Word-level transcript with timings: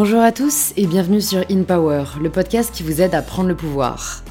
Bonjour 0.00 0.20
à 0.20 0.30
tous 0.30 0.74
et 0.76 0.86
bienvenue 0.86 1.20
sur 1.20 1.40
In 1.50 1.64
Power, 1.64 2.04
le 2.22 2.30
podcast 2.30 2.72
qui 2.72 2.84
vous 2.84 3.02
aide 3.02 3.16
à 3.16 3.20
prendre 3.20 3.48
le 3.48 3.56
pouvoir. 3.56 4.22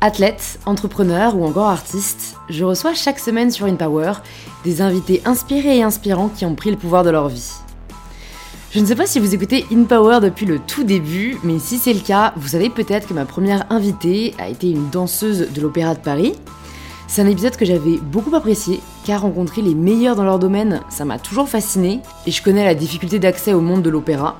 Athlète, 0.00 0.58
entrepreneur 0.64 1.36
ou 1.36 1.44
encore 1.44 1.66
artiste, 1.66 2.36
je 2.48 2.64
reçois 2.64 2.94
chaque 2.94 3.18
semaine 3.18 3.50
sur 3.50 3.66
In 3.66 3.74
Power 3.74 4.12
des 4.64 4.80
invités 4.80 5.20
inspirés 5.26 5.76
et 5.76 5.82
inspirants 5.82 6.30
qui 6.30 6.46
ont 6.46 6.54
pris 6.54 6.70
le 6.70 6.78
pouvoir 6.78 7.04
de 7.04 7.10
leur 7.10 7.28
vie. 7.28 7.52
Je 8.70 8.80
ne 8.80 8.86
sais 8.86 8.94
pas 8.94 9.04
si 9.04 9.20
vous 9.20 9.34
écoutez 9.34 9.66
In 9.70 9.84
Power 9.84 10.20
depuis 10.22 10.46
le 10.46 10.58
tout 10.58 10.84
début, 10.84 11.36
mais 11.44 11.58
si 11.58 11.76
c'est 11.76 11.92
le 11.92 12.00
cas, 12.00 12.32
vous 12.36 12.48
savez 12.48 12.70
peut-être 12.70 13.06
que 13.06 13.12
ma 13.12 13.26
première 13.26 13.70
invitée 13.70 14.32
a 14.38 14.48
été 14.48 14.70
une 14.70 14.88
danseuse 14.88 15.52
de 15.52 15.60
l'Opéra 15.60 15.94
de 15.94 16.00
Paris. 16.00 16.32
C'est 17.08 17.20
un 17.20 17.28
épisode 17.28 17.56
que 17.56 17.66
j'avais 17.66 17.98
beaucoup 17.98 18.34
apprécié, 18.34 18.80
car 19.04 19.20
rencontrer 19.20 19.60
les 19.60 19.74
meilleurs 19.74 20.16
dans 20.16 20.24
leur 20.24 20.38
domaine, 20.38 20.80
ça 20.88 21.04
m'a 21.04 21.18
toujours 21.18 21.50
fasciné, 21.50 22.00
et 22.26 22.30
je 22.30 22.42
connais 22.42 22.64
la 22.64 22.74
difficulté 22.74 23.18
d'accès 23.18 23.52
au 23.52 23.60
monde 23.60 23.82
de 23.82 23.90
l'opéra. 23.90 24.38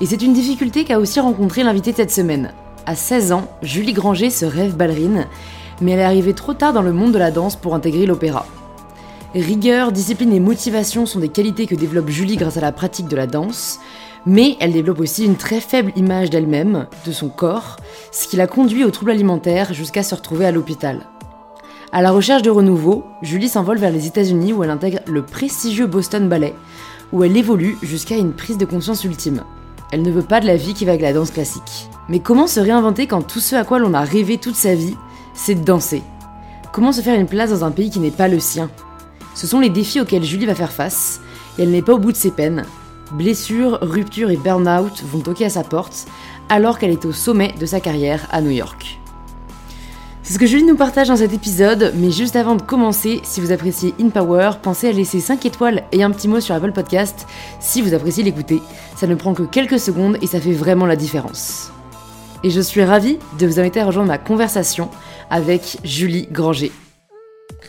Et 0.00 0.06
c'est 0.06 0.22
une 0.22 0.32
difficulté 0.32 0.84
qu'a 0.84 1.00
aussi 1.00 1.18
rencontré 1.18 1.64
l'invité 1.64 1.92
cette 1.92 2.12
semaine. 2.12 2.52
À 2.86 2.94
16 2.94 3.32
ans, 3.32 3.48
Julie 3.62 3.92
Granger 3.92 4.30
se 4.30 4.46
rêve 4.46 4.76
ballerine, 4.76 5.26
mais 5.80 5.92
elle 5.92 5.98
est 6.00 6.04
arrivée 6.04 6.34
trop 6.34 6.54
tard 6.54 6.72
dans 6.72 6.82
le 6.82 6.92
monde 6.92 7.12
de 7.12 7.18
la 7.18 7.32
danse 7.32 7.56
pour 7.56 7.74
intégrer 7.74 8.06
l'opéra. 8.06 8.46
Rigueur, 9.34 9.92
discipline 9.92 10.32
et 10.32 10.40
motivation 10.40 11.04
sont 11.04 11.18
des 11.18 11.28
qualités 11.28 11.66
que 11.66 11.74
développe 11.74 12.08
Julie 12.08 12.36
grâce 12.36 12.56
à 12.56 12.62
la 12.62 12.72
pratique 12.72 13.08
de 13.08 13.16
la 13.16 13.26
danse, 13.26 13.80
mais 14.24 14.56
elle 14.60 14.72
développe 14.72 15.00
aussi 15.00 15.24
une 15.24 15.36
très 15.36 15.60
faible 15.60 15.92
image 15.96 16.30
d'elle-même, 16.30 16.86
de 17.04 17.12
son 17.12 17.28
corps, 17.28 17.76
ce 18.12 18.28
qui 18.28 18.36
l'a 18.36 18.46
conduit 18.46 18.84
aux 18.84 18.90
troubles 18.90 19.10
alimentaires 19.10 19.74
jusqu'à 19.74 20.02
se 20.02 20.14
retrouver 20.14 20.46
à 20.46 20.52
l'hôpital. 20.52 21.06
À 21.92 22.02
la 22.02 22.10
recherche 22.10 22.42
de 22.42 22.50
renouveau, 22.50 23.04
Julie 23.22 23.48
s'envole 23.48 23.78
vers 23.78 23.90
les 23.90 24.06
États-Unis 24.06 24.52
où 24.52 24.62
elle 24.62 24.70
intègre 24.70 25.00
le 25.06 25.22
prestigieux 25.22 25.86
Boston 25.86 26.28
Ballet, 26.28 26.54
où 27.12 27.24
elle 27.24 27.36
évolue 27.36 27.76
jusqu'à 27.82 28.16
une 28.16 28.32
prise 28.32 28.58
de 28.58 28.64
conscience 28.64 29.04
ultime. 29.04 29.42
Elle 29.90 30.02
ne 30.02 30.10
veut 30.10 30.22
pas 30.22 30.40
de 30.40 30.46
la 30.46 30.56
vie 30.56 30.74
qui 30.74 30.84
va 30.84 30.92
avec 30.92 31.02
la 31.02 31.14
danse 31.14 31.30
classique. 31.30 31.88
Mais 32.08 32.20
comment 32.20 32.46
se 32.46 32.60
réinventer 32.60 33.06
quand 33.06 33.22
tout 33.22 33.40
ce 33.40 33.56
à 33.56 33.64
quoi 33.64 33.78
l'on 33.78 33.94
a 33.94 34.02
rêvé 34.02 34.38
toute 34.38 34.54
sa 34.54 34.74
vie, 34.74 34.96
c'est 35.34 35.54
de 35.54 35.64
danser? 35.64 36.02
Comment 36.72 36.92
se 36.92 37.00
faire 37.00 37.18
une 37.18 37.26
place 37.26 37.50
dans 37.50 37.64
un 37.64 37.70
pays 37.70 37.90
qui 37.90 37.98
n'est 37.98 38.10
pas 38.10 38.28
le 38.28 38.38
sien? 38.38 38.70
Ce 39.34 39.46
sont 39.46 39.60
les 39.60 39.70
défis 39.70 40.00
auxquels 40.00 40.24
Julie 40.24 40.46
va 40.46 40.54
faire 40.54 40.72
face, 40.72 41.20
et 41.58 41.62
elle 41.62 41.70
n'est 41.70 41.82
pas 41.82 41.94
au 41.94 41.98
bout 41.98 42.12
de 42.12 42.16
ses 42.16 42.30
peines. 42.30 42.64
Blessures, 43.12 43.78
ruptures 43.80 44.30
et 44.30 44.36
burn-out 44.36 45.02
vont 45.04 45.20
toquer 45.20 45.46
à 45.46 45.50
sa 45.50 45.64
porte, 45.64 46.06
alors 46.50 46.78
qu'elle 46.78 46.90
est 46.90 47.06
au 47.06 47.12
sommet 47.12 47.54
de 47.58 47.64
sa 47.64 47.80
carrière 47.80 48.26
à 48.30 48.42
New 48.42 48.50
York. 48.50 49.00
C'est 50.28 50.34
ce 50.34 50.38
que 50.38 50.44
Julie 50.44 50.64
nous 50.64 50.76
partage 50.76 51.08
dans 51.08 51.16
cet 51.16 51.32
épisode, 51.32 51.94
mais 51.96 52.10
juste 52.10 52.36
avant 52.36 52.54
de 52.54 52.60
commencer, 52.60 53.22
si 53.24 53.40
vous 53.40 53.50
appréciez 53.50 53.94
In 53.98 54.10
Power, 54.10 54.50
pensez 54.62 54.86
à 54.86 54.92
laisser 54.92 55.20
5 55.20 55.46
étoiles 55.46 55.84
et 55.90 56.02
un 56.02 56.10
petit 56.10 56.28
mot 56.28 56.38
sur 56.38 56.54
Apple 56.54 56.72
Podcast 56.72 57.26
si 57.60 57.80
vous 57.80 57.94
appréciez 57.94 58.22
l'écouter. 58.22 58.60
Ça 58.94 59.06
ne 59.06 59.14
prend 59.14 59.32
que 59.32 59.44
quelques 59.44 59.78
secondes 59.78 60.18
et 60.20 60.26
ça 60.26 60.38
fait 60.38 60.52
vraiment 60.52 60.84
la 60.84 60.96
différence. 60.96 61.72
Et 62.44 62.50
je 62.50 62.60
suis 62.60 62.84
ravie 62.84 63.16
de 63.38 63.46
vous 63.46 63.58
inviter 63.58 63.80
à 63.80 63.86
rejoindre 63.86 64.08
ma 64.08 64.18
conversation 64.18 64.90
avec 65.30 65.78
Julie 65.82 66.28
Granger. 66.30 66.72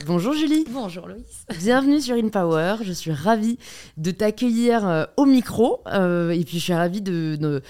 Bonjour 0.06 0.34
Julie. 0.34 0.66
Bonjour 0.70 1.08
Loïs. 1.08 1.46
Bienvenue 1.60 2.02
sur 2.02 2.18
In 2.18 2.28
Power. 2.28 2.76
Je 2.84 2.92
suis 2.92 3.14
ravie 3.14 3.58
de 3.96 4.12
t'accueillir 4.12 4.86
euh, 4.86 5.06
au 5.16 5.26
micro 5.26 5.80
euh, 5.88 6.32
et 6.32 6.44
puis 6.44 6.60
je 6.60 6.64
suis 6.66 6.74
ravie 6.74 7.02
de, 7.02 7.38
de 7.38 7.62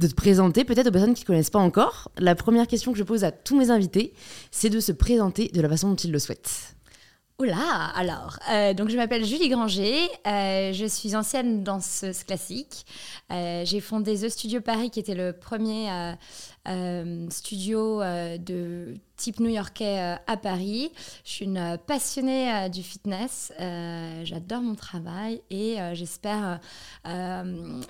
de 0.00 0.06
te 0.06 0.14
présenter 0.14 0.64
peut-être 0.64 0.88
aux 0.88 0.92
personnes 0.92 1.14
qui 1.14 1.22
ne 1.22 1.26
connaissent 1.26 1.50
pas 1.50 1.58
encore. 1.58 2.10
La 2.18 2.34
première 2.34 2.66
question 2.66 2.92
que 2.92 2.98
je 2.98 3.04
pose 3.04 3.22
à 3.22 3.30
tous 3.30 3.56
mes 3.56 3.70
invités, 3.70 4.14
c'est 4.50 4.70
de 4.70 4.80
se 4.80 4.92
présenter 4.92 5.48
de 5.48 5.60
la 5.60 5.68
façon 5.68 5.90
dont 5.90 5.96
ils 5.96 6.10
le 6.10 6.18
souhaitent. 6.18 6.74
Oula, 7.38 7.86
alors, 7.94 8.38
euh, 8.50 8.74
donc 8.74 8.90
je 8.90 8.96
m'appelle 8.96 9.24
Julie 9.24 9.48
Granger, 9.48 9.96
euh, 10.26 10.72
je 10.74 10.84
suis 10.86 11.16
ancienne 11.16 11.64
danseuse 11.64 12.22
classique. 12.24 12.84
Euh, 13.30 13.62
j'ai 13.64 13.80
fondé 13.80 14.14
The 14.14 14.28
Studio 14.28 14.60
Paris, 14.60 14.90
qui 14.90 15.00
était 15.00 15.14
le 15.14 15.32
premier 15.32 15.88
studio 17.30 18.00
de 18.00 18.94
type 19.20 19.38
new-yorkais 19.38 19.98
euh, 19.98 20.14
à 20.26 20.36
Paris. 20.36 20.90
Je 21.24 21.30
suis 21.30 21.44
une 21.44 21.58
euh, 21.58 21.76
passionnée 21.76 22.50
euh, 22.52 22.68
du 22.68 22.82
fitness. 22.82 23.52
J'adore 24.24 24.62
mon 24.62 24.74
travail 24.74 25.42
et 25.50 25.76
j'espère 25.92 26.60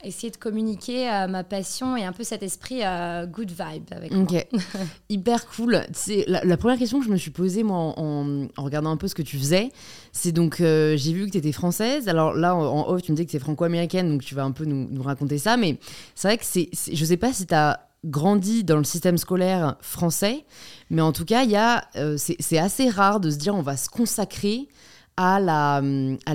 essayer 0.03 0.31
de 0.31 0.37
communiquer 0.37 1.07
ma 1.29 1.45
passion 1.45 1.97
et 1.97 2.05
un 2.05 2.13
peu 2.13 2.25
cet 2.25 2.43
esprit 2.43 2.83
good 3.29 3.51
vibe 3.51 3.85
avec 3.93 4.13
moi. 4.13 4.27
Hyper 5.09 5.47
cool. 5.49 5.83
C'est 5.93 6.25
la, 6.27 6.57
première 6.57 6.79
question 6.79 6.99
que 6.99 7.07
je 7.07 7.11
me 7.11 7.17
suis 7.17 7.31
posée 7.31 7.63
moi 7.63 7.95
en, 7.97 8.49
regardant 8.57 8.91
un 8.91 8.97
peu 8.97 9.09
ce 9.09 9.15
que 9.15 9.23
tu 9.23 9.39
faisais. 9.39 9.71
C'est 10.13 10.33
donc 10.33 10.57
j'ai 10.59 11.13
vu 11.13 11.27
que 11.27 11.33
tu 11.33 11.39
étais 11.39 11.53
française. 11.53 12.09
Alors 12.09 12.35
là 12.35 12.55
en, 12.55 12.89
off 12.89 13.03
tu 13.03 13.13
me 13.13 13.17
dis 13.17 13.27
que 13.27 13.31
tu 13.31 13.37
es 13.37 13.41
franco-américaine 13.41 14.11
donc 14.11 14.23
tu 14.23 14.35
vas 14.35 14.45
un 14.45 14.53
peu 14.53 14.65
nous, 14.65 14.89
nous 14.91 15.03
raconter 15.03 15.39
ça. 15.39 15.57
Mais 15.57 15.79
c'est 16.15 16.29
vrai 16.29 16.39
que 16.39 16.45
c'est 16.45 16.71
je 16.93 17.05
sais 17.05 17.17
pas 17.17 17.33
si 17.33 17.47
tu 17.47 17.55
as 17.55 17.91
grandi 18.05 18.65
dans 18.65 18.77
le 18.77 18.85
système 18.85 19.19
scolaire 19.19 19.77
français, 19.81 20.45
mais 20.91 21.03
en 21.03 21.13
tout 21.13 21.25
cas, 21.25 21.45
il 21.45 21.51
y 21.51 21.57
a, 21.57 21.85
euh, 21.97 22.17
c'est 22.19 22.59
assez 22.59 22.89
rare 22.89 23.21
de 23.21 23.31
se 23.31 23.37
dire 23.37 23.55
on 23.55 23.63
va 23.63 23.77
se 23.77 23.89
consacrer 23.89 24.69
à 25.17 25.39
la 25.39 25.83
à 26.27 26.35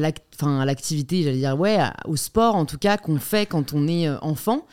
l'activité, 0.66 1.24
j'allais 1.24 1.38
dire 1.38 1.60
ouais, 1.60 1.80
au 2.06 2.16
sport 2.16 2.56
en 2.56 2.66
tout 2.66 2.78
cas 2.78 2.98
qu'on 2.98 3.20
fait 3.20 3.46
quand 3.46 3.74
on 3.74 3.88
est 3.88 4.08
euh, 4.08 4.18
enfant. 4.22 4.66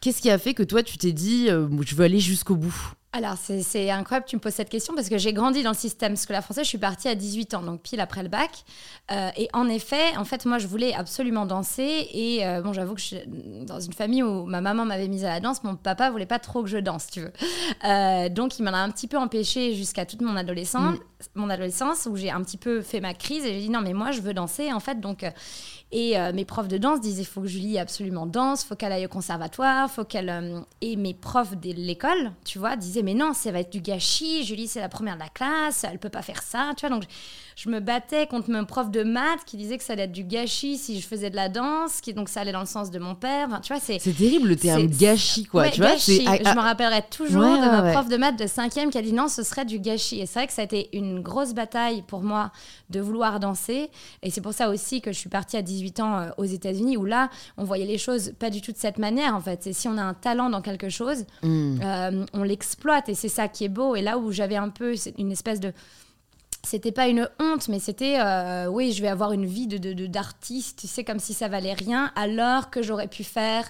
Qu'est-ce 0.00 0.20
qui 0.20 0.30
a 0.30 0.38
fait 0.38 0.54
que 0.54 0.62
toi 0.62 0.82
tu 0.82 0.98
t'es 0.98 1.12
dit 1.12 1.48
euh, 1.48 1.68
je 1.86 1.94
veux 1.94 2.04
aller 2.04 2.20
jusqu'au 2.20 2.56
bout? 2.56 2.92
Alors, 3.12 3.34
c'est 3.38 3.90
incroyable 3.90 4.24
que 4.24 4.30
tu 4.30 4.36
me 4.36 4.40
poses 4.40 4.54
cette 4.54 4.68
question 4.68 4.94
parce 4.94 5.08
que 5.08 5.18
j'ai 5.18 5.32
grandi 5.32 5.64
dans 5.64 5.70
le 5.70 5.76
système 5.76 6.14
scolaire 6.14 6.44
français. 6.44 6.62
Je 6.62 6.68
suis 6.68 6.78
partie 6.78 7.08
à 7.08 7.16
18 7.16 7.54
ans, 7.54 7.62
donc 7.62 7.82
pile 7.82 7.98
après 7.98 8.22
le 8.22 8.28
bac. 8.28 8.64
Euh, 9.10 9.30
et 9.36 9.48
en 9.52 9.68
effet, 9.68 10.16
en 10.16 10.24
fait, 10.24 10.46
moi, 10.46 10.58
je 10.58 10.68
voulais 10.68 10.94
absolument 10.94 11.44
danser. 11.44 12.08
Et 12.12 12.46
euh, 12.46 12.62
bon, 12.62 12.72
j'avoue 12.72 12.94
que 12.94 13.00
je 13.00 13.06
suis 13.06 13.20
dans 13.66 13.80
une 13.80 13.92
famille 13.94 14.22
où 14.22 14.44
ma 14.44 14.60
maman 14.60 14.84
m'avait 14.84 15.08
mise 15.08 15.24
à 15.24 15.30
la 15.30 15.40
danse, 15.40 15.64
mon 15.64 15.74
papa 15.74 16.08
voulait 16.10 16.24
pas 16.24 16.38
trop 16.38 16.62
que 16.62 16.68
je 16.68 16.78
danse, 16.78 17.08
tu 17.08 17.20
veux. 17.20 17.32
Euh, 17.84 18.28
donc, 18.28 18.58
il 18.58 18.62
m'en 18.62 18.72
a 18.72 18.78
un 18.78 18.90
petit 18.90 19.08
peu 19.08 19.16
empêché 19.16 19.74
jusqu'à 19.74 20.04
toute 20.04 20.20
mon 20.20 20.36
adolescence, 20.36 20.96
mm. 20.96 21.00
mon 21.34 21.50
adolescence, 21.50 22.06
où 22.08 22.14
j'ai 22.14 22.30
un 22.30 22.42
petit 22.42 22.58
peu 22.58 22.80
fait 22.82 23.00
ma 23.00 23.14
crise 23.14 23.44
et 23.44 23.54
j'ai 23.54 23.60
dit 23.60 23.70
non, 23.70 23.80
mais 23.80 23.94
moi, 23.94 24.12
je 24.12 24.20
veux 24.20 24.34
danser, 24.34 24.72
en 24.72 24.80
fait. 24.80 25.00
Donc, 25.00 25.24
et 25.92 26.16
mes 26.32 26.44
profs 26.44 26.68
de 26.68 26.78
danse 26.78 27.00
disaient 27.00 27.24
faut 27.24 27.40
que 27.40 27.48
Julie 27.48 27.78
absolument 27.78 28.26
danse, 28.26 28.64
faut 28.64 28.76
qu'elle 28.76 28.92
aille 28.92 29.06
au 29.06 29.08
conservatoire, 29.08 29.90
faut 29.90 30.04
qu'elle. 30.04 30.64
Et 30.80 30.96
mes 30.96 31.14
profs 31.14 31.56
de 31.56 31.72
l'école, 31.72 32.32
tu 32.44 32.58
vois, 32.58 32.76
disaient 32.76 33.02
mais 33.02 33.14
non, 33.14 33.32
ça 33.32 33.50
va 33.50 33.60
être 33.60 33.72
du 33.72 33.80
gâchis. 33.80 34.44
Julie, 34.44 34.68
c'est 34.68 34.80
la 34.80 34.88
première 34.88 35.14
de 35.14 35.20
la 35.20 35.28
classe, 35.28 35.84
elle 35.84 35.98
peut 35.98 36.08
pas 36.08 36.22
faire 36.22 36.42
ça, 36.42 36.72
tu 36.76 36.86
vois. 36.86 36.94
Donc, 36.94 37.08
je 37.56 37.68
me 37.68 37.80
battais 37.80 38.26
contre 38.26 38.50
mon 38.50 38.64
prof 38.64 38.90
de 38.90 39.02
maths 39.02 39.44
qui 39.46 39.56
disait 39.56 39.78
que 39.78 39.84
ça 39.84 39.94
allait 39.94 40.04
être 40.04 40.12
du 40.12 40.24
gâchis 40.24 40.78
si 40.78 41.00
je 41.00 41.06
faisais 41.06 41.30
de 41.30 41.36
la 41.36 41.48
danse, 41.48 42.00
qui 42.00 42.14
donc 42.14 42.28
ça 42.28 42.40
allait 42.40 42.52
dans 42.52 42.60
le 42.60 42.66
sens 42.66 42.90
de 42.90 42.98
mon 42.98 43.14
père. 43.14 43.60
tu 43.62 43.72
vois, 43.72 43.80
c'est. 43.80 43.98
C'est 43.98 44.12
terrible 44.12 44.48
le 44.48 44.56
terme 44.56 44.86
gâchis, 44.86 45.44
quoi. 45.44 45.68
tu 45.68 45.80
vois, 45.80 45.96
je 45.96 46.54
me 46.54 46.60
rappellerai 46.60 47.02
toujours 47.10 47.42
de 47.42 47.82
ma 47.82 47.92
prof 47.92 48.08
de 48.08 48.16
maths 48.16 48.38
de 48.38 48.46
cinquième 48.46 48.90
qui 48.90 48.98
a 48.98 49.02
dit 49.02 49.12
non, 49.12 49.28
ce 49.28 49.42
serait 49.42 49.64
du 49.64 49.78
gâchis. 49.78 50.20
Et 50.20 50.26
c'est 50.26 50.40
vrai 50.40 50.46
que 50.46 50.52
ça 50.52 50.62
a 50.62 50.64
été 50.64 50.88
une 50.96 51.20
grosse 51.20 51.54
bataille 51.54 52.02
pour 52.02 52.22
moi 52.22 52.52
de 52.90 53.00
vouloir 53.00 53.40
danser. 53.40 53.90
Et 54.22 54.30
c'est 54.30 54.40
pour 54.40 54.52
ça 54.52 54.70
aussi 54.70 55.00
que 55.00 55.12
je 55.12 55.18
suis 55.18 55.30
partie 55.30 55.56
à 55.56 55.62
18 55.62 56.00
ans 56.00 56.18
euh, 56.18 56.30
aux 56.38 56.44
États-Unis 56.44 56.96
où 56.96 57.04
là, 57.04 57.30
on 57.56 57.64
voyait 57.64 57.86
les 57.86 57.98
choses 57.98 58.32
pas 58.38 58.50
du 58.50 58.60
tout 58.60 58.72
de 58.72 58.76
cette 58.76 58.98
manière 58.98 59.34
en 59.34 59.40
fait. 59.40 59.60
C'est 59.62 59.72
si 59.72 59.88
on 59.88 59.96
a 59.96 60.02
un 60.02 60.14
talent 60.14 60.50
dans 60.50 60.62
quelque 60.62 60.88
chose, 60.88 61.24
hmm. 61.42 61.80
euh, 61.82 62.26
on 62.32 62.42
l'exploite 62.42 63.08
et 63.08 63.14
c'est 63.14 63.28
ça 63.28 63.48
qui 63.48 63.64
est 63.64 63.68
beau. 63.68 63.94
Et 63.94 64.02
là 64.02 64.18
où 64.18 64.32
j'avais 64.32 64.56
un 64.56 64.68
peu 64.68 64.94
une 65.18 65.32
espèce 65.32 65.60
de 65.60 65.72
c'était 66.62 66.92
pas 66.92 67.08
une 67.08 67.28
honte, 67.40 67.68
mais 67.68 67.78
c'était 67.78 68.20
euh, 68.20 68.66
oui, 68.66 68.92
je 68.92 69.02
vais 69.02 69.08
avoir 69.08 69.32
une 69.32 69.46
vie 69.46 69.66
de, 69.66 70.06
d'artiste, 70.06 70.80
tu 70.80 70.86
sais, 70.86 71.04
comme 71.04 71.18
si 71.18 71.34
ça 71.34 71.48
valait 71.48 71.74
rien, 71.74 72.12
alors 72.16 72.70
que 72.70 72.82
j'aurais 72.82 73.08
pu 73.08 73.24
faire 73.24 73.64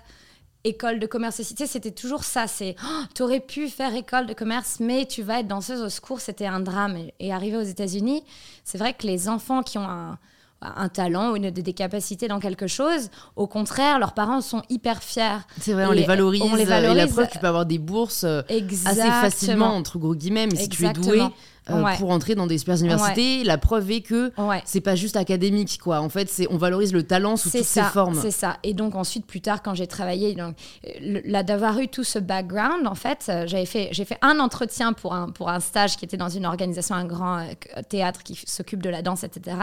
école 0.65 0.99
de 0.99 1.07
commerce. 1.07 1.37
Tu 1.37 1.57
sais, 1.57 1.67
c'était 1.67 1.93
toujours 1.93 2.25
ça. 2.25 2.47
C'est 2.47 2.77
oh, 2.85 3.03
tu 3.15 3.23
aurais 3.23 3.41
pu 3.41 3.69
faire 3.69 3.95
école 3.95 4.27
de 4.27 4.35
commerce, 4.35 4.79
mais 4.81 5.07
tu 5.07 5.23
vas 5.23 5.41
être 5.41 5.49
danseuse 5.49 5.81
au 5.83 5.89
secours. 5.89 6.21
C'était 6.21 6.47
un 6.47 6.61
drame. 6.61 6.99
Et, 7.19 7.33
arrivé 7.33 7.57
aux 7.57 7.63
États-Unis, 7.63 8.23
c'est 8.65 8.79
vrai 8.79 8.93
que 8.93 9.07
les 9.07 9.29
enfants 9.29 9.63
qui 9.63 9.79
ont 9.79 9.89
un, 9.89 10.19
un 10.63 10.89
talent 10.89 11.33
ou 11.33 11.37
une, 11.37 11.51
des 11.51 11.73
capacités 11.73 12.29
dans 12.29 12.41
quelque 12.41 12.67
chose. 12.67 13.11
Au 13.37 13.47
contraire, 13.47 13.99
leurs 13.99 14.13
parents 14.13 14.41
sont 14.41 14.63
hyper 14.69 15.03
fiers. 15.03 15.39
C'est 15.61 15.73
vrai, 15.73 15.87
on 15.87 15.93
les, 15.93 16.05
valorise, 16.05 16.43
on 16.43 16.55
les 16.55 16.65
valorise. 16.65 16.97
Et 16.97 17.07
la 17.07 17.07
preuve, 17.07 17.29
tu 17.31 17.39
peux 17.39 17.47
avoir 17.47 17.67
des 17.67 17.79
bourses 17.79 18.25
euh, 18.25 18.43
assez 18.85 19.01
facilement, 19.01 19.75
entre 19.75 19.99
gros 19.99 20.15
guillemets, 20.15 20.47
mais 20.47 20.57
si 20.57 20.69
tu 20.69 20.87
es 20.87 20.93
doué, 20.93 21.23
euh, 21.69 21.97
pour 21.99 22.11
entrer 22.11 22.35
dans 22.35 22.47
des 22.47 22.59
super 22.59 22.77
universités. 22.77 23.45
La 23.45 23.59
preuve 23.59 23.91
est 23.91 24.01
que 24.01 24.33
c'est 24.65 24.81
pas 24.81 24.95
juste 24.95 25.17
académique, 25.17 25.79
quoi. 25.83 26.01
En 26.01 26.09
fait, 26.09 26.29
c'est 26.29 26.47
on 26.51 26.57
valorise 26.57 26.93
le 26.93 27.03
talent 27.03 27.37
sous 27.37 27.51
toutes 27.51 27.65
ses 27.65 27.83
formes. 27.83 28.19
C'est 28.21 28.31
ça. 28.31 28.59
Et 28.63 28.75
donc 28.75 28.95
ensuite, 28.95 29.27
plus 29.27 29.41
tard, 29.41 29.63
quand 29.63 29.75
j'ai 29.75 29.87
travaillé, 29.87 30.35
donc 30.35 30.57
là 31.01 31.43
d'avoir 31.43 31.79
eu 31.79 31.89
tout 31.89 32.05
ce 32.05 32.19
background, 32.19 32.87
en 32.87 32.95
fait, 32.95 33.27
euh, 33.29 33.47
j'avais 33.47 33.67
fait 33.67 33.89
j'ai 33.93 34.05
fait 34.05 34.19
un 34.23 34.41
entretien 34.41 34.93
pour 34.93 35.15
un 35.15 35.31
pour 35.31 35.49
un 35.49 35.61
stage 35.61 35.97
qui 35.97 36.05
était 36.05 36.17
dans 36.17 36.29
une 36.29 36.47
organisation, 36.47 36.95
un 36.95 37.05
grand 37.05 37.39
euh, 37.39 37.83
théâtre 37.89 38.23
qui 38.23 38.39
s'occupe 38.47 38.83
de 38.83 38.91
la 38.91 39.03
danse, 39.03 39.25
etc 39.25 39.57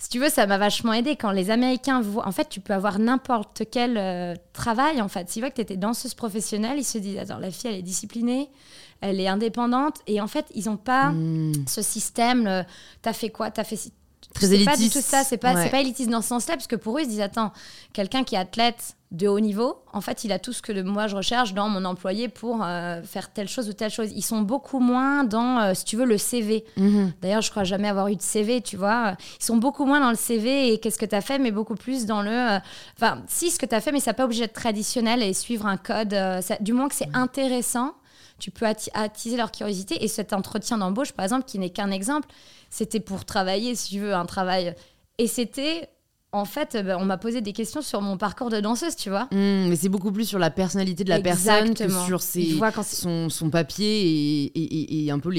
si 0.00 0.08
tu 0.08 0.18
veux, 0.18 0.30
ça 0.30 0.46
m'a 0.46 0.58
vachement 0.58 0.92
aidé 0.92 1.14
quand 1.14 1.30
les 1.30 1.50
Américains 1.50 2.00
voient. 2.00 2.26
En 2.26 2.32
fait, 2.32 2.48
tu 2.48 2.60
peux 2.60 2.72
avoir 2.72 2.98
n'importe 2.98 3.62
quel 3.70 4.38
travail. 4.52 5.00
En 5.00 5.08
fait, 5.08 5.28
s'ils 5.28 5.42
voient 5.42 5.50
que 5.50 5.56
tu 5.56 5.60
étais 5.60 5.76
danseuse 5.76 6.14
professionnelle, 6.14 6.78
ils 6.78 6.84
se 6.84 6.98
disent 6.98 7.18
Attends, 7.18 7.38
la 7.38 7.50
fille, 7.50 7.70
elle 7.70 7.76
est 7.76 7.82
disciplinée, 7.82 8.50
elle 9.02 9.20
est 9.20 9.28
indépendante. 9.28 9.98
Et 10.06 10.20
en 10.20 10.26
fait, 10.26 10.46
ils 10.54 10.66
n'ont 10.66 10.76
pas 10.78 11.10
hmm. 11.10 11.52
ce 11.68 11.82
système. 11.82 12.64
T'as 13.02 13.12
fait 13.12 13.30
quoi? 13.30 13.50
T'as 13.50 13.64
fait 13.64 13.76
Très 14.34 14.46
élitiste. 14.48 14.70
pas 14.70 14.76
du 14.76 14.90
tout 14.90 15.00
ça. 15.00 15.24
C'est 15.24 15.38
pas, 15.38 15.54
pas 15.68 15.80
élitiste 15.80 16.10
dans 16.10 16.22
ce 16.22 16.28
sens-là, 16.28 16.54
parce 16.54 16.66
que 16.66 16.76
pour 16.76 16.98
eux, 16.98 17.00
ils 17.00 17.06
se 17.06 17.10
disent 17.10 17.20
attends, 17.20 17.52
quelqu'un 17.92 18.24
qui 18.24 18.34
est 18.34 18.38
athlète 18.38 18.96
de 19.10 19.26
haut 19.26 19.40
niveau, 19.40 19.82
en 19.92 20.00
fait, 20.00 20.22
il 20.22 20.30
a 20.30 20.38
tout 20.38 20.52
ce 20.52 20.62
que 20.62 20.82
moi 20.82 21.08
je 21.08 21.16
recherche 21.16 21.52
dans 21.52 21.68
mon 21.68 21.84
employé 21.84 22.28
pour 22.28 22.60
euh, 22.62 23.02
faire 23.02 23.32
telle 23.32 23.48
chose 23.48 23.68
ou 23.68 23.72
telle 23.72 23.90
chose. 23.90 24.10
Ils 24.14 24.22
sont 24.22 24.42
beaucoup 24.42 24.78
moins 24.78 25.24
dans, 25.24 25.58
euh, 25.58 25.74
si 25.74 25.84
tu 25.84 25.96
veux, 25.96 26.04
le 26.04 26.16
CV. 26.16 26.64
Mhm. 26.76 27.12
D'ailleurs, 27.20 27.42
je 27.42 27.50
crois 27.50 27.64
jamais 27.64 27.88
avoir 27.88 28.06
eu 28.06 28.14
de 28.14 28.22
CV, 28.22 28.60
tu 28.60 28.76
vois. 28.76 29.16
Ils 29.40 29.44
sont 29.44 29.56
beaucoup 29.56 29.84
moins 29.84 29.98
dans 29.98 30.10
le 30.10 30.16
CV 30.16 30.72
et 30.72 30.78
qu'est-ce 30.78 30.98
que 30.98 31.06
tu 31.06 31.16
as 31.16 31.22
fait, 31.22 31.40
mais 31.40 31.50
beaucoup 31.50 31.74
plus 31.74 32.06
dans 32.06 32.22
le. 32.22 32.30
Euh, 32.30 32.58
enfin, 32.96 33.22
si, 33.26 33.50
ce 33.50 33.58
que 33.58 33.66
tu 33.66 33.74
as 33.74 33.80
fait, 33.80 33.90
mais 33.90 33.98
ça 33.98 34.12
n'est 34.12 34.16
pas 34.16 34.26
obligé 34.26 34.42
d'être 34.42 34.52
traditionnel 34.52 35.24
et 35.24 35.34
suivre 35.34 35.66
un 35.66 35.76
code. 35.76 36.14
du 36.60 36.72
moins 36.72 36.88
que 36.88 36.94
c'est 36.94 37.10
intéressant, 37.12 37.94
tu 38.40 38.50
peux 38.50 38.66
attiser 38.66 39.36
leur 39.36 39.52
curiosité. 39.52 40.02
Et 40.02 40.08
cet 40.08 40.32
entretien 40.32 40.78
d'embauche, 40.78 41.12
par 41.12 41.24
exemple, 41.24 41.44
qui 41.44 41.58
n'est 41.58 41.70
qu'un 41.70 41.90
exemple, 41.90 42.28
c'était 42.70 43.00
pour 43.00 43.24
travailler, 43.24 43.76
si 43.76 43.90
tu 43.90 44.00
veux, 44.00 44.14
un 44.14 44.26
travail. 44.26 44.74
Et 45.18 45.28
c'était 45.28 45.88
en 46.32 46.44
fait, 46.44 46.76
bah, 46.84 46.96
on 46.98 47.04
m'a 47.04 47.18
posé 47.18 47.40
des 47.40 47.52
questions 47.52 47.82
sur 47.82 48.00
mon 48.02 48.16
parcours 48.16 48.50
de 48.50 48.60
danseuse, 48.60 48.94
tu 48.94 49.10
vois. 49.10 49.24
Mmh, 49.32 49.68
mais 49.68 49.76
c'est 49.76 49.88
beaucoup 49.88 50.12
plus 50.12 50.24
sur 50.24 50.38
la 50.38 50.50
personnalité 50.50 51.02
de 51.02 51.08
la 51.08 51.20
personne 51.20 51.74
que 51.74 51.88
sur 51.88 52.22
son, 52.22 53.50
papier 53.50 54.52
et, 54.54 55.10
un 55.10 55.18
peu 55.18 55.32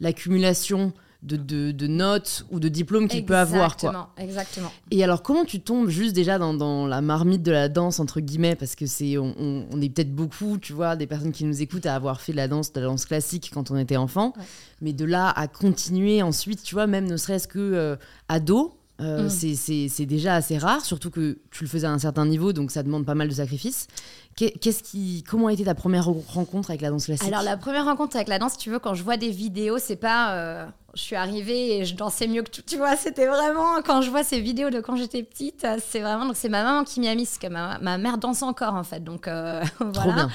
l'accumulation 0.00 0.92
de, 1.22 1.86
notes 1.86 2.46
ou 2.50 2.60
de 2.60 2.68
diplômes 2.68 3.08
qu'il 3.08 3.24
peut 3.26 3.36
avoir. 3.36 3.76
Quoi. 3.76 4.10
Exactement. 4.18 4.70
Et 4.90 5.02
alors, 5.02 5.22
comment 5.22 5.44
tu 5.44 5.60
tombes 5.60 5.88
juste 5.88 6.14
déjà 6.14 6.38
dans, 6.38 6.86
la 6.86 7.00
marmite 7.00 7.42
de 7.42 7.50
la 7.52 7.68
danse, 7.68 7.98
entre 8.00 8.20
guillemets, 8.20 8.54
parce 8.54 8.74
que 8.74 8.86
c'est 8.86 9.18
on, 9.18 9.66
est 9.80 9.88
peut-être 9.88 10.14
beaucoup, 10.14 10.58
tu 10.58 10.72
vois, 10.72 10.96
des 10.96 11.06
personnes 11.06 11.32
qui 11.32 11.44
nous 11.44 11.60
écoutent 11.60 11.86
à 11.86 11.94
avoir 11.94 12.20
fait 12.20 12.32
de 12.32 12.36
la 12.36 12.48
danse, 12.48 12.72
de 12.72 12.80
la 12.80 12.86
danse 12.86 13.04
classique 13.04 13.50
quand 13.52 13.70
on 13.70 13.76
était 13.76 13.96
enfant, 13.96 14.32
mais 14.80 14.92
de 14.92 15.04
là 15.04 15.30
à 15.30 15.48
continuer 15.48 16.22
ensuite, 16.22 16.62
tu 16.62 16.74
vois, 16.74 16.86
même 16.86 17.06
ne 17.06 17.16
serait-ce 17.16 17.48
que 17.48 17.58
euh, 17.58 17.96
ado, 18.28 18.77
euh, 19.00 19.28
mm. 19.28 19.88
C'est 19.88 20.06
déjà 20.06 20.34
assez 20.34 20.58
rare, 20.58 20.84
surtout 20.84 21.10
que 21.10 21.38
tu 21.50 21.64
le 21.64 21.68
faisais 21.68 21.86
à 21.86 21.90
un 21.90 21.98
certain 21.98 22.26
niveau, 22.26 22.52
donc 22.52 22.70
ça 22.70 22.82
demande 22.82 23.06
pas 23.06 23.14
mal 23.14 23.28
de 23.28 23.34
sacrifices. 23.34 23.86
Qu'est-ce 24.34 24.84
qui, 24.84 25.24
comment 25.28 25.48
a 25.48 25.52
été 25.52 25.64
ta 25.64 25.74
première 25.74 26.06
rencontre 26.06 26.70
avec 26.70 26.80
la 26.80 26.90
danse 26.90 27.06
classique? 27.06 27.26
Alors 27.26 27.42
la 27.42 27.56
première 27.56 27.84
rencontre 27.84 28.14
avec 28.16 28.28
la 28.28 28.38
danse, 28.38 28.56
tu 28.56 28.70
veux, 28.70 28.78
quand 28.78 28.94
je 28.94 29.02
vois 29.02 29.16
des 29.16 29.30
vidéos, 29.30 29.78
c'est 29.78 29.96
pas, 29.96 30.34
euh, 30.34 30.66
je 30.94 31.00
suis 31.00 31.16
arrivée 31.16 31.78
et 31.78 31.84
je 31.84 31.96
dansais 31.96 32.28
mieux 32.28 32.42
que 32.42 32.50
tout, 32.50 32.62
tu 32.62 32.76
vois, 32.76 32.96
c'était 32.96 33.26
vraiment 33.26 33.82
quand 33.84 34.00
je 34.00 34.10
vois 34.10 34.22
ces 34.22 34.40
vidéos 34.40 34.70
de 34.70 34.80
quand 34.80 34.94
j'étais 34.94 35.24
petite, 35.24 35.66
c'est 35.84 36.00
vraiment 36.00 36.26
donc 36.26 36.36
c'est 36.36 36.48
ma 36.48 36.62
maman 36.62 36.84
qui 36.84 37.00
m'y 37.00 37.08
a 37.08 37.14
mis, 37.16 37.24
parce 37.24 37.38
que 37.38 37.48
ma, 37.48 37.98
mère 37.98 38.18
danse 38.18 38.42
encore 38.42 38.74
en 38.74 38.84
fait, 38.84 39.02
donc 39.02 39.26
euh, 39.26 39.62
voilà. 39.80 40.28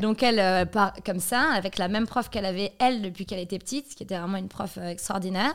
Donc 0.00 0.22
elle 0.22 0.66
part 0.70 0.94
comme 1.04 1.20
ça, 1.20 1.50
avec 1.54 1.76
la 1.76 1.88
même 1.88 2.06
prof 2.06 2.30
qu'elle 2.30 2.46
avait 2.46 2.72
elle 2.78 3.02
depuis 3.02 3.26
qu'elle 3.26 3.40
était 3.40 3.58
petite, 3.58 3.94
qui 3.94 4.02
était 4.02 4.18
vraiment 4.18 4.38
une 4.38 4.48
prof 4.48 4.78
extraordinaire. 4.78 5.54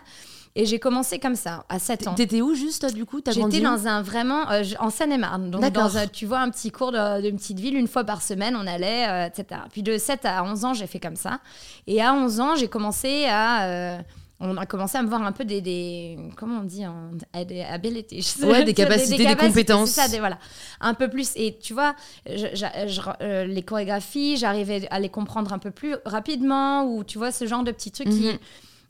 Et 0.58 0.66
j'ai 0.66 0.80
commencé 0.80 1.20
comme 1.20 1.36
ça, 1.36 1.66
à 1.68 1.80
7 1.80 2.08
ans. 2.08 2.16
T'étais 2.16 2.42
où 2.42 2.56
juste, 2.56 2.86
du 2.94 3.06
coup? 3.06 3.20
J'étais 3.28 3.60
dans 3.60 3.88
un 3.88 4.02
vraiment. 4.02 4.50
Euh, 4.52 4.64
en 4.80 4.90
Seine-et-Marne. 4.90 5.52
Donc, 5.52 5.62
dans 5.74 6.08
tu 6.08 6.26
vois, 6.26 6.40
un 6.40 6.50
petit 6.50 6.72
cours 6.72 6.94
d'une 6.94 7.36
petite 7.36 7.60
ville, 7.60 7.76
une 7.76 7.90
fois 7.90 8.06
par 8.06 8.22
semaine, 8.22 8.56
on 8.56 8.66
allait, 8.66 9.08
euh, 9.10 9.28
etc. 9.28 9.62
Puis 9.70 9.84
de 9.84 9.98
7 9.98 10.22
à 10.24 10.44
11 10.44 10.64
ans, 10.66 10.74
j'ai 10.74 10.88
fait 10.88 11.00
comme 11.02 11.18
ça. 11.18 11.40
Et 11.88 12.02
à 12.02 12.14
11 12.14 12.40
ans, 12.40 12.56
j'ai 12.56 12.70
commencé 12.70 13.26
à. 13.26 13.66
Euh, 13.66 13.98
on 14.40 14.58
a 14.58 14.66
commencé 14.66 14.98
à 14.98 15.02
me 15.02 15.08
voir 15.08 15.24
un 15.24 15.32
peu 15.32 15.46
des, 15.46 15.62
des 15.62 16.18
comment 16.36 16.60
on 16.60 16.64
dit 16.64 16.84
des 17.48 17.62
abilities 17.62 18.22
ouais 18.44 18.66
des 18.66 18.74
capacités 18.74 19.26
des, 19.26 19.34
compétences 19.34 19.92
ça 19.92 20.10
des, 20.10 20.20
voilà 20.20 20.38
un 20.82 20.94
peu 20.94 21.10
plus 21.10 21.32
et 21.38 21.58
tu 21.58 21.74
vois 21.74 21.96
je, 22.28 23.46
les 23.46 23.64
chorégraphies 23.64 24.36
j'arrivais 24.36 24.90
à 24.92 25.00
les 25.00 25.08
comprendre 25.08 25.54
un 25.54 25.58
peu 25.58 25.72
plus 25.72 25.96
rapidement 26.04 26.84
ou 26.84 27.06
tu 27.06 27.18
vois 27.18 27.32
ce 27.32 27.48
genre 27.48 27.64
de 27.64 27.72
petits 27.72 27.92
trucs 27.92 28.10
qui 28.10 28.34
mhm. 28.34 28.38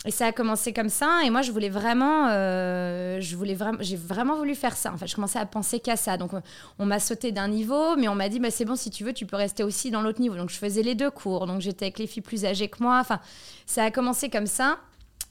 Et 0.05 0.11
ça 0.11 0.27
a 0.27 0.31
commencé 0.31 0.71
comme 0.71 0.89
ça. 0.89 1.21
Et 1.25 1.31
moi, 1.31 1.41
je 1.41 1.51
voulais 1.51 1.69
vraiment, 1.69 2.27
euh, 2.29 3.19
je 3.19 3.35
voulais 3.35 3.55
vraiment, 3.55 3.79
j'ai 3.81 3.95
vraiment 3.95 4.35
voulu 4.35 4.53
faire 4.53 4.77
ça. 4.77 4.93
En 4.93 4.97
fait, 4.97 5.07
je 5.07 5.15
commençais 5.15 5.39
à 5.39 5.45
penser 5.47 5.79
qu'à 5.79 5.97
ça. 5.97 6.15
Donc, 6.17 6.31
on 6.77 6.85
m'a 6.85 6.99
sauté 6.99 7.31
d'un 7.31 7.47
niveau, 7.47 7.95
mais 7.95 8.07
on 8.07 8.15
m'a 8.15 8.29
dit, 8.29 8.39
bah, 8.39 8.51
c'est 8.51 8.65
bon, 8.65 8.75
si 8.75 8.91
tu 8.91 9.03
veux, 9.03 9.13
tu 9.13 9.25
peux 9.25 9.35
rester 9.35 9.63
aussi 9.63 9.89
dans 9.89 10.03
l'autre 10.03 10.21
niveau. 10.21 10.35
Donc, 10.35 10.49
je 10.51 10.57
faisais 10.57 10.83
les 10.83 10.93
deux 10.93 11.09
cours. 11.09 11.47
Donc, 11.47 11.61
j'étais 11.61 11.85
avec 11.85 11.97
les 11.97 12.05
filles 12.05 12.21
plus 12.21 12.45
âgées 12.45 12.67
que 12.67 12.83
moi. 12.83 12.99
Enfin, 12.99 13.19
ça 13.65 13.83
a 13.83 13.91
commencé 13.91 14.29
comme 14.29 14.47
ça. 14.47 14.77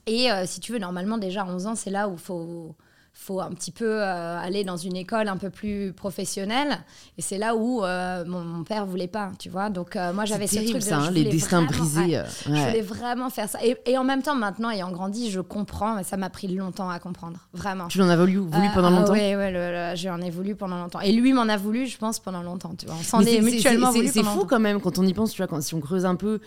Et 0.07 0.31
euh, 0.33 0.45
si 0.45 0.59
tu 0.59 0.73
veux, 0.73 0.79
normalement, 0.79 1.19
déjà 1.19 1.43
à 1.43 1.47
11 1.47 1.67
ans, 1.69 1.75
c'est 1.77 1.91
là 1.91 2.09
où 2.09 2.17
faut 2.17 2.75
faut 3.17 3.41
un 3.41 3.51
petit 3.51 3.71
peu 3.71 4.03
euh, 4.03 4.39
aller 4.39 4.65
dans 4.65 4.77
une 4.77 4.97
école 4.97 5.29
un 5.29 5.37
peu 5.37 5.49
plus 5.49 5.93
professionnelle. 5.93 6.81
Et 7.17 7.23
c'est 7.23 7.39
là 7.39 7.55
où 7.55 7.83
euh, 7.83 8.25
mon, 8.27 8.45
mon, 8.45 8.65
père 8.65 8.85
voulait 8.85 9.07
pas, 9.07 9.31
tu 9.39 9.49
vois. 9.49 9.71
Donc 9.71 9.95
euh, 9.95 10.13
moi 10.13 10.25
j'avais 10.25 10.49
ce 10.49 10.57
truc 10.57 10.75
de 10.75 10.81
ça, 10.81 10.99
hein, 10.99 11.11
les 11.13 11.25
destins 11.25 11.63
brisés. 11.63 12.21
Je 12.45 12.51
voulais 12.51 12.83
vraiment 12.83 13.31
faire 13.31 13.49
ça. 13.49 13.61
Et, 13.63 13.97
en 13.97 14.05
même 14.05 14.23
temps, 14.23 14.35
maintenant, 14.35 14.69
ayant 14.71 14.91
grandi, 14.91 15.31
je 15.31 15.41
comprends. 15.41 15.95
Mais 15.95 16.05
ça 16.05 16.17
m'a 16.17 16.29
pris 16.29 16.49
longtemps 16.49 16.91
à 16.91 16.99
comprendre, 16.99 17.39
vraiment. 17.53 17.87
Tu 17.87 18.03
en 18.03 18.09
as 18.09 18.17
voulu, 18.17 18.39
voulu 18.39 18.69
pendant 18.75 18.91
longtemps. 18.91 19.13
Oui, 19.13 19.35
ouais, 19.37 19.95
j'en 19.97 20.21
ai 20.21 20.31
voulu 20.31 20.57
pendant 20.57 20.77
longtemps. 20.77 21.01
Et 21.01 21.13
lui 21.13 21.33
m'en 21.33 21.49
a 21.49 21.57
voulu, 21.57 21.87
je 21.87 21.97
pense, 21.97 22.19
pendant 22.19 22.43
longtemps. 22.43 22.75
Tu 22.77 22.87
vois, 22.87 22.97
on 22.99 23.03
s'en 23.03 23.21
est, 23.21 23.41
mutuellement 23.41 23.93
voulu. 23.93 24.09
C'est 24.09 24.25
fou 24.25 24.45
quand 24.45 24.61
même 24.61 24.81
quand 24.81 24.99
on 24.99 25.07
y 25.07 25.15
pense. 25.15 25.31
Tu 25.31 25.39
vois, 25.39 25.47
quand 25.47 25.63
si 25.63 25.75
on 25.75 25.81
creuse 25.81 26.05
un 26.05 26.17
peu, 26.17 26.41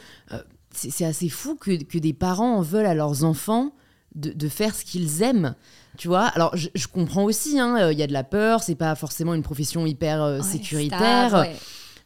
c'est 0.72 1.06
assez 1.06 1.30
fou 1.30 1.56
que, 1.56 1.82
que 1.82 1.98
des 1.98 2.14
parents 2.14 2.58
en 2.58 2.62
veulent 2.62 2.86
à 2.86 2.94
leurs 2.94 3.24
enfants 3.24 3.72
de, 4.16 4.32
de 4.32 4.50
faire 4.50 4.76
ce 4.76 4.84
qu'ils 4.84 5.24
aiment. 5.24 5.56
Tu 5.98 6.08
vois, 6.08 6.26
alors 6.26 6.56
je, 6.56 6.88
comprends 6.88 7.24
aussi, 7.24 7.60
hein, 7.60 7.76
euh, 7.78 7.94
il 7.94 8.00
y 8.00 8.04
a 8.04 8.08
de 8.08 8.14
la 8.14 8.24
peur, 8.24 8.62
c'est 8.62 8.76
pas 8.76 8.94
forcément 8.96 9.34
une 9.34 9.44
profession 9.44 9.86
hyper 9.86 10.22
euh, 10.22 10.42
sécuritaire. 10.42 11.48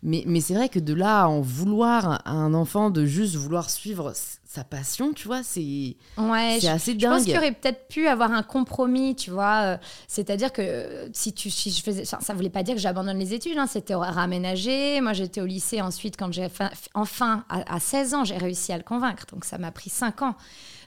Mais, 0.04 0.24
mais 0.26 0.42
c'est 0.42 0.56
vrai 0.56 0.68
que 0.68 0.80
de 0.80 0.96
là 0.96 1.24
à 1.24 1.28
en 1.28 1.42
vouloir 1.42 2.22
à 2.26 2.32
un 2.32 2.56
enfant 2.56 2.90
de 2.90 3.06
juste 3.06 3.36
vouloir 3.36 3.70
suivre 3.70 4.14
sa 4.52 4.64
passion, 4.64 5.14
tu 5.14 5.28
vois, 5.28 5.44
c'est 5.44 5.96
ouais, 6.18 6.68
assez 6.68 6.96
dingue. 6.96 7.02
Je 7.02 7.08
pense 7.08 7.24
qu'il 7.24 7.38
aurait 7.38 7.52
peut-être 7.52 7.88
pu 7.88 8.08
avoir 8.08 8.32
un 8.32 8.42
compromis, 8.42 9.16
tu 9.16 9.30
vois. 9.30 9.62
Euh, 9.62 9.78
c'est-à-dire 10.08 10.52
que 10.52 11.08
si, 11.14 11.34
tu, 11.34 11.50
si 11.52 11.70
je 11.72 11.84
faisais. 11.84 12.04
Ça, 12.04 12.18
ça 12.20 12.34
voulait 12.34 12.50
pas 12.50 12.64
dire 12.64 12.76
que 12.76 12.82
j'abandonne 12.82 13.20
les 13.20 13.34
études, 13.34 13.58
hein, 13.58 13.68
c'était 13.68 13.94
aménagé. 13.94 15.00
Moi, 15.02 15.14
j'étais 15.14 15.40
au 15.40 15.46
lycée 15.46 15.82
ensuite, 15.82 16.18
quand 16.18 16.34
j'ai. 16.34 16.48
Enfin, 16.96 17.44
à, 17.48 17.76
à 17.76 17.80
16 17.80 18.14
ans, 18.16 18.26
j'ai 18.26 18.38
réussi 18.38 18.74
à 18.74 18.78
le 18.78 18.84
convaincre. 18.84 19.26
Donc, 19.32 19.46
ça 19.46 19.58
m'a 19.60 19.72
pris 19.72 19.90
5 19.90 20.24
ans 20.24 20.36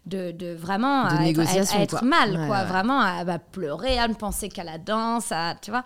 de, 0.06 0.54
vraiment 0.54 1.08
être, 1.08 2.04
mal, 2.04 2.46
quoi. 2.46 2.64
Vraiment 2.64 3.00
à, 3.00 3.38
pleurer, 3.38 3.98
à 3.98 4.08
ne 4.08 4.14
penser 4.14 4.48
qu'à 4.48 4.64
la 4.64 4.78
danse, 4.78 5.32
à, 5.32 5.54
tu 5.60 5.70
vois. 5.70 5.84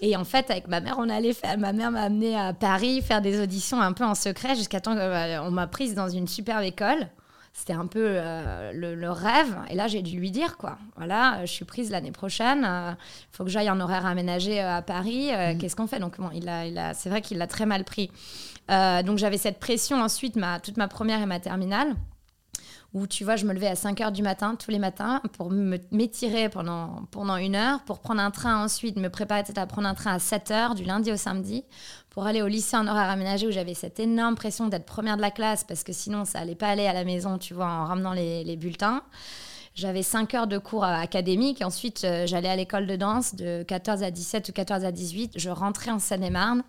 Et 0.00 0.16
en 0.16 0.24
fait, 0.24 0.50
avec 0.50 0.68
ma 0.68 0.80
mère, 0.80 0.96
on 0.98 1.08
allait 1.08 1.32
faire. 1.32 1.58
Ma 1.58 1.72
mère 1.72 1.90
m'a 1.90 2.02
amené 2.02 2.38
à 2.38 2.52
Paris 2.52 3.02
faire 3.02 3.20
des 3.20 3.40
auditions 3.40 3.80
un 3.80 3.92
peu 3.92 4.04
en 4.04 4.14
secret 4.14 4.54
jusqu'à 4.54 4.80
temps 4.80 4.94
qu'on 4.94 5.00
euh, 5.00 5.50
m'a 5.50 5.66
prise 5.66 5.94
dans 5.94 6.08
une 6.08 6.28
superbe 6.28 6.62
école. 6.62 7.08
C'était 7.52 7.72
un 7.72 7.86
peu 7.86 8.04
euh, 8.04 8.70
le, 8.72 9.10
rêve. 9.10 9.56
Et 9.68 9.74
là, 9.74 9.88
j'ai 9.88 10.02
dû 10.02 10.20
lui 10.20 10.30
dire, 10.30 10.56
quoi. 10.56 10.78
Voilà, 10.96 11.44
je 11.44 11.50
suis 11.50 11.64
prise 11.64 11.90
l'année 11.90 12.12
prochaine. 12.12 12.60
Il 12.60 12.66
euh, 12.66 12.92
faut 13.32 13.42
que 13.42 13.50
j'aille 13.50 13.70
en 13.70 13.80
horaire 13.80 14.06
aménagé 14.06 14.60
à 14.60 14.80
Paris. 14.82 15.32
Mm. 15.32 15.58
Qu'est-ce 15.58 15.74
qu'on 15.74 15.88
fait? 15.88 15.98
Donc, 15.98 16.20
bon, 16.20 16.30
il 16.32 16.48
a, 16.48 16.66
il 16.66 16.78
a, 16.78 16.94
c'est 16.94 17.08
vrai 17.08 17.20
qu'il 17.20 17.38
l'a 17.38 17.48
très 17.48 17.66
mal 17.66 17.82
pris. 17.82 18.12
donc, 18.68 19.18
j'avais 19.18 19.38
cette 19.38 19.58
pression 19.58 20.00
ensuite, 20.00 20.36
ma, 20.36 20.60
toute 20.60 20.76
ma 20.76 20.86
première 20.86 21.20
et 21.20 21.26
ma 21.26 21.40
terminale 21.40 21.96
où 22.98 23.06
tu 23.06 23.24
vois, 23.24 23.36
je 23.36 23.46
me 23.46 23.52
levais 23.52 23.68
à 23.68 23.76
5 23.76 24.00
heures 24.00 24.12
du 24.12 24.22
matin 24.22 24.56
tous 24.56 24.70
les 24.70 24.78
matins 24.78 25.20
pour 25.36 25.50
m'étirer 25.50 26.48
pendant, 26.48 27.06
pendant 27.10 27.36
une 27.36 27.54
heure, 27.54 27.80
pour 27.84 28.00
prendre 28.00 28.20
un 28.20 28.30
train 28.30 28.62
ensuite, 28.64 28.96
me 28.96 29.08
préparer 29.08 29.44
à 29.56 29.66
prendre 29.66 29.88
un 29.88 29.94
train 29.94 30.12
à 30.14 30.18
7 30.18 30.50
heures 30.50 30.74
du 30.74 30.84
lundi 30.84 31.12
au 31.12 31.16
samedi, 31.16 31.64
pour 32.10 32.26
aller 32.26 32.42
au 32.42 32.48
lycée 32.48 32.76
en 32.76 32.86
horaire 32.86 33.10
aménagé 33.10 33.46
où 33.46 33.50
j'avais 33.50 33.74
cette 33.74 34.00
énorme 34.00 34.34
pression 34.34 34.66
d'être 34.66 34.86
première 34.86 35.16
de 35.16 35.22
la 35.22 35.30
classe 35.30 35.64
parce 35.64 35.84
que 35.84 35.92
sinon 35.92 36.24
ça 36.24 36.40
allait 36.40 36.54
pas 36.54 36.68
aller 36.68 36.86
à 36.86 36.92
la 36.92 37.04
maison, 37.04 37.38
tu 37.38 37.54
vois, 37.54 37.66
en 37.66 37.84
ramenant 37.84 38.12
les, 38.12 38.44
les 38.44 38.56
bulletins. 38.56 39.02
J'avais 39.78 40.02
5 40.02 40.34
heures 40.34 40.46
de 40.48 40.58
cours 40.58 40.82
académiques. 40.82 41.62
Ensuite, 41.62 42.02
euh, 42.02 42.26
j'allais 42.26 42.48
à 42.48 42.56
l'école 42.56 42.88
de 42.88 42.96
danse 42.96 43.36
de 43.36 43.62
14 43.62 44.02
à 44.02 44.10
17 44.10 44.48
ou 44.48 44.52
14 44.52 44.84
à 44.84 44.90
18. 44.90 45.34
Je 45.36 45.50
rentrais 45.50 45.92
en 45.92 46.00
Seine-et-Marne. 46.00 46.64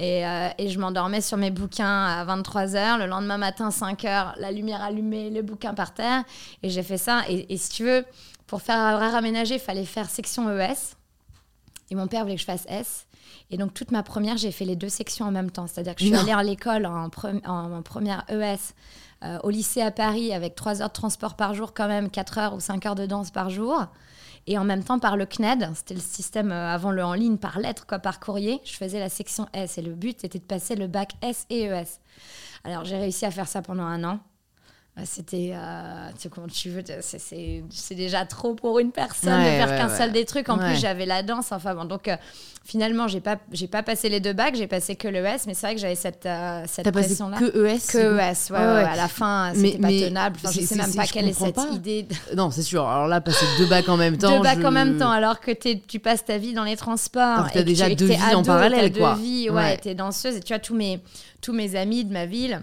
Euh, 0.00 0.48
et, 0.58 0.68
je 0.70 0.78
m'endormais 0.78 1.20
sur 1.20 1.36
mes 1.36 1.50
bouquins 1.50 2.04
à 2.04 2.24
23h. 2.24 2.98
Le 2.98 3.06
lendemain 3.06 3.38
matin, 3.38 3.68
5h, 3.68 4.34
la 4.38 4.50
lumière 4.50 4.82
allumée, 4.82 5.30
le 5.30 5.42
bouquin 5.42 5.74
par 5.74 5.94
terre. 5.94 6.24
Et 6.62 6.70
j'ai 6.70 6.82
fait 6.82 6.98
ça. 6.98 7.22
Et, 7.28 7.56
si 7.56 7.70
tu 7.70 7.84
veux, 7.84 8.04
pour 8.46 8.62
faire 8.62 8.94
horaire 8.94 9.14
aménagé, 9.14 9.54
il 9.54 9.60
fallait 9.60 9.84
faire 9.84 10.10
section 10.10 10.50
ES. 10.50 10.96
Et 11.90 11.94
mon 11.94 12.08
père 12.08 12.22
voulait 12.22 12.34
que 12.34 12.40
je 12.40 12.46
fasse 12.46 12.66
S. 12.68 13.06
Et 13.50 13.56
donc, 13.56 13.72
toute 13.72 13.92
ma 13.92 14.02
première, 14.02 14.36
j'ai 14.36 14.50
fait 14.50 14.64
les 14.64 14.74
deux 14.74 14.88
sections 14.88 15.26
en 15.26 15.30
même 15.30 15.50
temps. 15.50 15.66
C'est-à-dire 15.66 15.94
que 15.94 16.00
je 16.00 16.06
suis 16.06 16.16
allée 16.16 16.32
à 16.32 16.42
l'école 16.42 16.86
en, 16.86 17.08
en, 17.44 17.82
première 17.82 18.24
ES 18.28 18.74
euh, 19.22 19.38
au 19.44 19.50
lycée 19.50 19.80
à 19.80 19.90
Paris 19.90 20.32
avec 20.32 20.56
3 20.56 20.82
heures 20.82 20.88
de 20.88 20.92
transport 20.92 21.34
par 21.36 21.54
jour, 21.54 21.72
quand 21.72 21.86
même, 21.86 22.10
4 22.10 22.38
heures 22.38 22.54
ou 22.54 22.60
5 22.60 22.84
heures 22.86 22.94
de 22.94 23.06
danse 23.06 23.30
par 23.30 23.50
jour. 23.50 23.86
Et 24.46 24.58
en 24.58 24.64
même 24.64 24.84
temps, 24.84 24.98
par 24.98 25.16
le 25.16 25.26
CNED, 25.26 25.70
c'était 25.74 25.94
le 25.94 26.00
système 26.00 26.52
euh, 26.52 26.74
avant 26.74 26.90
le 26.90 27.02
en 27.04 27.14
ligne, 27.14 27.38
par 27.38 27.58
lettre, 27.58 27.86
quoi, 27.86 27.98
par 27.98 28.20
courrier, 28.20 28.60
je 28.64 28.74
faisais 28.74 28.98
la 28.98 29.08
section 29.08 29.46
S. 29.52 29.78
Et 29.78 29.82
le 29.82 29.94
but, 29.94 30.24
était 30.24 30.38
de 30.38 30.44
passer 30.44 30.76
le 30.76 30.86
bac 30.86 31.12
S 31.22 31.46
et 31.48 31.64
ES. 31.64 32.00
Alors, 32.64 32.84
j'ai 32.84 32.96
réussi 32.96 33.24
à 33.24 33.30
faire 33.30 33.48
ça 33.48 33.62
pendant 33.62 33.84
un 33.84 34.04
an. 34.04 34.20
C'était 35.04 35.50
euh, 35.52 36.08
tu 36.14 36.22
sais 36.22 36.28
comment 36.28 36.46
tu 36.46 36.70
veux 36.70 36.82
c'est 37.00 37.94
déjà 37.96 38.24
trop 38.26 38.54
pour 38.54 38.78
une 38.78 38.92
personne 38.92 39.40
de 39.40 39.48
faire 39.48 39.76
qu'un 39.76 39.88
seul 39.88 40.12
des 40.12 40.24
trucs. 40.24 40.48
En 40.48 40.56
plus 40.56 40.76
j'avais 40.80 41.04
la 41.04 41.24
danse 41.24 41.50
enfin 41.50 41.74
bon 41.74 41.84
donc 41.84 42.06
euh, 42.06 42.16
finalement 42.64 43.08
j'ai 43.08 43.20
pas 43.20 43.38
j'ai 43.50 43.66
pas 43.66 43.82
passé 43.82 44.08
les 44.08 44.20
deux 44.20 44.32
bacs 44.32 44.54
j'ai 44.54 44.68
passé 44.68 44.94
que 44.94 45.08
l'ES 45.08 45.46
mais 45.48 45.54
c'est 45.54 45.66
vrai 45.66 45.74
que 45.74 45.80
j'avais 45.80 45.96
cette 45.96 46.26
euh, 46.26 46.62
cette 46.68 46.88
pression 46.92 47.28
là 47.28 47.38
que 47.38 47.44
ES 47.44 47.80
que 47.90 48.18
ES 48.18 48.52
ouais, 48.52 48.58
à 48.58 48.94
la 48.94 49.08
fin 49.08 49.52
c'était 49.52 49.78
pas 49.78 49.88
tenable. 49.88 50.36
Enfin, 50.44 50.52
je 50.52 50.60
sais 50.64 50.76
même 50.76 50.94
pas 50.94 51.06
quelle 51.06 51.28
est 51.28 51.32
cette 51.32 51.58
idée 51.72 52.06
non 52.36 52.52
c'est 52.52 52.62
sûr. 52.62 52.86
Alors 52.88 53.08
là 53.08 53.20
passer 53.20 53.46
deux 53.58 53.66
bacs 53.66 53.88
en 53.88 53.96
même 53.96 54.16
temps 54.16 54.36
deux 54.36 54.44
bacs 54.44 54.64
en 54.64 54.70
même 54.70 54.96
temps 54.96 55.10
alors 55.10 55.40
que 55.40 55.50
tu 55.50 55.98
passes 55.98 56.24
ta 56.24 56.38
vie 56.38 56.52
dans 56.52 56.64
les 56.64 56.76
transports 56.76 57.50
tu 57.50 57.58
as 57.58 57.64
déjà 57.64 57.92
deux 57.92 58.06
vies 58.06 58.34
en 58.34 58.44
parallèle 58.44 58.92
quoi 58.96 59.14
deux 59.14 59.22
vies 59.22 59.50
ouais 59.50 59.76
t'es 59.78 59.96
danseuse. 59.96 60.36
Et 60.36 60.40
tu 60.40 60.52
as 60.52 60.60
tous 60.60 60.76
mes 60.76 61.00
tous 61.40 61.52
mes 61.52 61.74
amis 61.74 62.04
de 62.04 62.12
ma 62.12 62.26
ville 62.26 62.62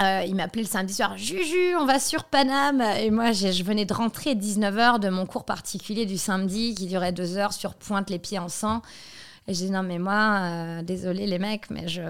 euh, 0.00 0.24
il 0.26 0.34
m'appelait 0.34 0.62
le 0.62 0.68
samedi 0.68 0.94
soir, 0.94 1.16
Juju, 1.16 1.76
on 1.78 1.84
va 1.84 2.00
sur 2.00 2.24
Paname. 2.24 2.80
Et 2.98 3.10
moi, 3.10 3.32
je 3.32 3.62
venais 3.62 3.84
de 3.84 3.94
rentrer 3.94 4.34
19h 4.34 4.98
de 4.98 5.08
mon 5.08 5.26
cours 5.26 5.44
particulier 5.44 6.06
du 6.06 6.18
samedi 6.18 6.74
qui 6.74 6.86
durait 6.86 7.12
deux 7.12 7.36
heures 7.36 7.52
sur 7.52 7.74
pointe 7.74 8.10
les 8.10 8.18
pieds 8.18 8.38
en 8.38 8.48
sang. 8.48 8.82
Et 9.48 9.54
j'ai 9.54 9.66
dit 9.66 9.70
non 9.72 9.82
mais 9.82 9.98
moi, 9.98 10.38
euh, 10.40 10.82
désolé 10.82 11.26
les 11.26 11.38
mecs, 11.40 11.68
mais 11.70 11.88
je, 11.88 12.00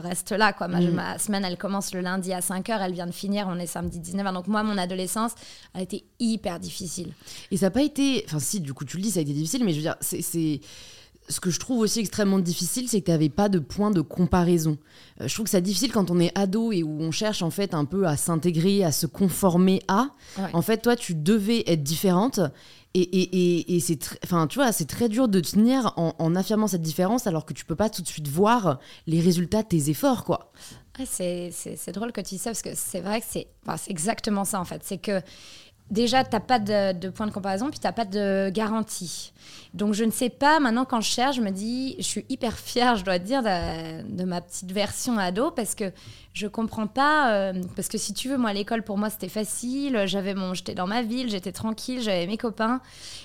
reste 0.00 0.30
là. 0.30 0.52
Quoi. 0.52 0.68
Ma, 0.68 0.80
mm. 0.80 0.90
ma, 0.90 1.18
semaine, 1.18 1.44
elle 1.44 1.58
commence 1.58 1.92
le 1.92 2.00
lundi 2.00 2.32
à 2.32 2.40
5h, 2.40 2.78
elle 2.80 2.92
vient 2.92 3.06
de 3.06 3.12
finir, 3.12 3.46
on 3.48 3.58
est 3.58 3.66
samedi 3.66 3.98
19h. 3.98 4.32
Donc 4.32 4.46
moi, 4.46 4.62
mon 4.62 4.78
adolescence 4.78 5.32
a 5.74 5.82
été 5.82 6.04
hyper 6.20 6.60
difficile. 6.60 7.12
Et 7.50 7.56
ça 7.56 7.66
n'a 7.66 7.70
pas 7.70 7.82
été... 7.82 8.24
Enfin 8.26 8.38
si, 8.38 8.60
du 8.60 8.74
coup 8.74 8.84
tu 8.84 8.96
le 8.96 9.02
dis, 9.02 9.10
ça 9.10 9.18
a 9.18 9.22
été 9.22 9.32
difficile, 9.32 9.64
mais 9.64 9.72
je 9.72 9.76
veux 9.76 9.82
dire, 9.82 9.96
c'est 10.00 10.60
ce 11.28 11.40
que 11.40 11.50
je 11.50 11.58
trouve 11.58 11.80
aussi 11.80 12.00
extrêmement 12.00 12.38
difficile, 12.38 12.88
c'est 12.88 13.00
que 13.00 13.06
tu 13.06 13.10
n'avais 13.10 13.28
pas 13.28 13.48
de 13.48 13.58
point 13.58 13.90
de 13.90 14.00
comparaison. 14.00 14.78
Euh, 15.20 15.28
je 15.28 15.34
trouve 15.34 15.44
que 15.44 15.50
c'est 15.50 15.60
difficile 15.60 15.92
quand 15.92 16.10
on 16.10 16.20
est 16.20 16.36
ado 16.36 16.72
et 16.72 16.82
où 16.82 17.00
on 17.00 17.10
cherche 17.10 17.42
en 17.42 17.50
fait 17.50 17.74
un 17.74 17.84
peu 17.84 18.06
à 18.06 18.16
s'intégrer, 18.16 18.84
à 18.84 18.92
se 18.92 19.06
conformer 19.06 19.82
à. 19.88 20.10
En 20.52 20.62
fait, 20.62 20.78
toi, 20.78 20.96
tu 20.96 21.14
devais 21.14 21.64
être 21.66 21.82
différente. 21.82 22.40
Et, 22.94 23.02
et, 23.02 23.76
et, 23.76 23.80
c'est 23.80 23.98
enfin 24.24 24.46
tu 24.46 24.58
vois 24.58 24.72
c'est 24.72 24.86
très 24.86 25.10
dur 25.10 25.28
de 25.28 25.40
tenir 25.40 25.92
en, 25.96 26.34
affirmant 26.34 26.66
cette 26.66 26.82
différence 26.82 27.26
alors 27.26 27.44
que 27.44 27.52
tu 27.52 27.66
peux 27.66 27.76
pas 27.76 27.90
tout 27.90 28.00
de 28.00 28.08
suite 28.08 28.28
voir 28.28 28.80
les 29.06 29.20
résultats 29.20 29.62
de 29.62 29.68
tes 29.68 29.90
efforts 29.90 30.24
quoi 30.24 30.50
c'est 31.04 31.52
drôle 31.92 32.12
que 32.12 32.22
tu 32.22 32.36
dis 32.36 32.38
ça 32.38 32.50
parce 32.50 32.62
que 32.62 32.70
c'est 32.74 33.00
vrai 33.00 33.20
que 33.20 33.26
c'est 33.30 33.46
exactement 33.88 34.46
ça 34.46 34.58
en 34.58 34.64
fait 34.64 34.80
c'est 34.84 34.96
que 34.96 35.20
déjà, 35.90 36.24
tu 36.24 36.30
n'as 36.32 36.40
pas 36.40 36.58
de, 36.58 37.08
point 37.10 37.26
de 37.26 37.32
comparaison, 37.32 37.70
puis 37.70 37.78
tu 37.78 37.86
n'as 37.86 37.92
pas 37.92 38.04
de 38.04 38.50
garantie. 38.50 39.32
Donc, 39.74 39.94
je 39.94 40.04
ne 40.04 40.10
sais 40.10 40.30
pas, 40.30 40.60
maintenant, 40.60 40.84
quand 40.84 41.00
je 41.00 41.10
cherche, 41.10 41.36
je 41.36 41.40
me 41.40 41.50
dis, 41.50 41.94
je 41.98 42.04
suis 42.04 42.26
hyper 42.28 42.56
fière, 42.58 42.96
je 42.96 43.04
dois 43.04 43.18
dire, 43.18 43.42
de, 43.42 44.24
ma 44.24 44.40
petite 44.40 44.72
version 44.72 45.18
ado, 45.18 45.50
parce 45.50 45.74
que 45.74 45.92
je 46.32 46.46
comprends 46.46 46.86
pas. 46.86 47.32
Euh, 47.32 47.62
parce 47.76 47.88
que 47.88 47.98
si 47.98 48.14
tu 48.14 48.28
veux, 48.28 48.38
moi, 48.38 48.52
l'école, 48.52 48.82
pour 48.82 48.98
moi, 48.98 49.10
c'était 49.10 49.28
facile. 49.28 50.02
J'avais 50.06 50.34
mon, 50.34 50.54
j'étais 50.54 50.74
dans 50.74 50.86
ma 50.86 51.02
ville, 51.02 51.30
j'étais 51.30 51.52
tranquille, 51.52 52.00
j'avais 52.00 52.26
mes 52.26 52.38
copains. 52.38 52.80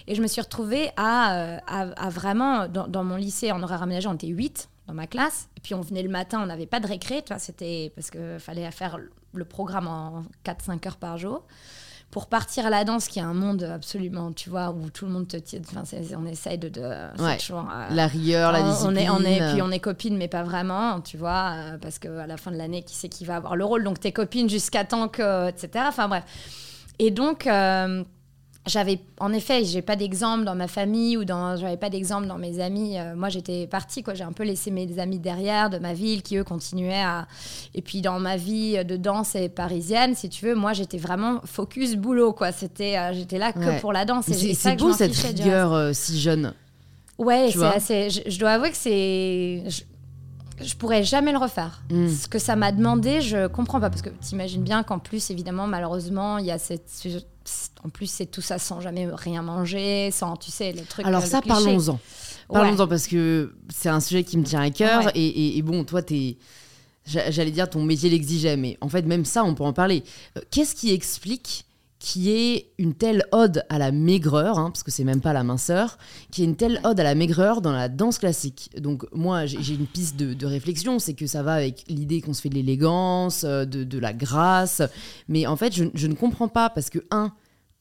Et 0.08 0.16
je 0.16 0.22
me 0.22 0.28
suis 0.28 0.42
retrouvée 0.42 0.92
à, 0.98 1.36
euh, 1.36 1.58
à, 1.68 2.10
vraiment, 2.10 2.68
dans, 2.68 3.04
mon 3.04 3.16
lycée, 3.16 3.52
en 3.52 3.62
horaire 3.64 3.84
aménagé, 3.84 4.08
on 4.08 4.14
était 4.14 4.28
8 4.28 4.70
dans 4.88 4.94
ma 4.94 5.08
classe. 5.08 5.50
Et 5.58 5.62
puis, 5.62 5.74
on 5.74 5.82
venait 5.82 6.04
le 6.04 6.10
matin, 6.10 6.42
on 6.42 6.46
n'avait 6.46 6.66
pas 6.66 6.80
de 6.80 6.88
récré, 6.88 7.24
c'était 7.38 7.92
parce 7.96 8.10
qu'il 8.10 8.38
fallait 8.40 8.70
faire 8.72 9.00
le 9.34 9.46
programme 9.46 9.88
en 9.88 10.24
4-5 10.46 10.88
heures 10.88 10.98
par 10.98 11.18
jour 11.18 11.44
pour 12.14 12.28
partir 12.28 12.68
à 12.68 12.70
la 12.70 12.84
danse, 12.84 13.08
qui 13.08 13.18
est 13.18 13.24
un 13.24 13.34
monde 13.34 13.64
absolument, 13.64 14.32
tu 14.34 14.52
vois, 14.52 14.70
où 14.70 14.92
tout 14.92 15.08
le 15.08 15.12
monde 15.12 15.28
te 15.28 15.36
tire. 15.36 15.62
Enfin, 15.76 15.82
on 16.16 16.28
essaye 16.28 16.60
de. 16.60 16.70
de 16.70 16.82
ouais. 17.20 17.38
toujours, 17.38 17.62
euh, 17.62 17.88
la 17.90 18.06
rigueur, 18.06 18.52
la 18.52 18.62
discipline. 18.62 18.92
On 18.92 18.96
est, 18.96 19.10
on 19.10 19.26
est, 19.26 19.52
puis 19.52 19.64
on 19.64 19.72
est 19.72 19.80
copines, 19.80 20.16
mais 20.16 20.28
pas 20.28 20.44
vraiment, 20.44 21.02
tu 21.02 21.18
vois, 21.18 21.56
euh, 21.56 21.78
parce 21.80 21.98
qu'à 21.98 22.28
la 22.28 22.38
fin 22.38 22.52
de 22.52 22.58
l'année, 22.58 22.84
qui 22.84 22.94
c'est 22.94 23.10
qui 23.10 23.26
va 23.26 23.38
avoir 23.38 23.56
le 23.56 23.66
rôle? 23.66 23.84
Donc, 23.84 24.00
t'es 24.00 24.12
copines 24.12 24.48
jusqu'à 24.48 24.86
temps 24.86 25.08
que. 25.08 25.50
etc. 25.50 25.86
Enfin, 25.88 26.08
bref. 26.08 26.24
Et 27.00 27.10
donc. 27.10 27.48
Euh, 27.48 28.04
j'avais 28.66 29.00
en 29.20 29.34
effet 29.34 29.66
j'ai 29.66 29.82
pas 29.82 29.96
d'exemple 29.96 30.46
dans 30.46 30.56
ma 30.56 30.68
famille 30.68 31.18
ou 31.18 31.26
dans 31.26 31.58
j'avais 31.58 31.78
pas 31.78 31.90
d'exemple 31.90 32.28
dans 32.28 32.38
mes 32.38 32.62
amis. 32.62 32.98
Euh, 32.98 33.16
moi 33.16 33.30
j'étais 33.30 33.68
partie 33.68 34.04
quoi. 34.04 34.14
J'ai 34.14 34.24
un 34.24 34.32
peu 34.32 34.44
laissé 34.44 34.72
mes 34.72 35.00
amis 35.00 35.20
derrière 35.20 35.70
de 35.70 35.80
ma 35.80 35.94
ville 35.94 36.22
qui 36.22 36.38
eux 36.38 36.44
continuaient 36.44 37.04
à 37.04 37.28
et 37.76 37.82
puis 37.82 38.02
dans 38.02 38.20
ma 38.20 38.38
vie 38.38 38.84
de 38.86 38.96
danse 38.96 39.36
et 39.36 39.50
parisienne 39.50 40.16
si 40.16 40.30
tu 40.30 40.46
veux 40.46 40.56
moi 40.56 40.72
j'étais 40.74 40.98
vraiment 40.98 41.42
focus 41.46 41.96
boulot 41.96 42.32
quoi. 42.32 42.52
C'était 42.52 42.98
euh, 42.98 43.14
j'étais 43.14 43.38
là 43.38 43.52
que 43.52 43.82
pour 43.82 43.92
la 43.92 44.06
danse. 44.06 44.30
Et 44.30 44.54
c'est 44.54 44.76
beau 44.78 44.94
cette 44.94 45.16
rigueur 45.16 45.74
euh, 45.74 45.92
si 45.94 46.20
jeune. 46.20 46.54
Ouais 47.18 47.50
c'est 47.52 47.66
assez 47.66 48.10
je, 48.10 48.40
dois 48.40 48.52
avouer 48.52 48.72
que 48.72 48.78
c'est 48.78 49.64
je, 49.68 49.82
pourrais 50.76 51.04
jamais 51.04 51.32
le 51.32 51.38
refaire. 51.38 51.84
Hmm. 51.90 52.08
Ce 52.08 52.28
que 52.28 52.40
ça 52.40 52.56
m'a 52.56 52.72
demandé, 52.72 53.22
je 53.22 53.48
comprends 53.48 53.80
pas. 53.80 53.90
Parce 53.90 54.02
que 54.02 54.10
tu 54.10 54.34
imagines 54.34 54.64
bien 54.64 54.84
qu'en 54.84 55.00
plus, 55.00 55.30
évidemment, 55.30 55.68
malheureusement, 55.68 56.38
il 56.38 56.46
y 56.46 56.52
a 56.52 56.58
cette, 56.58 56.90
en 57.84 57.90
plus, 57.90 58.08
c'est 58.08 58.26
tout 58.26 58.42
ça 58.42 58.60
sans 58.60 58.82
jamais 58.82 59.08
rien 59.12 59.42
manger, 59.42 60.12
sans, 60.12 60.38
tu 60.38 60.52
sais, 60.52 60.72
le 60.72 60.84
truc. 60.84 61.06
Alors, 61.06 61.24
ça, 61.24 61.42
parlons-en. 61.42 62.00
Parlons-en 62.50 62.88
parce 62.88 63.08
que 63.08 63.54
c'est 63.70 63.90
un 63.90 64.00
sujet 64.00 64.24
qui 64.24 64.38
me 64.38 64.44
tient 64.44 64.62
à 64.62 64.70
cœur. 64.70 65.12
Et, 65.16 65.62
bon, 65.64 65.84
toi, 65.84 66.02
t'es. 66.02 66.38
J'allais 67.06 67.52
dire 67.52 67.70
ton 67.70 67.84
métier 67.84 68.10
l'exigeait, 68.10 68.56
mais 68.56 68.78
en 68.80 68.88
fait, 68.88 69.02
même 69.02 69.26
ça, 69.26 69.44
on 69.44 69.54
peut 69.56 69.66
en 69.66 69.74
parler. 69.74 70.06
Euh, 70.38 70.42
qu'est-ce 70.52 70.74
qui 70.74 70.94
explique 70.94 71.66
qui 72.04 72.32
est 72.32 72.74
une 72.78 72.94
telle 72.94 73.24
ode 73.32 73.64
à 73.70 73.78
la 73.78 73.94
maigreur, 73.94 74.60
hein, 74.60 74.72
parce 74.72 74.84
que 74.84 74.92
c'est 74.92 75.06
même 75.06 75.22
pas 75.22 75.32
la 75.32 75.46
minceur, 75.46 75.98
qui 76.32 76.42
est 76.42 76.46
une 76.46 76.58
telle 76.58 76.82
ode 76.84 77.00
à 77.00 77.04
la 77.04 77.16
maigreur 77.16 77.62
dans 77.62 77.72
la 77.72 77.88
danse 77.88 78.20
classique. 78.20 78.72
Donc 78.78 79.06
moi, 79.14 79.46
j'ai 79.46 79.74
une 79.74 79.88
piste 79.88 80.18
de, 80.18 80.46
réflexion, 80.46 81.00
c'est 81.00 81.14
que 81.14 81.28
ça 81.28 81.44
va 81.44 81.54
avec 81.54 81.86
l'idée 81.88 82.20
qu'on 82.20 82.34
se 82.34 82.42
fait 82.42 82.50
de 82.50 82.56
l'élégance, 82.56 83.46
euh, 83.46 83.64
de, 83.64 84.00
la 84.00 84.12
grâce, 84.12 84.82
mais 85.30 85.48
en 85.48 85.56
fait, 85.56 85.74
je, 85.74 86.08
ne 86.08 86.14
comprends 86.14 86.50
pas, 86.50 86.70
parce 86.70 86.90
que, 86.90 87.00
un, 87.10 87.32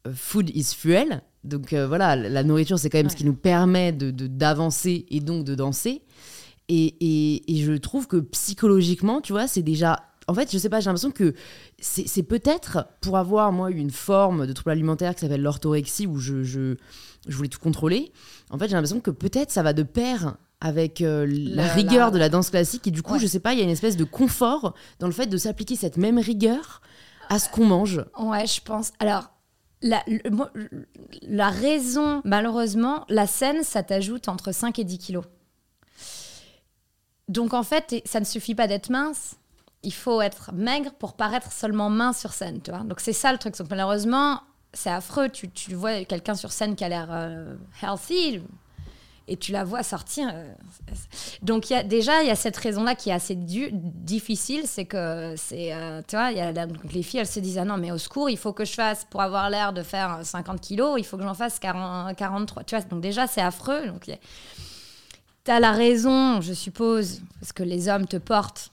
euh, 0.07 0.13
food 0.15 0.51
is 0.55 0.73
fuel, 0.73 1.23
donc 1.43 1.73
euh, 1.73 1.89
voilà, 1.89 2.15
la 2.15 2.45
nourriture, 2.45 2.79
c'est 2.79 2.91
quand 2.91 2.99
même 2.99 3.11
ce 3.11 3.17
qui 3.17 3.25
nous 3.25 3.35
permet 3.35 3.91
d'avancer 3.91 5.05
et 5.11 5.19
donc 5.19 5.45
de 5.45 5.57
danser. 5.57 6.01
et, 6.69 7.43
je 7.49 7.73
trouve 7.73 8.07
que 8.07 8.19
psychologiquement, 8.19 9.21
tu 9.21 9.33
vois, 9.33 9.49
c'est 9.49 9.63
déjà 9.63 9.99
en 10.29 10.35
fait, 10.35 10.51
je 10.53 10.59
sais 10.59 10.69
pas, 10.69 10.81
j'ai 10.81 10.87
l'impression 10.87 11.11
que 11.11 11.35
c'est 11.83 12.23
peut-être 12.23 12.87
pour 13.01 13.19
avoir, 13.19 13.51
moi, 13.51 13.71
une 13.71 13.91
forme 13.91 14.47
de 14.47 14.53
trouble 14.53 14.71
alimentaire 14.71 15.15
qui 15.15 15.23
s'appelle 15.23 15.43
l'orthorexie, 15.43 16.07
où 16.07 16.19
je, 16.19 16.45
je, 16.45 16.77
voulais 17.29 17.49
tout 17.49 17.59
contrôler. 17.59 18.13
En 18.51 18.59
fait, 18.59 18.69
j'ai 18.69 18.75
l'impression 18.75 19.01
que 19.01 19.11
peut-être 19.11 19.51
ça 19.51 19.63
va 19.63 19.73
de 19.73 19.83
pair 19.83 20.37
avec 20.61 21.01
euh, 21.01 21.27
la, 21.29 21.67
rigueur 21.67 22.13
de 22.13 22.19
la 22.19 22.29
danse 22.29 22.51
classique. 22.51 22.87
Et 22.87 22.93
du 22.93 23.03
coup, 23.03 23.19
je 23.19 23.27
sais 23.27 23.41
pas, 23.41 23.53
il 23.53 23.59
y 23.59 23.63
a 23.63 23.65
une 23.65 23.71
espèce 23.71 23.97
de 23.97 24.05
confort 24.05 24.75
dans 25.01 25.09
le 25.09 25.13
fait 25.13 25.27
de 25.27 25.37
s'appliquer 25.37 25.75
cette 25.75 25.97
même 25.97 26.19
rigueur 26.19 26.83
à 27.29 27.41
ce 27.41 27.49
qu'on 27.51 27.67
mange. 27.67 28.05
Ouais, 28.17 28.47
je 28.47 28.61
pense. 28.61 28.93
Alors, 29.01 29.33
la, 29.83 30.05
la 31.23 31.51
raison, 31.51 32.23
malheureusement, 32.25 33.05
la 33.09 33.27
scène, 33.27 33.65
ça 33.65 33.83
t'ajoute 33.83 34.29
entre 34.29 34.53
5 34.53 34.79
et 34.79 34.85
10 34.85 34.99
kilos. 34.99 35.25
Donc, 37.29 37.55
en 37.55 37.65
fait, 37.65 38.01
ça 38.05 38.21
ne 38.21 38.25
suffit 38.25 38.55
pas 38.55 38.69
d'être 38.69 38.89
mince 38.89 39.37
il 39.83 39.93
faut 39.93 40.21
être 40.21 40.53
maigre 40.53 40.93
pour 40.99 41.15
paraître 41.15 41.53
seulement 41.53 41.91
mince 41.91 42.21
sur 42.21 42.33
scène, 42.33 42.61
tu 42.63 42.71
vois. 42.71 42.81
Donc 42.81 43.01
c'est 43.01 43.13
ça 43.13 43.33
le 43.33 43.39
truc. 43.39 43.57
Donc 43.57 43.69
malheureusement, 43.71 44.41
c'est 44.73 44.91
affreux. 44.91 45.29
Tu, 45.29 45.51
tu 45.51 45.75
vois 45.75 46.05
quelqu'un 46.05 46.35
sur 46.35 46.53
scène 46.53 46.77
qui 46.77 46.85
a 46.85 46.89
l'air 46.89 47.09
euh, 47.11 47.55
healthy 47.83 48.43
et 49.29 49.37
tu 49.37 49.53
la 49.53 49.65
vois 49.65 49.83
sortir. 49.83 50.31
Euh, 50.33 50.53
donc 51.43 51.71
y 51.71 51.75
a, 51.75 51.83
déjà, 51.83 52.23
il 52.23 52.29
y 52.29 52.31
a 52.31 52.37
cette 52.37 52.57
raison-là 52.57 52.95
qui 52.95 53.11
est 53.11 53.15
assez 53.15 53.35
difficile. 53.35 54.63
C'est 54.67 54.85
que, 54.85 55.35
c'est, 55.37 55.73
euh, 55.73 56.03
tu 56.07 56.17
vois, 56.17 56.31
les 56.31 57.03
filles, 57.03 57.21
elles 57.21 57.27
se 57.27 57.41
disent 57.41 57.59
Ah 57.59 57.65
non, 57.65 57.77
mais 57.77 57.93
au 57.93 57.99
secours, 57.99 58.31
il 58.31 58.39
faut 58.39 58.53
que 58.53 58.65
je 58.65 58.73
fasse, 58.73 59.05
pour 59.05 59.23
avoir 59.23 59.51
l'air 59.51 59.73
de 59.73 59.83
faire 59.83 60.21
50 60.23 60.61
kilos, 60.61 60.97
il 60.99 61.05
faut 61.05 61.17
que 61.17 61.23
j'en 61.23 61.35
fasse 61.35 61.59
40, 61.59 62.17
43. 62.17 62.65
Tu 62.65 62.77
vois, 62.77 62.85
donc 62.85 63.01
déjà, 63.01 63.27
c'est 63.27 63.41
affreux. 63.41 63.87
Donc 63.87 64.11
tu 65.45 65.51
as 65.51 65.61
la 65.61 65.73
raison, 65.73 66.41
je 66.41 66.53
suppose, 66.53 67.21
parce 67.41 67.53
que 67.53 67.63
les 67.63 67.89
hommes 67.89 68.07
te 68.07 68.17
portent 68.17 68.72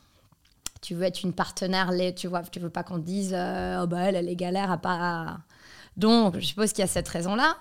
tu 0.81 0.95
veux 0.95 1.03
être 1.03 1.23
une 1.23 1.33
partenaire, 1.33 1.91
tu 2.15 2.27
vois, 2.27 2.41
tu 2.43 2.59
veux 2.59 2.69
pas 2.69 2.83
qu'on 2.83 2.99
te 2.99 3.05
dise, 3.05 3.33
euh, 3.33 3.81
oh 3.83 3.87
bah 3.87 4.01
elle, 4.03 4.15
elle 4.15 4.29
est 4.29 4.35
galère 4.35 4.71
à 4.71 4.77
pas. 4.77 5.39
Donc, 5.99 6.39
je 6.39 6.45
suppose 6.45 6.71
qu'il 6.71 6.79
y 6.81 6.85
a 6.85 6.87
cette 6.87 7.09
raison-là. 7.09 7.57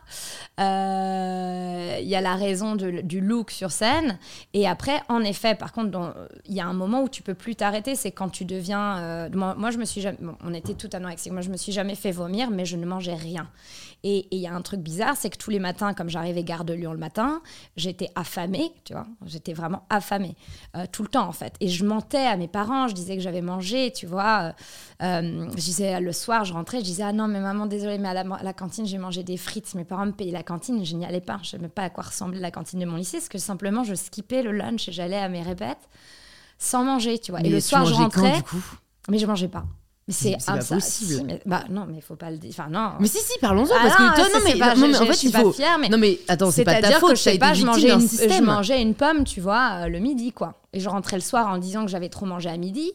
Euh, 0.60 1.98
il 2.00 2.06
y 2.06 2.14
a 2.14 2.20
la 2.20 2.36
raison 2.36 2.76
du 2.76 3.20
look 3.20 3.50
sur 3.50 3.72
scène. 3.72 4.16
Et 4.54 4.68
après, 4.68 5.02
en 5.08 5.22
effet, 5.22 5.56
par 5.56 5.72
contre, 5.72 6.14
il 6.46 6.54
y 6.54 6.60
a 6.60 6.66
un 6.66 6.72
moment 6.72 7.02
où 7.02 7.08
tu 7.08 7.22
peux 7.22 7.34
plus 7.34 7.56
t'arrêter. 7.56 7.96
C'est 7.96 8.12
quand 8.12 8.28
tu 8.28 8.44
deviens. 8.44 8.98
Euh, 8.98 9.28
moi, 9.32 9.70
je 9.72 9.78
me 9.78 9.84
suis 9.84 10.00
jamais. 10.00 10.18
on 10.44 10.54
était 10.54 10.74
tout 10.74 10.90
anorexiques. 10.92 11.32
Moi, 11.32 11.42
je 11.42 11.50
me 11.50 11.56
suis 11.56 11.72
jamais 11.72 11.96
fait 11.96 12.12
vomir, 12.12 12.50
mais 12.50 12.64
je 12.64 12.76
ne 12.76 12.86
mangeais 12.86 13.16
rien. 13.16 13.48
Et 14.04 14.28
il 14.30 14.38
y 14.38 14.46
a 14.46 14.54
un 14.54 14.62
truc 14.62 14.80
bizarre, 14.80 15.16
c'est 15.16 15.30
que 15.30 15.36
tous 15.36 15.50
les 15.50 15.58
matins, 15.58 15.94
comme 15.94 16.08
j'arrivais 16.08 16.44
gare 16.44 16.64
de 16.64 16.72
Lyon 16.72 16.92
le 16.92 16.98
matin, 16.98 17.42
j'étais 17.76 18.10
affamée, 18.14 18.72
tu 18.84 18.92
vois. 18.92 19.06
J'étais 19.26 19.52
vraiment 19.52 19.84
affamée. 19.90 20.36
Euh, 20.76 20.86
tout 20.90 21.02
le 21.02 21.08
temps, 21.08 21.26
en 21.26 21.32
fait. 21.32 21.54
Et 21.60 21.68
je 21.68 21.84
mentais 21.84 22.26
à 22.26 22.36
mes 22.36 22.48
parents. 22.48 22.88
Je 22.88 22.94
disais 22.94 23.16
que 23.16 23.22
j'avais 23.22 23.42
mangé, 23.42 23.92
tu 23.92 24.06
vois. 24.06 24.54
je 25.00 25.54
disais, 25.54 26.00
le 26.00 26.12
soir, 26.12 26.44
je 26.44 26.52
rentrais, 26.52 26.78
je 26.78 26.84
disais, 26.84 27.02
ah 27.02 27.12
non, 27.12 27.28
mais 27.28 27.40
maman, 27.40 27.66
désolée, 27.66 27.98
mais 27.98 28.08
à 28.08 28.14
la 28.14 28.20
à 28.20 28.42
la 28.42 28.52
cantine, 28.52 28.86
j'ai 28.86 28.98
mangé 28.98 29.22
des 29.22 29.36
frites. 29.36 29.74
Mes 29.74 29.84
parents 29.84 30.06
me 30.06 30.12
payaient 30.12 30.32
la 30.32 30.42
cantine, 30.42 30.84
je 30.84 30.94
n'y 30.94 31.04
allais 31.04 31.20
pas. 31.20 31.38
Je 31.42 31.48
ne 31.48 31.60
savais 31.60 31.68
pas 31.68 31.82
à 31.82 31.90
quoi 31.90 32.04
ressemblait 32.04 32.40
la 32.40 32.50
cantine 32.50 32.78
de 32.78 32.84
mon 32.84 32.96
lycée, 32.96 33.18
parce 33.18 33.28
que 33.28 33.38
simplement, 33.38 33.84
je 33.84 33.94
skippais 33.94 34.42
le 34.42 34.52
lunch 34.52 34.88
et 34.88 34.92
j'allais 34.92 35.18
à 35.18 35.28
mes 35.28 35.42
répètes 35.42 35.88
sans 36.58 36.84
manger, 36.84 37.18
tu 37.18 37.30
vois. 37.30 37.40
et 37.40 37.48
le 37.48 37.60
soir, 37.60 37.86
je 37.86 37.94
rentrais. 37.94 38.36
du 38.36 38.42
coup? 38.42 38.62
mais 39.08 39.18
je 39.18 39.26
mangeais 39.26 39.48
pas. 39.48 39.64
Mais 40.08 40.14
c'est 40.14 40.36
impossible. 40.48 41.22
mais, 41.26 41.40
bah 41.44 41.64
non, 41.68 41.84
mais 41.86 41.96
il 41.96 42.02
faut 42.02 42.16
pas 42.16 42.30
le 42.30 42.38
dire. 42.38 42.50
Enfin 42.50 42.68
non. 42.70 42.92
Mais 42.98 43.08
si 43.08 43.18
si, 43.18 43.38
parlons-en 43.40 43.74
ah 43.78 43.82
parce 43.82 43.94
que 43.94 44.14
toi 44.14 44.38
non 44.38 44.44
mais, 44.44 44.58
pas, 44.58 44.74
non, 44.74 44.88
mais 44.88 44.96
en 44.96 45.04
fait 45.04 45.22
il 45.22 45.32
faut. 45.32 45.52
Fière, 45.52 45.78
mais 45.78 45.90
non 45.90 45.98
mais 45.98 46.18
attends, 46.28 46.50
c'est 46.50 46.64
pas 46.64 46.80
ta 46.80 46.92
faute. 46.92 47.10
Que, 47.10 47.16
je 47.16 47.22
sais 47.22 47.38
pas, 47.38 47.52
je 47.52 47.66
mangeais, 47.66 47.92
une, 47.92 48.00
je 48.00 48.42
mangeais 48.42 48.80
une 48.80 48.94
pomme, 48.94 49.24
tu 49.24 49.42
vois, 49.42 49.82
euh, 49.82 49.88
le 49.88 49.98
midi 49.98 50.32
quoi. 50.32 50.54
Et 50.72 50.80
je 50.80 50.88
rentrais 50.88 51.16
le 51.16 51.22
soir 51.22 51.48
en 51.48 51.58
disant 51.58 51.84
que 51.84 51.90
j'avais 51.90 52.08
trop 52.08 52.24
mangé 52.24 52.48
à 52.48 52.56
midi. 52.56 52.90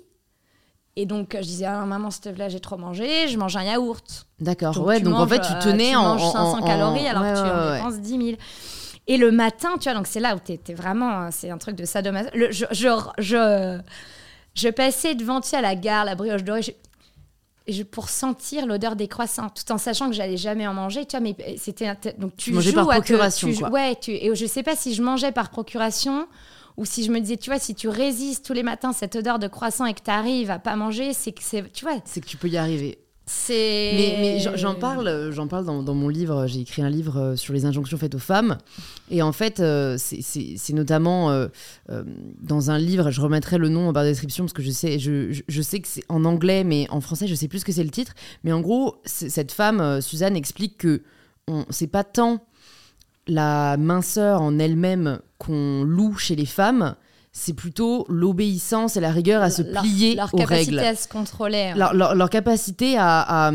Et 0.96 1.06
donc 1.06 1.36
je 1.36 1.46
disais 1.46 1.66
ah, 1.66 1.86
maman 1.86 2.10
s'il 2.10 2.22
te 2.22 2.30
plaît 2.30 2.50
j'ai 2.50 2.60
trop 2.60 2.78
mangé, 2.78 3.28
je 3.28 3.38
mange 3.38 3.56
un 3.58 3.64
yaourt. 3.64 4.26
D'accord. 4.40 4.80
Ouais, 4.84 5.00
donc 5.00 5.14
en 5.14 5.28
fait 5.28 5.42
tu 5.42 5.54
tenais 5.62 5.92
tu 5.92 5.96
en, 5.96 6.16
manges 6.16 6.32
500 6.32 6.62
calories 6.64 7.08
alors 7.08 7.22
que 7.22 7.34
tu 7.34 7.50
en 7.52 7.76
dépenses 7.76 8.00
10 8.02 8.10
000. 8.10 8.38
Et 9.06 9.18
le 9.18 9.32
matin, 9.32 9.72
tu 9.78 9.84
vois, 9.90 9.94
donc 9.94 10.08
c'est 10.08 10.22
là 10.22 10.36
où 10.36 10.40
tu 10.40 10.54
es, 10.54 10.74
vraiment, 10.74 11.30
c'est 11.30 11.50
un 11.50 11.58
truc 11.58 11.76
de 11.76 11.84
sadomaso. 11.84 12.30
Je, 12.34 12.66
je, 12.72 12.88
je, 13.18 13.80
je, 14.56 14.70
passais 14.70 15.14
devant, 15.14 15.42
tu 15.42 15.54
à 15.56 15.62
la 15.62 15.76
gare, 15.76 16.06
la 16.06 16.16
brioche 16.16 16.44
dorée, 16.44 16.62
je, 17.68 17.84
pour 17.84 18.10
sentir 18.10 18.66
l'odeur 18.66 18.96
des 18.96 19.08
croissants, 19.08 19.50
tout 19.50 19.72
en 19.72 19.78
sachant 19.78 20.10
que 20.10 20.16
j'allais 20.16 20.38
jamais 20.38 20.68
en 20.68 20.74
manger, 20.74 21.06
tu 21.06 21.18
vois, 21.18 21.22
mais 21.22 21.36
c'était 21.58 21.94
donc 22.18 22.36
tu, 22.36 22.52
mangeais 22.52 22.74
par 22.74 22.88
procuration, 22.88 23.54
quoi. 23.54 23.70
Ouais, 23.70 23.96
tu, 23.96 24.12
et 24.12 24.34
je 24.36 24.46
sais 24.46 24.64
pas 24.64 24.76
si 24.76 24.94
je 24.94 25.02
mangeais 25.02 25.32
par 25.32 25.50
procuration 25.50 26.28
ou 26.76 26.86
si 26.86 27.04
je 27.04 27.12
me 27.12 27.20
disais, 27.20 27.38
tu 27.38 27.50
vois, 27.50 27.60
si 27.60 27.76
tu 27.76 27.88
résistes 27.88 28.46
tous 28.46 28.54
les 28.54 28.64
matins 28.64 28.94
cette 28.94 29.16
odeur 29.16 29.40
de 29.40 29.48
croissant 29.48 29.86
et 29.86 29.94
que 29.94 30.02
tu 30.04 30.12
arrives 30.12 30.52
à 30.52 30.60
pas 30.60 30.76
manger, 30.76 31.14
c'est 31.14 31.32
que 31.32 31.44
c'est, 31.44 31.72
tu 31.72 31.86
vois, 31.86 31.96
c'est 32.06 32.22
que 32.22 32.28
tu 32.28 32.38
peux 32.38 32.50
y 32.50 32.58
arriver. 32.58 32.98
C'est. 33.26 33.92
Mais, 33.94 34.40
j'en 34.40 34.76
parle, 34.76 35.32
j'en 35.32 35.48
parle 35.48 35.66
dans, 35.66 35.94
mon 35.94 36.10
livre. 36.10 36.46
J'ai 36.48 36.60
écrit 36.62 36.82
un 36.82 36.90
livre 36.90 37.18
euh, 37.18 37.36
sur 37.38 37.54
les 37.54 37.66
injonctions 37.66 37.98
faites 37.98 38.16
aux 38.16 38.20
femmes. 38.20 38.58
Et 39.10 39.22
en 39.22 39.32
fait, 39.32 39.62
euh, 39.62 39.98
c'est 39.98 40.74
notamment 40.74 41.32
euh, 41.32 41.48
dans 42.42 42.70
un 42.70 42.78
livre. 42.78 43.12
Je 43.12 43.22
remettrai 43.22 43.58
le 43.58 43.70
nom 43.70 43.88
en 43.88 43.94
barre 43.94 44.04
de 44.04 44.10
description 44.10 44.44
parce 44.44 44.54
que 44.54 44.62
je 44.62 44.72
sais, 44.72 45.00
je, 45.00 45.42
je 45.48 45.62
sais 45.62 45.80
que 45.80 45.88
c'est 45.88 46.04
en 46.10 46.26
anglais, 46.26 46.66
mais 46.66 46.86
en 46.90 47.00
français, 47.00 47.28
je 47.28 47.36
sais 47.36 47.48
plus 47.48 47.60
ce 47.60 47.66
que 47.66 47.72
c'est 47.72 47.84
le 47.84 47.92
titre. 47.92 48.14
Mais 48.44 48.52
en 48.52 48.60
gros, 48.60 48.98
cette 49.06 49.54
femme, 49.54 50.02
Suzanne, 50.02 50.36
explique 50.36 50.78
que 50.78 51.02
c'est 51.70 51.88
pas 51.88 52.04
tant 52.04 52.46
la 53.28 53.78
minceur 53.78 54.42
en 54.42 54.60
elle-même 54.60 55.20
qu'on 55.38 55.84
loue 55.84 56.16
chez 56.18 56.36
les 56.36 56.46
femmes, 56.46 56.96
c'est 57.36 57.54
plutôt 57.54 58.06
l'obéissance 58.10 58.96
et 58.96 59.00
la 59.00 59.10
rigueur 59.10 59.42
à 59.42 59.50
se 59.50 59.64
plier 59.64 60.14
leur 60.14 60.32
aux 60.36 60.38
règles. 60.38 60.76
Leur 60.76 60.84
capacité 60.84 60.88
à 60.88 60.96
se 60.96 61.08
contrôler. 61.08 61.74
Leur, 61.76 61.94
leur, 61.94 62.30
capacité 62.30 62.96
à, 62.96 63.22
à, 63.22 63.52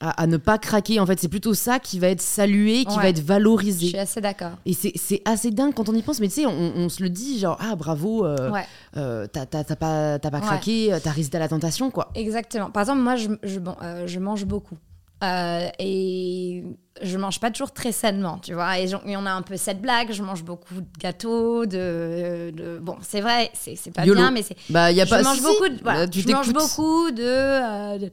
à, 0.00 0.26
ne 0.28 0.36
pas 0.36 0.56
craquer. 0.56 1.00
En 1.00 1.06
fait, 1.06 1.18
c'est 1.18 1.28
plutôt 1.28 1.52
ça 1.52 1.80
qui 1.80 1.98
va 1.98 2.08
être 2.08 2.20
salué, 2.20 2.84
qui 2.84 2.96
va 2.96 3.08
être 3.08 3.20
valorisé. 3.20 3.86
Je 3.86 3.90
suis 3.90 3.98
assez 3.98 4.20
d'accord. 4.20 4.52
Et 4.64 4.72
c'est 4.72 5.20
assez 5.24 5.50
dingue 5.50 5.74
quand 5.74 5.88
on 5.88 5.94
y 5.94 6.02
pense. 6.02 6.20
Mais 6.20 6.28
tu 6.28 6.34
sais, 6.34 6.46
on, 6.46 6.72
on, 6.76 6.88
se 6.88 7.02
le 7.02 7.10
dit, 7.10 7.40
genre, 7.40 7.58
ah 7.60 7.74
bravo, 7.74 8.24
euh, 8.24 8.52
euh, 8.96 9.26
t'as 9.26 9.46
pas, 9.46 10.18
pas 10.20 10.40
craqué, 10.40 10.96
t'as 11.02 11.10
résisté 11.10 11.38
à 11.38 11.40
la 11.40 11.48
tentation, 11.48 11.90
quoi. 11.90 12.12
Exactement. 12.14 12.70
Par 12.70 12.82
exemple, 12.82 13.00
moi, 13.00 13.16
je, 13.16 13.30
je, 13.42 13.58
euh, 13.82 14.06
je 14.06 14.20
mange 14.20 14.44
beaucoup. 14.44 14.78
Euh, 15.24 15.68
et 15.80 16.62
je 17.02 17.18
mange 17.18 17.40
pas 17.40 17.50
toujours 17.50 17.72
très 17.72 17.92
sainement, 17.92 18.38
tu 18.38 18.54
vois. 18.54 18.78
Et 18.78 18.86
on 18.94 19.26
a 19.26 19.30
un 19.30 19.42
peu 19.42 19.56
cette 19.56 19.80
blague, 19.80 20.12
je 20.12 20.22
mange 20.22 20.44
beaucoup 20.44 20.74
de 20.74 20.98
gâteaux, 20.98 21.66
de, 21.66 22.78
bon, 22.80 22.96
c'est 23.02 23.20
vrai, 23.20 23.50
c'est 23.54 23.92
pas 23.92 24.02
bien, 24.02 24.30
mais 24.30 24.42
c'est. 24.42 24.56
Bah, 24.70 24.92
y 24.92 25.00
a 25.00 25.04
je 25.04 25.10
pas. 25.10 25.22
Mange 25.22 25.42
beaucoup 25.42 25.68
de, 25.68 25.82
voilà, 25.82 26.06
je 26.10 26.28
mange 26.28 26.52
beaucoup 26.52 27.10
de. 27.10 27.22
Euh, 27.22 28.08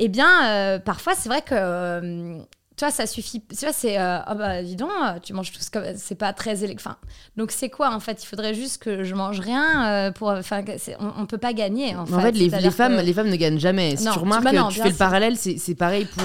eh 0.00 0.08
bien, 0.08 0.46
euh, 0.46 0.78
parfois, 0.80 1.14
c'est 1.14 1.28
vrai 1.28 1.42
que 1.42 2.40
tu 2.76 2.84
vois, 2.84 2.90
ça 2.90 3.06
suffit. 3.06 3.40
Tu 3.40 3.64
vois, 3.64 3.72
c'est. 3.72 4.00
Euh, 4.00 4.18
oh 4.28 4.34
bah, 4.34 4.62
dis 4.62 4.74
donc, 4.74 4.90
tu 5.22 5.32
manges 5.32 5.52
tout 5.52 5.60
ce 5.60 5.70
que. 5.70 5.78
C'est 5.96 6.16
pas 6.16 6.32
très. 6.32 6.72
Enfin, 6.74 6.96
donc, 7.36 7.52
c'est 7.52 7.70
quoi, 7.70 7.94
en 7.94 8.00
fait? 8.00 8.24
Il 8.24 8.26
faudrait 8.26 8.54
juste 8.54 8.82
que 8.82 9.04
je 9.04 9.14
mange 9.14 9.38
rien 9.38 9.86
euh, 9.86 10.10
pour. 10.10 10.28
Enfin, 10.30 10.64
on, 10.98 11.22
on 11.22 11.26
peut 11.26 11.38
pas 11.38 11.52
gagner, 11.52 11.94
en 11.94 12.04
fait. 12.04 12.14
En 12.14 12.20
fait, 12.20 12.32
les, 12.32 12.48
les 12.48 12.70
femmes, 12.72 12.96
les 12.96 13.12
femmes 13.12 13.28
ne 13.28 13.36
gagnent 13.36 13.60
jamais. 13.60 13.96
Si 13.96 14.04
tu 14.10 14.18
remarques, 14.18 14.42
bah 14.42 14.68
tu 14.70 14.80
fais 14.80 14.90
le 14.90 14.94
parallèle, 14.96 15.36
c'est 15.36 15.74
pareil 15.76 16.06
pour. 16.06 16.24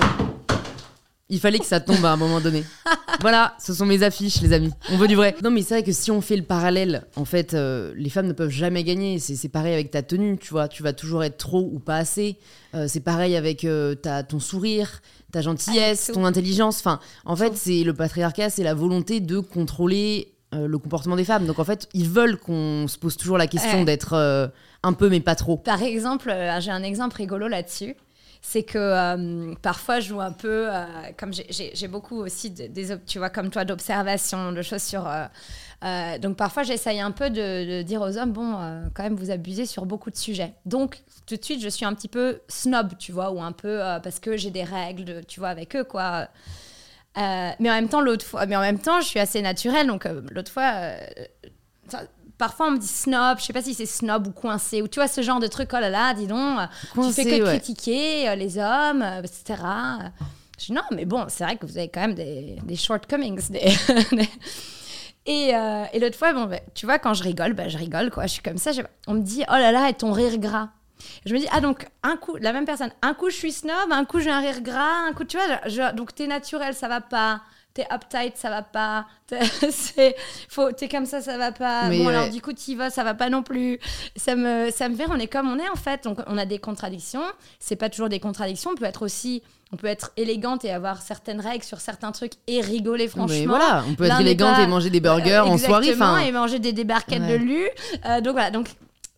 Il 1.31 1.39
fallait 1.39 1.59
que 1.59 1.65
ça 1.65 1.79
tombe 1.79 2.03
à 2.03 2.11
un 2.11 2.17
moment 2.17 2.41
donné. 2.41 2.63
voilà, 3.21 3.55
ce 3.59 3.73
sont 3.73 3.85
mes 3.85 4.03
affiches, 4.03 4.41
les 4.41 4.53
amis. 4.53 4.71
On 4.91 4.97
veut 4.97 5.07
du 5.07 5.15
vrai. 5.15 5.35
Non, 5.43 5.51
mais 5.51 5.61
c'est 5.61 5.75
vrai 5.75 5.83
que 5.83 5.91
si 5.91 6.11
on 6.11 6.21
fait 6.21 6.37
le 6.37 6.43
parallèle, 6.43 7.05
en 7.15 7.25
fait, 7.25 7.53
euh, 7.53 7.93
les 7.95 8.09
femmes 8.09 8.27
ne 8.27 8.33
peuvent 8.33 8.49
jamais 8.49 8.83
gagner. 8.83 9.19
C'est 9.19 9.49
pareil 9.49 9.73
avec 9.73 9.91
ta 9.91 10.01
tenue, 10.01 10.37
tu 10.37 10.49
vois. 10.49 10.67
Tu 10.67 10.83
vas 10.83 10.93
toujours 10.93 11.23
être 11.23 11.37
trop 11.37 11.69
ou 11.71 11.79
pas 11.79 11.97
assez. 11.97 12.37
c'est 12.87 13.03
pareil 13.03 13.35
avec 13.35 13.65
ta, 14.01 14.23
ton 14.23 14.39
sourire 14.39 15.01
ta 15.31 15.41
gentillesse, 15.41 16.09
ton 16.11 16.25
intelligence. 16.25 16.79
Enfin, 16.79 16.99
en 17.23 17.35
fait, 17.35 17.55
c'est 17.55 17.83
le 17.83 17.93
patriarcat, 17.93 18.49
c'est 18.49 18.63
la 18.63 18.73
volonté 18.73 19.19
de 19.19 19.39
contrôler 19.39 20.33
euh, 20.55 20.67
le 20.67 20.79
comportement 20.79 21.15
des 21.15 21.25
femmes. 21.25 21.45
Donc 21.45 21.59
en 21.59 21.63
fait, 21.63 21.87
ils 21.93 22.09
veulent 22.09 22.37
qu'on 22.37 22.87
se 22.87 22.97
pose 22.97 23.15
toujours 23.17 23.37
la 23.37 23.45
question 23.45 23.83
d'être 23.83 24.13
euh, 24.13 24.47
un 24.81 24.93
peu 24.93 25.07
mais 25.07 25.19
pas 25.19 25.35
trop. 25.35 25.57
Par 25.57 25.83
exemple, 25.83 26.31
euh, 26.31 26.59
j'ai 26.59 26.71
un 26.71 26.81
exemple 26.81 27.17
rigolo 27.17 27.47
là-dessus. 27.47 27.95
C'est 28.41 28.63
que 28.63 29.53
parfois 29.55 29.99
je 29.99 30.09
joue 30.09 30.21
un 30.21 30.31
peu, 30.31 30.69
comme 31.17 31.31
j'ai 31.33 31.87
beaucoup 31.87 32.17
aussi 32.17 32.49
des, 32.49 32.97
tu 33.05 33.17
vois, 33.19 33.29
comme 33.29 33.49
toi, 33.49 33.65
d'observation, 33.65 34.53
de 34.53 34.61
choses 34.61 34.81
sur 34.81 35.07
euh, 35.83 36.17
donc 36.17 36.35
parfois, 36.35 36.63
j'essaye 36.63 36.99
un 36.99 37.11
peu 37.11 37.29
de, 37.29 37.81
dire 37.83 38.01
aux 38.01 38.17
hommes, 38.17 38.31
bon, 38.31 38.55
euh, 38.59 38.87
quand 38.93 39.03
même, 39.03 39.15
vous 39.15 39.31
abusez 39.31 39.65
sur 39.65 39.85
beaucoup 39.85 40.11
de 40.11 40.17
sujets. 40.17 40.53
Donc 40.65 41.01
tout 41.25 41.35
de 41.35 41.43
suite, 41.43 41.61
je 41.61 41.69
suis 41.69 41.85
un 41.85 41.93
petit 41.93 42.07
peu 42.07 42.41
snob, 42.47 42.97
tu 42.97 43.11
vois, 43.11 43.31
ou 43.31 43.41
un 43.41 43.51
peu 43.51 43.81
euh, 43.83 43.99
parce 43.99 44.19
que 44.19 44.35
j'ai 44.35 44.51
des 44.51 44.63
règles, 44.63 45.23
tu 45.27 45.39
vois, 45.39 45.49
avec 45.49 45.75
eux, 45.75 45.83
quoi. 45.83 46.27
mais 47.15 47.55
en 47.69 47.73
même 47.73 47.89
temps, 47.89 48.01
l'autre 48.01 48.25
fois, 48.25 48.45
mais 48.45 48.55
en 48.55 48.61
même 48.61 48.79
temps, 48.79 48.99
je 49.01 49.07
suis 49.07 49.19
assez 49.19 49.41
naturelle. 49.41 49.87
Donc 49.87 50.05
l'autre 50.31 50.51
fois, 50.51 50.73
parfois 52.39 52.69
on 52.69 52.71
me 52.71 52.77
dit 52.79 52.87
snob, 52.87 53.37
je 53.37 53.43
sais 53.43 53.53
pas 53.53 53.61
si 53.61 53.75
c'est 53.75 53.85
snob 53.85 54.25
ou 54.25 54.31
coincé, 54.31 54.81
ou 54.81 54.87
tu 54.87 54.99
vois 54.99 55.07
ce 55.07 55.21
genre 55.21 55.39
de 55.39 55.45
truc, 55.45 55.69
oh 55.73 55.79
là 55.79 55.89
là, 55.89 56.15
dis 56.15 56.25
donc, 56.25 56.57
tu 56.95 57.11
fais 57.13 57.25
que 57.25 57.43
critiquer 57.45 58.35
les 58.35 58.57
hommes, 58.57 59.05
etc. 59.23 59.61
Je 60.59 60.65
dis 60.65 60.73
non, 60.73 60.81
mais 60.91 61.05
bon, 61.05 61.25
c'est 61.29 61.43
vrai 61.43 61.55
que 61.55 61.65
vous 61.65 61.77
avez 61.77 61.87
quand 61.87 62.01
même 62.01 62.15
des, 62.15 62.57
des 62.63 62.75
shortcomings, 62.75 63.49
des, 63.49 63.59
et, 65.25 65.55
euh, 65.55 65.85
et 65.93 65.99
l'autre 65.99 66.17
fois, 66.17 66.33
bon, 66.33 66.45
bah, 66.45 66.59
tu 66.73 66.85
vois, 66.85 66.99
quand 66.99 67.13
je 67.13 67.23
rigole, 67.23 67.53
bah, 67.53 67.69
je 67.69 67.77
rigole, 67.77 68.11
quoi. 68.11 68.25
Je 68.25 68.33
suis 68.33 68.41
comme 68.41 68.57
ça. 68.57 68.71
On 69.07 69.13
me 69.13 69.21
dit, 69.21 69.43
oh 69.47 69.53
là 69.53 69.71
là, 69.71 69.89
et 69.89 69.93
ton 69.93 70.11
rire 70.11 70.37
gras. 70.37 70.69
Je 71.25 71.33
me 71.33 71.39
dis, 71.39 71.47
ah 71.51 71.61
donc, 71.61 71.87
un 72.03 72.17
coup, 72.17 72.35
la 72.35 72.51
même 72.51 72.65
personne, 72.65 72.91
un 73.01 73.13
coup 73.13 73.29
je 73.29 73.35
suis 73.35 73.53
snob, 73.53 73.91
un 73.91 74.03
coup 74.03 74.19
j'ai 74.19 74.31
un 74.31 74.41
rire 74.41 74.61
gras, 74.61 75.07
un 75.07 75.13
coup, 75.13 75.23
tu 75.23 75.37
vois, 75.37 75.61
je, 75.65 75.95
donc 75.95 76.13
t'es 76.13 76.27
naturel, 76.27 76.73
ça 76.73 76.89
va 76.89 76.99
pas. 76.99 77.41
T'es 77.79 77.95
uptight, 77.95 78.35
ça 78.35 78.49
va 78.49 78.61
pas. 78.61 79.05
T'es, 79.27 79.39
faut, 80.49 80.71
t'es 80.73 80.89
comme 80.89 81.05
ça, 81.05 81.21
ça 81.21 81.37
va 81.37 81.53
pas. 81.53 81.89
bon, 81.89 82.09
alors 82.09 82.29
du 82.29 82.41
coup, 82.41 82.51
t'y 82.51 82.75
vas, 82.75 82.89
ça 82.89 83.05
va 83.05 83.13
pas 83.13 83.29
non 83.29 83.41
plus. 83.41 83.79
Ça 84.17 84.35
me, 84.35 84.69
ça 84.69 84.89
me 84.89 84.95
fait, 84.95 85.05
on 85.09 85.15
est 85.15 85.27
comme 85.27 85.49
on 85.49 85.57
est 85.57 85.69
en 85.69 85.77
fait. 85.77 86.03
Donc, 86.03 86.19
on 86.27 86.37
a 86.37 86.45
des 86.45 86.59
contradictions. 86.59 87.23
C'est 87.59 87.77
pas 87.77 87.89
toujours 87.89 88.09
des 88.09 88.19
contradictions. 88.19 88.71
On 88.71 88.75
peut 88.75 88.85
être 88.85 89.03
aussi 89.03 89.41
on 89.71 89.77
peut 89.77 89.87
être 89.87 90.11
élégante 90.17 90.65
et 90.65 90.71
avoir 90.71 91.01
certaines 91.01 91.39
règles 91.39 91.63
sur 91.63 91.79
certains 91.79 92.11
trucs 92.11 92.33
et 92.47 92.59
rigoler 92.59 93.07
franchement. 93.07 93.37
Mais 93.37 93.45
voilà, 93.45 93.85
on 93.87 93.93
peut 93.93 94.05
être 94.05 94.19
élégante 94.19 94.57
et 94.57 94.65
manger 94.65 94.89
des 94.89 94.99
burgers 94.99 95.43
en 95.45 95.57
soirée. 95.57 95.89
Exactement, 95.89 96.17
et 96.17 96.31
manger 96.31 96.59
des 96.59 96.73
débarquettes 96.73 97.27
de 97.27 97.35
lu. 97.35 97.67
Euh, 98.05 98.19
donc 98.19 98.33
voilà, 98.33 98.49
donc 98.49 98.67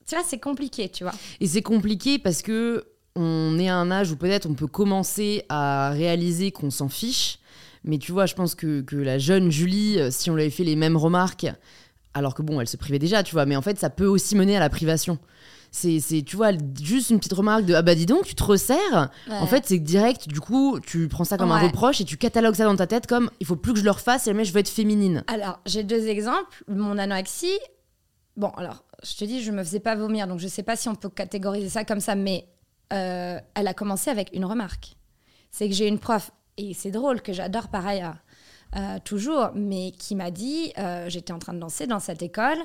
tu 0.05 0.15
vois, 0.15 0.25
c'est 0.27 0.39
compliqué, 0.39 0.89
tu 0.89 1.03
vois. 1.03 1.13
Et 1.39 1.47
c'est 1.47 1.61
compliqué 1.61 2.19
parce 2.19 2.41
que 2.41 2.85
on 3.15 3.57
est 3.59 3.69
à 3.69 3.75
un 3.75 3.91
âge 3.91 4.11
où 4.11 4.17
peut-être 4.17 4.45
on 4.45 4.53
peut 4.53 4.67
commencer 4.67 5.45
à 5.49 5.91
réaliser 5.91 6.51
qu'on 6.51 6.69
s'en 6.69 6.89
fiche. 6.89 7.39
Mais 7.83 7.97
tu 7.97 8.11
vois, 8.11 8.25
je 8.25 8.35
pense 8.35 8.55
que, 8.55 8.81
que 8.81 8.95
la 8.95 9.17
jeune 9.17 9.51
Julie, 9.51 9.99
euh, 9.99 10.11
si 10.11 10.29
on 10.29 10.35
lui 10.35 10.43
avait 10.43 10.51
fait 10.51 10.63
les 10.63 10.75
mêmes 10.75 10.97
remarques, 10.97 11.47
alors 12.13 12.35
que 12.35 12.41
bon, 12.41 12.61
elle 12.61 12.67
se 12.67 12.77
privait 12.77 12.99
déjà, 12.99 13.23
tu 13.23 13.33
vois, 13.33 13.45
mais 13.45 13.55
en 13.55 13.61
fait, 13.61 13.79
ça 13.79 13.89
peut 13.89 14.05
aussi 14.05 14.35
mener 14.35 14.57
à 14.57 14.59
la 14.59 14.69
privation 14.69 15.17
c'est, 15.71 16.23
tu 16.25 16.35
vois, 16.35 16.51
juste 16.81 17.09
une 17.11 17.17
petite 17.17 17.33
remarque 17.33 17.65
de 17.65 17.73
ah 17.73 17.81
bah 17.81 17.95
dis 17.95 18.05
donc, 18.05 18.25
tu 18.25 18.35
te 18.35 18.43
resserres. 18.43 19.09
En 19.29 19.47
fait, 19.47 19.65
c'est 19.65 19.79
direct, 19.79 20.27
du 20.27 20.41
coup, 20.41 20.79
tu 20.81 21.07
prends 21.07 21.23
ça 21.23 21.37
comme 21.37 21.51
un 21.51 21.59
reproche 21.59 22.01
et 22.01 22.05
tu 22.05 22.17
catalogues 22.17 22.55
ça 22.55 22.65
dans 22.65 22.75
ta 22.75 22.87
tête 22.87 23.07
comme 23.07 23.29
il 23.39 23.47
faut 23.47 23.55
plus 23.55 23.73
que 23.73 23.79
je 23.79 23.85
le 23.85 23.91
refasse, 23.91 24.27
et 24.27 24.33
mais 24.33 24.43
je 24.43 24.53
veux 24.53 24.59
être 24.59 24.69
féminine. 24.69 25.23
Alors, 25.27 25.59
j'ai 25.65 25.83
deux 25.83 26.07
exemples. 26.07 26.63
Mon 26.67 26.97
anorexie, 26.97 27.57
bon, 28.35 28.49
alors, 28.57 28.83
je 29.03 29.15
te 29.15 29.23
dis, 29.23 29.41
je 29.41 29.51
me 29.51 29.63
faisais 29.63 29.79
pas 29.79 29.95
vomir, 29.95 30.27
donc 30.27 30.39
je 30.39 30.47
sais 30.47 30.63
pas 30.63 30.75
si 30.75 30.89
on 30.89 30.95
peut 30.95 31.09
catégoriser 31.09 31.69
ça 31.69 31.85
comme 31.85 32.01
ça, 32.01 32.15
mais 32.15 32.47
euh, 32.91 33.39
elle 33.55 33.67
a 33.67 33.73
commencé 33.73 34.09
avec 34.09 34.29
une 34.33 34.45
remarque. 34.45 34.97
C'est 35.51 35.69
que 35.69 35.75
j'ai 35.75 35.87
une 35.87 35.99
prof, 35.99 36.31
et 36.57 36.73
c'est 36.73 36.91
drôle, 36.91 37.21
que 37.21 37.33
j'adore 37.33 37.69
pareil 37.69 38.03
euh, 38.75 38.99
toujours, 39.03 39.49
mais 39.55 39.91
qui 39.91 40.15
m'a 40.15 40.31
dit, 40.31 40.71
euh, 40.77 41.09
j'étais 41.09 41.33
en 41.33 41.39
train 41.39 41.53
de 41.53 41.59
danser 41.59 41.87
dans 41.87 41.99
cette 41.99 42.21
école, 42.21 42.59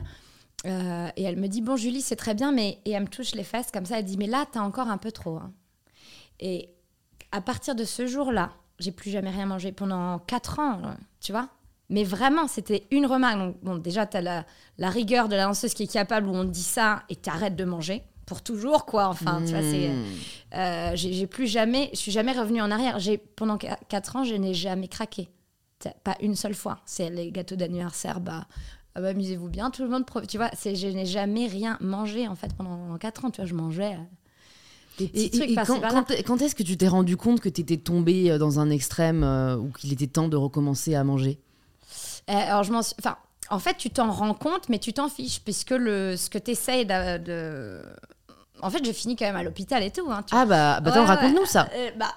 euh, 0.65 1.09
et 1.17 1.23
elle 1.23 1.37
me 1.37 1.49
dit 1.49 1.61
Bon, 1.61 1.77
Julie, 1.77 2.01
c'est 2.01 2.17
très 2.17 2.35
bien, 2.35 2.53
mais. 2.53 2.79
Et 2.85 2.93
elle 2.93 3.03
me 3.03 3.09
touche 3.09 3.35
les 3.35 3.45
fesses 3.45 3.71
comme 3.71 3.85
ça. 3.85 3.99
Elle 3.99 4.05
dit 4.05 4.17
Mais 4.17 4.27
là, 4.27 4.47
t'as 4.51 4.61
encore 4.61 4.89
un 4.89 4.99
peu 4.99 5.13
trop. 5.13 5.37
Hein. 5.37 5.53
Et 6.41 6.71
à 7.31 7.41
partir 7.41 7.75
de 7.75 7.85
ce 7.85 8.07
jour-là, 8.07 8.53
j'ai 8.79 8.93
plus 8.93 9.11
jamais 9.11 9.31
rien 9.31 9.47
mangé 9.47 9.73
pendant 9.73 10.19
4 10.19 10.59
ans, 10.59 10.81
tu 11.21 11.33
vois. 11.33 11.49
Mais 11.89 12.05
vraiment, 12.05 12.49
c'était 12.49 12.87
une 12.91 13.07
remarque. 13.07 13.57
Bon, 13.63 13.77
déjà, 13.77 14.07
t'as 14.07 14.21
la, 14.21 14.45
la 14.79 14.91
rigueur 14.91 15.29
de 15.29 15.37
la 15.37 15.45
danseuse 15.45 15.73
qui 15.73 15.85
est 15.85 15.93
capable 15.93 16.29
où 16.29 16.35
on 16.35 16.45
te 16.45 16.51
dit 16.51 16.63
ça 16.63 17.05
et 17.09 17.17
t'arrêtes 17.17 17.57
de 17.57 17.65
manger 17.65 18.03
pour 18.27 18.43
toujours, 18.43 18.85
quoi. 18.85 19.07
Enfin, 19.07 19.41
tu 19.45 19.53
vois, 19.53 19.63
c'est. 19.63 19.89
Hmm. 19.89 20.05
Euh, 20.55 20.91
j'ai 20.95 21.27
plus 21.27 21.47
jamais. 21.47 21.91
Je 21.93 21.99
suis 21.99 22.13
jamais 22.13 22.33
revenue 22.33 22.61
en 22.61 22.71
arrière. 22.71 22.99
Pendant 23.37 23.57
4 23.57 24.17
ans, 24.17 24.25
je 24.25 24.35
n'ai 24.35 24.53
jamais 24.53 24.89
craqué. 24.89 25.29
Pas 26.03 26.17
une 26.21 26.35
seule 26.35 26.55
fois. 26.55 26.81
C'est 26.85 27.09
les 27.09 27.31
gâteaux 27.31 27.55
d'anniversaire, 27.55 28.21
bah, 28.21 28.47
ah 28.95 29.01
bah, 29.01 29.09
amusez-vous 29.09 29.49
bien, 29.49 29.71
tout 29.71 29.83
le 29.83 29.89
monde. 29.89 30.05
Tu 30.29 30.37
vois, 30.37 30.51
je 30.53 30.89
n'ai 30.89 31.07
jamais 31.07 31.47
rien 31.47 31.79
mangé 31.81 32.27
en 32.27 32.35
fait 32.35 32.53
pendant 32.55 32.97
4 32.99 33.25
ans. 33.25 33.31
Tu 33.31 33.41
vois, 33.41 33.49
je 33.49 33.55
mangeais. 33.55 33.97
et, 34.99 35.55
quand, 36.25 36.41
est-ce 36.41 36.55
que 36.55 36.63
tu 36.65 36.77
t'es 36.77 36.89
rendu 36.89 37.17
compte 37.17 37.41
que 37.41 37.49
tu 37.49 37.61
étais 37.61 37.77
tombée 37.77 38.31
euh, 38.31 38.39
dans 38.39 38.59
un 38.59 38.71
extrême 38.71 39.23
ou 39.23 39.71
qu'il 39.71 39.93
était 39.93 40.09
temps 40.09 40.29
de 40.29 40.37
recommencer 40.37 40.97
à 40.97 41.05
manger? 41.05 41.39
Alors, 42.27 42.65
je 42.65 42.73
m'en 42.73 42.81
Enfin, 42.81 43.17
en 43.51 43.59
fait, 43.59 43.77
tu 43.77 43.91
t'en 43.91 44.11
rends 44.11 44.35
compte, 44.35 44.69
mais 44.69 44.79
tu 44.79 44.93
t'en 44.93 45.09
fiches, 45.09 45.41
puisque 45.41 45.71
le, 45.71 46.17
ce 46.17 46.31
que 46.31 46.39
tu 46.39 46.51
essayes 46.53 46.87
de, 46.87 47.83
En 48.63 48.71
fait, 48.71 48.85
j'ai 48.85 48.93
fini 48.93 49.17
quand 49.17 49.27
même 49.27 49.37
à 49.37 49.43
l'hôpital 49.43 49.83
et 49.83 49.91
tout. 49.91 50.11
Hein, 50.11 50.23
ah 50.33 50.47
bah, 50.47 50.81
bah 50.81 51.05
raconte-nous 51.05 51.47
ça. 51.47 51.69
bah, 51.97 52.13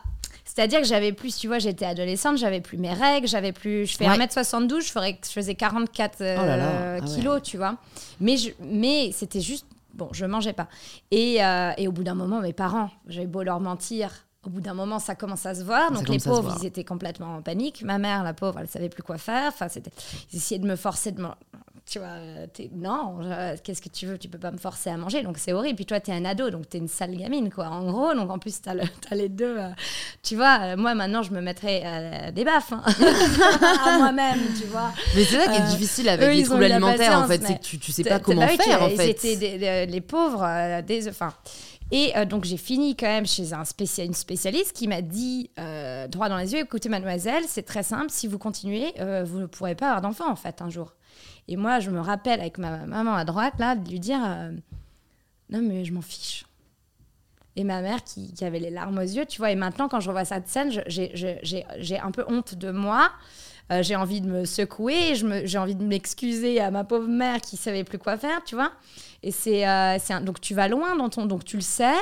c'est-à-dire 0.45 0.81
que 0.81 0.87
j'avais 0.87 1.13
plus, 1.13 1.37
tu 1.37 1.47
vois, 1.47 1.59
j'étais 1.59 1.85
adolescente, 1.85 2.37
j'avais 2.37 2.59
plus 2.59 2.77
mes 2.77 2.91
règles, 2.91 3.27
j'avais 3.27 3.51
plus. 3.51 3.85
Je 3.85 3.95
fais 3.95 4.05
1m72, 4.05 4.81
je, 4.81 4.91
ferais, 4.91 5.19
je 5.23 5.29
faisais 5.29 5.55
44 5.55 6.17
euh, 6.21 6.99
ah 7.01 7.05
kilos, 7.05 7.41
tu 7.43 7.57
vois. 7.57 7.77
Mais, 8.19 8.35
mais 8.59 9.11
c'était 9.13 9.41
juste. 9.41 9.65
Bon, 9.93 10.09
je 10.11 10.25
mangeais 10.25 10.53
pas. 10.53 10.67
Et, 11.11 11.43
euh, 11.43 11.71
et 11.77 11.87
au 11.87 11.91
bout 11.91 12.03
d'un 12.03 12.15
moment, 12.15 12.41
mes 12.41 12.53
parents, 12.53 12.89
j'avais 13.07 13.27
beau 13.27 13.43
leur 13.43 13.59
mentir, 13.59 14.11
au 14.45 14.49
bout 14.49 14.61
d'un 14.61 14.73
moment, 14.73 14.99
ça 14.99 15.15
commence 15.15 15.45
à 15.45 15.53
se 15.53 15.63
voir. 15.63 15.91
Donc 15.91 16.07
les 16.09 16.19
pauvres, 16.19 16.57
ils 16.61 16.65
étaient 16.65 16.83
complètement 16.83 17.35
en 17.35 17.41
panique. 17.41 17.83
Ma 17.83 17.97
mère, 17.97 18.23
la 18.23 18.33
pauvre, 18.33 18.59
elle 18.59 18.67
savait 18.67 18.89
plus 18.89 19.03
quoi 19.03 19.17
faire. 19.17 19.49
Enfin, 19.49 19.67
c'était, 19.67 19.91
ils 20.33 20.37
essayaient 20.37 20.59
de 20.59 20.67
me 20.67 20.75
forcer 20.75 21.11
de 21.11 21.21
tu 21.89 21.99
vois, 21.99 22.17
non, 22.73 23.19
qu'est-ce 23.63 23.81
que 23.81 23.89
tu 23.89 24.05
veux, 24.05 24.17
tu 24.17 24.27
peux 24.27 24.37
pas 24.37 24.51
me 24.51 24.57
forcer 24.57 24.89
à 24.89 24.97
manger, 24.97 25.23
donc 25.23 25.37
c'est 25.37 25.53
horrible. 25.53 25.75
Puis 25.75 25.85
toi, 25.85 25.99
tu 25.99 26.11
es 26.11 26.13
un 26.13 26.25
ado, 26.25 26.49
donc 26.49 26.69
tu 26.69 26.77
es 26.77 26.79
une 26.79 26.87
sale 26.87 27.15
gamine, 27.15 27.49
quoi, 27.51 27.67
en 27.67 27.83
gros. 27.91 28.13
Donc 28.13 28.29
en 28.29 28.37
plus, 28.37 28.61
tu 28.61 28.69
as, 28.69 29.15
les 29.15 29.29
deux. 29.29 29.57
Euh, 29.57 29.69
tu 30.21 30.35
vois, 30.35 30.59
euh, 30.61 30.77
moi 30.77 30.93
maintenant, 30.93 31.23
je 31.23 31.31
me 31.31 31.41
mettrais 31.41 31.81
euh, 31.83 32.31
des 32.31 32.43
baffes 32.43 32.73
hein, 32.73 32.83
à 33.85 33.97
moi-même, 33.97 34.39
tu 34.59 34.67
vois. 34.67 34.91
Mais 35.15 35.23
c'est 35.23 35.37
ça 35.37 35.51
qui 35.51 35.61
est 35.61 35.65
difficile 35.65 36.09
avec 36.09 36.35
les 36.35 36.43
troubles 36.43 36.63
alimentaires, 36.65 37.19
en 37.19 37.27
fait, 37.27 37.41
c'est 37.43 37.59
que 37.59 37.63
tu, 37.63 37.79
tu 37.79 37.91
sais 37.91 38.03
pas 38.03 38.19
comment 38.19 38.47
faire, 38.47 38.83
en 38.83 38.89
fait. 38.89 39.19
C'était 39.19 39.85
les 39.85 40.01
pauvres, 40.01 40.81
des. 40.81 41.07
Enfin. 41.07 41.33
Et 41.91 42.13
donc 42.27 42.43
j'ai 42.43 42.57
fini 42.57 42.95
quand 42.95 43.07
même 43.07 43.25
chez 43.25 43.51
un 43.51 43.63
une 43.63 44.13
spécialiste 44.13 44.73
qui 44.73 44.87
m'a 44.87 45.01
dit 45.01 45.49
droit 46.09 46.29
dans 46.29 46.37
les 46.37 46.53
yeux, 46.53 46.59
écoutez 46.59 46.87
mademoiselle, 46.87 47.43
c'est 47.47 47.63
très 47.63 47.81
simple, 47.81 48.11
si 48.11 48.27
vous 48.27 48.37
continuez, 48.37 48.93
vous 49.25 49.39
ne 49.39 49.47
pourrez 49.47 49.73
pas 49.73 49.87
avoir 49.87 50.01
d'enfant 50.01 50.29
en 50.29 50.35
fait 50.35 50.61
un 50.61 50.69
jour. 50.69 50.93
Et 51.49 51.57
moi, 51.57 51.79
je 51.79 51.89
me 51.89 51.99
rappelle 51.99 52.41
avec 52.41 52.59
ma 52.59 52.85
maman 52.85 53.15
à 53.15 53.25
droite, 53.25 53.55
là, 53.57 53.75
de 53.75 53.89
lui 53.89 53.99
dire 53.99 54.19
euh, 54.23 54.51
Non, 55.49 55.61
mais 55.63 55.83
je 55.83 55.91
m'en 55.91 56.01
fiche. 56.01 56.45
Et 57.55 57.63
ma 57.63 57.81
mère 57.81 58.03
qui, 58.03 58.31
avait 58.41 58.59
les 58.59 58.69
larmes 58.69 58.99
aux 58.99 59.01
yeux, 59.01 59.25
tu 59.25 59.39
vois. 59.39 59.49
Et 59.49 59.55
maintenant, 59.55 59.89
quand 59.89 59.99
je 59.99 60.09
revois 60.09 60.25
cette 60.25 60.47
scène, 60.47 60.71
j'ai 60.87 61.99
un 61.99 62.11
peu 62.11 62.23
honte 62.27 62.53
de 62.53 62.69
moi. 62.69 63.09
Euh, 63.71 63.81
j'ai 63.81 63.95
envie 63.95 64.21
de 64.21 64.27
me 64.27 64.45
secouer, 64.45 65.15
j'ai 65.15 65.57
envie 65.57 65.75
de 65.75 65.83
m'excuser 65.83 66.59
à 66.59 66.69
ma 66.69 66.83
pauvre 66.83 67.07
mère 67.07 67.41
qui 67.41 67.57
savait 67.57 67.83
plus 67.83 67.97
quoi 67.97 68.15
faire, 68.15 68.43
tu 68.43 68.53
vois. 68.53 68.71
Et 69.23 69.31
c'est 69.31 69.67
euh, 69.67 69.97
donc 70.21 70.39
tu 70.41 70.53
vas 70.53 70.67
loin 70.67 70.95
dans 70.95 71.09
ton 71.09 71.25
donc 71.25 71.43
tu 71.45 71.55
le 71.55 71.63
sais, 71.63 71.97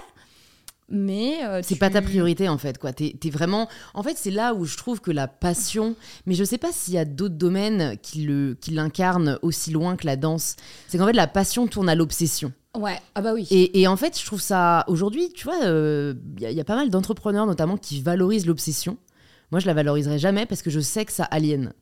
mais 0.89 1.43
euh, 1.43 1.61
c'est 1.63 1.75
pas 1.75 1.89
ta 1.89 2.01
priorité 2.01 2.47
en 2.47 2.57
fait 2.57 2.77
quoi 2.77 2.93
t'es 2.93 3.15
es 3.21 3.29
vraiment 3.29 3.67
en 3.93 4.03
fait 4.03 4.17
c'est 4.17 4.31
là 4.31 4.53
où 4.53 4.65
je 4.65 4.77
trouve 4.77 5.01
que 5.01 5.11
la 5.11 5.27
passion 5.27 5.95
mais 6.25 6.33
je 6.33 6.43
sais 6.43 6.57
pas 6.57 6.71
s'il 6.71 6.93
y 6.93 6.97
a 6.97 7.05
d'autres 7.05 7.35
domaines 7.35 7.97
qui 8.01 8.23
le 8.23 8.57
qui 8.59 8.71
l'incarnent 8.71 9.37
aussi 9.41 9.71
loin 9.71 9.97
que 9.97 10.05
la 10.05 10.15
danse 10.15 10.55
c'est 10.87 10.97
qu'en 10.97 11.05
fait 11.05 11.13
la 11.13 11.27
passion 11.27 11.67
tourne 11.67 11.89
à 11.89 11.95
l'obsession 11.95 12.53
Ouais, 12.75 12.99
ah 13.15 13.21
bah 13.21 13.33
oui. 13.33 13.47
Et, 13.49 13.81
et, 13.81 13.87
en 13.87 13.97
fait, 13.97 14.19
je 14.19 14.23
trouve 14.23 14.41
ça. 14.41 14.83
Aujourd'hui, 14.87 15.31
tu 15.33 15.45
vois, 15.45 15.55
il 15.61 15.65
euh, 15.65 16.13
y, 16.39 16.43
y, 16.43 16.59
a 16.59 16.63
pas 16.63 16.75
mal 16.75 16.91
d'entrepreneurs 16.91 17.47
notamment 17.47 17.75
qui 17.75 18.01
valorisent 18.01 18.45
l'obsession. 18.45 18.97
Moi, 19.51 19.59
je 19.59 19.65
la 19.65 19.73
valoriserai 19.73 20.19
jamais 20.19 20.45
parce 20.45 20.61
que 20.61 20.69
je 20.69 20.79
sais 20.79 21.03
que 21.03 21.11
ça 21.11 21.23
aliène. 21.23 21.73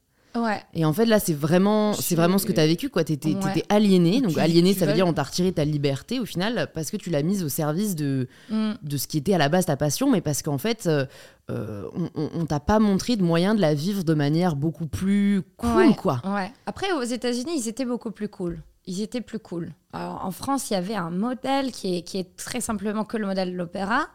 Et 0.73 0.85
en 0.85 0.93
fait, 0.93 1.05
là, 1.05 1.19
c'est 1.19 1.33
vraiment, 1.33 1.93
c'est 1.93 2.15
vraiment 2.15 2.37
ce 2.37 2.45
que 2.45 2.51
tu 2.51 2.59
as 2.59 2.67
vécu, 2.67 2.89
quoi. 2.89 3.03
Tu 3.03 3.13
étais, 3.13 3.35
aliéné. 3.69 4.21
Donc, 4.21 4.37
aliéné, 4.37 4.73
ça 4.73 4.85
veut 4.85 4.93
dire 4.93 5.07
on 5.07 5.13
t'a 5.13 5.23
retiré 5.23 5.51
ta 5.51 5.65
liberté 5.65 6.19
au 6.19 6.25
final 6.25 6.69
parce 6.73 6.91
que 6.91 6.97
tu 6.97 7.09
l'as 7.09 7.23
mise 7.23 7.43
au 7.43 7.49
service 7.49 7.95
de, 7.95 8.27
mm. 8.49 8.73
de 8.81 8.97
ce 8.97 9.07
qui 9.07 9.17
était 9.17 9.33
à 9.33 9.37
la 9.37 9.49
base 9.49 9.65
ta 9.65 9.77
passion, 9.77 10.11
mais 10.11 10.21
parce 10.21 10.41
qu'en 10.41 10.57
fait, 10.57 10.87
euh, 10.87 11.05
euh, 11.49 11.89
on, 12.15 12.45
t'a 12.45 12.59
pas 12.59 12.79
montré 12.79 13.15
de 13.15 13.23
moyen 13.23 13.55
de 13.55 13.61
la 13.61 13.73
vivre 13.73 14.03
de 14.03 14.13
manière 14.13 14.55
beaucoup 14.55 14.87
plus 14.87 15.41
cool, 15.57 15.95
quoi. 15.95 16.21
Ouais. 16.25 16.51
Après, 16.65 16.91
aux 16.93 17.03
États-Unis, 17.03 17.53
ils 17.57 17.67
étaient 17.67 17.85
beaucoup 17.85 18.11
plus 18.11 18.29
cool. 18.29 18.59
Ils 18.87 19.01
étaient 19.01 19.21
plus 19.21 19.39
cool. 19.39 19.71
en 19.93 20.31
France, 20.31 20.69
il 20.69 20.73
y 20.73 20.77
avait 20.77 20.95
un 20.95 21.09
modèle 21.09 21.71
qui 21.71 21.97
est, 21.97 22.01
qui 22.03 22.19
est 22.19 22.35
très 22.35 22.61
simplement 22.61 23.03
que 23.03 23.17
le 23.17 23.25
modèle 23.25 23.51
de 23.51 23.57
l'opéra, 23.57 24.07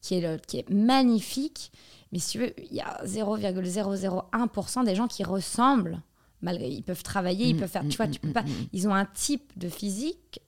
qui 0.00 0.16
est, 0.16 0.20
le, 0.20 0.38
qui 0.38 0.58
est 0.58 0.70
magnifique 0.70 1.72
mais 2.12 2.18
si 2.18 2.32
tu 2.32 2.38
veux, 2.38 2.52
il 2.58 2.74
y 2.74 2.80
a 2.80 3.00
0,001% 3.04 4.84
des 4.84 4.94
gens 4.94 5.06
qui 5.06 5.24
ressemblent. 5.24 6.00
Malgré, 6.40 6.68
ils 6.68 6.82
peuvent 6.82 7.02
travailler, 7.02 7.46
ils 7.46 7.56
mm, 7.56 7.58
peuvent 7.58 7.70
faire. 7.70 7.88
tu 7.88 7.96
vois, 7.96 8.06
mm, 8.06 8.10
tu 8.10 8.20
peux 8.20 8.28
mm, 8.28 8.32
pas. 8.32 8.44
Ils 8.72 8.88
ont 8.88 8.94
un 8.94 9.04
type 9.04 9.52
de 9.56 9.68
physique 9.68 10.40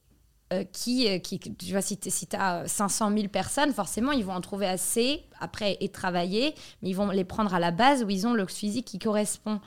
euh, 0.52 0.64
qui, 0.64 1.08
euh, 1.08 1.18
qui, 1.18 1.38
tu 1.38 1.72
vois, 1.72 1.82
si 1.82 1.96
tu 1.96 2.36
as 2.36 2.66
500 2.66 3.12
000 3.12 3.28
personnes, 3.28 3.72
forcément, 3.72 4.12
ils 4.12 4.24
vont 4.24 4.32
en 4.32 4.40
trouver 4.40 4.66
assez 4.66 5.24
après 5.40 5.76
et 5.80 5.88
travailler, 5.88 6.54
mais 6.82 6.90
ils 6.90 6.96
vont 6.96 7.10
les 7.10 7.24
prendre 7.24 7.54
à 7.54 7.58
la 7.58 7.70
base 7.72 8.04
où 8.04 8.10
ils 8.10 8.26
ont 8.26 8.34
le 8.34 8.46
physique 8.46 8.86
qui 8.86 8.98
correspond. 8.98 9.60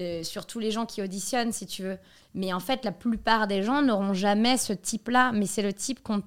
Euh, 0.00 0.24
surtout 0.24 0.58
les 0.58 0.72
gens 0.72 0.86
qui 0.86 1.02
auditionnent, 1.02 1.52
si 1.52 1.66
tu 1.66 1.82
veux. 1.82 1.98
Mais 2.34 2.52
en 2.52 2.58
fait, 2.58 2.84
la 2.84 2.90
plupart 2.90 3.46
des 3.46 3.62
gens 3.62 3.80
n'auront 3.80 4.12
jamais 4.12 4.56
ce 4.56 4.72
type-là. 4.72 5.30
Mais 5.32 5.46
c'est 5.46 5.62
le 5.62 5.72
type 5.72 6.02
qu'on 6.02 6.20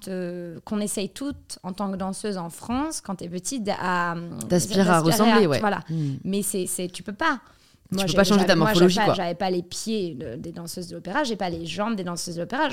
qu'on 0.64 0.80
essaye 0.80 1.10
toutes 1.10 1.58
en 1.62 1.74
tant 1.74 1.90
que 1.92 1.96
danseuse 1.96 2.38
en 2.38 2.48
France, 2.48 3.02
quand 3.02 3.16
tu 3.16 3.24
es 3.24 3.28
petite, 3.28 3.68
à. 3.78 4.14
T'aspires 4.48 4.90
à 4.90 5.00
ressembler, 5.00 5.46
ouais. 5.46 5.60
Voilà. 5.60 5.84
Hmm. 5.90 6.16
Mais 6.24 6.42
c'est, 6.42 6.88
tu 6.90 7.02
peux 7.02 7.12
pas. 7.12 7.40
Moi, 7.90 8.04
tu 8.04 8.12
peux 8.12 8.16
pas 8.16 8.24
changer 8.24 8.44
ta 8.44 8.54
morphologie. 8.54 8.98
Moi, 9.02 9.14
j'avais 9.14 9.34
pas 9.34 9.50
les 9.50 9.62
pieds 9.62 10.14
des 10.36 10.52
danseuses 10.52 10.88
de 10.88 10.96
l'opéra, 10.96 11.24
j'ai 11.24 11.36
pas 11.36 11.48
les 11.48 11.64
jambes 11.64 11.96
des 11.96 12.04
danseuses 12.04 12.34
de 12.34 12.42
l'opéra. 12.42 12.68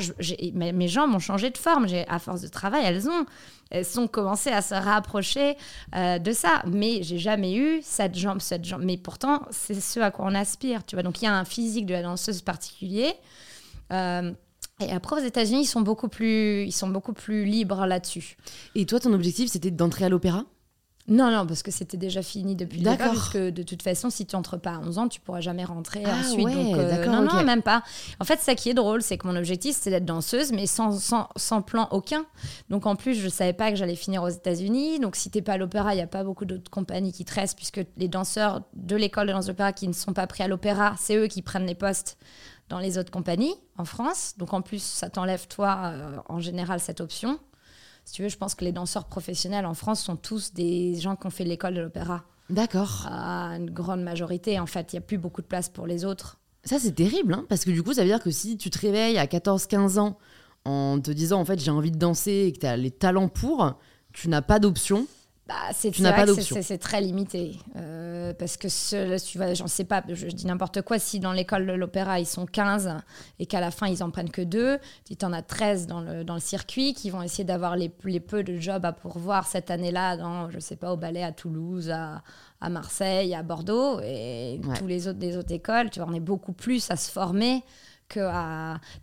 Mes, 0.54 0.88
jambes 0.88 1.16
ont 1.16 1.20
changé 1.20 1.50
de 1.50 1.58
forme. 1.58 1.88
À 2.08 2.20
force 2.20 2.42
de 2.42 2.48
travail, 2.48 2.84
elles 2.86 3.08
ont, 3.08 3.26
elles 3.72 4.00
ont 4.00 4.08
commencé 4.08 4.50
à 4.50 4.62
se 4.62 4.76
rapprocher 4.76 5.56
euh, 5.96 6.20
de 6.20 6.32
ça. 6.34 6.64
Mais 6.68 7.02
j'ai 7.02 7.18
jamais 7.18 7.56
eu 7.56 7.80
cette 7.82 8.16
jambe, 8.16 8.42
cette 8.42 8.66
jambe. 8.66 8.82
Mais 8.84 8.98
pourtant, 8.98 9.44
c'est 9.52 9.80
ce 9.80 10.02
à 10.02 10.12
quoi 10.12 10.26
on 10.28 10.36
aspire, 10.36 10.86
tu 10.86 10.98
vois. 10.98 11.04
Donc, 11.04 11.22
il 11.22 11.26
y 11.26 11.28
a 11.28 11.34
un 11.34 11.46
physique 11.46 11.86
de 11.86 11.94
la 11.94 12.02
danseuse 12.02 12.42
particulier. 12.42 13.14
Euh, 13.94 14.34
et 14.82 14.92
après, 14.92 15.22
aux 15.22 15.26
États-Unis, 15.26 15.62
ils 15.62 15.68
sont 15.68 15.82
beaucoup 15.82 16.10
plus, 16.10 16.66
ils 16.66 16.74
sont 16.74 16.90
beaucoup 16.90 17.14
plus 17.14 17.46
libres 17.46 17.86
là-dessus. 17.86 18.36
Et 18.76 18.86
toi, 18.86 19.00
ton 19.00 19.14
objectif, 19.14 19.50
c'était 19.50 19.72
d'entrer 19.72 20.04
à 20.04 20.10
l'opéra? 20.10 20.44
Non, 21.08 21.30
non, 21.30 21.46
parce 21.46 21.62
que 21.62 21.70
c'était 21.70 21.98
déjà 21.98 22.24
fini 22.24 22.56
depuis 22.56 22.80
le 22.80 22.90
départ, 22.90 23.14
parce 23.14 23.30
que 23.30 23.52
de 23.52 23.62
toute 23.62 23.84
façon, 23.84 24.10
si 24.10 24.26
tu 24.26 24.36
entres 24.36 24.60
pas 24.60 24.72
à 24.72 24.80
11 24.80 24.98
ans, 24.98 25.08
tu 25.08 25.20
pourras 25.20 25.40
jamais 25.40 25.64
rentrer 25.64 26.04
ah 26.04 26.16
ensuite. 26.20 26.48
donc, 26.48 26.78
euh, 26.78 27.06
non, 27.06 27.22
non, 27.22 27.44
même 27.44 27.62
pas. 27.62 27.84
En 28.20 28.26
fait, 28.26 28.40
ça 28.40 28.56
qui 28.56 28.70
est 28.70 28.74
drôle, 28.74 29.04
c'est 29.04 29.20
que 29.20 29.28
mon 29.28 29.36
objectif, 29.36 29.78
c'est 29.80 29.92
d'être 29.92 30.06
danseuse, 30.06 30.52
mais 30.52 30.66
sans, 30.66 31.00
sans, 31.00 31.30
sans, 31.36 31.62
plan 31.62 31.88
aucun. 31.92 32.26
Donc, 32.72 32.88
en 32.88 32.96
plus, 32.96 33.14
je 33.14 33.30
savais 33.30 33.54
pas 33.54 33.70
que 33.70 33.78
j'allais 33.78 33.96
finir 33.96 34.24
aux 34.24 34.30
États-Unis. 34.30 35.00
Donc, 35.00 35.16
si 35.16 35.30
t'es 35.30 35.44
pas 35.44 35.54
à 35.54 35.58
l'opéra, 35.58 35.94
il 35.94 36.00
y 36.00 36.02
a 36.02 36.08
pas 36.08 36.24
beaucoup 36.24 36.46
d'autres 36.46 36.72
compagnies 36.72 37.14
qui 37.14 37.24
te 37.24 37.36
restent, 37.36 37.56
puisque 37.56 37.82
les 37.98 38.08
danseurs 38.08 38.62
de 38.74 38.96
l'école 38.96 39.28
de 39.28 39.34
danse 39.34 39.46
d'opéra 39.46 39.74
qui 39.74 39.88
ne 39.88 39.94
sont 39.94 40.14
pas 40.14 40.26
pris 40.26 40.42
à 40.44 40.48
l'opéra, 40.48 40.96
c'est 40.98 41.18
eux 41.18 41.28
qui 41.28 41.44
prennent 41.44 41.68
les 41.68 41.76
postes 41.76 42.18
dans 42.68 42.80
les 42.80 42.98
autres 42.98 43.12
compagnies 43.12 43.54
en 43.78 43.86
France. 43.86 44.34
Donc, 44.38 44.54
en 44.54 44.64
plus, 44.64 44.82
ça 44.82 45.12
t'enlève, 45.12 45.48
toi, 45.48 45.82
euh, 45.84 46.18
en 46.30 46.40
général, 46.40 46.80
cette 46.80 47.00
option 47.00 47.40
si 48.06 48.14
tu 48.14 48.22
veux, 48.22 48.30
je 48.30 48.38
pense 48.38 48.56
que 48.56 48.64
les 48.64 48.72
danseurs 48.72 49.06
professionnels 49.06 49.66
en 49.66 49.74
France 49.74 50.02
sont 50.02 50.16
tous 50.16 50.54
des 50.54 50.96
gens 51.00 51.16
qui 51.16 51.26
ont 51.26 51.32
fait 51.32 51.44
l'école 51.44 51.74
de 51.74 51.82
l'opéra. 51.82 52.24
D'accord. 52.50 53.08
une 53.08 53.72
grande 53.72 54.04
majorité, 54.04 54.60
en 54.60 54.68
fait. 54.68 54.94
Il 54.94 54.96
n'y 54.96 55.00
a 55.00 55.02
plus 55.02 55.18
beaucoup 55.18 55.42
de 55.42 55.48
place 55.48 55.70
pour 55.70 55.88
les 55.88 56.06
autres. 56.06 56.38
Ça, 56.64 56.78
c'est 56.80 56.94
terrible, 56.94 57.34
hein, 57.34 57.46
parce 57.50 57.66
que 57.66 57.72
du 57.72 57.82
coup, 57.82 57.94
ça 57.94 58.02
veut 58.02 58.08
dire 58.08 58.22
que 58.22 58.32
si 58.32 58.58
tu 58.58 58.70
te 58.70 58.80
réveilles 58.80 59.18
à 59.18 59.26
14-15 59.26 60.00
ans 60.00 60.18
en 60.66 61.00
te 61.00 61.12
disant, 61.12 61.40
en 61.40 61.46
fait, 61.46 61.60
j'ai 61.60 61.72
envie 61.72 61.92
de 61.92 61.98
danser 61.98 62.46
et 62.48 62.54
que 62.54 62.60
tu 62.60 62.66
as 62.68 62.78
les 62.78 62.92
talents 62.92 63.28
pour, 63.28 63.78
tu 64.14 64.30
n'as 64.30 64.42
pas 64.42 64.60
d'option. 64.60 65.08
Bah, 65.48 65.54
c'est 65.74 65.94
C'est 66.64 66.80
très 66.80 67.02
limité. 67.02 67.60
Euh, 67.76 68.34
parce 68.34 68.58
que 68.58 68.68
ce, 68.68 69.24
tu 69.24 69.38
vois, 69.38 69.54
j'en 69.54 69.68
sais 69.68 69.84
pas, 69.84 70.04
je, 70.10 70.26
dis 70.26 70.48
n'importe 70.48 70.82
quoi. 70.82 70.98
Si 70.98 71.20
dans 71.20 71.34
l'école 71.34 71.68
de 71.68 71.74
l'opéra, 71.74 72.20
ils 72.20 72.26
sont 72.26 72.48
15 72.48 72.96
et 73.38 73.46
qu'à 73.46 73.60
la 73.60 73.70
fin, 73.70 73.88
ils 73.88 74.02
en 74.02 74.10
prennent 74.10 74.32
que 74.32 74.42
2, 74.42 74.80
tu 75.06 75.26
en 75.26 75.34
as 75.34 75.44
13 75.44 75.86
dans 75.86 76.02
le, 76.02 76.24
dans 76.24 76.34
le 76.34 76.40
circuit 76.40 76.96
qui 76.96 77.12
vont 77.12 77.22
essayer 77.22 77.44
d'avoir 77.44 77.76
les, 77.76 77.92
les, 78.06 78.20
peu 78.20 78.42
de 78.42 78.58
jobs 78.58 78.84
à 78.86 78.92
pourvoir 78.92 79.46
cette 79.46 79.70
année-là, 79.70 80.18
dans, 80.18 80.50
je 80.50 80.58
sais 80.58 80.78
pas, 80.78 80.92
au 80.92 80.98
ballet 80.98 81.22
à 81.22 81.32
Toulouse, 81.32 81.92
à, 81.92 82.24
à 82.60 82.70
Marseille, 82.70 83.36
à 83.36 83.44
Bordeaux 83.44 84.00
et 84.02 84.60
tous 84.80 84.88
les 84.88 85.08
autres 85.08 85.20
des 85.20 85.38
autres 85.38 85.54
écoles. 85.54 85.92
Tu 85.92 86.00
vois, 86.00 86.10
on 86.10 86.14
est 86.16 86.20
beaucoup 86.20 86.54
plus 86.54 86.90
à 86.90 86.96
se 86.96 87.12
former 87.12 87.64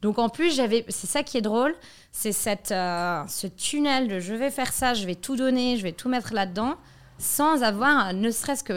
Donc 0.00 0.18
en 0.18 0.28
plus, 0.28 0.54
j'avais, 0.54 0.84
c'est 0.88 1.06
ça 1.06 1.22
qui 1.22 1.38
est 1.38 1.42
drôle, 1.42 1.74
c'est 2.10 2.32
cette, 2.32 2.72
euh, 2.72 3.26
ce 3.26 3.46
tunnel 3.46 4.08
de 4.08 4.20
je 4.20 4.34
vais 4.34 4.50
faire 4.50 4.72
ça, 4.72 4.94
je 4.94 5.06
vais 5.06 5.14
tout 5.14 5.36
donner, 5.36 5.76
je 5.76 5.82
vais 5.82 5.92
tout 5.92 6.08
mettre 6.08 6.32
là-dedans, 6.32 6.76
sans 7.18 7.62
avoir 7.62 8.14
ne 8.14 8.30
serait-ce 8.30 8.64
que 8.64 8.72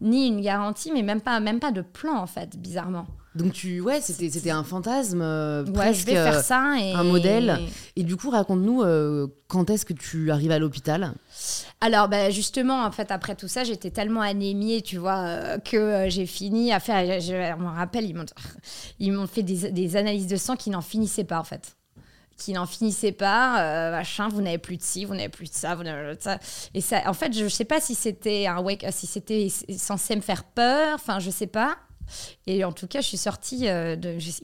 ni 0.00 0.28
une 0.28 0.40
garantie, 0.40 0.92
mais 0.92 1.02
même 1.02 1.20
pas, 1.20 1.40
même 1.40 1.60
pas 1.60 1.72
de 1.72 1.82
plan 1.82 2.16
en 2.16 2.26
fait, 2.26 2.56
bizarrement. 2.56 3.06
Donc 3.34 3.52
tu 3.52 3.80
ouais, 3.80 4.00
c'était 4.00 4.30
c'était 4.30 4.50
un 4.50 4.64
fantasme 4.64 5.20
euh, 5.22 5.64
presque 5.64 6.00
je 6.00 6.06
vais 6.06 6.14
faire 6.14 6.40
ça 6.42 6.74
et... 6.80 6.92
un 6.92 7.04
modèle. 7.04 7.60
Et 7.96 8.02
du 8.02 8.16
coup, 8.16 8.30
raconte-nous 8.30 8.82
euh, 8.82 9.28
quand 9.46 9.70
est-ce 9.70 9.84
que 9.84 9.92
tu 9.92 10.30
arrives 10.30 10.50
à 10.50 10.58
l'hôpital? 10.58 11.12
Alors 11.80 12.08
bah, 12.08 12.30
justement, 12.30 12.84
en 12.84 12.90
fait, 12.90 13.10
après 13.10 13.34
tout 13.34 13.48
ça, 13.48 13.64
j'étais 13.64 13.90
tellement 13.90 14.22
anémiée, 14.22 14.82
tu 14.82 14.96
vois, 14.96 15.18
euh, 15.18 15.58
que 15.58 16.06
j'ai 16.08 16.26
fini 16.26 16.72
à 16.72 16.80
faire. 16.80 17.20
Je, 17.20 17.32
me 17.32 17.68
rappelle, 17.68 18.04
ils 18.04 18.14
m'ont 18.14 18.24
ils 18.98 19.12
m'ont 19.12 19.26
fait 19.26 19.42
des, 19.42 19.70
des, 19.70 19.96
analyses 19.96 20.26
de 20.26 20.36
sang 20.36 20.56
qui 20.56 20.70
n'en 20.70 20.82
finissaient 20.82 21.24
pas 21.24 21.38
en 21.38 21.44
fait 21.44 21.76
qui 22.38 22.52
n'en 22.52 22.66
finissait 22.66 23.12
pas, 23.12 23.60
euh, 23.60 23.90
machin, 23.90 24.28
vous 24.28 24.40
n'avez 24.40 24.58
plus 24.58 24.76
de 24.76 24.82
ci, 24.82 25.04
vous 25.04 25.14
n'avez 25.14 25.28
plus 25.28 25.50
de 25.50 25.54
ça, 25.54 25.74
vous 25.74 25.82
n'avez 25.82 26.10
plus 26.10 26.16
de 26.18 26.22
ça. 26.22 26.38
Et 26.72 26.80
ça, 26.80 27.02
en 27.06 27.12
fait, 27.12 27.36
je 27.36 27.44
ne 27.44 27.48
sais 27.48 27.64
pas 27.64 27.80
si 27.80 27.94
c'était 27.94 28.46
un 28.46 28.60
wake, 28.60 28.86
si 28.90 29.08
c'était 29.08 29.48
censé 29.76 30.14
me 30.14 30.20
faire 30.20 30.44
peur, 30.44 30.94
enfin, 30.94 31.18
je 31.18 31.30
sais 31.30 31.48
pas. 31.48 31.76
Et 32.46 32.64
en 32.64 32.72
tout 32.72 32.86
cas, 32.86 33.00
je 33.00 33.06
suis 33.06 33.16
sortie 33.16 33.68
euh. 33.68 33.96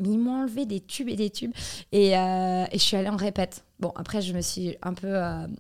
Ils 0.05 0.19
m'ont 0.19 0.43
enlevé 0.43 0.67
des 0.67 0.81
tubes 0.81 1.09
et 1.09 1.17
des 1.17 1.31
tubes. 1.31 1.53
Et, 1.93 2.17
euh, 2.17 2.65
et, 2.71 2.79
je 2.79 2.83
suis 2.83 2.97
allée 2.97 3.09
en 3.09 3.17
répète. 3.17 3.65
Bon, 3.81 3.93
après, 3.97 4.23
je 4.23 4.33
me 4.33 4.41
suis 4.41 4.77
un 4.83 4.95
peu. 4.95 5.15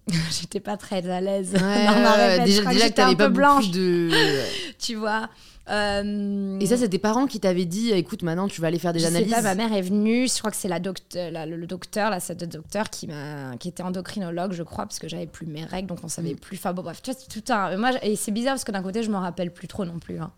J'étais 0.40 0.61
pas 0.61 0.77
très 0.77 1.09
à 1.09 1.21
l'aise 1.21 1.53
dans 1.55 1.61
ma 1.61 2.12
répète. 2.12 2.45
Déjà, 2.45 2.64
déjà 2.64 2.90
que 2.90 2.95
t'avais 2.95 3.17
pas 3.17 3.29
blanche. 3.29 3.71
de. 3.71 4.11
tu 4.79 4.95
vois. 4.95 5.29
Euh, 5.71 6.59
et 6.61 6.67
ça, 6.67 6.77
c'est 6.77 6.90
tes 6.90 6.99
parents 6.99 7.27
qui 7.27 7.40
t'avaient 7.40 7.64
dit 7.64 7.90
écoute, 7.93 8.23
maintenant 8.23 8.49
tu 8.49 8.61
vas 8.61 8.67
aller 8.67 8.79
faire 8.79 8.93
des 8.93 9.01
je 9.01 9.07
analyses 9.07 9.31
sais 9.31 9.35
pas, 9.35 9.43
ma 9.43 9.55
mère 9.55 9.73
est 9.73 9.83
venue, 9.83 10.29
je 10.29 10.38
crois 10.38 10.51
que 10.51 10.57
c'est 10.57 10.69
la 10.69 10.79
docteur, 10.79 11.31
le 11.47 11.67
docteur, 11.67 12.14
c'est 12.21 12.45
docteur 12.45 12.90
qui, 12.90 13.07
m'a, 13.07 13.57
qui 13.59 13.69
était 13.69 13.83
endocrinologue, 13.83 14.53
je 14.53 14.62
crois, 14.62 14.85
parce 14.85 14.99
que 14.99 15.09
j'avais 15.09 15.27
plus 15.27 15.47
mes 15.47 15.64
règles, 15.64 15.88
donc 15.88 16.01
on 16.03 16.09
savait 16.09 16.35
mm. 16.35 16.38
plus. 16.38 16.57
Enfin 16.57 16.75
bon, 16.75 16.83
bref, 16.83 17.01
tu 17.03 17.11
vois, 17.11 17.21
tout 17.31 17.53
un. 17.53 17.77
Moi, 17.79 17.93
et 18.03 18.17
c'est 18.17 18.33
bizarre 18.33 18.55
parce 18.55 18.64
que 18.64 18.73
d'un 18.73 18.83
côté, 18.83 19.03
je 19.03 19.11
m'en 19.11 19.21
rappelle 19.21 19.53
plus 19.53 19.69
trop 19.69 19.85
non 19.85 19.99
plus. 19.99 20.21
Hein. 20.21 20.33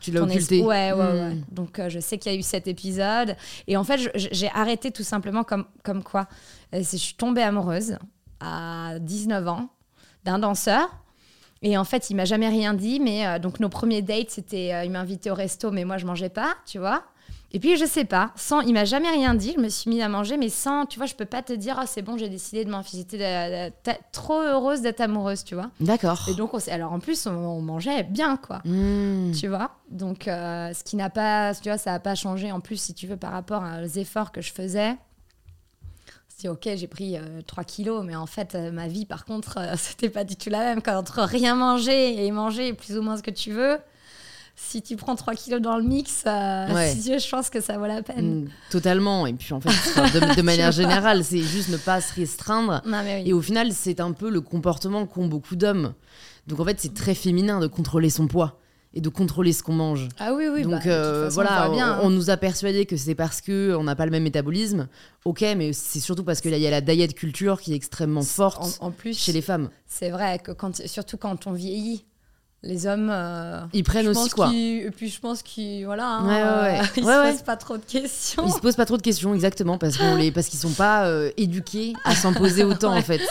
Tu 0.00 0.10
l'as 0.10 0.22
occulté. 0.22 0.62
Ouais, 0.62 0.92
ouais, 0.92 0.98
ouais. 0.98 1.34
Mm. 1.34 1.44
Donc 1.52 1.78
euh, 1.78 1.88
je 1.88 2.00
sais 2.00 2.18
qu'il 2.18 2.32
y 2.32 2.34
a 2.34 2.38
eu 2.38 2.42
cet 2.42 2.66
épisode. 2.66 3.36
Et 3.66 3.76
en 3.76 3.84
fait, 3.84 4.10
j'ai 4.14 4.50
arrêté 4.50 4.90
tout 4.90 5.02
simplement 5.02 5.44
comme, 5.44 5.66
comme 5.84 6.02
quoi 6.02 6.26
euh, 6.74 6.78
Je 6.78 6.96
suis 6.96 7.14
tombée 7.14 7.42
amoureuse 7.42 7.98
à 8.40 8.98
19 9.00 9.48
ans 9.48 9.68
d'un 10.24 10.38
danseur 10.38 10.88
et 11.62 11.76
en 11.76 11.84
fait, 11.84 12.08
il 12.08 12.16
m'a 12.16 12.24
jamais 12.24 12.48
rien 12.48 12.72
dit. 12.72 13.00
Mais 13.00 13.26
euh, 13.26 13.38
donc, 13.38 13.60
nos 13.60 13.68
premiers 13.68 14.02
dates, 14.02 14.30
c'était. 14.30 14.84
Il 14.84 14.90
m'a 14.90 15.00
invité 15.00 15.30
au 15.30 15.34
resto, 15.34 15.70
mais 15.70 15.84
moi, 15.84 15.98
je 15.98 16.06
mangeais 16.06 16.30
pas, 16.30 16.54
tu 16.66 16.78
vois. 16.78 17.04
Et 17.52 17.58
puis, 17.58 17.76
je 17.76 17.84
sais 17.84 18.04
pas, 18.04 18.32
sans, 18.36 18.60
il 18.60 18.72
m'a 18.72 18.84
jamais 18.84 19.10
rien 19.10 19.34
dit. 19.34 19.54
Je 19.56 19.60
me 19.60 19.68
suis 19.68 19.90
mise 19.90 20.02
à 20.02 20.08
manger, 20.08 20.36
mais 20.36 20.48
sans, 20.48 20.86
tu 20.86 20.98
vois, 20.98 21.06
je 21.06 21.14
peux 21.14 21.24
pas 21.24 21.42
te 21.42 21.52
dire, 21.52 21.78
oh, 21.80 21.84
c'est 21.86 22.02
bon, 22.02 22.16
j'ai 22.16 22.28
décidé 22.28 22.64
de 22.64 22.70
m'en 22.70 22.82
J'étais 22.82 23.72
trop 24.12 24.40
heureuse 24.40 24.82
d'être 24.82 25.00
amoureuse, 25.00 25.44
tu 25.44 25.54
vois. 25.54 25.70
D'accord. 25.80 26.26
Et 26.28 26.34
donc, 26.34 26.54
on 26.54 26.58
alors 26.70 26.92
en 26.92 27.00
plus, 27.00 27.26
on, 27.26 27.60
mangeait 27.60 28.04
bien, 28.04 28.36
quoi. 28.36 28.60
Hmm. 28.64 29.32
Tu 29.32 29.48
vois. 29.48 29.72
Donc, 29.90 30.28
euh, 30.28 30.72
ce 30.72 30.84
qui 30.84 30.96
n'a 30.96 31.10
pas, 31.10 31.54
tu 31.54 31.68
vois, 31.68 31.78
ça 31.78 31.90
n'a 31.90 32.00
pas 32.00 32.14
changé 32.14 32.52
en 32.52 32.60
plus, 32.60 32.80
si 32.80 32.94
tu 32.94 33.06
veux, 33.06 33.16
par 33.16 33.32
rapport 33.32 33.62
aux 33.62 33.98
efforts 33.98 34.32
que 34.32 34.40
je 34.40 34.52
faisais 34.52 34.96
ok, 36.48 36.68
j'ai 36.74 36.86
pris 36.86 37.16
3 37.46 37.62
euh, 37.62 37.66
kilos, 37.66 38.04
mais 38.04 38.16
en 38.16 38.26
fait, 38.26 38.54
euh, 38.54 38.70
ma 38.70 38.88
vie, 38.88 39.04
par 39.04 39.24
contre, 39.24 39.58
euh, 39.58 39.74
c'était 39.76 40.08
pas 40.08 40.24
du 40.24 40.36
tout 40.36 40.50
la 40.50 40.60
même. 40.60 40.82
Quand 40.82 40.96
entre 40.96 41.22
rien 41.22 41.54
manger 41.54 42.24
et 42.24 42.30
manger 42.30 42.72
plus 42.72 42.96
ou 42.96 43.02
moins 43.02 43.16
ce 43.16 43.22
que 43.22 43.30
tu 43.30 43.52
veux, 43.52 43.78
si 44.62 44.82
tu 44.82 44.96
prends 44.96 45.16
3 45.16 45.34
kilos 45.34 45.60
dans 45.60 45.76
le 45.76 45.82
mix, 45.82 46.22
je 46.24 47.30
pense 47.30 47.50
que 47.50 47.60
ça 47.60 47.78
vaut 47.78 47.86
la 47.86 48.02
peine. 48.02 48.42
Mm, 48.42 48.48
totalement. 48.70 49.26
Et 49.26 49.32
puis, 49.32 49.52
en 49.52 49.60
fait, 49.60 50.36
de, 50.36 50.42
manière 50.42 50.70
générale, 50.70 51.24
c'est 51.24 51.42
juste 51.42 51.70
ne 51.70 51.76
pas 51.76 52.00
se 52.00 52.14
restreindre. 52.14 52.82
Et 53.24 53.32
au 53.32 53.40
final, 53.40 53.72
c'est 53.72 54.00
un 54.00 54.12
peu 54.12 54.30
le 54.30 54.40
comportement 54.40 55.06
qu'ont 55.06 55.26
beaucoup 55.26 55.56
d'hommes. 55.56 55.94
Donc, 56.46 56.60
en 56.60 56.64
fait, 56.64 56.76
c'est 56.78 56.94
très 56.94 57.14
féminin 57.14 57.58
de 57.58 57.66
contrôler 57.66 58.10
son 58.10 58.28
poids 58.28 58.60
et 58.92 59.00
de 59.00 59.08
contrôler 59.08 59.52
ce 59.52 59.62
qu'on 59.62 59.72
mange. 59.72 60.08
Ah 60.18 60.32
oui, 60.34 60.48
oui. 60.52 60.62
Donc 60.62 60.72
bah, 60.72 60.80
euh, 60.86 61.28
voilà, 61.32 61.66
hein. 61.66 62.00
on, 62.02 62.10
nous 62.10 62.30
a 62.30 62.36
persuadé 62.36 62.86
que 62.86 62.96
c'est 62.96 63.14
parce 63.14 63.40
que 63.40 63.76
on 63.76 63.84
n'a 63.84 63.94
pas 63.94 64.04
le 64.04 64.10
même 64.10 64.24
métabolisme. 64.24 64.88
Ok, 65.24 65.42
mais 65.56 65.72
c'est 65.72 66.00
surtout 66.00 66.24
parce 66.24 66.40
qu'il 66.40 66.56
y 66.56 66.66
a 66.66 66.70
la 66.70 66.80
diet 66.80 67.14
culture 67.14 67.60
qui 67.60 67.72
est 67.72 67.76
extrêmement 67.76 68.22
forte 68.22 68.78
en, 68.80 68.90
plus, 68.90 69.16
chez 69.16 69.32
les 69.32 69.42
femmes. 69.42 69.70
C'est 69.86 70.10
vrai 70.10 70.40
que 70.40 70.50
quand, 70.50 70.86
surtout 70.86 71.18
quand 71.18 71.46
on 71.46 71.52
vieillit, 71.52 72.04
les 72.62 72.86
hommes, 72.86 73.08
euh, 73.10 73.60
ils 73.72 73.84
prennent 73.84 74.08
aussi 74.08 74.30
quoi. 74.30 74.52
Et 74.52 74.90
puis 74.94 75.08
je 75.08 75.18
pense 75.18 75.42
qu'ils 75.42 75.84
voilà, 75.86 76.06
hein, 76.06 76.62
ouais, 76.66 76.78
ouais, 76.78 76.86
ils 76.96 77.04
se 77.04 77.32
posent 77.32 77.42
pas 77.42 77.56
trop 77.56 77.76
de 77.78 77.84
questions. 77.84 78.44
Ils 78.46 78.52
se 78.52 78.60
posent 78.60 78.76
pas 78.76 78.86
trop 78.86 78.98
de 78.98 79.02
questions, 79.02 79.34
exactement, 79.34 79.78
parce 79.78 79.96
qu'on 79.96 80.16
les, 80.16 80.30
parce 80.30 80.48
qu'ils 80.48 80.58
sont 80.58 80.72
pas 80.72 81.06
euh, 81.06 81.30
éduqués 81.36 81.94
à 82.04 82.14
s'en 82.14 82.34
poser 82.34 82.64
autant 82.64 82.96
en 82.96 83.02
fait. 83.02 83.22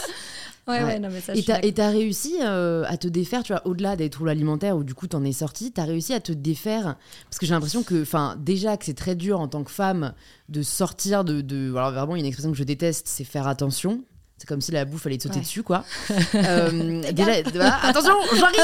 Ouais, 0.68 1.00
non, 1.00 1.10
mais 1.12 1.20
ça, 1.20 1.34
et 1.64 1.74
t'as 1.74 1.90
réussi 1.90 2.36
euh, 2.44 2.84
à 2.88 2.98
te 2.98 3.08
défaire, 3.08 3.42
tu 3.44 3.54
vois, 3.54 3.66
au-delà 3.66 3.96
des 3.96 4.10
troubles 4.10 4.30
alimentaires 4.30 4.78
où 4.78 4.84
du 4.84 4.94
coup 4.94 5.08
t'en 5.08 5.24
es 5.24 5.32
sorti, 5.32 5.72
t'as 5.72 5.86
réussi 5.86 6.14
à 6.14 6.20
te 6.20 6.32
défaire? 6.32 6.96
Parce 7.26 7.40
que 7.40 7.46
j'ai 7.48 7.54
l'impression 7.54 7.82
que, 7.82 8.02
enfin, 8.02 8.36
déjà 8.40 8.78
que 8.78 8.86
c'est 8.86 8.94
très 8.94 9.16
dur 9.16 9.40
en 9.40 9.48
tant 9.48 9.64
que 9.64 9.72
femme 9.72 10.14
de 10.48 10.62
sortir 10.62 11.24
de, 11.24 11.42
de, 11.42 11.72
alors 11.72 11.92
vraiment 11.92 12.16
une 12.16 12.26
expression 12.26 12.52
que 12.52 12.58
je 12.58 12.64
déteste, 12.64 13.08
c'est 13.08 13.24
faire 13.24 13.48
attention. 13.48 14.04
C'est 14.40 14.48
comme 14.48 14.62
si 14.62 14.72
la 14.72 14.86
bouffe 14.86 15.06
allait 15.06 15.18
te 15.18 15.24
sauter 15.24 15.42
dessus, 15.42 15.64
quoi. 15.64 15.84
euh, 16.34 17.02
déjà, 17.12 17.76
attention, 17.84 18.14
j'arrive. 18.38 18.62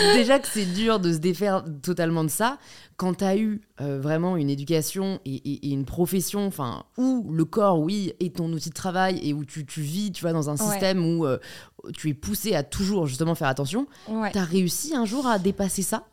Déjà 0.14 0.38
que 0.38 0.48
c'est 0.48 0.64
dur 0.64 0.98
de 1.00 1.12
se 1.12 1.18
défaire 1.18 1.62
totalement 1.82 2.24
de 2.24 2.30
ça. 2.30 2.56
Quand 2.96 3.18
tu 3.18 3.24
as 3.24 3.36
eu 3.36 3.60
euh, 3.82 4.00
vraiment 4.00 4.38
une 4.38 4.48
éducation 4.48 5.20
et, 5.26 5.70
une 5.70 5.84
profession, 5.84 6.46
enfin, 6.46 6.84
où 6.96 7.30
le 7.30 7.44
corps, 7.44 7.78
oui, 7.78 8.14
est 8.20 8.36
ton 8.36 8.50
outil 8.54 8.70
de 8.70 8.74
travail 8.74 9.20
et 9.22 9.34
où 9.34 9.44
tu, 9.44 9.66
tu 9.66 9.82
vis, 9.82 10.12
tu 10.12 10.22
vois, 10.22 10.32
dans 10.32 10.48
un 10.48 10.56
système 10.56 11.04
où 11.04 11.26
euh, 11.26 11.38
tu 11.94 12.08
es 12.08 12.14
poussé 12.14 12.54
à 12.54 12.62
toujours 12.62 13.06
justement 13.06 13.34
faire 13.34 13.48
attention, 13.48 13.86
tu 14.06 14.38
as 14.38 14.44
réussi 14.44 14.96
un 14.96 15.04
jour 15.04 15.26
à 15.26 15.38
dépasser 15.38 15.82
ça? 15.82 16.06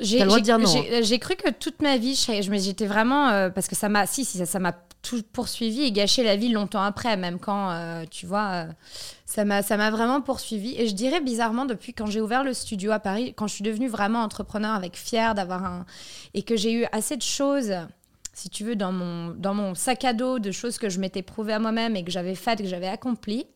J'ai 0.00 0.22
hein. 0.22 1.18
cru 1.20 1.36
que 1.36 1.50
toute 1.50 1.80
ma 1.80 1.96
vie, 1.96 2.14
j'étais 2.14 2.86
vraiment 2.86 3.28
euh, 3.28 3.50
parce 3.50 3.68
que 3.68 3.76
ça 3.76 3.88
m'a, 3.88 4.06
si, 4.06 4.24
si, 4.24 4.44
ça 4.44 4.58
m'a 4.58 4.72
tout 5.02 5.22
poursuivi 5.32 5.82
et 5.82 5.92
gâché 5.92 6.24
la 6.24 6.34
vie 6.34 6.48
longtemps 6.48 6.82
après, 6.82 7.16
même 7.16 7.38
quand, 7.38 7.70
euh, 7.70 8.04
tu 8.10 8.26
vois, 8.26 8.66
euh, 8.66 8.66
ça 9.24 9.44
m'a, 9.44 9.90
vraiment 9.90 10.20
poursuivi. 10.20 10.74
Et 10.78 10.88
je 10.88 10.94
dirais 10.94 11.20
bizarrement 11.20 11.64
depuis 11.64 11.92
quand 11.92 12.06
j'ai 12.06 12.20
ouvert 12.20 12.42
le 12.42 12.54
studio 12.54 12.90
à 12.90 12.98
Paris, 12.98 13.34
quand 13.36 13.46
je 13.46 13.54
suis 13.54 13.64
devenue 13.64 13.88
vraiment 13.88 14.20
entrepreneur, 14.20 14.74
avec 14.74 14.96
fière 14.96 15.34
d'avoir 15.34 15.64
un 15.64 15.86
et 16.32 16.42
que 16.42 16.56
j'ai 16.56 16.72
eu 16.72 16.86
assez 16.90 17.16
de 17.16 17.22
choses 17.22 17.74
si 18.32 18.50
tu 18.50 18.64
veux, 18.64 18.74
dans 18.74 18.90
mon, 18.90 19.28
dans 19.28 19.54
mon 19.54 19.76
sac 19.76 20.04
à 20.04 20.12
dos 20.12 20.40
de 20.40 20.50
choses 20.50 20.78
que 20.78 20.88
je 20.88 20.98
m'étais 20.98 21.22
prouvé 21.22 21.52
à 21.52 21.60
moi-même 21.60 21.94
et 21.94 22.02
que 22.02 22.10
j'avais 22.10 22.34
faites, 22.34 22.58
que 22.58 22.66
j'avais 22.66 22.88
accomplies 22.88 23.46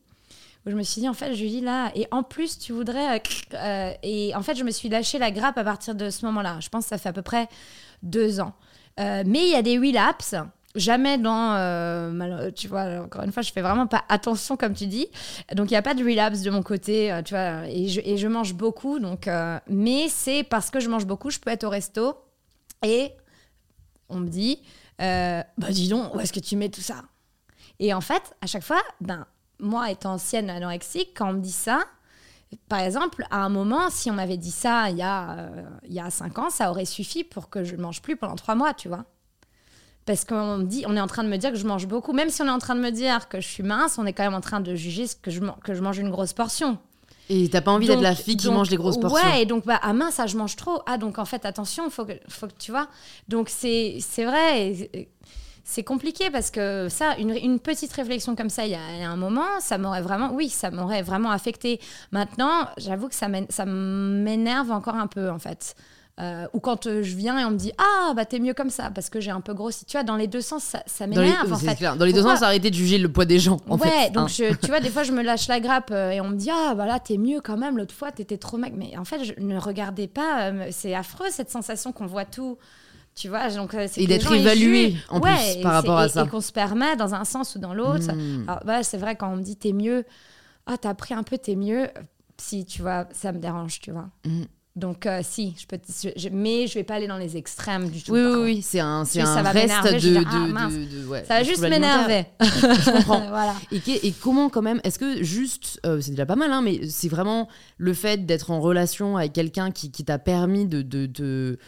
je 0.69 0.77
me 0.77 0.83
suis 0.83 1.01
dit, 1.01 1.09
en 1.09 1.15
fait, 1.15 1.35
Julie, 1.35 1.61
là, 1.61 1.91
et 1.95 2.07
en 2.11 2.23
plus, 2.23 2.59
tu 2.59 2.73
voudrais. 2.73 3.19
Euh, 3.19 3.21
euh, 3.55 3.93
et 4.03 4.35
en 4.35 4.43
fait, 4.43 4.55
je 4.55 4.65
me 4.65 4.71
suis 4.71 4.89
lâché 4.89 5.19
la 5.19 5.31
grappe 5.31 5.59
à 5.59 5.65
partir 5.65 5.95
de 5.95 6.11
ce 6.11 6.25
moment-là. 6.27 6.59
Je 6.61 6.69
pense 6.69 6.85
que 6.85 6.89
ça 6.91 6.99
fait 6.99 7.09
à 7.09 7.13
peu 7.13 7.23
près 7.23 7.49
deux 8.03 8.41
ans. 8.41 8.55
Euh, 9.01 9.23
mais 9.27 9.41
il 9.41 9.51
y 9.51 9.55
a 9.55 9.63
des 9.63 9.79
relapses. 9.79 10.35
Jamais 10.75 11.17
dans. 11.19 12.53
tu 12.55 12.69
vois, 12.69 13.03
encore 13.03 13.23
une 13.23 13.33
fois, 13.33 13.43
je 13.43 13.51
fais 13.51 13.63
vraiment 13.63 13.87
pas 13.87 14.05
attention, 14.09 14.57
comme 14.57 14.75
tu 14.75 14.87
dis. 14.87 15.09
Donc, 15.55 15.71
il 15.71 15.75
n'y 15.75 15.79
a 15.79 15.83
pas 15.83 15.95
de 15.95 16.05
relapse 16.05 16.43
de 16.43 16.51
mon 16.51 16.63
côté, 16.63 17.19
tu 17.25 17.35
vois, 17.35 17.67
et 17.67 17.89
je, 17.89 18.01
et 18.05 18.17
je 18.17 18.29
mange 18.29 18.55
beaucoup. 18.55 18.99
Donc, 18.99 19.29
mais 19.69 20.09
c'est 20.09 20.45
parce 20.45 20.71
que 20.71 20.79
je 20.79 20.89
mange 20.89 21.07
beaucoup, 21.07 21.31
je 21.31 21.41
peux 21.41 21.51
être 21.51 21.65
au 21.65 21.71
resto 21.71 22.17
et 22.85 23.13
on 24.09 24.21
me 24.21 24.29
dit, 24.29 24.61
bah 24.99 25.45
dis 25.71 25.89
donc, 25.89 26.15
où 26.15 26.21
est-ce 26.21 26.33
que 26.33 26.41
tu 26.41 26.55
mets 26.55 26.69
tout 26.69 26.83
ça? 26.83 27.03
Et 27.81 27.95
en 27.95 28.01
fait, 28.01 28.37
à 28.43 28.47
chaque 28.47 28.65
fois, 28.65 28.83
ben, 29.01 29.27
moi, 29.61 29.91
étant 29.91 30.15
ancienne 30.15 30.51
anorexique, 30.51 31.11
quand 31.17 31.31
on 31.31 31.33
me 31.35 31.41
dit 31.41 31.53
ça, 31.53 31.85
par 32.69 32.81
exemple, 32.81 33.27
à 33.31 33.45
un 33.45 33.49
moment, 33.49 33.91
si 33.91 34.11
on 34.11 34.15
m'avait 34.15 34.37
dit 34.37 34.51
ça 34.51 34.91
il 34.91 34.97
y, 34.97 35.03
a, 35.03 35.33
euh, 35.33 35.63
il 35.87 35.93
y 35.93 36.01
a 36.01 36.11
cinq 36.11 36.39
ans, 36.39 36.51
ça 36.51 36.71
aurait 36.71 36.87
suffi 36.87 37.25
pour 37.25 37.51
que 37.51 37.65
je 37.65 37.77
ne 37.77 37.83
mange 37.83 38.01
plus 38.01 38.17
pendant 38.17 38.37
trois 38.37 38.55
mois, 38.55 38.73
tu 38.75 38.89
vois. 38.89 39.05
Parce 40.07 40.25
qu'on 40.25 40.59
dit, 40.61 40.85
on 40.87 40.97
est 40.97 41.01
en 41.01 41.07
train 41.07 41.23
de 41.23 41.29
me 41.29 41.37
dire 41.37 41.51
que 41.51 41.59
je 41.59 41.67
mange 41.67 41.87
beaucoup. 41.87 42.15
Même 42.15 42.31
si 42.31 42.41
on 42.41 42.47
est 42.47 42.51
en 42.51 42.59
train 42.59 42.75
de 42.75 42.81
me 42.81 42.91
dire 42.91 43.29
que 43.29 43.43
je 43.43 43.47
suis 43.47 43.63
mince, 43.63 43.99
on 43.99 44.07
est 44.07 44.15
quand 44.15 44.23
même 44.23 44.33
en 44.33 44.41
train 44.41 44.61
de 44.61 44.75
juger 44.75 45.05
que 45.21 45.31
je, 45.31 45.41
que 45.63 45.75
je 45.75 45.83
mange 45.83 45.99
une 45.99 46.09
grosse 46.09 46.33
portion. 46.33 46.79
Et 47.29 47.51
t'as 47.51 47.61
pas 47.61 47.73
envie 47.73 47.87
d'être 47.87 48.01
la 48.01 48.15
fille 48.15 48.39
qui 48.39 48.49
mange 48.51 48.71
des 48.71 48.77
grosses 48.77 48.99
portions. 48.99 49.29
Ouais, 49.29 49.43
et 49.43 49.45
donc, 49.45 49.67
bah, 49.67 49.79
ah 49.83 49.93
mince, 49.93 50.15
ça, 50.15 50.27
je 50.27 50.39
mange 50.39 50.57
trop. 50.57 50.81
Ah, 50.87 50.97
donc 50.97 51.19
en 51.19 51.27
fait, 51.27 51.45
attention, 51.45 51.91
faut 51.91 52.07
que, 52.07 52.15
faut 52.29 52.47
que 52.47 52.55
tu 52.59 52.71
vois. 52.71 52.89
Donc 53.29 53.51
c'est 53.51 54.01
vrai. 54.19 54.69
Et, 54.71 55.09
c'est 55.71 55.83
compliqué 55.83 56.31
parce 56.31 56.51
que 56.51 56.89
ça, 56.89 57.15
une, 57.19 57.59
petite 57.61 57.93
réflexion 57.93 58.35
comme 58.35 58.49
ça, 58.49 58.65
il 58.65 58.71
y, 58.71 58.75
a, 58.75 59.11
un 59.11 59.17
moment, 59.17 59.45
ça 59.61 59.77
m'aurait 59.77 60.01
vraiment, 60.01 60.33
oui, 60.33 60.49
ça 60.49 60.71
m'aurait 60.71 61.03
vraiment 61.03 61.31
affecté. 61.31 61.79
Maintenant, 62.11 62.67
j'avoue 62.79 63.09
que 63.09 63.15
ça 63.15 63.29
m'énerve 63.29 64.71
encore 64.71 64.95
un 64.95 65.07
peu, 65.09 65.29
en 65.31 65.39
fait. 65.39 65.77
Euh, 66.21 66.47
ou 66.55 66.59
quand 66.59 66.87
euh, 66.87 67.03
je 67.03 67.15
viens 67.15 67.39
et 67.39 67.45
on 67.45 67.51
me 67.51 67.57
dit 67.57 67.71
ah 67.79 68.13
bah 68.13 68.25
t'es 68.25 68.41
mieux 68.41 68.53
comme 68.53 68.71
ça 68.71 68.91
parce 68.93 69.09
que 69.09 69.21
j'ai 69.21 69.31
un 69.31 69.41
peu 69.41 69.55
grossi 69.55 69.85
tu 69.85 69.93
vois 69.93 70.03
dans 70.03 70.17
les 70.17 70.27
deux 70.27 70.41
sens 70.41 70.65
ça, 70.65 70.83
ça 70.85 71.07
m'énerve 71.07 71.53
en 71.53 71.57
fait 71.57 71.81
dans 71.97 72.05
les 72.05 72.13
deux 72.13 72.23
sens 72.23 72.43
arrêtez 72.43 72.71
de 72.71 72.75
juger 72.75 72.99
le 72.99 73.09
poids 73.09 73.25
des 73.25 73.39
gens 73.39 73.59
en 73.69 73.79
ouais 73.79 74.11
donc 74.11 74.29
hein. 74.41 74.53
tu 74.61 74.67
vois 74.67 74.81
des 74.81 74.91
fois 74.91 75.05
je 75.05 75.13
me 75.13 75.23
lâche 75.23 75.47
la 75.47 75.61
grappe 75.61 75.93
euh, 75.93 76.11
et 76.11 76.21
on 76.21 76.31
me 76.31 76.35
dit 76.35 76.51
ah 76.51 76.75
bah 76.75 76.87
là 76.87 76.99
t'es 76.99 77.19
mieux 77.19 77.41
quand 77.41 77.57
même 77.57 77.77
l'autre 77.77 77.95
fois 77.95 78.11
t'étais 78.11 78.37
trop 78.37 78.57
mec 78.57 78.73
mais 78.77 78.99
en 78.99 79.05
fait 79.05 79.23
je 79.23 79.33
ne 79.41 79.57
regardais 79.61 80.09
pas 80.09 80.51
c'est 80.73 80.93
affreux 80.93 81.29
cette 81.31 81.53
sensation 81.53 81.93
qu'on 81.93 82.07
voit 82.07 82.25
tout 82.25 82.59
tu 83.19 83.29
vois, 83.29 83.49
donc 83.51 83.75
euh, 83.75 83.87
et 83.97 84.07
d'être 84.07 84.33
évalué 84.33 84.97
en 85.09 85.21
plus 85.21 85.63
par 85.63 85.73
rapport 85.73 85.99
à 85.99 86.09
ça. 86.09 86.25
Et 86.25 86.29
qu'on 86.29 86.41
se 86.41 86.53
permet 86.53 86.97
dans 86.97 87.15
un 87.15 87.25
sens 87.25 87.57
ou 87.57 87.59
dans 87.59 87.75
l'autre. 87.75 88.09
Bah, 88.65 88.83
c'est 88.83 88.99
vrai 88.99 89.17
quand 89.17 89.33
on 89.33 89.37
me 89.37 89.43
dit 89.43 89.57
t'es 89.57 89.73
mieux, 89.73 90.05
ah 90.67 90.77
t'as 90.79 90.95
pris 90.95 91.15
un 91.15 91.23
peu, 91.23 91.39
t'es 91.39 91.57
mieux. 91.57 91.89
Si 92.41 92.65
tu 92.65 92.83
vois, 92.83 93.09
ça 93.13 93.33
me 93.33 93.39
dérange, 93.39 93.81
tu 93.81 93.91
vois. 93.91 94.11
Hmm. 94.25 94.45
Donc 94.79 95.07
euh, 95.07 95.21
si, 95.25 95.57
je 95.59 95.67
peux, 95.67 95.79
mais 96.31 96.69
je 96.69 96.75
vais 96.75 96.85
pas 96.85 96.95
aller 96.95 97.09
dans 97.09 97.17
les 97.17 97.37
extrêmes 97.37 97.91
du 97.91 98.01
tout. 98.01 98.13
Oui, 98.13 98.21
oui, 98.21 98.41
oui, 98.45 98.63
c'est 98.63 98.79
un, 98.79 99.05
c'est 99.05 99.21
un 99.21 99.43
reste 99.43 99.73
de, 100.05 100.19
ah, 100.25 100.69
de, 100.69 101.27
ça 101.27 101.35
va 101.35 101.43
juste 101.43 101.63
m'énerver. 101.63 102.27
je 102.41 102.93
comprends. 102.93 103.21
voilà. 103.29 103.57
et, 103.73 104.07
et, 104.07 104.13
comment 104.13 104.49
quand 104.51 104.63
même, 104.63 104.81
est-ce 104.85 105.01
que 105.01 105.25
juste, 105.25 105.81
euh, 105.85 106.01
c'est 106.01 106.13
déjà 106.13 106.27
pas 106.27 106.37
mal, 106.37 106.53
hein, 106.53 106.63
mais 106.63 106.89
c'est 106.89 107.09
vraiment 107.09 107.49
le 107.77 107.93
fait 107.93 108.25
d'être 108.25 108.53
en 108.53 108.61
relation 108.61 109.17
avec 109.17 109.33
quelqu'un 109.33 109.73
qui, 109.73 109.91
qui 109.91 110.05
t'a 110.05 110.21
permis 110.21 110.67
de, 110.67 110.83
de 110.83 111.59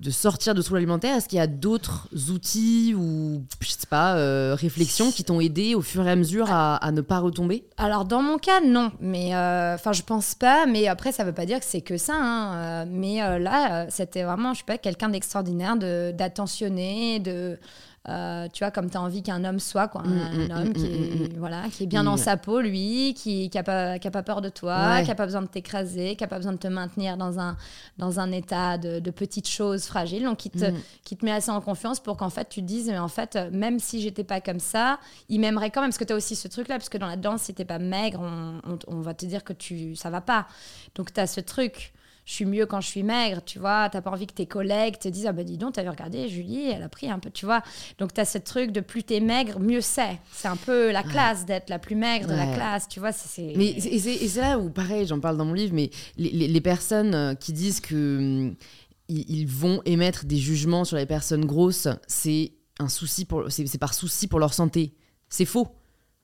de 0.00 0.10
sortir 0.10 0.54
de 0.54 0.62
troubles 0.62 0.78
alimentaires, 0.78 1.16
est-ce 1.16 1.28
qu'il 1.28 1.36
y 1.36 1.42
a 1.42 1.46
d'autres 1.46 2.08
outils 2.30 2.94
ou, 2.96 3.44
je 3.60 3.68
sais 3.68 3.86
pas, 3.88 4.16
euh, 4.16 4.56
réflexions 4.58 5.10
qui 5.10 5.24
t'ont 5.24 5.40
aidé 5.40 5.74
au 5.74 5.82
fur 5.82 6.06
et 6.06 6.10
à 6.10 6.16
mesure 6.16 6.46
à, 6.50 6.90
ne 6.90 7.02
pas 7.02 7.18
retomber? 7.18 7.64
Alors, 7.76 8.06
dans 8.06 8.22
mon 8.22 8.38
cas, 8.38 8.60
non. 8.64 8.92
Mais, 9.00 9.34
euh, 9.34 9.74
enfin, 9.74 9.92
je 9.92 10.02
pense 10.02 10.34
pas. 10.34 10.64
Mais 10.64 10.88
après, 10.88 11.12
ça 11.12 11.22
veut 11.22 11.34
pas 11.34 11.44
dire 11.44 11.60
que 11.60 11.66
c'est 11.66 11.82
que 11.82 11.98
ça. 11.98 12.14
Hein. 12.16 12.54
Euh, 12.54 12.84
mais 12.88 13.38
là, 13.38 13.90
c'était 13.90 14.22
vraiment, 14.22 14.54
je 14.54 14.60
sais 14.60 14.64
pas, 14.64 14.78
quelqu'un 14.78 15.10
d'extraordinaire, 15.10 15.76
d'attentionné, 15.76 17.18
de 17.18 17.58
euh, 18.10 18.48
tu 18.52 18.64
vois, 18.64 18.70
comme 18.70 18.90
tu 18.90 18.96
as 18.96 19.00
envie 19.00 19.22
qu'un 19.22 19.44
homme 19.44 19.60
soit, 19.60 19.88
quoi. 19.88 20.02
Un, 20.02 20.08
mm, 20.08 20.48
mm, 20.48 20.50
homme 20.50 20.68
mm, 20.68 20.72
qui, 20.72 20.86
est, 20.86 21.38
voilà, 21.38 21.62
qui 21.70 21.84
est 21.84 21.86
bien 21.86 22.04
dans 22.04 22.16
sa 22.16 22.36
peau, 22.36 22.60
lui, 22.60 23.14
qui 23.14 23.50
n'a 23.54 23.62
pas, 23.62 23.98
qui 23.98 24.08
a 24.08 24.10
pas 24.10 24.22
peur 24.22 24.40
de 24.40 24.48
toi, 24.48 25.02
qui 25.02 25.08
n'a 25.08 25.14
pas 25.14 25.26
besoin 25.26 25.42
de 25.42 25.46
t'écraser, 25.46 26.16
qui 26.16 26.24
n'a 26.24 26.28
pas 26.28 26.36
besoin 26.36 26.52
de 26.52 26.58
te 26.58 26.66
maintenir 26.66 27.16
dans 27.16 27.38
un, 27.38 27.56
dans 27.98 28.18
un 28.18 28.32
état 28.32 28.78
de, 28.78 28.98
de 28.98 29.10
petites 29.10 29.48
choses 29.48 29.84
fragiles. 29.84 30.24
Donc, 30.24 30.38
qui 30.38 30.50
te, 30.50 30.72
qui 31.04 31.16
te 31.16 31.24
met 31.24 31.32
assez 31.32 31.50
en 31.50 31.60
confiance 31.60 32.00
pour 32.00 32.16
qu'en 32.16 32.30
fait, 32.30 32.48
tu 32.48 32.60
te 32.60 32.66
dises, 32.66 32.88
mais 32.88 32.98
en 32.98 33.08
fait, 33.08 33.38
même 33.52 33.78
si 33.78 34.00
j'étais 34.00 34.24
pas 34.24 34.40
comme 34.40 34.60
ça, 34.60 34.98
il 35.28 35.40
m'aimerait 35.40 35.70
quand 35.70 35.80
même. 35.80 35.90
Parce 35.90 35.98
que 35.98 36.04
tu 36.04 36.12
as 36.12 36.16
aussi 36.16 36.36
ce 36.36 36.48
truc-là, 36.48 36.76
parce 36.76 36.88
que 36.88 36.98
dans 36.98 37.06
la 37.06 37.16
danse, 37.16 37.42
si 37.42 37.54
t'es 37.54 37.64
pas 37.64 37.78
maigre, 37.78 38.20
on, 38.22 38.72
on, 38.72 38.78
on, 38.88 39.00
va 39.00 39.14
te 39.14 39.24
dire 39.24 39.44
que 39.44 39.52
tu, 39.52 39.94
ça 39.94 40.10
va 40.10 40.20
pas. 40.20 40.46
Donc, 40.94 41.12
tu 41.12 41.20
as 41.20 41.26
ce 41.26 41.40
truc 41.40 41.92
je 42.24 42.32
suis 42.32 42.44
mieux 42.44 42.66
quand 42.66 42.80
je 42.80 42.88
suis 42.88 43.02
maigre, 43.02 43.42
tu 43.44 43.58
vois. 43.58 43.88
T'as 43.90 44.00
pas 44.00 44.10
envie 44.10 44.26
que 44.26 44.34
tes 44.34 44.46
collègues 44.46 44.98
te 44.98 45.08
disent 45.08 45.26
Ah 45.26 45.32
ben 45.32 45.44
dis 45.44 45.58
donc, 45.58 45.74
t'avais 45.74 45.88
regardé, 45.88 46.28
Julie, 46.28 46.70
elle 46.70 46.82
a 46.82 46.88
pris 46.88 47.10
un 47.10 47.18
peu, 47.18 47.30
tu 47.30 47.46
vois. 47.46 47.62
Donc 47.98 48.12
t'as 48.14 48.24
ce 48.24 48.38
truc 48.38 48.72
de 48.72 48.80
plus 48.80 49.02
t'es 49.02 49.20
maigre, 49.20 49.58
mieux 49.60 49.80
c'est. 49.80 50.18
C'est 50.32 50.48
un 50.48 50.56
peu 50.56 50.90
la 50.90 51.02
classe 51.02 51.44
d'être 51.44 51.70
la 51.70 51.78
plus 51.78 51.96
maigre 51.96 52.28
de 52.28 52.34
la 52.34 52.46
classe, 52.54 52.88
tu 52.88 53.00
vois. 53.00 53.12
C'est, 53.12 53.52
mais 53.56 53.70
et 53.70 53.98
c'est 53.98 54.40
là 54.40 54.58
où, 54.58 54.70
pareil, 54.70 55.06
j'en 55.06 55.20
parle 55.20 55.36
dans 55.36 55.44
mon 55.44 55.54
livre, 55.54 55.74
mais 55.74 55.90
les, 56.16 56.30
les, 56.30 56.60
personnes 56.60 57.14
euh, 57.14 57.34
qui 57.34 57.52
disent 57.52 57.80
que 57.80 58.18
hum, 58.18 58.54
ils 59.08 59.46
vont 59.46 59.82
émettre 59.84 60.24
des 60.24 60.36
jugements 60.36 60.84
sur 60.84 60.96
les 60.96 61.06
personnes 61.06 61.44
grosses, 61.44 61.88
c'est 62.06 62.52
un 62.78 62.88
souci 62.88 63.24
pour, 63.24 63.44
c'est 63.50 63.78
par 63.78 63.94
souci 63.94 64.28
pour 64.28 64.38
leur 64.38 64.54
santé. 64.54 64.94
C'est 65.28 65.44
faux. 65.44 65.68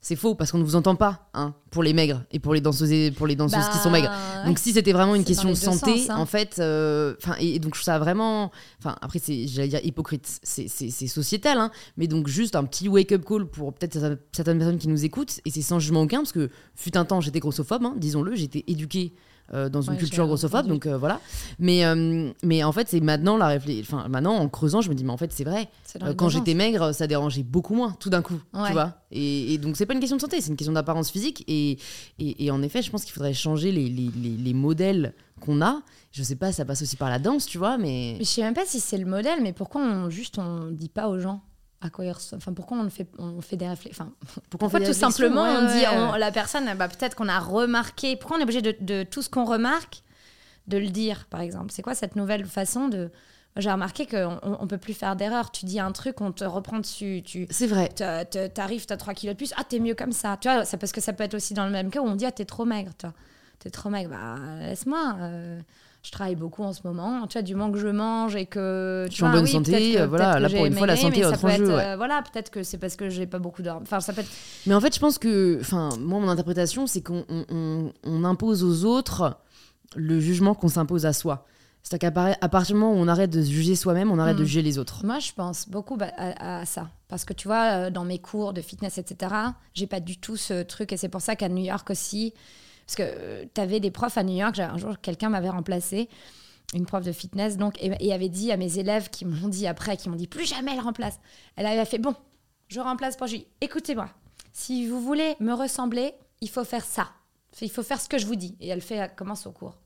C'est 0.06 0.14
faux 0.14 0.36
parce 0.36 0.52
qu'on 0.52 0.58
ne 0.58 0.62
vous 0.62 0.76
entend 0.76 0.94
pas 0.94 1.28
hein, 1.34 1.52
pour 1.72 1.82
les 1.82 1.92
maigres 1.92 2.22
et 2.30 2.38
pour 2.38 2.54
les 2.54 2.60
danseuses 2.60 3.10
pour 3.16 3.26
les 3.26 3.34
danseuses 3.34 3.68
qui 3.72 3.78
sont 3.78 3.90
maigres. 3.90 4.06
Bah, 4.08 4.46
donc 4.46 4.60
si 4.60 4.72
c'était 4.72 4.92
vraiment 4.92 5.16
une 5.16 5.24
question 5.24 5.48
de 5.48 5.54
santé, 5.56 6.06
hein. 6.08 6.16
en 6.16 6.26
fait, 6.26 6.60
euh, 6.60 7.16
enfin 7.20 7.34
et, 7.40 7.58
donc 7.58 7.74
ça 7.74 7.98
vraiment, 7.98 8.52
enfin 8.78 8.94
après 9.00 9.18
c'est 9.18 9.48
j'allais 9.48 9.66
dire 9.66 9.80
hypocrite, 9.82 10.38
c'est 10.44 11.08
sociétal, 11.08 11.58
hein, 11.58 11.72
mais 11.96 12.06
donc 12.06 12.28
juste 12.28 12.54
un 12.54 12.62
petit 12.62 12.88
wake 12.88 13.10
up 13.10 13.24
call 13.24 13.46
pour 13.46 13.74
peut-être 13.74 13.98
certaines 14.30 14.58
personnes 14.58 14.78
qui 14.78 14.86
nous 14.86 15.04
écoutent 15.04 15.40
et 15.44 15.50
c'est 15.50 15.60
sans 15.60 15.80
jugement 15.80 16.02
aucun 16.02 16.18
parce 16.18 16.30
que 16.30 16.50
fut 16.76 16.96
un 16.96 17.04
temps 17.04 17.20
j'étais 17.20 17.40
grossophobe, 17.40 17.98
disons-le, 17.98 18.36
j'étais 18.36 18.62
éduquée 18.68 19.12
euh, 19.54 19.68
dans 19.68 19.82
une 19.82 19.96
culture 19.96 20.26
grossophobe, 20.26 20.66
donc 20.66 20.86
euh, 20.86 20.98
voilà. 20.98 21.20
Mais, 21.60 21.84
euh, 21.84 22.32
mais 22.42 22.64
en 22.64 22.72
fait, 22.72 22.88
c'est 22.88 23.00
maintenant, 23.00 23.36
la 23.36 23.58
enfin, 23.80 24.08
maintenant, 24.08 24.34
en 24.34 24.48
creusant, 24.48 24.80
je 24.80 24.90
me 24.90 24.94
dis, 24.94 25.04
mais 25.04 25.12
en 25.12 25.16
fait, 25.16 25.32
c'est 25.32 25.44
vrai. 25.44 25.68
quand 26.16 26.28
j'étais 26.28 26.54
maigre, 26.54 26.92
ça 26.92 27.06
dérangeait 27.06 27.44
beaucoup 27.44 27.74
moins, 27.74 27.92
tout 28.00 28.10
d'un 28.10 28.22
coup, 28.22 28.40
tu 28.66 28.72
vois. 28.72 28.94
Et, 29.12 29.54
et 29.54 29.58
donc, 29.58 29.76
c'est 29.76 29.86
pas 29.86 29.94
une 29.94 30.00
question 30.00 30.16
de 30.16 30.20
santé, 30.20 30.40
c'est 30.40 30.50
une 30.50 30.56
question 30.56 30.72
d'apparence 30.72 31.10
physique. 31.10 31.44
Et, 31.46 31.78
et, 32.18 32.50
en 32.50 32.60
effet, 32.62 32.82
je 32.82 32.90
pense 32.90 33.04
qu'il 33.04 33.12
faudrait 33.12 33.34
changer 33.34 33.70
les, 33.70 33.88
les, 33.88 34.10
les, 34.10 34.54
modèles 34.54 35.14
qu'on 35.40 35.62
a. 35.62 35.82
Je 36.10 36.22
sais 36.22 36.36
pas, 36.36 36.50
ça 36.50 36.64
passe 36.64 36.82
aussi 36.82 36.96
par 36.96 37.10
la 37.10 37.18
danse, 37.18 37.46
tu 37.46 37.58
vois, 37.58 37.78
mais... 37.78 38.16
Je 38.18 38.24
sais 38.24 38.42
même 38.42 38.54
pas 38.54 38.66
si 38.66 38.80
c'est 38.80 38.98
le 38.98 39.06
modèle, 39.06 39.40
mais 39.42 39.52
pourquoi 39.52 39.82
on, 39.82 40.10
juste 40.10 40.38
on 40.38 40.70
dit 40.70 40.88
pas 40.88 41.08
aux 41.08 41.20
gens 41.20 41.40
à 41.80 41.90
quoi 41.90 42.04
enfin 42.34 42.52
pourquoi 42.54 42.78
on 42.78 42.88
fait 42.88 43.06
on 43.18 43.40
fait 43.42 43.56
des 43.56 43.68
réflexions 43.68 44.10
enfin 44.22 44.40
pourquoi, 44.50 44.80
tout 44.80 44.94
simplement 44.94 45.42
on 45.42 45.66
dit 45.66 46.18
la 46.18 46.32
personne 46.32 46.64
bah, 46.76 46.88
peut-être 46.88 47.14
qu'on 47.14 47.28
a 47.28 47.38
remarqué 47.38 48.16
pourquoi 48.16 48.38
on 48.38 48.40
est 48.40 48.44
obligé 48.44 48.62
de, 48.62 49.02
tout 49.02 49.22
ce 49.22 49.28
qu'on 49.28 49.44
remarque 49.44 50.02
de 50.68 50.78
le 50.78 50.88
dire 50.88 51.26
par 51.30 51.40
exemple? 51.40 51.70
C'est 51.72 51.82
quoi 51.82 51.94
cette 51.94 52.16
nouvelle 52.16 52.44
façon 52.44 52.88
de 52.88 53.10
j'ai 53.56 53.70
remarqué 53.72 54.06
qu'on 54.06 54.38
on 54.42 54.66
peut 54.66 54.76
plus 54.78 54.92
faire 54.92 55.16
d'erreur. 55.16 55.50
Tu 55.50 55.64
dis 55.64 55.80
un 55.80 55.90
truc, 55.92 56.20
on 56.20 56.30
te 56.30 56.44
reprend 56.44 56.78
dessus. 56.78 57.22
Tu, 57.24 57.46
c'est 57.50 57.66
vrai. 57.66 57.88
T'arrives, 57.88 58.84
t'as 58.84 58.96
3 58.98 59.14
kilos 59.14 59.34
de 59.34 59.38
plus. 59.38 59.54
Ah, 59.56 59.64
t'es 59.64 59.78
mieux 59.78 59.94
comme 59.94 60.12
ça. 60.12 60.36
Tu 60.38 60.48
vois, 60.48 60.66
c'est 60.66 60.76
parce 60.76 60.92
que 60.92 61.00
ça 61.00 61.14
peut 61.14 61.24
être 61.24 61.34
aussi 61.34 61.54
dans 61.54 61.64
le 61.64 61.70
même 61.70 61.90
cas 61.90 62.00
où 62.00 62.04
on 62.04 62.16
dit, 62.16 62.26
ah, 62.26 62.32
t'es 62.32 62.44
trop 62.44 62.66
maigre, 62.66 62.92
toi. 62.98 63.14
T'es 63.58 63.70
trop 63.70 63.88
maigre. 63.88 64.10
Bah, 64.10 64.36
laisse-moi. 64.60 65.16
Euh, 65.20 65.60
je 66.06 66.12
travaille 66.12 66.36
beaucoup 66.36 66.62
en 66.62 66.72
ce 66.72 66.82
moment. 66.84 67.26
Tu 67.26 67.32
vois, 67.32 67.42
du 67.42 67.56
moment 67.56 67.72
que 67.72 67.80
je 67.80 67.88
mange 67.88 68.36
et 68.36 68.46
que. 68.46 69.06
Tu 69.06 69.10
je 69.10 69.14
suis 69.16 69.24
en 69.24 69.32
bonne 69.32 69.46
santé, 69.46 70.00
euh, 70.00 70.06
voilà, 70.06 70.38
là 70.38 70.48
pour 70.48 70.64
une 70.64 70.72
fois, 70.72 70.86
la 70.86 70.96
santé 70.96 71.20
est 71.20 71.24
autre 71.24 71.50
jeu. 71.50 71.68
Euh, 71.68 71.96
voilà, 71.96 72.22
peut-être 72.22 72.50
que 72.50 72.62
c'est 72.62 72.78
parce 72.78 72.94
que 72.94 73.10
j'ai 73.10 73.26
pas 73.26 73.40
beaucoup 73.40 73.62
d'or. 73.62 73.80
Enfin, 73.82 73.98
ça 73.98 74.12
peut 74.12 74.20
être... 74.20 74.30
Mais 74.66 74.74
en 74.74 74.80
fait, 74.80 74.94
je 74.94 75.00
pense 75.00 75.18
que. 75.18 75.58
Enfin, 75.60 75.88
moi, 75.98 76.20
mon 76.20 76.28
interprétation, 76.28 76.86
c'est 76.86 77.02
qu'on 77.02 77.24
on, 77.28 78.24
impose 78.24 78.62
aux 78.62 78.84
autres 78.84 79.36
le 79.96 80.20
jugement 80.20 80.54
qu'on 80.54 80.68
s'impose 80.68 81.06
à 81.06 81.12
soi. 81.12 81.44
C'est-à-dire 81.82 82.12
qu'à 82.12 82.48
partir 82.48 82.76
du 82.76 82.80
moment 82.80 82.92
où 82.92 83.02
on 83.02 83.08
arrête 83.08 83.30
de 83.30 83.42
se 83.42 83.50
juger 83.50 83.74
soi-même, 83.74 84.12
on 84.12 84.18
arrête 84.20 84.36
de 84.36 84.42
hmm. 84.42 84.46
juger 84.46 84.62
les 84.62 84.78
autres. 84.78 85.04
Moi, 85.04 85.18
je 85.18 85.32
pense 85.32 85.68
beaucoup 85.68 85.98
à, 86.00 86.60
à, 86.60 86.66
ça. 86.66 86.88
Parce 87.08 87.24
que 87.24 87.32
tu 87.32 87.48
vois, 87.48 87.64
euh, 87.64 87.90
dans 87.90 88.04
mes 88.04 88.20
cours 88.20 88.52
de 88.52 88.60
fitness, 88.60 88.98
etc., 88.98 89.34
j'ai 89.74 89.88
pas 89.88 90.00
du 90.00 90.18
tout 90.18 90.36
ce 90.36 90.62
truc. 90.62 90.92
Et 90.92 90.96
c'est 90.96 91.08
pour 91.08 91.20
ça 91.20 91.34
qu'à 91.34 91.48
New 91.48 91.64
York 91.64 91.90
aussi, 91.90 92.32
parce 92.86 92.96
que 92.96 93.02
euh, 93.02 93.44
tu 93.52 93.60
avais 93.60 93.80
des 93.80 93.90
profs 93.90 94.16
à 94.16 94.22
New 94.22 94.36
York, 94.36 94.58
un 94.58 94.78
jour, 94.78 95.00
quelqu'un 95.00 95.28
m'avait 95.28 95.50
remplacé, 95.50 96.08
une 96.74 96.86
prof 96.86 97.04
de 97.04 97.12
fitness, 97.12 97.56
donc, 97.56 97.76
et, 97.80 98.12
avait 98.12 98.28
dit 98.28 98.52
à 98.52 98.56
mes 98.56 98.78
élèves 98.78 99.10
qui 99.10 99.24
m'ont 99.24 99.48
dit 99.48 99.66
après, 99.66 99.96
qui 99.96 100.08
m'ont 100.08 100.16
dit 100.16 100.28
plus 100.28 100.46
jamais 100.46 100.72
elle 100.72 100.80
remplace. 100.80 101.18
Elle 101.56 101.66
avait 101.66 101.84
fait 101.84 101.98
bon, 101.98 102.14
je 102.68 102.80
remplace 102.80 103.16
pour 103.16 103.26
Julie. 103.26 103.46
Écoutez-moi, 103.60 104.08
si 104.52 104.86
vous 104.86 105.00
voulez 105.00 105.34
me 105.40 105.52
ressembler, 105.52 106.14
il 106.40 106.48
faut 106.48 106.64
faire 106.64 106.84
ça. 106.84 107.08
Il 107.60 107.70
faut 107.70 107.82
faire 107.82 108.00
ce 108.00 108.08
que 108.08 108.18
je 108.18 108.26
vous 108.26 108.36
dis. 108.36 108.56
Et 108.60 108.68
elle 108.68 108.82
fait, 108.82 109.14
commence 109.16 109.46
au 109.46 109.52
cours. 109.52 109.76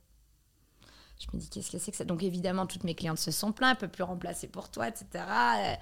Je 1.20 1.26
me 1.37 1.40
dis, 1.40 1.50
qu'est-ce 1.50 1.70
que 1.70 1.76
c'est 1.76 1.90
que 1.90 1.96
ça? 1.98 2.04
Donc, 2.04 2.22
évidemment, 2.22 2.64
toutes 2.64 2.83
mes 2.83 2.94
clientes 2.94 3.18
se 3.18 3.30
sont 3.30 3.52
plaintes, 3.52 3.83
ne 3.83 3.87
peut 3.87 3.92
plus 3.92 4.04
remplacer 4.04 4.46
pour 4.46 4.70
toi, 4.70 4.88
etc. 4.88 5.04
Euh, 5.14 5.74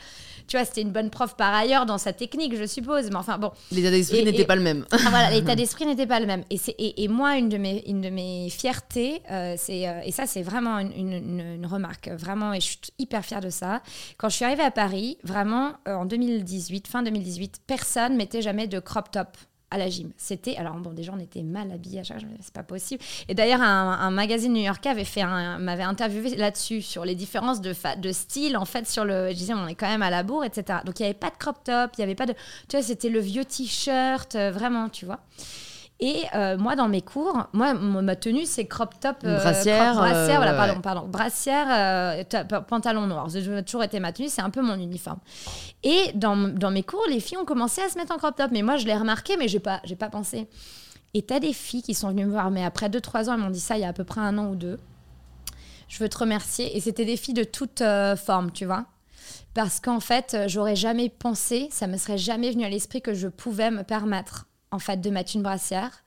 tu 0.48 0.56
vois, 0.56 0.66
c'était 0.66 0.82
une 0.82 0.90
bonne 0.90 1.10
prof 1.10 1.36
par 1.36 1.54
ailleurs 1.54 1.86
dans 1.86 1.96
sa 1.96 2.12
technique, 2.12 2.56
je 2.56 2.66
suppose. 2.66 3.08
Mais 3.10 3.16
enfin, 3.16 3.38
bon. 3.38 3.52
L'état 3.70 3.90
d'esprit 3.92 4.24
n'était 4.24 4.44
pas 4.44 4.56
le 4.56 4.62
même. 4.62 4.84
Ah, 4.98 5.10
voilà, 5.10 5.30
l'état 5.30 5.54
d'esprit 5.56 5.86
n'était 5.86 6.08
pas 6.08 6.18
le 6.18 6.26
même. 6.26 6.42
Et, 6.50 6.58
et, 6.78 7.04
et, 7.04 7.08
moi, 7.08 7.36
une 7.36 7.48
de 7.48 7.56
mes, 7.56 7.84
une 7.86 8.00
de 8.00 8.10
mes 8.10 8.50
fiertés, 8.50 9.22
euh, 9.30 9.54
c'est, 9.56 9.88
euh, 9.88 10.00
et 10.04 10.10
ça, 10.10 10.26
c'est 10.26 10.42
vraiment 10.42 10.80
une, 10.80 10.92
une, 10.92 11.40
une, 11.40 11.66
remarque, 11.66 12.08
vraiment, 12.08 12.52
et 12.52 12.60
je 12.60 12.66
suis 12.66 12.78
hyper 12.98 13.24
fière 13.24 13.40
de 13.40 13.50
ça. 13.50 13.80
Quand 14.16 14.28
je 14.28 14.34
suis 14.34 14.44
arrivée 14.44 14.64
à 14.64 14.72
Paris, 14.72 15.18
vraiment, 15.22 15.74
en 15.86 16.04
2018, 16.04 16.88
fin 16.88 17.02
2018, 17.04 17.60
personne 17.66 18.16
mettait 18.16 18.42
jamais 18.42 18.66
de 18.66 18.80
crop 18.80 19.10
top 19.12 19.36
à 19.70 19.78
la 19.78 19.88
gym. 19.88 20.12
C'était, 20.16 20.56
alors 20.56 20.74
bon, 20.76 20.92
déjà 20.92 21.12
on 21.14 21.18
était 21.18 21.42
mal 21.42 21.70
habillés 21.72 22.00
à 22.00 22.04
chaque 22.04 22.18
c'est 22.40 22.52
pas 22.52 22.62
possible. 22.62 23.02
Et 23.28 23.34
d'ailleurs, 23.34 23.60
un, 23.60 24.10
magazine 24.10 24.52
new-yorkais 24.52 24.88
avait 24.88 25.04
fait 25.04 25.24
m'avait 25.24 25.82
interviewé 25.82 26.36
là-dessus, 26.36 26.82
sur 26.82 27.04
les 27.04 27.14
différences 27.14 27.60
de, 27.60 27.72
style, 28.12 28.56
en 28.56 28.64
fait, 28.64 28.86
sur 28.88 29.04
le. 29.04 29.28
Je 29.30 29.34
disais, 29.34 29.54
on 29.54 29.66
est 29.68 29.74
quand 29.74 29.88
même 29.88 30.02
à 30.02 30.10
la 30.10 30.22
bourre, 30.22 30.44
etc. 30.44 30.80
Donc 30.84 30.98
il 31.00 31.02
n'y 31.02 31.08
avait 31.08 31.18
pas 31.18 31.30
de 31.30 31.36
crop 31.36 31.62
top, 31.64 31.92
il 31.96 32.00
n'y 32.00 32.04
avait 32.04 32.14
pas 32.14 32.26
de. 32.26 32.34
Tu 32.68 32.76
vois, 32.76 32.82
c'était 32.82 33.08
le 33.08 33.20
vieux 33.20 33.44
t-shirt, 33.44 34.34
euh, 34.34 34.50
vraiment, 34.50 34.88
tu 34.88 35.04
vois. 35.04 35.20
Et 36.00 36.22
euh, 36.34 36.56
moi, 36.56 36.76
dans 36.76 36.88
mes 36.88 37.02
cours, 37.02 37.48
moi, 37.52 37.74
ma 37.74 38.14
tenue, 38.14 38.46
c'est 38.46 38.66
crop 38.66 38.94
top, 39.00 39.16
euh, 39.24 39.36
brassière, 39.40 39.96
brassière 39.96 40.36
voilà, 40.36 40.54
pardon, 40.54 40.80
pardon, 40.80 41.06
brassière, 41.08 42.24
pantalon 42.68 43.06
noir. 43.06 43.30
Ça 43.30 43.38
a 43.38 43.62
toujours 43.62 43.82
été 43.82 43.98
ma 43.98 44.12
tenue, 44.12 44.28
c'est 44.28 44.42
un 44.42 44.50
peu 44.50 44.62
mon 44.62 44.78
uniforme. 44.78 45.18
Et 45.82 46.12
dans, 46.14 46.36
dans, 46.36 46.70
mes 46.70 46.84
cours, 46.84 47.04
les 47.08 47.18
filles 47.18 47.38
ont 47.38 47.44
commencé 47.44 47.80
à 47.82 47.88
se 47.88 47.98
mettre 47.98 48.14
en 48.14 48.18
crop 48.18 48.36
top, 48.36 48.50
mais 48.52 48.62
moi, 48.62 48.76
je 48.76 48.86
l'ai 48.86 48.96
remarqué, 48.96 49.36
mais 49.36 49.48
j'ai 49.48 49.58
pas, 49.58 49.80
j'ai 49.82 49.96
pas 49.96 50.08
pensé. 50.08 50.48
Et 51.14 51.22
t'as 51.22 51.40
des 51.40 51.52
filles 51.52 51.82
qui 51.82 51.94
sont 51.94 52.10
venues 52.10 52.26
me 52.26 52.30
voir, 52.30 52.50
mais 52.52 52.64
après 52.64 52.88
2-3 52.88 53.28
ans, 53.28 53.34
elles 53.34 53.40
m'ont 53.40 53.50
dit 53.50 53.60
ça 53.60 53.76
il 53.76 53.80
y 53.80 53.84
a 53.84 53.88
à 53.88 53.92
peu 53.92 54.04
près 54.04 54.20
un 54.20 54.38
an 54.38 54.50
ou 54.50 54.54
deux. 54.54 54.78
Je 55.88 55.98
veux 55.98 56.08
te 56.08 56.18
remercier. 56.18 56.76
Et 56.76 56.80
c'était 56.80 57.06
des 57.06 57.16
filles 57.16 57.34
de 57.34 57.44
toute 57.44 57.80
euh, 57.80 58.14
forme, 58.14 58.52
tu 58.52 58.66
vois 58.66 58.84
parce 59.54 59.80
qu'en 59.80 59.98
fait, 59.98 60.36
j'aurais 60.46 60.76
jamais 60.76 61.08
pensé, 61.08 61.66
ça 61.72 61.88
me 61.88 61.96
serait 61.96 62.18
jamais 62.18 62.52
venu 62.52 62.64
à 62.64 62.68
l'esprit 62.68 63.02
que 63.02 63.12
je 63.12 63.26
pouvais 63.26 63.72
me 63.72 63.82
permettre 63.82 64.46
en 64.70 64.78
fait 64.78 65.00
de 65.00 65.10
mettre 65.10 65.34
une 65.34 65.42
brassière. 65.42 66.02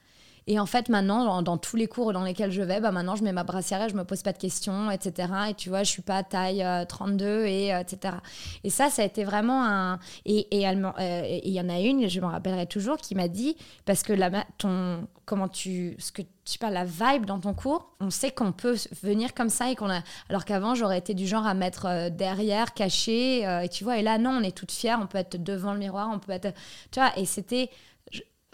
Et 0.48 0.60
en 0.60 0.66
fait, 0.66 0.90
maintenant, 0.90 1.42
dans, 1.42 1.58
tous 1.58 1.76
les 1.76 1.88
cours 1.88 2.14
dans 2.14 2.24
lesquels 2.24 2.52
je 2.52 2.62
vais, 2.62 2.80
bah 2.80 2.92
maintenant, 2.92 3.16
je 3.16 3.24
mets 3.24 3.32
ma 3.32 3.44
brassière 3.44 3.84
et 3.84 3.90
je 3.90 3.96
me 3.96 4.04
pose 4.04 4.24
pas 4.24 4.34
de 4.34 4.38
questions, 4.38 4.90
etc. 4.90 5.32
Et 5.50 5.54
tu 5.54 5.70
vois, 5.70 5.84
je 5.84 5.92
suis 5.92 6.02
pas 6.02 6.24
taille 6.24 6.66
32 6.88 7.26
euh, 7.26 7.46
et 7.46 7.74
euh, 7.74 7.80
etc. 7.80 8.16
Et 8.64 8.70
ça, 8.70 8.90
ça 8.90 9.04
a 9.04 9.06
été 9.06 9.24
vraiment 9.24 9.64
un. 9.64 10.00
Et 10.26 10.48
euh, 10.52 11.40
il 11.44 11.52
y 11.52 11.62
en 11.62 11.70
a 11.70 11.80
une, 11.80 12.10
je 12.10 12.20
me 12.20 12.26
rappellerai 12.26 12.66
toujours, 12.66 12.98
qui 12.98 13.14
m'a 13.14 13.28
dit 13.28 13.56
parce 13.86 14.02
que 14.02 14.14
la, 14.14 14.46
ton 14.58 15.08
comment 15.26 15.48
tu 15.48 15.96
ce 16.00 16.12
que 16.12 16.24
tu 16.44 16.58
pas 16.58 16.72
la 16.72 16.84
vibe 16.84 17.26
dans 17.26 17.40
ton 17.40 17.54
cours, 17.54 17.92
on 18.02 18.10
sait 18.10 18.32
qu'on 18.32 18.52
peut 18.52 18.76
venir 19.04 19.34
comme 19.34 19.50
ça 19.50 19.70
et 19.70 19.76
qu'on 19.76 19.90
a. 19.90 20.02
Alors 20.28 20.44
qu'avant, 20.44 20.74
j'aurais 20.74 20.98
été 20.98 21.14
du 21.14 21.28
genre 21.28 21.46
à 21.46 21.54
mettre 21.54 22.10
derrière, 22.10 22.74
caché. 22.74 23.44
et 23.64 23.70
tu 23.70 23.84
vois, 23.84 24.00
et 24.00 24.02
là, 24.02 24.18
non, 24.18 24.32
on 24.32 24.42
est 24.42 24.58
toutes 24.58 24.72
fières. 24.72 25.00
On 25.02 25.08
peut 25.08 25.20
être 25.20 25.42
devant 25.42 25.74
le 25.74 25.80
miroir, 25.80 26.10
on 26.12 26.20
peut 26.20 26.32
être. 26.32 26.54
Tu 26.90 27.00
vois, 27.00 27.12
et 27.16 27.26
c'était 27.26 27.70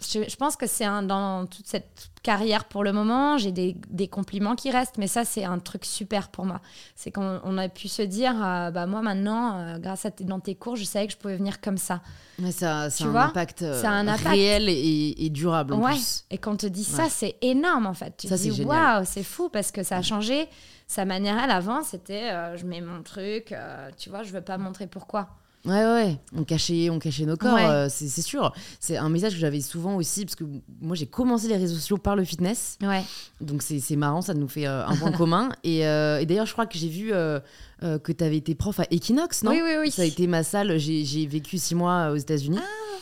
je, 0.00 0.36
pense 0.36 0.54
que 0.56 0.66
c'est 0.68 0.84
dans 0.84 1.46
toute 1.46 1.66
cette 1.66 2.10
carrière 2.22 2.66
pour 2.66 2.84
le 2.84 2.92
moment, 2.92 3.36
j'ai 3.36 3.50
des, 3.50 3.76
des, 3.90 4.06
compliments 4.06 4.54
qui 4.54 4.70
restent, 4.70 4.96
mais 4.96 5.08
ça, 5.08 5.24
c'est 5.24 5.44
un 5.44 5.58
truc 5.58 5.84
super 5.84 6.28
pour 6.28 6.44
moi. 6.44 6.60
C'est 6.94 7.10
qu'on 7.10 7.58
a 7.58 7.68
pu 7.68 7.88
se 7.88 8.02
dire, 8.02 8.32
euh, 8.44 8.70
bah, 8.70 8.86
moi 8.86 9.02
maintenant, 9.02 9.58
euh, 9.58 9.78
grâce 9.78 10.06
à 10.06 10.10
dans 10.20 10.38
tes 10.38 10.54
cours, 10.54 10.76
je 10.76 10.84
savais 10.84 11.08
que 11.08 11.12
je 11.12 11.18
pouvais 11.18 11.36
venir 11.36 11.60
comme 11.60 11.78
ça. 11.78 12.00
Mais 12.38 12.52
ça, 12.52 12.90
ça, 12.90 13.04
a 13.04 13.08
un 13.08 13.14
impact, 13.16 13.62
un 13.62 14.06
impact, 14.06 14.28
réel 14.28 14.68
et, 14.68 15.30
durable 15.30 15.74
en 15.74 15.80
plus. 15.80 16.24
Et 16.30 16.38
quand 16.38 16.52
on 16.52 16.56
te 16.56 16.66
dit 16.66 16.84
ça, 16.84 17.08
c'est 17.08 17.36
énorme 17.42 17.86
en 17.86 17.94
fait. 17.94 18.14
Tu 18.16 18.28
te 18.28 18.34
dis, 18.34 18.62
waouh, 18.62 19.04
c'est 19.04 19.24
fou 19.24 19.48
parce 19.48 19.72
que 19.72 19.82
ça 19.82 19.96
a 19.96 20.02
changé. 20.02 20.48
Sa 20.86 21.04
manière, 21.04 21.38
elle, 21.42 21.50
avant, 21.50 21.82
c'était 21.82 22.30
euh, 22.30 22.56
je 22.56 22.64
mets 22.64 22.80
mon 22.80 23.02
truc, 23.02 23.52
tu 23.98 24.10
vois, 24.10 24.22
je 24.22 24.30
veux 24.30 24.40
pas 24.40 24.58
montrer 24.58 24.86
pourquoi. 24.86 25.28
Ouais, 25.64 25.84
ouais, 25.84 26.18
on 26.36 26.44
cachait, 26.44 26.88
on 26.88 26.98
cachait 26.98 27.26
nos 27.26 27.36
corps, 27.36 27.58
euh, 27.58 27.88
c'est 27.90 28.22
sûr. 28.22 28.52
C'est 28.78 28.96
un 28.96 29.08
message 29.08 29.34
que 29.34 29.38
j'avais 29.38 29.60
souvent 29.60 29.96
aussi, 29.96 30.24
parce 30.24 30.36
que 30.36 30.44
moi 30.80 30.94
j'ai 30.94 31.06
commencé 31.06 31.48
les 31.48 31.56
réseaux 31.56 31.74
sociaux 31.74 31.98
par 31.98 32.16
le 32.16 32.24
fitness. 32.24 32.78
Ouais. 32.80 33.02
Donc 33.40 33.62
c'est 33.62 33.96
marrant, 33.96 34.22
ça 34.22 34.34
nous 34.34 34.48
fait 34.48 34.66
euh, 34.66 34.86
un 34.86 34.96
point 34.96 35.12
commun. 35.12 35.50
Et, 35.64 35.86
euh, 35.86 36.20
et 36.20 36.26
d'ailleurs, 36.26 36.46
je 36.46 36.52
crois 36.52 36.66
que 36.66 36.78
j'ai 36.78 36.88
vu 36.88 37.10
que 37.10 38.12
tu 38.12 38.24
avais 38.24 38.36
été 38.36 38.54
prof 38.54 38.78
à 38.80 38.84
Equinox, 38.90 39.42
non? 39.42 39.50
Oui, 39.50 39.60
oui, 39.62 39.72
oui. 39.80 39.90
Ça 39.90 40.02
a 40.02 40.04
été 40.04 40.26
ma 40.26 40.42
salle, 40.42 40.78
j'ai 40.78 41.26
vécu 41.26 41.58
six 41.58 41.74
mois 41.74 42.10
aux 42.10 42.16
États-Unis. 42.16 42.58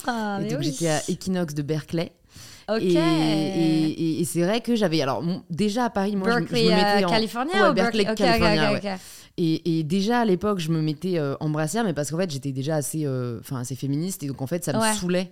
Ah, 0.07 0.41
et 0.43 0.49
donc 0.53 0.63
j'étais 0.63 0.89
à 0.89 1.03
Equinox 1.09 1.55
de 1.55 1.63
Berkeley. 1.63 2.13
Ok. 2.69 2.83
Et, 2.83 4.21
et, 4.21 4.25
c'est 4.25 4.43
vrai 4.43 4.61
que 4.61 4.75
j'avais. 4.75 5.01
Alors, 5.01 5.23
déjà 5.51 5.85
à 5.85 5.91
Paris, 5.91 6.17
moi, 6.17 6.27
Berkeley, 6.27 6.65
je, 6.65 6.71
me 6.71 6.75
mettais. 6.75 7.05
en... 7.05 7.09
California 7.09 7.71
ou 7.71 7.75
Berkeley, 7.75 8.05
California. 8.15 8.99
Et, 9.39 9.83
déjà 9.83 10.21
à 10.21 10.25
l'époque, 10.25 10.61
je 10.61 10.71
me 10.71 10.81
mettais 10.81 11.19
euh, 11.19 11.35
en 11.41 11.51
brassière, 11.51 11.85
mais 11.85 11.93
parce 11.93 12.11
qu'en 12.11 12.17
fait, 12.17 12.31
j'étais 12.31 12.53
déjà 12.53 12.77
assez, 12.77 13.03
euh, 13.05 13.41
assez 13.55 13.75
féministe, 13.75 14.23
et 14.23 14.29
donc 14.29 14.41
en 14.41 14.47
fait, 14.47 14.65
ça 14.65 14.73
me 14.73 14.95
saoulait 14.95 15.31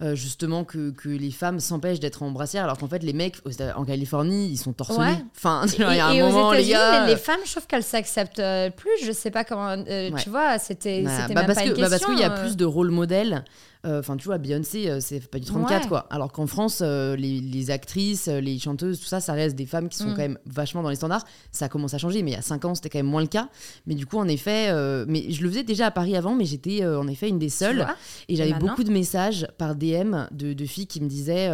euh, 0.00 0.14
justement 0.14 0.64
que, 0.64 0.90
que, 0.90 1.10
les 1.10 1.30
femmes 1.30 1.60
s'empêchent 1.60 2.00
d'être 2.00 2.22
en 2.22 2.30
brassière, 2.30 2.64
alors 2.64 2.78
qu'en 2.78 2.88
fait, 2.88 3.02
les 3.02 3.12
mecs 3.12 3.36
en 3.76 3.84
Californie, 3.84 4.48
ils 4.48 4.56
sont 4.56 4.72
torse 4.72 4.96
Enfin, 5.36 5.66
il 5.78 5.80
y 5.80 6.00
a 6.00 6.06
un 6.06 6.14
moment, 6.14 6.52
les 6.52 6.66
gars. 6.66 7.06
Les 7.06 7.16
femmes, 7.16 7.40
je 7.44 7.50
trouve 7.50 7.66
qu'elles 7.66 7.82
s'acceptent 7.82 8.42
plus. 8.76 9.04
Je 9.04 9.12
sais 9.12 9.30
pas 9.30 9.44
comment. 9.44 9.76
Tu 10.16 10.30
vois, 10.30 10.58
c'était 10.58 11.02
bah, 11.02 11.10
bah, 11.28 11.44
parce 11.44 11.58
pas 11.58 11.68
que, 11.68 11.80
bah, 11.80 11.90
parce 11.90 12.04
qu'il 12.04 12.18
y 12.18 12.24
a 12.24 12.30
plus 12.30 12.56
de 12.56 12.64
rôles 12.64 12.90
modèles. 12.90 13.44
Euh, 13.84 13.98
enfin, 13.98 14.16
tu 14.16 14.26
vois, 14.26 14.38
Beyoncé, 14.38 14.88
euh, 14.88 15.00
c'est 15.00 15.28
pas 15.28 15.40
du 15.40 15.46
34, 15.46 15.88
quoi. 15.88 16.06
Alors 16.10 16.30
qu'en 16.30 16.46
France, 16.46 16.80
euh, 16.82 17.16
les, 17.16 17.70
actrices, 17.70 18.28
les 18.28 18.58
chanteuses, 18.58 19.00
tout 19.00 19.06
ça, 19.06 19.20
ça 19.20 19.32
reste 19.32 19.56
des 19.56 19.66
femmes 19.66 19.88
qui 19.88 19.98
sont 19.98 20.10
mm. 20.10 20.14
quand 20.14 20.22
même 20.22 20.38
vachement 20.46 20.82
dans 20.82 20.88
les 20.88 20.96
standards. 20.96 21.24
Ça 21.50 21.68
commence 21.68 21.94
à 21.94 21.98
changer, 21.98 22.22
mais 22.22 22.32
il 22.32 22.34
y 22.34 22.38
a 22.38 22.42
5 22.42 22.64
ans, 22.64 22.74
c'était 22.74 22.90
quand 22.90 23.00
même 23.00 23.06
moins 23.06 23.20
le 23.22 23.26
cas. 23.26 23.48
Mais 23.86 23.94
du 23.94 24.06
coup, 24.06 24.18
en 24.18 24.28
effet, 24.28 24.72
mais 25.06 25.30
je 25.30 25.42
le 25.42 25.48
faisais 25.48 25.64
déjà 25.64 25.86
à 25.86 25.90
Paris 25.90 26.16
avant, 26.16 26.34
mais 26.34 26.44
j'étais 26.44 26.86
en 26.86 27.08
effet 27.08 27.28
une 27.28 27.38
des 27.38 27.48
seules. 27.48 27.86
Et 28.28 28.36
j'avais 28.36 28.54
beaucoup 28.54 28.84
de 28.84 28.92
messages 28.92 29.48
par 29.58 29.74
DM 29.74 30.26
de, 30.30 30.64
filles 30.64 30.86
qui 30.86 31.00
me 31.00 31.08
disaient 31.08 31.50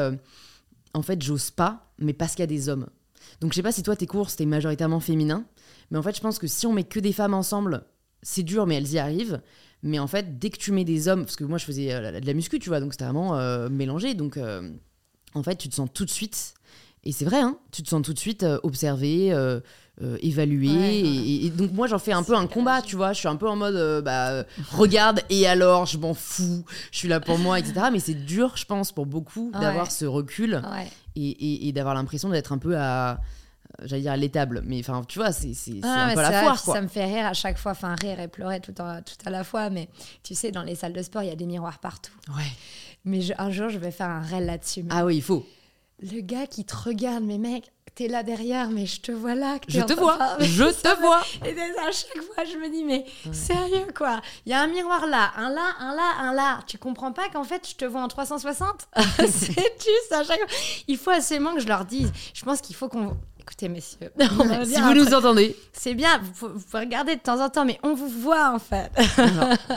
En 0.95 1.03
fait, 1.03 1.23
j'ose 1.23 1.51
pas, 1.51 1.93
mais 1.99 2.13
parce 2.13 2.33
qu'il 2.33 2.43
y 2.43 2.45
a 2.45 2.47
des 2.47 2.69
hommes. 2.69 2.87
Donc, 3.41 3.53
je 3.53 3.57
sais 3.57 3.63
pas 3.63 3.73
si 3.73 3.83
toi, 3.83 3.97
tes 3.97 4.07
cours, 4.07 4.31
c'était 4.31 4.47
majoritairement 4.47 5.01
féminin. 5.01 5.45
Mais 5.91 5.99
en 5.99 6.03
fait, 6.03 6.17
je 6.17 6.21
pense 6.21 6.39
que 6.39 6.47
si 6.47 6.67
on 6.67 6.73
met 6.73 6.85
que 6.85 7.01
des 7.01 7.13
femmes 7.13 7.35
ensemble, 7.35 7.85
c'est 8.23 8.43
dur, 8.43 8.67
mais 8.67 8.77
elles 8.77 8.93
y 8.93 8.99
arrivent. 8.99 9.41
Mais 9.83 9.99
en 9.99 10.07
fait, 10.07 10.39
dès 10.39 10.51
que 10.51 10.59
tu 10.59 10.73
mets 10.73 10.85
des 10.85 11.09
hommes, 11.09 11.25
parce 11.25 11.37
que 11.37 11.45
moi 11.45 11.59
je 11.59 11.65
faisais 11.65 11.93
euh, 11.93 12.21
de 12.21 12.27
la 12.27 12.35
muscu, 12.35 12.59
tu 12.59 12.69
vois, 12.69 12.81
donc 12.81 12.93
c'était 12.93 13.05
vraiment 13.05 13.37
euh, 13.37 13.69
mélangé. 13.69 14.15
Donc 14.15 14.37
euh, 14.37 14.71
en 15.35 15.43
fait, 15.43 15.57
tu 15.57 15.69
te 15.69 15.75
sens 15.75 15.89
tout 15.93 16.05
de 16.05 16.11
suite, 16.11 16.55
et 17.05 17.13
c'est 17.13 17.25
vrai, 17.25 17.41
hein, 17.41 17.59
tu 17.71 17.83
te 17.83 17.89
sens 17.89 18.03
tout 18.03 18.13
de 18.13 18.19
suite 18.19 18.45
observé, 18.63 19.33
évalué. 20.21 21.45
Et, 21.45 21.51
donc 21.51 21.73
moi 21.73 21.87
j'en 21.87 21.99
fais 21.99 22.13
un 22.13 22.25
peu 22.25 22.35
un 22.35 22.49
combat, 22.49 22.83
tu 22.83 22.97
vois. 22.97 23.13
Je 23.13 23.21
suis 23.21 23.29
un 23.29 23.37
peu 23.37 23.49
en 23.49 23.57
mode, 23.57 24.03
bah, 24.03 24.45
regarde, 24.73 25.21
et 25.31 25.47
alors, 25.47 25.87
je 25.87 25.97
m'en 25.97 26.13
fous, 26.13 26.65
je 26.91 26.99
suis 26.99 27.09
là 27.09 27.21
pour 27.21 27.39
moi, 27.39 27.59
etc. 27.59 27.87
Mais 27.93 28.01
c'est 28.01 28.15
dur, 28.15 28.57
je 28.57 28.65
pense, 28.65 28.91
pour 28.91 29.07
beaucoup 29.07 29.53
d'avoir 29.53 29.93
ce 29.93 30.05
recul 30.07 30.61
et, 31.15 31.73
d'avoir 31.73 31.95
l'impression 31.95 32.31
d'être 32.31 32.53
un 32.53 32.59
peu 32.59 32.77
à 32.77 33.21
j'allais 33.85 34.03
dire 34.03 34.13
à 34.13 34.17
l'étable, 34.17 34.63
mais 34.65 34.81
enfin, 34.81 35.03
tu 35.07 35.19
vois, 35.19 35.33
c'est 35.33 35.53
ah, 35.83 36.07
un 36.07 36.15
peu 36.15 36.21
la 36.21 36.43
foire. 36.43 36.59
Ça 36.59 36.81
me 36.81 36.89
fait 36.89 37.05
rire 37.05 37.27
à 37.27 37.35
chaque 37.35 37.59
fois, 37.59 37.73
enfin, 37.73 37.95
rire 38.01 38.21
et 38.21 38.29
pleurer 38.29 38.61
tout, 38.61 38.79
en, 38.81 39.01
tout 39.03 39.15
à 39.25 39.31
la 39.31 39.45
fois, 39.45 39.71
mais 39.71 39.89
tu 40.23 40.35
sais, 40.35 40.51
dans 40.51 40.63
les 40.63 40.75
salles 40.75 40.93
de 40.93 41.03
sport, 41.03 41.23
il 41.23 41.29
y 41.29 41.33
a 41.33 41.37
des 41.37 41.47
miroirs 41.47 41.79
partout. 41.79 42.13
Ouais. 42.29 42.51
Mais 43.05 43.21
un 43.39 43.51
jour, 43.51 43.69
je 43.69 43.79
vais 43.79 43.91
faire 43.91 44.11
un 44.11 44.21
réel 44.21 44.47
là-dessus. 44.47 44.85
Ah 44.91 45.05
oui, 45.05 45.17
il 45.17 45.23
faut. 45.23 45.47
Le 46.01 46.21
gars 46.21 46.47
qui 46.47 46.65
te 46.65 46.77
regarde, 46.77 47.25
mais 47.25 47.39
mec, 47.39 47.73
t'es 47.99 48.07
là 48.07 48.23
derrière, 48.23 48.71
mais 48.71 48.87
je 48.87 49.01
te 49.01 49.11
vois 49.11 49.35
là. 49.35 49.59
je 49.67 49.81
te 49.81 49.93
vois, 49.93 50.37
je 50.39 50.65
te 50.65 51.01
vois. 51.01 51.21
Et 51.45 51.59
à 51.59 51.91
chaque 51.91 52.23
fois, 52.23 52.45
je 52.45 52.57
me 52.57 52.71
dis, 52.71 52.85
mais 52.85 53.05
sérieux 53.33 53.89
quoi 53.97 54.21
Il 54.47 54.53
y 54.53 54.53
a 54.53 54.61
un 54.61 54.69
miroir 54.69 55.07
là, 55.07 55.33
un 55.37 55.51
là, 55.51 55.75
un 55.81 55.97
là, 55.97 56.13
un 56.21 56.33
là. 56.33 56.61
Tu 56.69 56.79
comprends 56.79 57.11
pas 57.11 57.29
qu'en 57.29 57.43
fait, 57.43 57.69
je 57.69 57.75
te 57.75 57.85
vois 57.85 58.03
en 58.03 58.07
360 58.07 58.89
C'est 59.19 59.27
juste 59.27 60.13
à 60.13 60.23
chaque 60.23 60.39
fois. 60.39 60.59
Il 60.87 60.97
faut 60.97 61.11
assez 61.11 61.39
que 61.39 61.61
je 61.61 61.67
leur 61.67 61.85
dise. 61.85 62.13
Je 62.33 62.45
pense 62.45 62.61
qu'il 62.61 62.77
faut 62.77 62.89
qu'on 62.89 63.17
écoutez, 63.49 63.69
messieurs. 63.69 64.11
si 64.65 64.81
vous 64.81 64.95
nous 64.95 65.15
entendez. 65.15 65.57
C'est 65.73 65.95
bien, 65.95 66.21
vous, 66.35 66.49
pouvez 66.49 66.85
regarder 66.85 67.17
de 67.17 67.21
temps 67.21 67.43
en 67.43 67.49
temps, 67.49 67.65
mais 67.65 67.79
on 67.83 67.95
vous 67.95 68.09
voit 68.09 68.53
en 68.55 68.59
fait. 68.59 68.91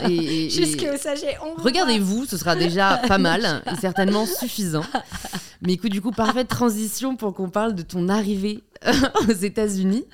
Et, 0.10 0.50
Juste 0.50 0.78
que 0.78 0.92
vous 0.92 0.98
sachiez, 0.98 1.36
on 1.42 1.62
Regardez-vous, 1.62 2.26
ce 2.26 2.38
sera 2.38 2.56
déjà 2.56 2.98
pas 3.08 3.18
mal 3.18 3.64
et 3.72 3.76
certainement 3.76 4.26
suffisant. 4.26 4.84
Mais 5.62 5.74
écoute, 5.74 5.92
du 5.92 6.02
coup, 6.02 6.12
parfaite 6.12 6.50
transition 6.50 7.16
pour 7.16 7.34
qu'on 7.34 7.50
parle 7.50 7.74
de 7.74 7.82
ton 7.82 8.10
arrivée 8.10 8.64
aux 9.28 9.32
États-Unis. 9.32 10.06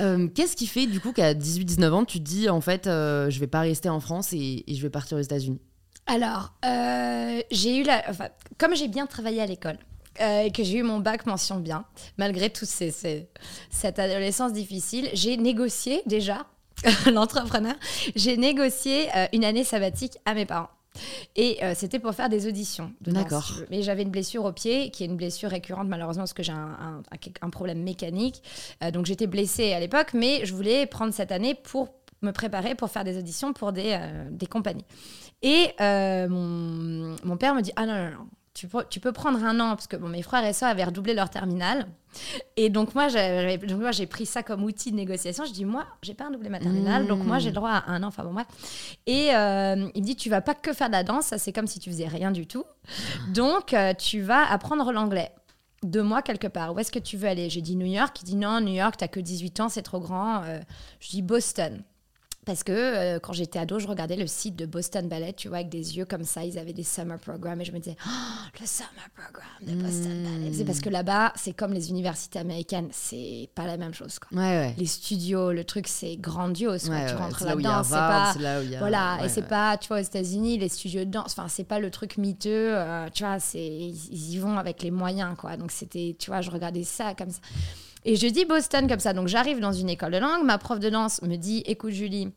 Euh, 0.00 0.28
qu'est-ce 0.28 0.56
qui 0.56 0.66
fait 0.66 0.86
du 0.86 1.00
coup 1.00 1.12
qu'à 1.12 1.34
18-19 1.34 1.90
ans, 1.90 2.04
tu 2.04 2.18
te 2.18 2.24
dis 2.24 2.48
en 2.48 2.60
fait, 2.60 2.86
euh, 2.86 3.30
je 3.30 3.40
vais 3.40 3.46
pas 3.46 3.60
rester 3.60 3.88
en 3.88 4.00
France 4.00 4.32
et, 4.32 4.64
je 4.68 4.82
vais 4.82 4.90
partir 4.90 5.18
aux 5.18 5.20
États-Unis? 5.20 5.60
Alors, 6.06 6.52
euh, 6.64 7.40
j'ai 7.50 7.78
eu 7.78 7.82
la. 7.82 8.02
Enfin, 8.08 8.28
comme 8.58 8.76
j'ai 8.76 8.88
bien 8.88 9.06
travaillé 9.06 9.40
à 9.40 9.46
l'école, 9.46 9.78
euh, 10.20 10.42
et 10.42 10.52
que 10.52 10.62
j'ai 10.62 10.78
eu 10.78 10.82
mon 10.82 11.00
bac 11.00 11.26
mention 11.26 11.56
bien, 11.56 11.84
malgré 12.18 12.50
toute 12.50 12.68
ces, 12.68 13.28
cette 13.70 13.98
adolescence 13.98 14.52
difficile. 14.52 15.08
J'ai 15.12 15.36
négocié 15.36 16.02
déjà, 16.06 16.46
l'entrepreneur, 17.12 17.74
j'ai 18.14 18.36
négocié 18.36 19.08
euh, 19.16 19.26
une 19.32 19.44
année 19.44 19.64
sabbatique 19.64 20.18
à 20.24 20.34
mes 20.34 20.46
parents. 20.46 20.70
Et 21.34 21.58
euh, 21.64 21.72
c'était 21.74 21.98
pour 21.98 22.14
faire 22.14 22.28
des 22.28 22.46
auditions. 22.46 22.92
D'accord. 23.00 23.50
Mais 23.70 23.82
j'avais 23.82 24.02
une 24.02 24.10
blessure 24.10 24.44
au 24.44 24.52
pied, 24.52 24.90
qui 24.90 25.02
est 25.02 25.06
une 25.06 25.16
blessure 25.16 25.50
récurrente 25.50 25.88
malheureusement 25.88 26.22
parce 26.22 26.32
que 26.32 26.44
j'ai 26.44 26.52
un, 26.52 27.02
un, 27.42 27.50
problème 27.50 27.82
mécanique. 27.82 28.40
donc 28.92 29.06
j'étais 29.06 29.26
blessée 29.26 29.72
à 29.72 29.80
l'époque, 29.80 30.14
mais 30.14 30.46
je 30.46 30.54
voulais 30.54 30.86
prendre 30.86 31.12
cette 31.12 31.32
année 31.32 31.56
pour 31.56 31.88
me 32.22 32.30
préparer 32.30 32.76
pour 32.76 32.90
faire 32.90 33.02
des 33.02 33.18
auditions 33.18 33.52
pour 33.52 33.72
des, 33.72 33.98
des 34.30 34.46
compagnies. 34.46 34.84
Et 35.42 35.72
mon, 35.80 37.16
mon, 37.24 37.36
père 37.36 37.56
me 37.56 37.60
dit, 37.60 37.72
ah 37.74 37.86
non, 37.86 37.94
non, 37.94 38.10
non 38.10 38.28
tu 38.54 38.68
peux, 38.68 39.12
prendre 39.12 39.44
un 39.44 39.58
an, 39.58 39.70
parce 39.70 39.88
que 39.88 39.96
bon, 39.96 40.08
mes 40.08 40.22
frères 40.22 40.44
et 40.44 40.52
soeurs 40.52 40.70
avaient 40.70 40.84
redoublé 40.84 41.12
leur 41.12 41.28
terminale. 41.28 41.88
Et 42.56 42.70
donc, 42.70 42.94
moi, 42.94 43.08
j'ai 43.08 44.06
pris 44.06 44.26
ça 44.26 44.44
comme 44.44 44.62
outil 44.62 44.92
de 44.92 44.96
négociation. 44.96 45.44
Je 45.44 45.52
dis, 45.52 45.64
moi, 45.64 45.86
j'ai 46.02 46.14
pas 46.14 46.28
redoublé 46.28 46.48
ma 46.48 46.60
terminale, 46.60 47.08
donc 47.08 47.24
moi, 47.24 47.40
j'ai 47.40 47.48
le 47.48 47.56
droit 47.56 47.70
à 47.70 47.90
un 47.90 48.04
an. 48.04 48.06
Enfin, 48.06 48.22
bon, 48.22 48.32
bref. 48.32 48.46
Et 49.06 49.34
euh, 49.34 49.88
il 49.96 50.02
me 50.02 50.06
dit, 50.06 50.14
tu 50.14 50.30
vas 50.30 50.40
pas 50.40 50.54
que 50.54 50.72
faire 50.72 50.86
de 50.86 50.92
la 50.92 51.02
danse, 51.02 51.34
c'est 51.36 51.52
comme 51.52 51.66
si 51.66 51.80
tu 51.80 51.90
faisais 51.90 52.06
rien 52.06 52.30
du 52.30 52.46
tout. 52.46 52.64
Donc, 53.34 53.74
euh, 53.74 53.92
tu 53.92 54.20
vas 54.20 54.48
apprendre 54.48 54.92
l'anglais. 54.92 55.32
Deux 55.82 56.04
mois 56.04 56.22
quelque 56.22 56.46
part. 56.46 56.74
Où 56.74 56.78
est-ce 56.78 56.92
que 56.92 57.00
tu 57.00 57.16
veux 57.16 57.28
aller? 57.28 57.50
J'ai 57.50 57.60
dit 57.60 57.74
New 57.74 57.86
York. 57.86 58.16
Il 58.22 58.24
dit, 58.24 58.36
non, 58.36 58.60
New 58.60 58.72
York, 58.72 58.94
t'as 58.96 59.08
que 59.08 59.18
18 59.18 59.60
ans, 59.60 59.68
c'est 59.68 59.82
trop 59.82 59.98
grand. 59.98 60.44
Euh, 60.44 60.60
je 61.00 61.10
dis 61.10 61.22
Boston. 61.22 61.82
Parce 62.44 62.62
que 62.62 62.72
euh, 62.72 63.18
quand 63.18 63.32
j'étais 63.32 63.58
ado, 63.58 63.78
je 63.78 63.86
regardais 63.86 64.16
le 64.16 64.26
site 64.26 64.56
de 64.56 64.66
Boston 64.66 65.08
Ballet, 65.08 65.32
tu 65.32 65.48
vois, 65.48 65.58
avec 65.58 65.70
des 65.70 65.96
yeux 65.96 66.04
comme 66.04 66.24
ça. 66.24 66.44
Ils 66.44 66.58
avaient 66.58 66.72
des 66.72 66.82
summer 66.82 67.18
programs 67.18 67.60
et 67.60 67.64
je 67.64 67.72
me 67.72 67.78
disais, 67.78 67.96
oh, 68.06 68.60
le 68.60 68.66
summer 68.66 69.08
program 69.14 69.46
de 69.62 69.82
Boston 69.82 70.22
Ballet. 70.24 70.52
C'est 70.52 70.64
parce 70.64 70.80
que 70.80 70.90
là-bas, 70.90 71.32
c'est 71.36 71.52
comme 71.52 71.72
les 71.72 71.90
universités 71.90 72.38
américaines, 72.38 72.88
c'est 72.92 73.48
pas 73.54 73.66
la 73.66 73.76
même 73.76 73.94
chose. 73.94 74.18
Quoi. 74.18 74.38
Ouais, 74.38 74.58
ouais. 74.58 74.74
Les 74.76 74.86
studios, 74.86 75.52
le 75.52 75.64
truc, 75.64 75.88
c'est 75.88 76.16
grandiose. 76.16 76.88
Ouais, 76.90 77.06
tu 77.08 77.14
rentres 77.14 77.44
là-dedans, 77.44 77.82
c'est 77.82 77.90
pas. 77.90 78.34
Là 78.38 78.60
où 78.60 78.64
y 78.64 78.76
a... 78.76 78.78
Voilà, 78.78 79.18
et 79.24 79.28
c'est 79.28 79.48
pas, 79.48 79.76
tu 79.78 79.88
vois, 79.88 79.98
aux 79.98 80.04
États-Unis, 80.04 80.58
les 80.58 80.68
studios 80.68 81.04
de 81.04 81.10
danse, 81.10 81.34
enfin, 81.36 81.48
c'est 81.48 81.64
pas 81.64 81.78
le 81.78 81.90
truc 81.90 82.18
miteux, 82.18 82.76
euh, 82.76 83.08
tu 83.12 83.24
vois, 83.24 83.38
ils 83.54 84.34
y 84.34 84.38
vont 84.38 84.58
avec 84.58 84.82
les 84.82 84.90
moyens, 84.90 85.36
quoi. 85.38 85.56
Donc 85.56 85.70
c'était, 85.70 86.16
tu 86.18 86.30
vois, 86.30 86.40
je 86.40 86.50
regardais 86.50 86.84
ça 86.84 87.14
comme 87.14 87.30
ça. 87.30 87.40
Et 88.04 88.16
je 88.16 88.26
dis 88.26 88.44
Boston 88.44 88.88
comme 88.88 89.00
ça. 89.00 89.12
Donc 89.12 89.28
j'arrive 89.28 89.60
dans 89.60 89.72
une 89.72 89.88
école 89.88 90.12
de 90.12 90.18
langue. 90.18 90.44
Ma 90.44 90.58
prof 90.58 90.78
de 90.78 90.90
danse 90.90 91.22
me 91.22 91.36
dit 91.36 91.62
Écoute, 91.66 91.92
Julie, 91.92 92.32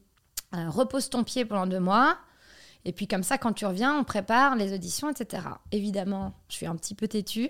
euh, 0.56 0.70
repose 0.70 1.10
ton 1.10 1.24
pied 1.24 1.46
pendant 1.46 1.68
deux 1.68 1.80
mois. 1.80 2.18
Et 2.88 2.94
puis 2.94 3.06
comme 3.06 3.22
ça, 3.22 3.38
quand 3.38 3.52
tu 3.52 3.66
reviens, 3.66 3.94
on 4.00 4.06
prépare 4.06 4.56
les 4.56 4.74
auditions, 4.74 5.10
etc. 5.10 5.44
Évidemment, 5.74 6.34
je 6.48 6.56
suis 6.56 6.66
un 6.66 6.76
petit 6.78 6.96
peu 6.96 7.10
têtue. 7.10 7.50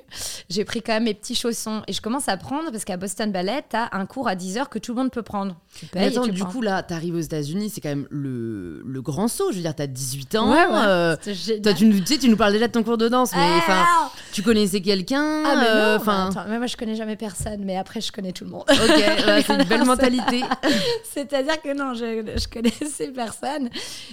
J'ai 0.50 0.66
pris 0.66 0.82
quand 0.82 0.94
même 0.94 1.04
mes 1.04 1.14
petits 1.14 1.36
chaussons 1.36 1.84
et 1.88 1.94
je 1.94 2.02
commence 2.02 2.28
à 2.28 2.38
prendre 2.38 2.72
parce 2.72 2.86
qu'à 2.86 2.98
Boston 2.98 3.32
Ballet, 3.32 3.64
tu 3.70 3.76
as 3.76 3.90
un 3.92 4.08
cours 4.08 4.28
à 4.28 4.34
10 4.34 4.58
heures 4.58 4.70
que 4.70 4.80
tout 4.80 4.94
le 4.94 5.02
monde 5.02 5.12
peut 5.12 5.22
prendre. 5.22 5.56
Tu 5.76 5.86
payes 5.86 6.06
attends, 6.06 6.26
du 6.26 6.44
coup, 6.44 6.64
là, 6.64 6.82
tu 6.82 6.96
arrives 6.96 7.14
aux 7.14 7.20
États-Unis, 7.20 7.70
c'est 7.70 7.82
quand 7.82 7.90
même 7.90 8.08
le, 8.10 8.82
le, 8.84 9.02
grand 9.04 9.28
saut. 9.28 9.52
Je 9.52 9.58
veux 9.58 9.62
dire, 9.62 9.76
tu 9.76 9.84
as 9.84 9.88
18 9.88 10.36
ans. 10.38 10.52
Ouais, 10.52 10.66
euh, 10.88 11.16
toi, 11.62 11.74
tu, 11.76 11.86
nous, 11.86 12.00
tu, 12.00 12.08
sais, 12.08 12.18
tu 12.18 12.30
nous 12.30 12.38
parles 12.38 12.54
déjà 12.54 12.66
de 12.66 12.72
ton 12.72 12.82
cours 12.82 12.98
de 12.98 13.08
danse, 13.08 13.32
mais 13.36 13.58
enfin, 13.60 13.86
tu 14.34 14.42
connaissais 14.42 14.82
quelqu'un 14.82 15.44
ah, 15.46 15.56
mais 15.56 15.68
euh, 15.68 15.98
enfin. 15.98 16.32
moi, 16.48 16.66
je 16.66 16.78
connais 16.78 16.96
jamais 16.96 17.16
personne, 17.16 17.62
mais 17.64 17.78
après, 17.78 18.02
je 18.02 18.12
connais 18.12 18.32
tout 18.32 18.44
le 18.44 18.50
monde. 18.50 18.66
Ok, 18.68 19.04
c'est 19.46 19.54
une 19.54 19.66
belle 19.66 19.86
mentalité. 19.86 20.44
C'est-à-dire 21.14 21.62
que 21.62 21.78
non, 21.78 21.94
je, 21.94 22.40
je 22.40 22.48
connaissais 22.48 23.10
personne, 23.10 23.70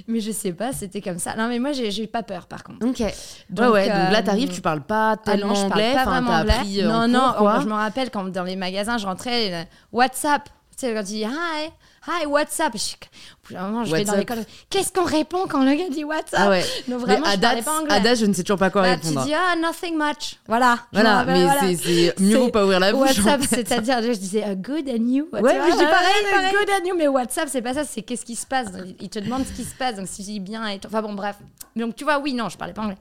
mais 0.07 0.20
je 0.20 0.31
sais 0.31 0.53
pas, 0.53 0.75
c'était 0.75 1.01
comme 1.01 1.14
comme 1.15 1.21
ça. 1.21 1.37
Non, 1.37 1.49
mais 1.49 1.59
moi, 1.59 1.73
j'ai 1.73 2.07
pas 2.07 2.23
peur, 2.23 2.47
par 2.47 2.65
contre. 2.65 2.87
Ok. 2.87 3.03
Donc, 3.51 3.73
ouais, 3.73 3.73
ouais. 3.73 3.89
Donc 3.89 4.12
là, 4.12 4.23
t'arrives, 4.23 4.51
tu 4.51 4.61
parles 4.61 4.83
pas 4.83 5.17
tellement 5.17 5.47
ah 5.51 5.55
non, 5.55 5.55
je 5.55 5.65
anglais. 5.67 5.93
Parle 5.95 6.05
pas 6.05 6.11
vraiment 6.11 6.31
anglais. 6.33 6.53
Appris, 6.55 6.83
non, 6.83 7.09
non. 7.09 7.61
je 7.61 7.67
me 7.67 7.75
rappelle 7.75 8.11
quand 8.11 8.25
dans 8.25 8.45
les 8.45 8.57
magasins, 8.57 8.99
je 8.99 9.07
rentrais, 9.07 9.69
WhatsApp. 9.93 10.49
Tu 10.77 10.87
sais, 10.87 10.95
quand 10.95 11.05
tu 11.05 11.12
dis 11.12 11.22
hi, 11.22 11.70
Hi, 12.07 12.27
what's 12.27 12.61
up? 12.61 12.75
Je, 12.75 13.55
je 13.55 13.91
vais 13.93 14.05
dans 14.05 14.14
l'école. 14.14 14.45
Qu'est-ce 14.68 14.93
qu'on 14.93 15.05
répond 15.05 15.47
quand 15.49 15.64
le 15.64 15.75
gars 15.75 15.89
dit 15.89 16.05
what's 16.05 16.35
up? 16.35 16.39
Ah 16.39 16.51
ouais. 16.51 16.62
Donc 16.87 17.01
vraiment, 17.01 17.31
je 17.31 17.37
date, 17.37 17.64
pas 17.64 17.81
anglais. 17.81 17.95
À 17.95 18.01
date, 18.01 18.18
je 18.18 18.27
ne 18.27 18.35
sais 18.35 18.43
toujours 18.43 18.59
pas 18.59 18.68
quoi 18.68 18.83
bah, 18.83 18.91
répondre. 18.91 19.22
Tu 19.22 19.29
dis 19.29 19.35
ah, 19.35 19.57
nothing 19.57 19.97
much. 19.97 20.37
Voilà. 20.47 20.81
Voilà, 20.93 21.25
mais 21.25 21.45
voilà. 21.45 21.61
c'est 21.61 22.14
mieux 22.20 22.37
vaut 22.37 22.51
pas 22.51 22.64
ouvrir 22.64 22.79
la 22.79 22.93
bouche. 22.93 23.16
WhatsApp, 23.18 23.41
c'est-à-dire, 23.49 24.03
je 24.03 24.18
disais 24.18 24.45
uh, 24.47 24.55
good 24.55 24.87
and 24.87 25.09
you. 25.09 25.29
Ouais, 25.33 25.41
mais 25.43 25.70
je 25.70 25.77
dis 25.79 25.85
pareil, 25.85 26.25
pareil. 26.31 26.53
Good 26.53 26.70
and 26.70 26.89
you, 26.89 26.95
mais 26.95 27.09
WhatsApp, 27.09 27.49
c'est 27.49 27.62
pas 27.62 27.72
ça, 27.72 27.85
c'est 27.85 28.03
qu'est-ce 28.03 28.27
qui 28.27 28.37
se 28.37 28.47
passe. 28.47 28.68
Il 29.01 29.09
te 29.09 29.18
demande 29.18 29.47
ce 29.47 29.53
qui 29.53 29.64
se 29.64 29.75
passe, 29.75 29.97
donc 29.97 30.07
si 30.07 30.22
dis 30.22 30.41
bien 30.41 30.66
et 30.66 30.79
tout. 30.79 30.89
Enfin 30.89 31.01
bon, 31.01 31.14
bref. 31.14 31.37
Donc 31.75 31.97
tu 31.97 32.05
vois, 32.05 32.18
oui, 32.18 32.35
non, 32.35 32.51
je 32.51 32.59
parlais 32.59 32.75
pas 32.75 32.83
anglais. 32.83 32.99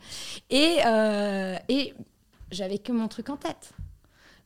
Et, 0.50 0.78
euh, 0.86 1.58
et 1.68 1.94
j'avais 2.52 2.78
que 2.78 2.94
mon 2.94 3.10
truc 3.10 3.30
en 3.30 3.36
tête. 3.36 3.72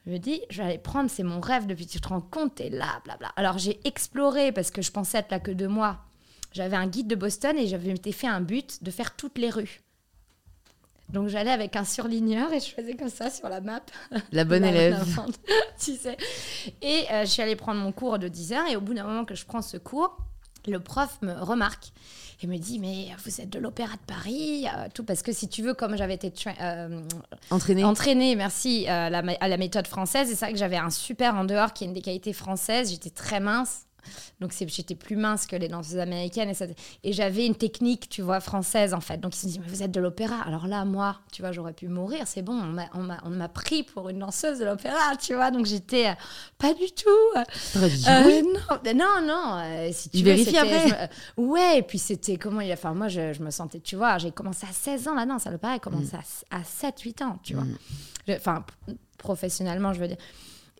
Je 0.08 0.12
me 0.14 0.20
dis, 0.20 0.42
je 0.50 0.62
vais 0.62 0.70
aller 0.70 0.78
prendre, 0.78 1.10
c'est 1.10 1.24
mon 1.24 1.42
rêve 1.42 1.68
depuis 1.68 1.86
que 1.86 1.92
tu 1.92 2.00
te 2.00 2.08
rends 2.08 2.22
compte, 2.22 2.56
t'es 2.56 2.70
là, 2.70 3.02
blabla. 3.04 3.28
Alors 3.36 3.58
j'ai 3.58 3.78
exploré 3.84 4.54
parce 4.54 4.72
que 4.72 4.82
je 4.82 4.90
pensais 4.90 5.18
être 5.18 5.32
là 5.32 5.42
que 5.42 5.52
deux 5.52 5.68
mois. 5.68 6.00
J'avais 6.54 6.78
un 6.78 6.88
guide 6.88 7.08
de 7.08 7.16
Boston 7.16 7.58
et 7.58 7.68
j'avais 7.68 7.94
fait 8.14 8.28
un 8.28 8.40
but 8.40 8.82
de 8.82 8.90
faire 8.90 9.18
toutes 9.18 9.38
les 9.38 9.50
rues. 9.50 9.82
Donc 11.10 11.28
j'allais 11.28 11.52
avec 11.52 11.76
un 11.76 11.84
surligneur 11.84 12.54
et 12.54 12.62
je 12.62 12.68
faisais 12.74 12.96
comme 12.96 13.10
ça 13.10 13.30
sur 13.30 13.50
la 13.50 13.60
map. 13.60 13.82
La 14.32 14.46
bonne 14.46 14.64
élève. 14.66 15.06
tu 15.78 15.98
sais. 15.98 16.16
Et 16.82 17.04
euh, 17.12 17.26
je 17.26 17.30
suis 17.30 17.42
allée 17.42 17.58
prendre 17.58 17.82
mon 17.82 17.92
cours 17.92 18.18
de 18.18 18.30
10 18.30 18.54
heures 18.54 18.68
et 18.70 18.78
au 18.78 18.82
bout 18.82 18.94
d'un 18.94 19.04
moment 19.04 19.26
que 19.26 19.36
je 19.36 19.46
prends 19.46 19.62
ce 19.62 19.76
cours, 19.76 20.18
le 20.68 20.80
prof 20.80 21.22
me 21.22 21.34
remarque 21.34 21.92
et 22.42 22.48
me 22.48 22.58
dit 22.58 22.80
mais 22.80 23.08
vous 23.24 23.42
êtes 23.42 23.50
de 23.50 23.60
l'Opéra 23.60 23.94
de 23.94 24.06
Paris, 24.06 24.66
euh, 24.68 24.88
tout 24.94 25.04
parce 25.04 25.22
que 25.22 25.32
si 25.32 25.48
tu 25.48 25.62
veux, 25.64 25.74
comme 25.74 25.98
j'avais 25.98 26.14
été 26.14 26.32
euh, 26.62 27.02
entraînée, 27.50 27.84
entraînée, 27.84 28.36
merci 28.36 28.86
euh, 28.88 29.10
la, 29.10 29.24
à 29.40 29.48
la 29.48 29.58
méthode 29.58 29.88
française, 29.88 30.28
c'est 30.30 30.36
ça 30.36 30.52
que 30.52 30.58
j'avais 30.58 30.78
un 30.78 30.90
super 30.90 31.36
en 31.36 31.46
dehors 31.46 31.74
qui 31.74 31.84
est 31.84 31.88
une 31.88 31.94
des 31.94 32.02
qualités 32.02 32.34
françaises. 32.34 32.92
J'étais 32.92 33.10
très 33.10 33.40
mince. 33.40 33.87
Donc 34.40 34.54
j'étais 34.54 34.96
plus 34.96 35.16
mince 35.16 35.48
que 35.48 35.56
les 35.56 35.68
danseuses 35.68 36.00
américaines. 36.00 36.50
Et, 36.50 37.10
et 37.10 37.14
j'avais 37.14 37.46
une 37.46 37.56
technique, 37.56 38.10
tu 38.10 38.22
vois, 38.22 38.40
française 38.40 38.94
en 38.94 39.02
fait. 39.02 39.20
Donc 39.20 39.36
ils 39.36 39.40
se 39.40 39.46
disent, 39.48 39.60
mais 39.60 39.68
vous 39.68 39.84
êtes 39.84 39.92
de 39.92 40.00
l'opéra. 40.00 40.42
Alors 40.46 40.68
là, 40.68 40.86
moi, 40.86 41.20
tu 41.32 41.42
vois, 41.42 41.52
j'aurais 41.52 41.74
pu 41.74 41.88
mourir. 41.88 42.28
C'est 42.28 42.42
bon, 42.42 42.60
on 42.94 43.30
m'a 43.30 43.50
pris 43.50 43.84
pour 43.84 44.10
une 44.10 44.20
danseuse 44.20 44.60
de 44.60 44.66
l'opéra, 44.66 45.16
tu 45.20 45.34
vois. 45.36 45.52
Donc 45.52 45.66
j'étais 45.66 46.08
euh, 46.08 46.14
pas 46.58 46.74
du 46.74 46.92
tout. 46.92 47.08
Euh, 48.08 48.42
non, 48.42 48.94
non, 48.96 49.22
non. 49.26 49.60
Euh, 49.64 49.90
si 49.92 50.10
tu, 50.10 50.24
vérifies 50.24 50.58
après. 50.58 51.10
ouais, 51.38 51.80
et 51.80 51.82
puis 51.82 52.00
c'était 52.00 52.38
comment 52.38 52.62
il 52.62 52.72
Enfin, 52.72 52.94
moi, 52.94 53.08
je, 53.08 53.42
me 53.42 53.50
sentais, 53.50 53.80
tu 53.80 53.96
vois, 53.96 54.18
j'ai 54.18 54.32
commencé 54.32 54.66
à 54.70 54.74
16 54.74 55.08
ans 55.08 55.16
là, 55.16 55.26
non, 55.26 55.40
ça 55.40 55.50
le 55.50 55.58
paraît, 55.58 55.80
commencé 55.80 56.16
mm. 56.16 56.56
à, 56.56 56.62
7-8 56.62 57.24
ans, 57.24 57.40
tu 57.44 57.56
vois. 57.56 57.64
Mm. 57.64 58.34
Enfin, 58.36 58.64
professionnellement, 59.18 59.94
je 59.94 60.00
veux 60.00 60.08
dire. 60.08 60.18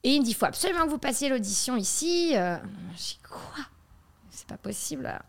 Et 0.08 0.12
il 0.12 0.22
me 0.22 0.24
dit, 0.24 0.32
il 0.32 0.36
faut 0.36 0.46
absolument 0.46 0.86
que 0.86 0.90
vous 0.90 1.00
passiez 1.00 1.28
l'audition 1.28 1.76
ici. 1.76 2.32
Euh, 2.34 2.56
dis, 2.96 3.20
quoi? 3.30 3.66
C'est 4.30 4.48
pas 4.48 4.56
possible. 4.56 5.20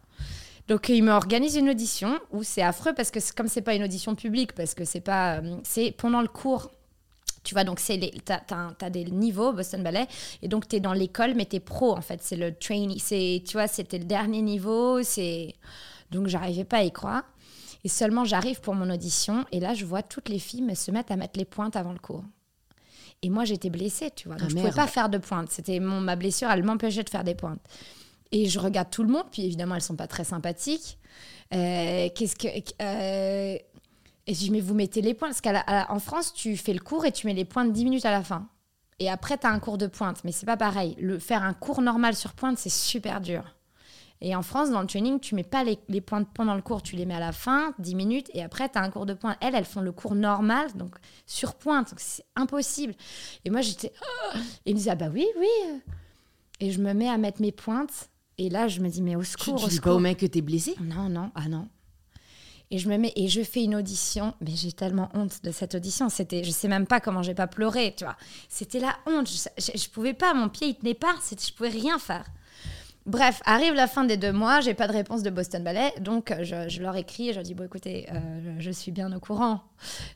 Donc 0.68 0.88
il 0.88 1.02
m'organise 1.02 1.56
une 1.56 1.68
audition 1.68 2.20
où 2.30 2.44
c'est 2.44 2.62
affreux 2.62 2.92
parce 2.94 3.10
que 3.10 3.18
comme 3.34 3.48
c'est 3.48 3.62
pas 3.62 3.74
une 3.74 3.82
audition 3.82 4.14
publique, 4.14 4.52
parce 4.52 4.74
que 4.74 4.84
c'est 4.84 5.00
pas, 5.00 5.38
euh, 5.38 5.56
c'est 5.64 5.90
pendant 5.90 6.22
le 6.22 6.28
cours. 6.28 6.70
Tu 7.42 7.54
vois, 7.54 7.64
donc 7.64 7.80
t'as, 8.24 8.40
as, 8.80 8.90
des 8.90 9.06
niveaux 9.06 9.52
Boston 9.52 9.82
Ballet 9.82 10.06
et 10.42 10.48
donc 10.48 10.68
tu 10.68 10.76
es 10.76 10.80
dans 10.80 10.92
l'école 10.92 11.34
mais 11.34 11.46
tu 11.46 11.56
es 11.56 11.60
pro 11.60 11.96
en 11.96 12.00
fait, 12.00 12.22
c'est 12.22 12.36
le 12.36 12.54
training, 12.54 13.00
c'est 13.00 13.42
tu 13.44 13.54
vois, 13.54 13.66
c'était 13.66 13.98
le 13.98 14.04
dernier 14.04 14.42
niveau, 14.42 15.02
c'est 15.02 15.56
donc 16.12 16.28
j'arrivais 16.28 16.64
pas 16.64 16.78
à 16.78 16.82
y 16.84 16.92
croire. 16.92 17.24
Et 17.82 17.88
seulement 17.88 18.24
j'arrive 18.24 18.60
pour 18.60 18.76
mon 18.76 18.90
audition 18.90 19.44
et 19.50 19.58
là 19.58 19.74
je 19.74 19.84
vois 19.84 20.02
toutes 20.02 20.28
les 20.28 20.38
filles 20.38 20.76
se 20.76 20.92
mettre 20.92 21.10
à 21.10 21.16
mettre 21.16 21.36
les 21.36 21.46
pointes 21.46 21.74
avant 21.74 21.92
le 21.92 21.98
cours. 21.98 22.22
Et 23.22 23.30
moi, 23.30 23.44
j'étais 23.44 23.70
blessée, 23.70 24.10
tu 24.14 24.28
vois. 24.28 24.36
Donc, 24.36 24.46
ah, 24.46 24.50
je 24.50 24.54
ne 24.54 24.60
pouvais 24.60 24.74
pas 24.74 24.86
faire 24.86 25.08
de 25.08 25.18
pointe. 25.18 25.50
C'était 25.50 25.80
mon, 25.80 26.00
ma 26.00 26.16
blessure, 26.16 26.50
elle 26.50 26.62
m'empêchait 26.62 27.02
de 27.02 27.10
faire 27.10 27.24
des 27.24 27.34
pointes. 27.34 27.60
Et 28.30 28.46
je 28.46 28.58
regarde 28.58 28.90
tout 28.90 29.02
le 29.02 29.08
monde, 29.08 29.24
puis 29.32 29.44
évidemment, 29.44 29.74
elles 29.74 29.82
sont 29.82 29.96
pas 29.96 30.06
très 30.06 30.24
sympathiques. 30.24 30.98
Euh, 31.54 32.08
qu'est-ce 32.14 32.36
que. 32.36 32.48
Euh, 32.82 33.58
et 34.26 34.34
je 34.34 34.38
dis, 34.38 34.50
mais 34.50 34.60
vous 34.60 34.74
mettez 34.74 35.00
les 35.00 35.14
pointes. 35.14 35.32
Parce 35.40 35.64
qu'en 35.86 35.98
France, 35.98 36.34
tu 36.34 36.56
fais 36.56 36.74
le 36.74 36.80
cours 36.80 37.06
et 37.06 37.12
tu 37.12 37.26
mets 37.26 37.34
les 37.34 37.46
pointes 37.46 37.72
10 37.72 37.84
minutes 37.84 38.04
à 38.04 38.10
la 38.10 38.22
fin. 38.22 38.46
Et 38.98 39.08
après, 39.08 39.38
tu 39.38 39.46
as 39.46 39.50
un 39.50 39.58
cours 39.58 39.78
de 39.78 39.86
pointe. 39.86 40.22
Mais 40.24 40.32
c'est 40.32 40.46
pas 40.46 40.56
pareil. 40.56 40.94
Le, 40.98 41.18
faire 41.18 41.42
un 41.42 41.54
cours 41.54 41.80
normal 41.80 42.14
sur 42.14 42.34
pointe, 42.34 42.58
c'est 42.58 42.68
super 42.68 43.20
dur. 43.20 43.56
Et 44.20 44.34
en 44.34 44.42
France, 44.42 44.70
dans 44.70 44.80
le 44.80 44.86
training, 44.86 45.20
tu 45.20 45.34
mets 45.34 45.44
pas 45.44 45.62
les, 45.62 45.78
les, 45.88 46.00
pointes 46.00 46.28
pendant 46.34 46.54
le 46.54 46.62
cours, 46.62 46.82
tu 46.82 46.96
les 46.96 47.06
mets 47.06 47.14
à 47.14 47.20
la 47.20 47.32
fin, 47.32 47.72
10 47.78 47.94
minutes, 47.94 48.30
et 48.34 48.42
après, 48.42 48.68
tu 48.68 48.78
as 48.78 48.82
un 48.82 48.90
cours 48.90 49.06
de 49.06 49.14
pointe. 49.14 49.36
Elles, 49.40 49.54
elles 49.54 49.64
font 49.64 49.80
le 49.80 49.92
cours 49.92 50.16
normal, 50.16 50.72
donc 50.74 50.96
sur 51.24 51.54
pointe, 51.54 51.90
donc 51.90 52.00
c'est 52.00 52.24
impossible. 52.34 52.94
Et 53.44 53.50
moi, 53.50 53.60
j'étais. 53.60 53.92
Oh 54.02 54.38
et 54.66 54.70
ils 54.70 54.74
me 54.74 54.78
disaient, 54.78 54.90
ah 54.90 54.96
bah 54.96 55.08
oui, 55.12 55.26
oui. 55.38 55.80
Et 56.60 56.72
je 56.72 56.80
me 56.80 56.92
mets 56.94 57.08
à 57.08 57.16
mettre 57.16 57.40
mes 57.40 57.52
pointes, 57.52 58.10
et 58.38 58.48
là, 58.48 58.66
je 58.66 58.80
me 58.80 58.88
dis, 58.88 59.02
mais 59.02 59.14
au 59.14 59.22
secours. 59.22 59.62
Tu, 59.62 59.68
dis 59.68 59.80
pas 59.80 59.94
au 59.94 60.00
mec 60.00 60.18
que 60.18 60.26
t'es 60.26 60.40
blessé? 60.40 60.74
Non, 60.80 61.08
non, 61.08 61.30
ah 61.36 61.48
non. 61.48 61.68
Et 62.70 62.78
je 62.78 62.88
me 62.88 62.98
mais 62.98 63.12
et 63.16 63.28
je 63.28 63.42
fais 63.42 63.64
une 63.64 63.74
audition, 63.74 64.34
mais 64.42 64.50
j'ai 64.54 64.72
tellement 64.72 65.08
honte 65.14 65.42
de 65.42 65.50
cette 65.50 65.74
audition. 65.74 66.10
C'était, 66.10 66.44
je 66.44 66.50
sais 66.50 66.68
même 66.68 66.86
pas 66.86 67.00
comment 67.00 67.22
j'ai 67.22 67.34
pas 67.34 67.46
pleuré, 67.46 67.94
tu 67.96 68.04
vois. 68.04 68.16
C'était 68.48 68.78
la 68.80 68.94
honte. 69.06 69.26
Je, 69.26 69.78
je, 69.78 69.88
pouvais 69.88 70.12
pas, 70.12 70.34
mon 70.34 70.50
pied 70.50 70.68
il 70.68 70.74
tenait 70.74 70.92
pas, 70.92 71.14
je 71.30 71.52
pouvais 71.54 71.70
rien 71.70 71.98
faire. 71.98 72.26
Bref, 73.08 73.40
arrive 73.46 73.72
la 73.72 73.86
fin 73.86 74.04
des 74.04 74.18
deux 74.18 74.32
mois, 74.32 74.60
j'ai 74.60 74.74
pas 74.74 74.86
de 74.86 74.92
réponse 74.92 75.22
de 75.22 75.30
Boston 75.30 75.64
Ballet, 75.64 75.94
donc 75.98 76.30
euh, 76.30 76.44
je, 76.44 76.82
leur 76.82 76.94
écris, 76.94 77.30
je 77.30 77.36
leur 77.36 77.42
dis 77.42 77.54
bon 77.54 77.64
écoutez, 77.64 78.06
euh, 78.12 78.56
je 78.58 78.70
suis 78.70 78.92
bien 78.92 79.10
au 79.16 79.18
courant, 79.18 79.62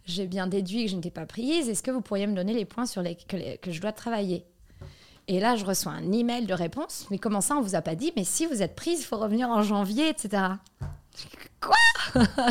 j'ai 0.04 0.26
bien 0.26 0.46
déduit 0.46 0.84
que 0.84 0.90
je 0.90 0.96
n'étais 0.96 1.10
pas 1.10 1.24
prise, 1.24 1.70
est-ce 1.70 1.82
que 1.82 1.90
vous 1.90 2.02
pourriez 2.02 2.26
me 2.26 2.34
donner 2.34 2.52
les 2.52 2.66
points 2.66 2.84
sur 2.84 3.00
les 3.00 3.14
que, 3.16 3.72
je 3.72 3.80
dois 3.80 3.92
travailler? 3.92 4.44
Et 5.26 5.40
là, 5.40 5.56
je 5.56 5.64
reçois 5.64 5.92
un 5.92 6.12
email 6.12 6.44
de 6.44 6.52
réponse, 6.52 7.06
mais 7.10 7.16
comment 7.16 7.40
ça, 7.40 7.56
on 7.56 7.62
vous 7.62 7.76
a 7.76 7.80
pas 7.80 7.94
dit, 7.94 8.12
mais 8.14 8.24
si 8.24 8.44
vous 8.44 8.60
êtes 8.60 8.74
prise, 8.74 9.00
il 9.00 9.04
faut 9.04 9.16
revenir 9.16 9.48
en 9.48 9.62
janvier, 9.62 10.10
etc. 10.10 10.42
Quoi? 11.62 11.76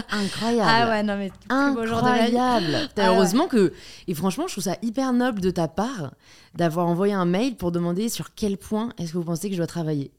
Incroyable. 0.10 0.72
Ah 0.74 0.90
ouais, 0.90 1.04
non, 1.04 1.18
mais 1.18 1.32
Incroyable. 1.50 2.90
Ah 2.98 3.10
heureusement 3.10 3.48
que. 3.48 3.74
Et 4.08 4.16
franchement, 4.16 4.48
je 4.48 4.54
trouve 4.54 4.64
ça 4.64 4.78
hyper 4.82 5.14
noble 5.14 5.40
de 5.40 5.52
ta 5.52 5.68
part 5.68 6.14
d'avoir 6.56 6.88
envoyé 6.88 7.14
un 7.14 7.26
mail 7.26 7.58
pour 7.58 7.72
demander 7.72 8.10
sur 8.10 8.34
quel 8.34 8.58
point 8.58 8.94
est-ce 8.98 9.12
que 9.12 9.18
vous 9.20 9.24
pensez 9.24 9.50
que 9.50 9.54
je 9.54 9.60
dois 9.60 9.68
travailler. 9.68 10.12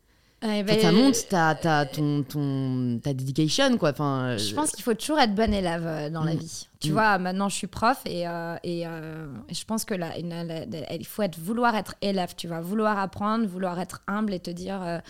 Ça 0.43 0.63
ben, 0.65 0.93
montre 0.93 1.29
ta, 1.29 1.55
ta, 1.55 1.87
ton, 1.87 2.25
ton, 2.25 2.99
ta 3.01 3.15
dedication, 3.15 3.79
quoi. 3.79 3.91
Enfin, 3.91 4.37
je 4.37 4.53
pense 4.55 4.73
qu'il 4.73 4.83
faut 4.83 4.95
toujours 4.95 5.21
être 5.21 5.37
bon 5.37 5.55
élève 5.55 5.87
euh, 5.87 6.11
dans 6.11 6.25
la 6.25 6.35
mm. 6.35 6.39
vie. 6.39 6.69
Tu 6.81 6.91
mm. 6.91 6.93
vois, 6.93 7.19
maintenant, 7.19 7.49
je 7.49 7.55
suis 7.55 7.69
prof 7.69 8.01
et, 8.07 8.27
euh, 8.27 8.57
euh, 8.67 9.27
et, 9.49 9.55
je 9.55 9.65
pense 9.65 9.85
que 9.85 9.95
là, 9.95 10.09
il 10.19 11.07
faut 11.07 11.23
être, 11.23 11.39
vouloir 11.39 11.77
être 11.77 11.95
élève, 12.03 12.35
tu 12.37 12.49
vois. 12.49 12.61
Vouloir 12.61 12.99
apprendre, 12.99 13.47
vouloir 13.47 13.79
être 13.79 14.03
humble 14.09 14.35
et 14.35 14.41
te 14.41 14.51
dire... 14.51 15.01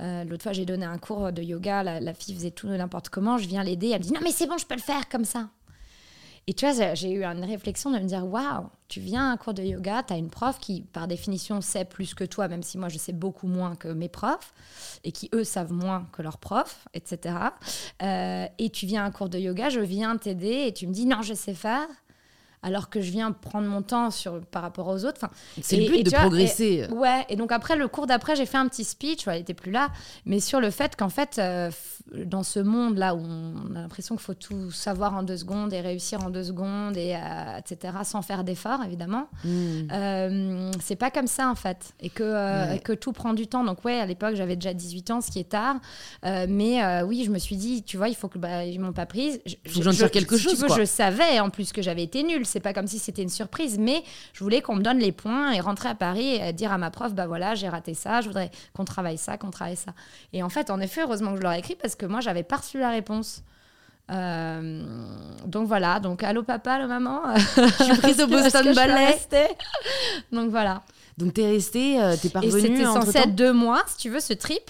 L'autre 0.00 0.44
fois, 0.44 0.54
j'ai 0.54 0.64
donné 0.64 0.86
un 0.86 0.96
cours 0.96 1.30
de 1.30 1.42
yoga, 1.42 1.82
la, 1.82 2.00
la 2.00 2.14
fille 2.14 2.34
faisait 2.34 2.50
tout 2.50 2.66
n'importe 2.68 3.10
comment, 3.10 3.36
je 3.36 3.46
viens 3.46 3.62
l'aider, 3.62 3.90
elle 3.90 3.98
me 3.98 4.04
dit 4.04 4.12
«Non, 4.14 4.20
mais 4.24 4.32
c'est 4.32 4.46
bon, 4.46 4.56
je 4.56 4.64
peux 4.64 4.74
le 4.74 4.80
faire 4.80 5.10
comme 5.10 5.26
ça». 5.26 5.50
Et 6.46 6.54
tu 6.54 6.66
vois, 6.68 6.94
j'ai 6.94 7.12
eu 7.12 7.24
une 7.24 7.44
réflexion 7.44 7.90
de 7.90 7.98
me 7.98 8.04
dire 8.04 8.26
waouh, 8.26 8.68
tu 8.88 8.98
viens 8.98 9.28
à 9.28 9.32
un 9.32 9.36
cours 9.36 9.54
de 9.54 9.62
yoga, 9.62 10.02
tu 10.02 10.12
as 10.12 10.16
une 10.16 10.30
prof 10.30 10.58
qui, 10.58 10.82
par 10.82 11.06
définition, 11.06 11.60
sait 11.60 11.84
plus 11.84 12.14
que 12.14 12.24
toi, 12.24 12.48
même 12.48 12.62
si 12.62 12.76
moi 12.76 12.88
je 12.88 12.98
sais 12.98 13.12
beaucoup 13.12 13.46
moins 13.46 13.76
que 13.76 13.88
mes 13.88 14.08
profs, 14.08 14.52
et 15.04 15.12
qui 15.12 15.28
eux 15.34 15.44
savent 15.44 15.72
moins 15.72 16.08
que 16.12 16.22
leurs 16.22 16.38
profs, 16.38 16.88
etc. 16.94 17.36
Euh, 18.02 18.46
et 18.58 18.70
tu 18.70 18.86
viens 18.86 19.04
à 19.04 19.06
un 19.06 19.10
cours 19.10 19.28
de 19.28 19.38
yoga, 19.38 19.68
je 19.68 19.80
viens 19.80 20.16
t'aider 20.16 20.64
et 20.66 20.72
tu 20.72 20.86
me 20.86 20.92
dis 20.92 21.06
non, 21.06 21.22
je 21.22 21.34
sais 21.34 21.54
faire 21.54 21.86
alors 22.62 22.90
que 22.90 23.00
je 23.00 23.10
viens 23.10 23.32
prendre 23.32 23.66
mon 23.68 23.82
temps 23.82 24.10
sur, 24.10 24.40
par 24.46 24.62
rapport 24.62 24.86
aux 24.88 25.04
autres. 25.04 25.18
Enfin, 25.22 25.30
c'est 25.62 25.76
le 25.76 25.88
but 25.88 26.02
de 26.04 26.10
progresser. 26.10 26.86
ouais, 26.90 27.24
et 27.28 27.36
donc 27.36 27.52
après, 27.52 27.76
le 27.76 27.88
cours 27.88 28.06
d'après, 28.06 28.36
j'ai 28.36 28.46
fait 28.46 28.58
un 28.58 28.68
petit 28.68 28.84
speech, 28.84 29.26
elle 29.26 29.38
n'était 29.38 29.54
plus 29.54 29.72
là, 29.72 29.88
mais 30.26 30.40
sur 30.40 30.60
le 30.60 30.70
fait 30.70 30.94
qu'en 30.96 31.08
fait, 31.08 31.38
euh, 31.38 31.70
dans 32.24 32.42
ce 32.42 32.60
monde-là 32.60 33.14
où 33.14 33.20
on 33.20 33.74
a 33.74 33.80
l'impression 33.80 34.14
qu'il 34.16 34.24
faut 34.24 34.34
tout 34.34 34.70
savoir 34.70 35.14
en 35.14 35.22
deux 35.22 35.38
secondes 35.38 35.72
et 35.72 35.80
réussir 35.80 36.22
en 36.22 36.28
deux 36.28 36.44
secondes, 36.44 36.96
et, 36.96 37.14
euh, 37.14 37.58
etc., 37.58 37.94
sans 38.04 38.20
faire 38.20 38.44
d'efforts, 38.44 38.82
évidemment, 38.84 39.28
hmm. 39.44 39.88
euh, 39.92 40.70
c'est 40.80 40.96
pas 40.96 41.10
comme 41.10 41.28
ça, 41.28 41.48
en 41.48 41.54
fait, 41.54 41.94
et 42.00 42.10
que, 42.10 42.78
que 42.78 42.92
tout 42.92 43.12
prend 43.12 43.32
du 43.32 43.46
temps. 43.46 43.64
Donc 43.64 43.84
ouais, 43.84 43.98
à 43.98 44.06
l'époque, 44.06 44.34
j'avais 44.34 44.56
déjà 44.56 44.74
18 44.74 45.10
ans, 45.12 45.20
ce 45.22 45.30
qui 45.30 45.38
est 45.38 45.50
tard, 45.50 45.76
mais 46.22 47.02
oui, 47.04 47.24
je 47.24 47.30
me 47.30 47.38
suis 47.38 47.56
dit, 47.56 47.82
tu 47.82 47.96
vois, 47.96 48.08
il 48.08 48.14
faut 48.14 48.28
que 48.28 48.38
bah, 48.38 48.64
ils 48.64 48.80
m'ont 48.80 48.92
pas 48.92 49.06
prise. 49.06 49.40
Je, 49.46 49.54
faut 49.70 49.80
que 49.80 49.90
j'en 49.92 50.08
quelque 50.08 50.36
chose. 50.36 50.64
Tu 50.68 50.80
je 50.80 50.84
savais 50.84 51.40
en 51.40 51.50
plus 51.50 51.72
que 51.72 51.82
j'avais 51.82 52.02
été 52.02 52.22
nulle 52.22 52.46
c'est 52.50 52.60
pas 52.60 52.72
comme 52.72 52.86
si 52.86 52.98
c'était 52.98 53.22
une 53.22 53.28
surprise, 53.30 53.78
mais 53.78 54.02
je 54.32 54.42
voulais 54.42 54.60
qu'on 54.60 54.76
me 54.76 54.82
donne 54.82 54.98
les 54.98 55.12
points 55.12 55.52
et 55.52 55.60
rentrer 55.60 55.88
à 55.88 55.94
Paris 55.94 56.34
et 56.34 56.52
dire 56.52 56.72
à 56.72 56.78
ma 56.78 56.90
prof, 56.90 57.14
bah 57.14 57.26
voilà, 57.26 57.54
j'ai 57.54 57.68
raté 57.68 57.94
ça, 57.94 58.20
je 58.20 58.28
voudrais 58.28 58.50
qu'on 58.74 58.84
travaille 58.84 59.18
ça, 59.18 59.38
qu'on 59.38 59.50
travaille 59.50 59.76
ça. 59.76 59.92
Et 60.32 60.42
en 60.42 60.48
fait, 60.48 60.70
en 60.70 60.80
effet, 60.80 61.02
heureusement 61.02 61.32
que 61.32 61.38
je 61.38 61.42
leur 61.42 61.52
ai 61.52 61.58
écrit 61.58 61.76
parce 61.76 61.94
que 61.94 62.06
moi, 62.06 62.20
j'avais 62.20 62.42
pas 62.42 62.56
reçu 62.56 62.78
la 62.78 62.90
réponse. 62.90 63.42
Euh, 64.10 64.82
donc 65.46 65.68
voilà, 65.68 66.00
donc 66.00 66.24
allô 66.24 66.42
papa, 66.42 66.72
allô 66.74 66.88
maman. 66.88 67.20
Je 67.36 67.84
suis 67.84 67.96
prise 67.98 68.20
au 68.20 68.26
Boston 68.28 68.74
Ballet. 68.74 69.18
donc 70.32 70.50
voilà. 70.50 70.82
Donc 71.16 71.34
t'es 71.34 71.46
restée, 71.46 72.00
euh, 72.02 72.16
t'es 72.20 72.28
parvenue. 72.28 72.58
Et 72.58 72.60
c'était 72.60 72.84
censé 72.84 73.18
être 73.18 73.34
deux 73.34 73.52
mois, 73.52 73.82
si 73.86 73.96
tu 73.98 74.10
veux, 74.10 74.20
ce 74.20 74.32
trip. 74.32 74.62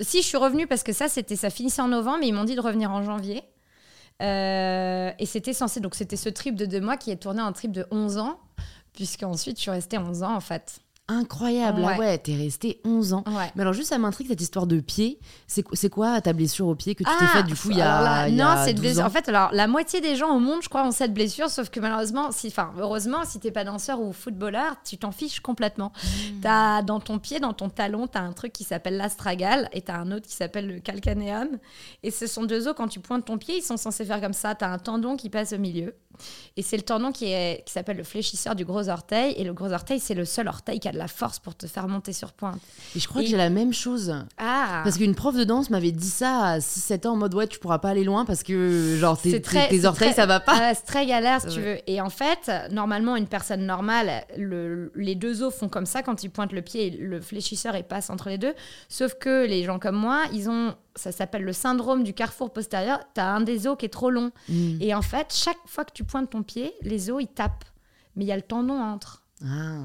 Si 0.00 0.22
je 0.22 0.26
suis 0.26 0.36
revenue 0.36 0.66
parce 0.66 0.82
que 0.82 0.92
ça, 0.92 1.08
c'était 1.08 1.36
ça 1.36 1.50
finissait 1.50 1.82
en 1.82 1.88
novembre, 1.88 2.18
mais 2.20 2.28
ils 2.28 2.32
m'ont 2.32 2.44
dit 2.44 2.54
de 2.54 2.60
revenir 2.60 2.90
en 2.90 3.02
janvier. 3.02 3.42
Et 4.20 5.26
c'était 5.26 5.52
censé, 5.52 5.80
donc 5.80 5.94
c'était 5.94 6.16
ce 6.16 6.28
trip 6.28 6.54
de 6.56 6.66
deux 6.66 6.80
mois 6.80 6.96
qui 6.96 7.10
est 7.10 7.16
tourné 7.16 7.42
en 7.42 7.52
trip 7.52 7.72
de 7.72 7.86
11 7.90 8.18
ans, 8.18 8.40
puisqu'ensuite 8.92 9.56
je 9.56 9.62
suis 9.62 9.70
restée 9.70 9.98
11 9.98 10.22
ans 10.22 10.34
en 10.34 10.40
fait. 10.40 10.80
Incroyable, 11.08 11.82
ah 11.84 11.90
ouais, 11.90 11.98
ouais 11.98 12.18
t'es 12.18 12.34
resté 12.34 12.80
11 12.84 13.12
ans. 13.12 13.24
Mais 13.54 13.62
alors 13.62 13.72
juste 13.72 13.90
ça 13.90 13.98
m'intrigue 13.98 14.26
cette 14.26 14.40
histoire 14.40 14.66
de 14.66 14.80
pied. 14.80 15.20
C'est 15.46 15.88
quoi 15.88 16.20
ta 16.20 16.32
blessure 16.32 16.66
au 16.66 16.74
pied 16.74 16.96
que 16.96 17.04
tu 17.04 17.10
t'es 17.10 17.24
ah, 17.26 17.28
faite 17.28 17.46
du 17.46 17.54
coup 17.54 17.70
il 17.70 17.78
y 17.78 17.82
a, 17.82 18.28
Non, 18.28 18.56
c'est 18.64 18.74
blessure. 18.74 19.04
En 19.04 19.10
fait, 19.10 19.28
alors 19.28 19.50
la 19.52 19.68
moitié 19.68 20.00
des 20.00 20.16
gens 20.16 20.34
au 20.34 20.40
monde, 20.40 20.62
je 20.62 20.68
crois, 20.68 20.84
ont 20.84 20.90
cette 20.90 21.14
blessure, 21.14 21.48
sauf 21.48 21.70
que 21.70 21.78
malheureusement, 21.78 22.32
si, 22.32 22.48
enfin 22.48 22.72
heureusement, 22.78 23.24
si 23.24 23.38
t'es 23.38 23.52
pas 23.52 23.62
danseur 23.62 24.00
ou 24.00 24.12
footballeur, 24.12 24.74
tu 24.84 24.98
t'en 24.98 25.12
fiches 25.12 25.38
complètement. 25.38 25.92
As, 26.44 26.82
dans 26.82 26.98
ton 26.98 27.20
pied, 27.20 27.38
dans 27.38 27.52
ton 27.52 27.68
talon, 27.68 28.08
t'as 28.08 28.20
un 28.20 28.32
truc 28.32 28.52
qui 28.52 28.64
s'appelle 28.64 28.96
l'astragale 28.96 29.68
et 29.72 29.82
t'as 29.82 29.98
un 29.98 30.10
autre 30.10 30.26
qui 30.26 30.34
s'appelle 30.34 30.66
le 30.66 30.80
calcaneum. 30.80 31.48
Et 32.02 32.10
ce 32.10 32.26
sont 32.26 32.42
deux 32.42 32.66
os 32.66 32.74
quand 32.76 32.88
tu 32.88 32.98
pointes 32.98 33.24
ton 33.24 33.38
pied, 33.38 33.58
ils 33.58 33.62
sont 33.62 33.76
censés 33.76 34.04
faire 34.04 34.20
comme 34.20 34.32
ça. 34.32 34.56
T'as 34.56 34.72
un 34.72 34.78
tendon 34.78 35.16
qui 35.16 35.30
passe 35.30 35.52
au 35.52 35.58
milieu. 35.58 35.94
Et 36.56 36.62
c'est 36.62 36.76
le 36.76 36.82
tendon 36.82 37.12
qui, 37.12 37.26
est, 37.26 37.64
qui 37.64 37.72
s'appelle 37.72 37.96
le 37.96 38.04
fléchisseur 38.04 38.54
du 38.54 38.64
gros 38.64 38.88
orteil. 38.88 39.34
Et 39.36 39.44
le 39.44 39.52
gros 39.52 39.72
orteil, 39.72 40.00
c'est 40.00 40.14
le 40.14 40.24
seul 40.24 40.48
orteil 40.48 40.80
qui 40.80 40.88
a 40.88 40.92
de 40.92 40.98
la 40.98 41.08
force 41.08 41.38
pour 41.38 41.54
te 41.54 41.66
faire 41.66 41.88
monter 41.88 42.12
sur 42.12 42.32
pointe. 42.32 42.60
Et 42.94 43.00
je 43.00 43.08
crois 43.08 43.22
que 43.22 43.28
j'ai 43.28 43.36
la 43.36 43.50
même 43.50 43.72
chose. 43.72 44.14
Ah. 44.38 44.80
Parce 44.84 44.96
qu'une 44.96 45.14
prof 45.14 45.36
de 45.36 45.44
danse 45.44 45.70
m'avait 45.70 45.92
dit 45.92 46.08
ça 46.08 46.42
à 46.44 46.58
6-7 46.58 47.08
ans 47.08 47.12
en 47.12 47.16
mode 47.16 47.34
ouais, 47.34 47.46
tu 47.46 47.58
pourras 47.58 47.78
pas 47.78 47.90
aller 47.90 48.04
loin 48.04 48.24
parce 48.24 48.42
que 48.42 48.96
genre 48.98 49.20
tes, 49.20 49.40
tes, 49.40 49.84
orteils, 49.84 50.12
ça 50.12 50.26
va 50.26 50.40
pas. 50.40 50.54
Ah, 50.56 50.74
c'est 50.74 50.86
très 50.86 51.06
galère 51.06 51.40
si 51.40 51.48
tu 51.48 51.60
veux. 51.60 51.78
Et 51.86 52.00
en 52.00 52.10
fait, 52.10 52.50
normalement, 52.70 53.16
une 53.16 53.26
personne 53.26 53.66
normale, 53.66 54.24
le, 54.36 54.92
les 54.94 55.14
deux 55.14 55.42
os 55.42 55.54
font 55.54 55.68
comme 55.68 55.86
ça 55.86 56.02
quand 56.02 56.22
ils 56.22 56.30
pointent 56.30 56.52
le 56.52 56.62
pied, 56.62 56.90
le 56.90 57.20
fléchisseur 57.20 57.76
il 57.76 57.84
passe 57.84 58.10
entre 58.10 58.28
les 58.28 58.38
deux. 58.38 58.54
Sauf 58.88 59.14
que 59.14 59.46
les 59.46 59.64
gens 59.64 59.78
comme 59.78 59.96
moi, 59.96 60.24
ils 60.32 60.48
ont 60.48 60.74
ça 60.96 61.12
s'appelle 61.12 61.44
le 61.44 61.52
syndrome 61.52 62.02
du 62.02 62.14
carrefour 62.14 62.52
postérieur. 62.52 63.00
Tu 63.14 63.20
as 63.20 63.32
un 63.32 63.40
des 63.40 63.66
os 63.66 63.76
qui 63.78 63.86
est 63.86 63.90
trop 63.90 64.10
long. 64.10 64.32
Mm. 64.48 64.78
Et 64.80 64.94
en 64.94 65.02
fait, 65.02 65.32
chaque 65.32 65.58
fois 65.66 65.84
que 65.84 65.92
tu 65.92 66.04
pointes 66.04 66.30
ton 66.30 66.42
pied, 66.42 66.74
les 66.82 67.10
os, 67.10 67.22
ils 67.22 67.28
tapent. 67.28 67.64
Mais 68.16 68.24
il 68.24 68.28
y 68.28 68.32
a 68.32 68.36
le 68.36 68.42
tendon 68.42 68.80
entre. 68.80 69.22
Ah. 69.44 69.84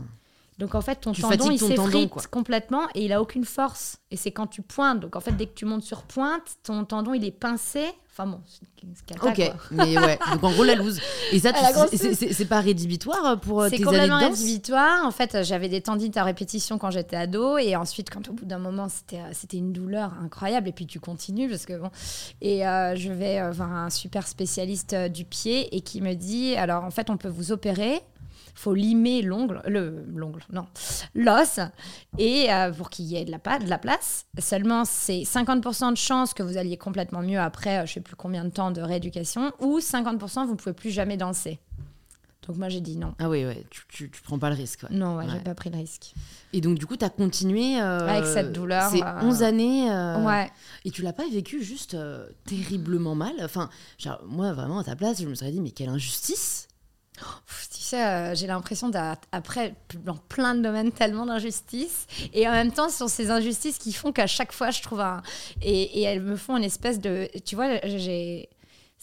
Donc 0.57 0.75
en 0.75 0.81
fait, 0.81 0.97
ton 0.97 1.13
tendon, 1.13 1.49
il 1.49 1.59
s'effrite 1.59 2.27
complètement 2.27 2.87
et 2.93 3.05
il 3.05 3.13
a 3.13 3.21
aucune 3.21 3.45
force. 3.45 3.97
Et 4.11 4.17
c'est 4.17 4.31
quand 4.31 4.47
tu 4.47 4.61
pointes. 4.61 4.99
Donc 4.99 5.15
en 5.15 5.19
fait, 5.19 5.31
dès 5.31 5.47
que 5.47 5.53
tu 5.53 5.65
montes 5.65 5.83
sur 5.83 6.03
pointe, 6.03 6.43
ton 6.63 6.85
tendon, 6.85 7.13
il 7.13 7.25
est 7.25 7.31
pincé. 7.31 7.85
Enfin 8.11 8.27
bon, 8.27 8.41
c'est 8.45 9.23
Ok, 9.23 9.53
mais 9.71 9.97
ouais. 9.97 10.19
Donc 10.33 10.43
en 10.43 10.51
gros, 10.51 10.65
la 10.65 10.75
loose. 10.75 10.99
Et 11.31 11.39
ça, 11.39 11.53
c'est 11.87 12.45
pas 12.45 12.59
rédhibitoire 12.59 13.39
pour 13.39 13.61
euh, 13.61 13.69
tes 13.69 13.75
années 13.75 13.77
C'est 13.77 13.83
complètement 13.85 14.19
rédhibitoire. 14.19 15.05
En 15.05 15.11
fait, 15.11 15.43
j'avais 15.43 15.69
des 15.69 15.81
tendinites 15.81 16.17
à 16.17 16.25
répétition 16.25 16.77
quand 16.77 16.91
j'étais 16.91 17.15
ado. 17.15 17.57
Et 17.57 17.75
ensuite, 17.77 18.09
quand 18.09 18.27
au 18.27 18.33
bout 18.33 18.45
d'un 18.45 18.59
moment, 18.59 18.87
c'était 18.89 19.21
euh, 19.21 19.57
une 19.57 19.71
douleur 19.71 20.11
incroyable. 20.21 20.67
Et 20.67 20.73
puis 20.73 20.85
tu 20.85 20.99
continues 20.99 21.49
parce 21.49 21.65
que 21.65 21.79
bon. 21.79 21.89
Et 22.41 22.67
euh, 22.67 22.95
je 22.97 23.11
vais 23.11 23.49
voir 23.51 23.71
un 23.71 23.89
super 23.89 24.27
spécialiste 24.27 24.93
du 24.93 25.23
pied 25.23 25.73
et 25.75 25.79
qui 25.79 26.01
me 26.01 26.13
dit 26.13 26.55
alors 26.55 26.83
en 26.83 26.91
fait, 26.91 27.09
on 27.09 27.15
peut 27.15 27.29
vous 27.29 27.53
opérer 27.53 28.01
faut 28.55 28.73
limer 28.73 29.21
l'ongle, 29.21 29.61
le 29.65 30.03
l'ongle, 30.13 30.41
non, 30.51 30.65
l'os, 31.15 31.59
et 32.17 32.51
euh, 32.51 32.71
pour 32.71 32.89
qu'il 32.89 33.05
y 33.05 33.15
ait 33.15 33.25
de 33.25 33.31
la, 33.31 33.59
de 33.59 33.69
la 33.69 33.77
place. 33.77 34.25
Seulement, 34.39 34.85
c'est 34.85 35.21
50% 35.21 35.91
de 35.91 35.97
chance 35.97 36.33
que 36.33 36.43
vous 36.43 36.57
alliez 36.57 36.77
complètement 36.77 37.21
mieux 37.21 37.39
après, 37.39 37.79
euh, 37.79 37.85
je 37.85 37.93
sais 37.93 38.01
plus 38.01 38.15
combien 38.15 38.45
de 38.45 38.49
temps 38.49 38.71
de 38.71 38.81
rééducation, 38.81 39.51
ou 39.59 39.79
50% 39.79 40.45
vous 40.45 40.51
ne 40.53 40.57
pouvez 40.57 40.73
plus 40.73 40.91
jamais 40.91 41.17
danser. 41.17 41.59
Donc 42.47 42.57
moi 42.57 42.69
j'ai 42.69 42.81
dit 42.81 42.97
non. 42.97 43.13
Ah 43.19 43.29
oui, 43.29 43.45
ouais, 43.45 43.63
tu, 43.69 44.09
tu, 44.09 44.21
prends 44.23 44.39
pas 44.39 44.49
le 44.49 44.55
risque. 44.55 44.89
Non, 44.89 45.15
ouais, 45.15 45.25
j'ai 45.31 45.39
pas 45.39 45.53
pris 45.53 45.69
le 45.69 45.77
risque. 45.77 46.15
Et 46.53 46.59
donc 46.59 46.79
du 46.79 46.87
coup, 46.87 46.97
tu 46.97 47.05
as 47.05 47.09
continué... 47.09 47.79
Euh, 47.79 47.99
Avec 48.07 48.25
cette 48.25 48.51
douleur. 48.51 48.89
C'est 48.89 49.03
11 49.03 49.43
années. 49.43 49.87
ouais. 50.25 50.49
Et 50.83 50.89
tu 50.89 51.03
l'as 51.03 51.13
pas 51.13 51.29
vécu 51.31 51.63
juste 51.63 51.95
terriblement 52.45 53.13
mal? 53.13 53.33
Enfin, 53.43 53.69
moi 54.25 54.53
vraiment 54.53 54.79
à 54.79 54.83
ta 54.83 54.95
place, 54.95 55.21
je 55.21 55.27
me 55.27 55.35
serais 55.35 55.51
dit, 55.51 55.61
mais 55.61 55.69
quelle 55.69 55.89
injustice 55.89 56.60
tu 57.71 57.79
sais, 57.79 58.05
euh, 58.05 58.35
j'ai 58.35 58.47
l'impression 58.47 58.89
d'après 58.89 59.75
dans 60.03 60.17
plein 60.17 60.55
de 60.55 60.61
domaines 60.61 60.91
tellement 60.91 61.25
d'injustices 61.25 62.07
et 62.33 62.47
en 62.47 62.51
même 62.51 62.71
temps 62.71 62.89
ce 62.89 62.97
sont 62.97 63.07
ces 63.07 63.31
injustices 63.31 63.77
qui 63.77 63.93
font 63.93 64.11
qu'à 64.11 64.27
chaque 64.27 64.51
fois 64.51 64.71
je 64.71 64.81
trouve 64.81 65.01
un 65.01 65.21
et, 65.61 66.01
elles 66.03 66.21
me 66.21 66.35
font 66.35 66.57
une 66.57 66.63
espèce 66.63 66.99
de 66.99 67.29
tu 67.45 67.55
vois 67.55 67.79
j'ai 67.85 68.49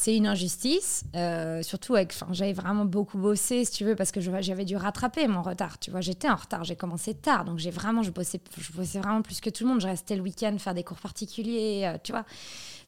c'est 0.00 0.16
une 0.16 0.28
injustice, 0.28 1.02
euh, 1.16 1.60
surtout 1.64 1.96
avec, 1.96 2.14
j'avais 2.30 2.52
vraiment 2.52 2.84
beaucoup 2.84 3.18
bossé, 3.18 3.64
si 3.64 3.72
tu 3.72 3.84
veux, 3.84 3.96
parce 3.96 4.12
que 4.12 4.20
j'avais 4.20 4.64
dû 4.64 4.76
rattraper 4.76 5.26
mon 5.26 5.42
retard. 5.42 5.80
Tu 5.80 5.90
vois, 5.90 6.00
j'étais 6.00 6.28
en 6.28 6.36
retard, 6.36 6.62
j'ai 6.62 6.76
commencé 6.76 7.14
tard, 7.14 7.44
donc 7.44 7.58
j'ai 7.58 7.72
vraiment, 7.72 8.04
je 8.04 8.12
bossais, 8.12 8.40
je 8.56 8.72
bossais 8.72 9.00
vraiment 9.00 9.22
plus 9.22 9.40
que 9.40 9.50
tout 9.50 9.64
le 9.64 9.70
monde. 9.70 9.80
Je 9.80 9.88
restais 9.88 10.14
le 10.14 10.22
week-end 10.22 10.56
faire 10.58 10.74
des 10.74 10.84
cours 10.84 10.98
particuliers, 10.98 11.82
euh, 11.84 11.98
tu 12.00 12.12
vois. 12.12 12.24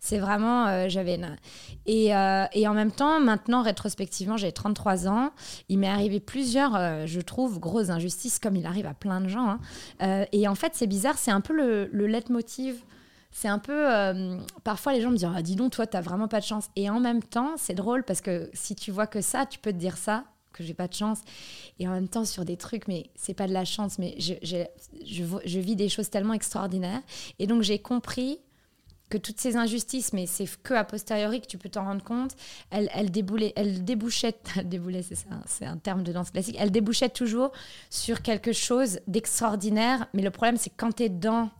C'est 0.00 0.18
vraiment, 0.18 0.66
euh, 0.66 0.86
j'avais 0.88 1.20
et, 1.86 2.06
et 2.06 2.68
en 2.68 2.74
même 2.74 2.90
temps, 2.90 3.20
maintenant 3.20 3.62
rétrospectivement, 3.62 4.36
j'ai 4.36 4.50
33 4.50 5.08
ans. 5.08 5.30
Il 5.68 5.78
m'est 5.78 5.88
arrivé 5.88 6.20
plusieurs, 6.20 7.06
je 7.06 7.20
trouve, 7.20 7.60
grosses 7.60 7.90
injustices, 7.90 8.38
comme 8.38 8.56
il 8.56 8.66
arrive 8.66 8.86
à 8.86 8.94
plein 8.94 9.20
de 9.20 9.28
gens. 9.28 9.58
Hein. 10.00 10.26
et 10.32 10.48
en 10.48 10.54
fait, 10.54 10.72
c'est 10.74 10.86
bizarre, 10.86 11.18
c'est 11.18 11.30
un 11.30 11.40
peu 11.40 11.52
le, 11.52 11.88
le 11.92 12.06
leitmotiv 12.06 12.82
c'est 13.30 13.48
un 13.48 13.58
peu. 13.58 13.92
Euh, 13.92 14.38
parfois, 14.64 14.92
les 14.92 15.00
gens 15.00 15.10
me 15.10 15.16
disent 15.16 15.28
ah, 15.34 15.42
Dis 15.42 15.56
donc, 15.56 15.72
toi, 15.72 15.86
t'as 15.86 16.00
vraiment 16.00 16.28
pas 16.28 16.40
de 16.40 16.44
chance. 16.44 16.68
Et 16.76 16.90
en 16.90 17.00
même 17.00 17.22
temps, 17.22 17.54
c'est 17.56 17.74
drôle 17.74 18.04
parce 18.04 18.20
que 18.20 18.50
si 18.52 18.74
tu 18.74 18.90
vois 18.90 19.06
que 19.06 19.20
ça, 19.20 19.46
tu 19.46 19.58
peux 19.58 19.72
te 19.72 19.78
dire 19.78 19.96
ça, 19.96 20.24
que 20.52 20.64
j'ai 20.64 20.74
pas 20.74 20.88
de 20.88 20.94
chance. 20.94 21.20
Et 21.78 21.86
en 21.86 21.92
même 21.92 22.08
temps, 22.08 22.24
sur 22.24 22.44
des 22.44 22.56
trucs, 22.56 22.88
mais 22.88 23.10
c'est 23.14 23.34
pas 23.34 23.46
de 23.46 23.52
la 23.52 23.64
chance, 23.64 23.98
mais 23.98 24.16
je, 24.18 24.34
je, 24.42 24.64
je, 25.04 25.58
vis 25.60 25.76
des 25.76 25.88
choses 25.88 26.10
tellement 26.10 26.34
extraordinaires. 26.34 27.02
Et 27.38 27.46
donc, 27.46 27.62
j'ai 27.62 27.78
compris 27.78 28.40
que 29.10 29.18
toutes 29.18 29.40
ces 29.40 29.56
injustices, 29.56 30.12
mais 30.12 30.26
c'est 30.26 30.46
que 30.62 30.72
a 30.72 30.84
posteriori 30.84 31.40
que 31.40 31.46
tu 31.46 31.58
peux 31.58 31.68
t'en 31.68 31.84
rendre 31.84 32.02
compte, 32.02 32.32
elles, 32.70 32.88
elles, 32.94 33.10
déboulaient, 33.10 33.52
elles 33.56 33.84
débouchaient, 33.84 34.34
c'est 34.54 35.14
ça, 35.14 35.26
c'est 35.46 35.66
un 35.66 35.76
terme 35.76 36.02
de 36.02 36.12
danse 36.12 36.30
classique, 36.30 36.56
elles 36.58 36.70
débouchaient 36.70 37.10
toujours 37.10 37.52
sur 37.90 38.22
quelque 38.22 38.52
chose 38.52 39.00
d'extraordinaire, 39.06 40.06
mais 40.14 40.22
le 40.22 40.30
problème 40.30 40.56
c'est 40.56 40.70
quand 40.70 40.94
tu 40.96 41.02
es 41.02 41.08
dedans 41.08 41.50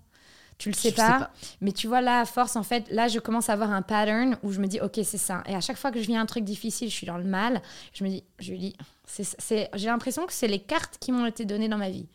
tu 0.61 0.69
le 0.69 0.75
sais 0.75 0.93
pas, 0.93 1.31
Mais 1.63 1.73
tu 1.73 1.87
vois, 1.87 2.03
là, 2.03 2.21
à 2.21 2.25
force, 2.27 2.55
en 2.55 2.63
fait, 2.63 2.91
là, 2.91 3.09
je 3.09 3.19
commence 3.19 3.49
à 3.49 3.55
avoir 3.55 3.73
un 3.73 3.81
pattern 3.81 4.37
où 4.43 4.53
je 4.53 4.61
me 4.61 4.67
dis, 4.67 4.79
OK, 4.79 5.01
c'est 5.05 5.17
ça. 5.17 5.43
Et 5.47 5.55
à 5.55 5.63
chaque 5.63 5.79
fois 5.79 5.91
que 5.91 5.99
je 5.99 6.07
vis 6.07 6.17
un 6.17 6.27
truc 6.27 6.45
difficile, 6.45 6.91
je 6.91 6.95
suis 6.95 7.07
dans 7.07 7.17
le 7.17 7.25
mal, 7.25 7.63
je 7.95 8.05
me 8.05 8.11
dis, 8.11 8.77
c'est, 9.07 9.71
j'ai 9.73 9.87
l'impression 9.87 10.27
que 10.27 10.35
c'est 10.35 10.49
les 10.49 10.59
cartes 10.59 10.99
qui 11.01 11.13
m'ont 11.13 11.25
été 11.25 11.47
données 11.47 11.71
dans 11.71 11.79
ma 11.79 11.89
vie. 11.89 12.09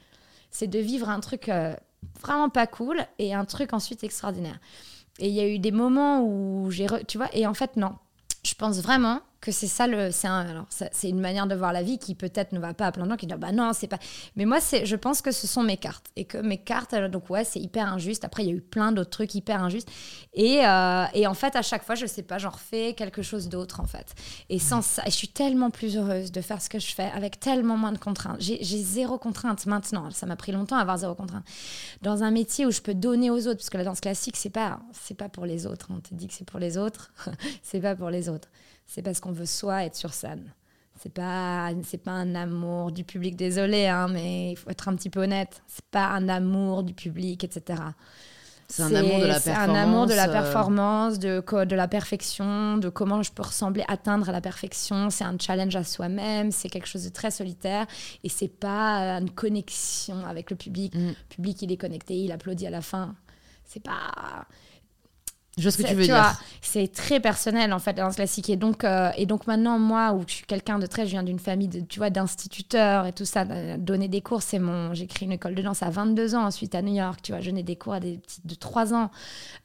C'est 0.52 0.68
de 0.68 0.78
vivre 0.78 1.10
un 1.10 1.22
truc 1.22 1.50
euh, 1.50 1.76
vraiment 2.22 2.50
pas 2.50 2.68
cool 2.68 3.00
et 3.18 3.34
un 3.34 3.46
truc 3.46 3.74
ensuite 3.74 4.04
extraordinaire. 4.04 4.60
Et 5.20 5.30
il 5.30 5.34
y 5.34 5.40
a 5.40 5.48
eu 5.48 5.60
des 5.60 5.72
moments 5.72 6.22
où 6.22 6.70
j'ai, 6.72 6.88
tu 7.08 7.18
vois, 7.18 7.30
et 7.34 7.48
en 7.48 7.54
fait, 7.54 7.78
non. 7.78 7.96
Je 8.44 8.54
pense 8.54 8.80
vraiment 8.80 9.22
que 9.46 9.52
c'est 9.52 9.68
ça 9.68 9.86
le 9.86 10.10
c'est 10.10 10.28
alors 10.28 10.66
c'est 10.70 11.08
une 11.08 11.20
manière 11.20 11.46
de 11.46 11.54
voir 11.54 11.72
la 11.72 11.84
vie 11.84 12.00
qui 12.00 12.16
peut-être 12.16 12.52
ne 12.52 12.60
va 12.60 12.74
pas 12.74 12.88
à 12.88 12.92
plein 12.92 13.06
de 13.06 13.12
gens 13.12 13.16
qui 13.16 13.28
disent 13.28 13.38
bah 13.38 13.52
non 13.52 13.74
c'est 13.74 13.88
pas 13.88 14.00
mais 14.36 14.46
moi 14.46 14.60
c'est 14.60 14.88
je 14.88 14.96
pense 14.96 15.22
que 15.22 15.32
ce 15.32 15.46
sont 15.46 15.62
mes 15.62 15.78
cartes 15.78 16.08
et 16.16 16.26
que 16.26 16.40
mes 16.40 16.58
cartes 16.58 16.96
donc 16.96 17.30
ouais 17.30 17.44
c'est 17.44 17.60
hyper 17.60 17.94
injuste. 17.94 18.26
Après 18.26 18.44
il 18.44 18.50
y 18.50 18.52
a 18.52 18.56
eu 18.56 18.62
plein 18.62 18.92
d'autres 18.92 19.12
trucs 19.12 19.36
hyper 19.36 19.62
injustes 19.62 19.88
et, 20.34 20.66
euh, 20.66 21.06
et, 21.14 21.28
en 21.28 21.36
fait 21.36 21.56
à 21.56 21.62
chaque 21.62 21.84
fois 21.84 21.94
je 21.94 22.08
sais 22.08 22.24
pas 22.24 22.40
j'en 22.40 22.50
refais 22.50 22.96
quelque 22.96 23.22
chose 23.22 23.48
d'autre 23.48 23.82
en 23.82 23.86
fait. 23.86 24.16
Et 24.50 24.58
sans 24.58 24.82
ça 24.82 25.04
je 25.06 25.12
suis 25.12 25.28
tellement 25.28 25.70
plus 25.70 25.96
heureuse 25.96 26.32
de 26.32 26.42
faire 26.42 26.60
ce 26.60 26.70
que 26.70 26.80
je 26.80 26.96
fais 26.96 27.12
avec 27.14 27.40
tellement 27.40 27.78
moins 27.78 27.92
de 27.92 28.00
contraintes. 28.00 28.42
J'ai 28.42 28.64
zéro 28.64 29.20
contrainte 29.20 29.68
maintenant. 29.68 30.10
Ça 30.10 30.26
m'a 30.26 30.36
pris 30.36 30.54
longtemps 30.54 30.78
à 30.78 30.82
avoir 30.82 30.98
zéro 30.98 31.14
contrainte. 31.14 31.46
Dans 32.02 32.24
un 32.24 32.32
métier 32.32 32.66
où 32.66 32.72
je 32.72 32.82
peux 32.82 32.96
donner 32.96 33.30
aux 33.30 33.48
autres 33.48 33.58
parce 33.58 33.70
que 33.70 33.78
la 33.78 33.84
danse 33.84 34.02
classique 34.02 34.38
c'est 34.38 34.50
pas 34.50 34.80
c'est 34.92 35.16
pas 35.16 35.30
pour 35.30 35.46
les 35.46 35.68
autres. 35.68 35.90
On 35.92 36.00
te 36.00 36.16
dit 36.16 36.28
que 36.28 36.34
c'est 36.34 36.50
pour 36.50 36.60
les 36.60 36.80
autres. 36.80 37.12
C'est 37.62 37.82
pas 37.82 37.96
pour 37.96 38.10
les 38.10 38.30
autres 38.30 38.50
c'est 38.86 39.02
parce 39.02 39.20
qu'on 39.20 39.32
veut 39.32 39.46
soi 39.46 39.86
être 39.86 39.96
sur 39.96 40.14
scène. 40.14 40.54
C'est 41.02 41.14
pas, 41.14 41.72
c'est 41.84 42.02
pas 42.02 42.12
un 42.12 42.36
amour 42.36 42.92
du 42.92 43.04
public, 43.04 43.36
désolé, 43.36 43.88
hein, 43.88 44.08
mais 44.08 44.52
il 44.52 44.56
faut 44.56 44.70
être 44.70 44.88
un 44.88 44.96
petit 44.96 45.10
peu 45.10 45.22
honnête. 45.24 45.62
C'est 45.68 45.86
pas 45.86 46.08
un 46.08 46.30
amour 46.30 46.84
du 46.84 46.94
public, 46.94 47.44
etc. 47.44 47.82
C'est 48.68 48.82
un 48.82 48.96
amour 48.96 49.20
de 49.20 49.26
la 49.26 49.40
performance. 49.40 49.70
un 49.70 49.76
amour 49.76 50.06
de 50.08 50.14
la 50.14 50.30
euh, 50.30 50.32
performance, 50.32 51.20
de, 51.20 51.66
de 51.66 51.76
la 51.76 51.88
perfection, 51.88 52.78
de 52.78 52.90
comment 52.90 53.22
je 53.22 53.32
peux 53.32 53.44
ressembler, 53.44 53.84
atteindre 53.88 54.32
la 54.32 54.42
perfection. 54.42 55.10
C'est 55.10 55.24
un 55.24 55.38
challenge 55.40 55.76
à 55.76 55.84
soi-même, 55.84 56.52
c'est 56.52 56.70
quelque 56.70 56.88
chose 56.88 57.04
de 57.04 57.10
très 57.10 57.30
solitaire 57.30 57.86
et 58.24 58.30
c'est 58.30 58.48
pas 58.48 59.20
une 59.20 59.30
connexion 59.30 60.26
avec 60.26 60.50
le 60.50 60.56
public. 60.56 60.96
Mm. 60.96 61.08
Le 61.10 61.14
public, 61.30 61.62
il 61.62 61.72
est 61.72 61.78
connecté, 61.78 62.16
il 62.16 62.32
applaudit 62.32 62.66
à 62.66 62.72
la 62.72 62.82
fin. 62.82 63.16
C'est 63.66 63.84
pas 63.84 64.48
je 65.58 65.64
vois 65.64 65.72
ce 65.72 65.78
que 65.78 65.88
tu 65.88 65.94
veux 65.94 66.04
dire. 66.04 66.38
C'est 66.62 66.92
très 66.92 67.20
personnel 67.20 67.72
en 67.72 67.80
fait 67.80 67.98
la 67.98 68.04
danse 68.04 68.16
classique. 68.16 68.50
Et 68.50 68.58
donc 68.58 68.84
euh, 68.84 69.12
et 69.18 69.26
donc 69.26 69.48
maintenant 69.48 69.80
moi 69.80 70.14
où 70.14 70.24
je 70.28 70.34
suis 70.34 70.46
quelqu'un 70.46 70.80
de 70.80 70.86
très 70.86 71.06
je 71.06 71.12
viens 71.12 71.24
d'une 71.24 71.40
famille 71.40 71.68
de, 71.68 71.80
tu 71.80 72.00
vois 72.00 72.10
d'instituteurs 72.10 73.06
et 73.06 73.14
tout 73.14 73.26
ça 73.26 73.46
donner 73.78 74.08
des 74.08 74.22
cours 74.22 74.42
c'est 74.42 74.60
mon 74.60 74.94
j'ai 74.94 75.08
créé 75.08 75.26
une 75.26 75.32
école 75.32 75.56
de 75.56 75.62
danse 75.62 75.82
à 75.84 75.90
22 75.90 76.36
ans 76.36 76.46
ensuite 76.46 76.76
à 76.76 76.82
New 76.82 76.94
York 76.94 77.20
tu 77.22 77.32
vois. 77.32 77.42
Je 77.42 77.50
donnais 77.50 77.64
des 77.64 77.76
cours 77.76 77.94
à 77.94 78.00
des 78.00 78.18
petites 78.18 78.46
de 78.46 78.56
3 78.56 78.94
ans 78.94 79.12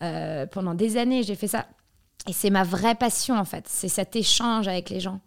euh, 0.03 0.47
pendant 0.47 0.75
des 0.75 0.97
années 0.97 1.23
j'ai 1.23 1.35
fait 1.35 1.49
ça 1.49 1.67
et 2.29 2.33
c'est 2.33 2.51
ma 2.51 2.65
vraie 2.65 2.95
passion 2.95 3.37
en 3.37 3.45
fait, 3.45 3.65
c'est 3.69 3.89
cet 3.89 4.15
échange 4.15 4.69
avec 4.69 4.91
les 4.91 5.01
gens. 5.01 5.21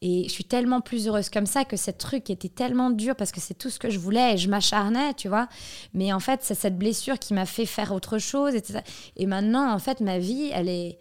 Et 0.00 0.24
je 0.24 0.32
suis 0.32 0.44
tellement 0.44 0.80
plus 0.80 1.08
heureuse 1.08 1.28
comme 1.28 1.46
ça 1.46 1.64
que 1.64 1.76
ce 1.76 1.90
truc 1.90 2.30
était 2.30 2.48
tellement 2.48 2.90
dur 2.90 3.16
parce 3.16 3.32
que 3.32 3.40
c'est 3.40 3.54
tout 3.54 3.70
ce 3.70 3.78
que 3.78 3.90
je 3.90 3.98
voulais 3.98 4.34
et 4.34 4.36
je 4.36 4.48
m'acharnais, 4.48 5.14
tu 5.14 5.28
vois. 5.28 5.48
Mais 5.92 6.12
en 6.12 6.20
fait, 6.20 6.40
c'est 6.42 6.54
cette 6.54 6.78
blessure 6.78 7.18
qui 7.18 7.34
m'a 7.34 7.46
fait 7.46 7.66
faire 7.66 7.92
autre 7.92 8.18
chose. 8.18 8.54
Et, 8.54 8.62
et 9.16 9.26
maintenant, 9.26 9.72
en 9.72 9.78
fait, 9.78 10.00
ma 10.00 10.18
vie, 10.18 10.50
elle 10.52 10.68
est, 10.68 10.98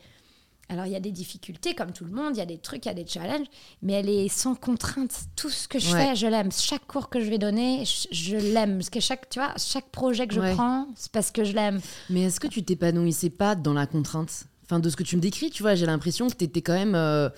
alors 0.69 0.87
il 0.87 0.93
y 0.93 0.95
a 0.95 0.99
des 0.99 1.11
difficultés 1.11 1.75
comme 1.75 1.91
tout 1.91 2.05
le 2.05 2.11
monde, 2.11 2.35
il 2.35 2.39
y 2.39 2.41
a 2.41 2.45
des 2.45 2.57
trucs, 2.57 2.85
il 2.85 2.87
y 2.87 2.91
a 2.91 2.95
des 2.95 3.05
challenges, 3.05 3.47
mais 3.83 3.93
elle 3.93 4.09
est 4.09 4.29
sans 4.29 4.55
contrainte. 4.55 5.13
Tout 5.35 5.49
ce 5.49 5.67
que 5.67 5.77
je 5.77 5.89
fais, 5.89 6.15
je 6.15 6.25
l'aime. 6.25 6.51
Chaque 6.51 6.87
cours 6.87 7.09
que 7.09 7.19
je 7.19 7.29
vais 7.29 7.37
donner, 7.37 7.83
je, 8.11 8.37
l'aime. 8.37 8.77
Parce 8.77 8.89
que 8.89 8.99
chaque, 8.99 9.29
tu 9.29 9.39
vois, 9.39 9.53
chaque 9.57 9.89
projet 9.89 10.25
que 10.25 10.33
je 10.33 10.53
prends, 10.53 10.87
c'est 10.95 11.11
parce 11.11 11.31
que 11.31 11.43
je 11.43 11.53
l'aime. 11.53 11.79
Mais 12.09 12.23
est-ce 12.23 12.39
que 12.39 12.47
tu 12.47 12.63
t'épanouissais 12.63 13.29
pas 13.29 13.55
dans 13.55 13.73
la 13.73 13.85
contrainte? 13.85 14.47
Enfin, 14.65 14.79
de 14.79 14.89
ce 14.89 14.95
que 14.95 15.03
tu 15.03 15.15
me 15.15 15.21
décris, 15.21 15.51
tu 15.51 15.61
vois, 15.61 15.75
j'ai 15.75 15.85
l'impression 15.85 16.27
que 16.27 16.35
tu 16.35 16.43
étais 16.43 16.61
quand 16.61 16.73
même 16.73 16.95
euh, 16.95 17.29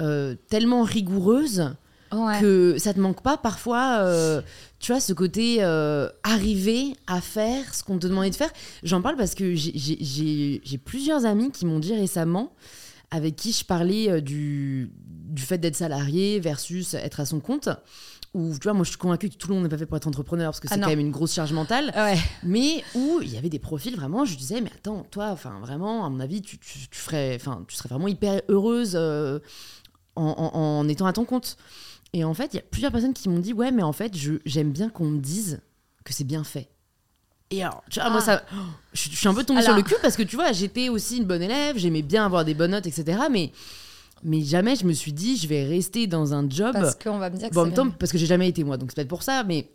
euh, 0.00 0.34
tellement 0.48 0.82
rigoureuse 0.82 1.74
que 2.40 2.76
ça 2.76 2.92
te 2.92 3.00
manque 3.00 3.22
pas 3.22 3.38
parfois, 3.38 4.00
euh, 4.00 4.42
tu 4.80 4.92
vois, 4.92 5.00
ce 5.00 5.14
côté 5.14 5.62
arriver 6.22 6.94
à 7.06 7.22
faire 7.22 7.74
ce 7.74 7.82
qu'on 7.82 7.98
te 7.98 8.06
demandait 8.06 8.28
de 8.28 8.34
faire. 8.34 8.52
J'en 8.82 9.00
parle 9.00 9.16
parce 9.16 9.34
que 9.34 9.54
j'ai 9.54 10.78
plusieurs 10.84 11.24
amis 11.24 11.50
qui 11.52 11.64
m'ont 11.64 11.78
dit 11.78 11.94
récemment, 11.94 12.52
avec 13.10 13.36
qui 13.36 13.52
je 13.52 13.64
parlais 13.64 14.20
du, 14.20 14.90
du 15.06 15.40
fait 15.40 15.56
d'être 15.56 15.76
salarié 15.76 16.38
versus 16.38 16.92
être 16.92 17.20
à 17.20 17.24
son 17.24 17.40
compte 17.40 17.70
où 18.34 18.52
tu 18.58 18.62
vois 18.64 18.72
moi 18.72 18.84
je 18.84 18.90
suis 18.90 18.98
convaincue 18.98 19.28
que 19.28 19.36
tout 19.36 19.48
le 19.48 19.54
monde 19.54 19.64
n'est 19.64 19.68
pas 19.68 19.78
fait 19.78 19.86
pour 19.86 19.96
être 19.96 20.06
entrepreneur 20.06 20.50
parce 20.50 20.60
que 20.60 20.68
c'est 20.68 20.74
ah 20.74 20.78
quand 20.78 20.88
même 20.88 21.00
une 21.00 21.10
grosse 21.10 21.34
charge 21.34 21.52
mentale. 21.52 21.92
Mais 22.42 22.82
où 22.94 23.20
il 23.22 23.30
y 23.30 23.36
avait 23.36 23.50
des 23.50 23.58
profils 23.58 23.94
vraiment 23.94 24.24
je 24.24 24.36
disais 24.36 24.60
mais 24.60 24.70
attends 24.74 25.06
toi 25.10 25.28
enfin 25.30 25.60
vraiment 25.60 26.06
à 26.06 26.10
mon 26.10 26.20
avis 26.20 26.40
tu, 26.40 26.58
tu, 26.58 26.88
ferais 26.92 27.36
enfin 27.36 27.64
tu 27.68 27.76
serais 27.76 27.88
vraiment 27.88 28.08
hyper 28.08 28.40
heureuse 28.48 28.92
euh, 28.94 29.38
en, 30.16 30.50
en, 30.54 30.88
étant 30.88 31.06
à 31.06 31.12
ton 31.12 31.24
compte. 31.24 31.56
Et 32.14 32.24
en 32.24 32.34
fait 32.34 32.54
il 32.54 32.56
y 32.56 32.60
a 32.60 32.62
plusieurs 32.62 32.92
personnes 32.92 33.14
qui 33.14 33.28
m'ont 33.28 33.38
dit 33.38 33.52
ouais 33.52 33.70
mais 33.70 33.82
en 33.82 33.92
fait 33.92 34.14
j'aime 34.46 34.72
bien 34.72 34.88
qu'on 34.88 35.06
me 35.06 35.20
dise 35.20 35.60
que 36.04 36.12
c'est 36.12 36.24
bien 36.24 36.44
fait. 36.44 36.68
Et 37.52 37.62
alors, 37.62 37.84
tu 37.90 38.00
vois, 38.00 38.08
moi, 38.08 38.20
ah. 38.22 38.24
ça, 38.24 38.42
je, 38.94 39.10
suis 39.10 39.28
un 39.28 39.34
peu 39.34 39.44
tombée 39.44 39.60
sur 39.60 39.74
le 39.74 39.82
cul 39.82 39.94
parce 40.00 40.16
que 40.16 40.22
tu 40.22 40.36
vois, 40.36 40.52
j'étais 40.52 40.88
aussi 40.88 41.18
une 41.18 41.26
bonne 41.26 41.42
élève, 41.42 41.76
j'aimais 41.76 42.00
bien 42.00 42.24
avoir 42.24 42.46
des 42.46 42.54
bonnes 42.54 42.70
notes, 42.70 42.86
etc. 42.86 43.24
Mais 43.30 43.52
mais 44.22 44.40
jamais 44.42 44.76
je 44.76 44.84
me 44.84 44.92
suis 44.92 45.12
dit 45.12 45.36
je 45.36 45.46
vais 45.48 45.64
rester 45.64 46.06
dans 46.06 46.34
un 46.34 46.48
job. 46.48 46.72
Parce 46.72 46.94
qu'on 46.94 47.18
va 47.18 47.30
me 47.30 47.36
dire 47.36 47.48
que 47.50 47.54
bon, 47.54 47.62
en 47.62 47.64
même 47.66 47.74
temps 47.74 47.90
parce 47.90 48.12
que 48.12 48.18
j'ai 48.18 48.26
jamais 48.26 48.48
été 48.48 48.64
moi 48.64 48.76
donc 48.76 48.90
c'est 48.90 48.96
peut-être 48.96 49.08
pour 49.08 49.22
ça 49.22 49.44
mais 49.44 49.68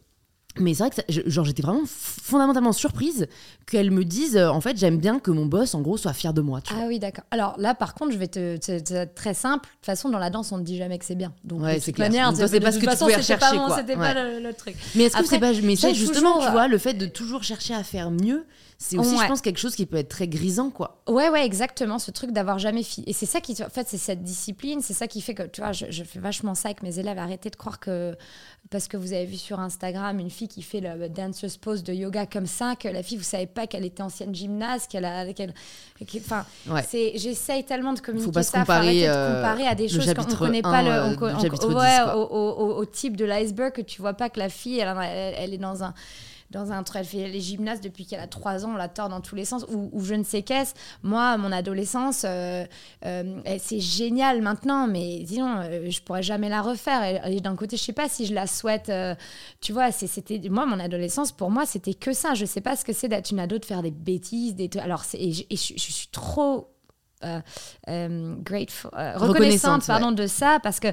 mais 0.60 0.74
c'est 0.74 0.84
vrai 0.84 0.90
que 0.90 1.30
genre 1.30 1.46
j'étais 1.46 1.62
vraiment 1.62 1.84
fondamentalement 1.86 2.72
surprise 2.72 3.28
qu'elle 3.66 3.92
me 3.92 4.04
dise 4.04 4.38
euh, 4.38 4.50
en 4.50 4.62
fait 4.62 4.78
j'aime 4.78 4.98
bien 4.98 5.20
que 5.20 5.32
mon 5.32 5.46
boss 5.46 5.76
en 5.76 5.82
gros 5.82 5.98
soit 5.98 6.14
fier 6.14 6.34
de 6.34 6.42
moi. 6.42 6.62
ah 6.70 6.86
oui 6.88 7.00
d'accord. 7.00 7.26
Alors 7.32 7.56
là 7.58 7.76
par 7.76 7.94
contre 7.94 8.12
je 8.12 8.18
vais 8.18 8.28
te 8.28 8.58
c'est 8.62 9.16
très 9.16 9.34
simple. 9.34 9.66
De 9.66 9.76
toute 9.76 9.86
façon 9.86 10.10
dans 10.10 10.20
la 10.20 10.30
danse 10.30 10.52
on 10.52 10.58
ne 10.58 10.64
dit 10.64 10.78
jamais 10.78 10.98
que 10.98 11.06
c'est 11.06 11.16
bien. 11.16 11.34
Donc 11.44 11.62
ouais, 11.62 11.80
c'est 11.80 11.94
clair. 11.94 12.10
Manière, 12.10 12.36
c'est 12.36 12.60
pas 12.60 12.72
ce 12.72 12.80
que 12.80 12.90
tu 12.90 12.98
pouvais 12.98 13.16
rechercher 13.16 13.58
quoi. 13.58 13.78
C'était 13.78 13.96
pas 13.96 14.14
le, 14.14 14.54
truc. 14.54 14.76
Mais 14.96 15.06
est-ce 15.06 15.18
que 15.18 15.26
c'est 15.26 15.40
pas 15.40 15.54
mais 15.54 15.76
justement 15.94 16.40
tu 16.40 16.52
vois 16.52 16.68
le 16.68 16.78
fait 16.78 16.94
de 16.94 17.06
toujours 17.06 17.44
chercher 17.44 17.74
à 17.74 17.84
faire 17.84 18.12
mieux 18.12 18.46
c'est 18.80 18.98
aussi, 19.00 19.18
je 19.18 19.26
pense, 19.28 19.42
quelque 19.42 19.58
chose 19.58 19.76
qui 19.76 19.88
peut 19.88 19.98
être 19.98 20.10
très 20.10 20.28
grisant, 20.28 20.70
quoi. 20.70 21.02
Ouais, 21.08 21.30
ouais, 21.30 21.44
exactement. 21.44 21.98
Ce 21.98 22.12
truc 22.12 22.32
d'avoir 22.32 22.60
jamais 22.60 22.84
fini. 22.84 23.10
Et 23.10 23.14
c'est 23.14 23.26
ça 23.26 23.42
qui, 23.42 23.54
en 23.64 23.70
fait, 23.70 23.88
c'est 23.90 23.98
cette 23.98 24.22
discipline, 24.22 24.82
c'est 24.82 24.94
ça 24.94 25.08
qui 25.08 25.20
fait 25.22 25.34
que, 25.34 25.44
tu 25.44 25.62
vois, 25.62 25.72
je, 25.72 26.04
fais 26.04 26.20
vachement 26.20 26.54
ça 26.54 26.70
avec 26.70 26.84
mes 26.84 27.00
élèves. 27.00 27.18
Arrêtez 27.18 27.50
de 27.50 27.56
croire 27.56 27.80
que, 27.80 28.16
parce 28.70 28.88
que 28.88 28.98
vous 28.98 29.14
avez 29.14 29.26
vu 29.26 29.38
sur 29.38 29.60
Instagram 29.60 30.20
une 30.20 30.30
fille 30.30 30.48
qui 30.48 30.62
fait 30.62 30.82
le 30.82 31.10
danceuse 31.10 31.58
pose 31.58 31.84
de 31.84 31.94
yoga 31.94 32.26
comme 32.26 32.46
ça, 32.46 32.76
que 32.76 32.88
la 32.88 33.04
fille, 33.04 33.18
vous 33.18 33.24
savez 33.24 33.46
pas 33.46 33.68
qu'elle 33.68 33.86
était 33.86 34.04
ancienne 34.04 34.34
gymnaste, 34.34 34.92
qu'elle 34.92 35.06
a. 35.06 35.26
enfin, 36.18 36.46
c'est, 36.88 37.14
j'essaye 37.16 37.64
tellement 37.64 37.94
de 37.94 38.00
communiquer 38.00 38.26
Faut 38.26 38.32
pas 38.32 38.44
ça, 38.44 38.60
comparer, 38.60 39.08
euh, 39.08 39.36
comparer 39.36 39.68
à 39.68 39.76
des 39.76 39.88
choses 39.88 40.14
qu'on 40.14 40.24
ne 40.24 40.36
connaît 40.36 40.62
pas 40.62 40.82
le, 40.82 41.18
on, 41.18 41.76
ouais, 41.76 42.00
au, 42.14 42.86
type 42.86 43.16
de 43.16 43.26
l'iceberg, 43.26 43.74
que 43.74 43.82
tu 43.82 44.02
vois 44.02 44.14
pas 44.14 44.30
que 44.30 44.40
la 44.40 44.50
fille, 44.50 44.80
elle 44.80 45.54
est 45.54 45.58
dans 45.58 45.84
un 45.84 45.94
dans 46.52 46.72
un 46.72 46.84
elle 46.96 47.06
fait 47.06 47.28
les 47.28 47.42
gymnastes 47.42 47.84
depuis 47.84 48.06
qu'elle 48.06 48.20
a 48.20 48.28
3 48.28 48.66
ans, 48.66 48.72
on 48.74 48.78
la 48.78 48.88
tord 48.88 49.10
dans 49.10 49.22
tous 49.22 49.36
les 49.36 49.46
sens, 49.46 49.66
ou, 49.70 50.00
je 50.04 50.14
ne 50.14 50.24
sais 50.24 50.42
qu'est-ce. 50.42 50.74
Moi, 51.04 51.38
mon 51.38 51.52
adolescence, 51.52 52.24
euh, 52.26 52.66
euh, 53.06 53.42
c'est 53.60 53.80
génial 53.80 54.42
maintenant, 54.42 54.88
mais 54.88 55.20
disons, 55.20 55.58
euh, 55.58 55.90
je 55.90 56.02
pourrais 56.02 56.24
jamais 56.24 56.50
la 56.50 56.62
refaire. 56.62 57.28
Et, 57.28 57.42
d'un 57.42 57.56
côté, 57.56 57.78
je 57.78 57.84
sais 57.84 57.94
pas 57.94 58.10
si 58.10 58.26
je 58.26 58.34
la 58.34 58.48
souhaite. 58.48 58.92
tu 59.62 59.74
vois, 59.74 59.92
c'était 59.92 60.40
moi, 60.50 60.66
mon 60.66 60.80
adolescence, 60.80 61.32
pour 61.32 61.52
moi, 61.52 61.66
c'était 61.66 61.94
que 61.94 62.14
ça. 62.14 62.34
Je 62.34 62.46
sais 62.46 62.62
pas 62.62 62.76
ce 62.76 62.86
que 62.86 62.94
c'est 62.94 63.08
d'être 63.08 63.32
une 63.32 63.40
ado, 63.40 63.58
de 63.58 63.66
faire 63.66 63.84
des 63.84 63.92
bêtises. 63.92 64.56
Des 64.56 64.70
alors, 64.80 65.04
et, 65.14 65.34
je 65.34 65.56
suis 65.56 66.08
trop 66.12 66.77
euh, 67.24 67.40
euh, 67.90 68.36
grateful, 68.44 68.92
euh, 68.96 69.14
reconnaissante, 69.16 69.88
pardon, 69.88 70.12
de 70.12 70.28
ça 70.28 70.60
parce 70.62 70.80
que 70.80 70.90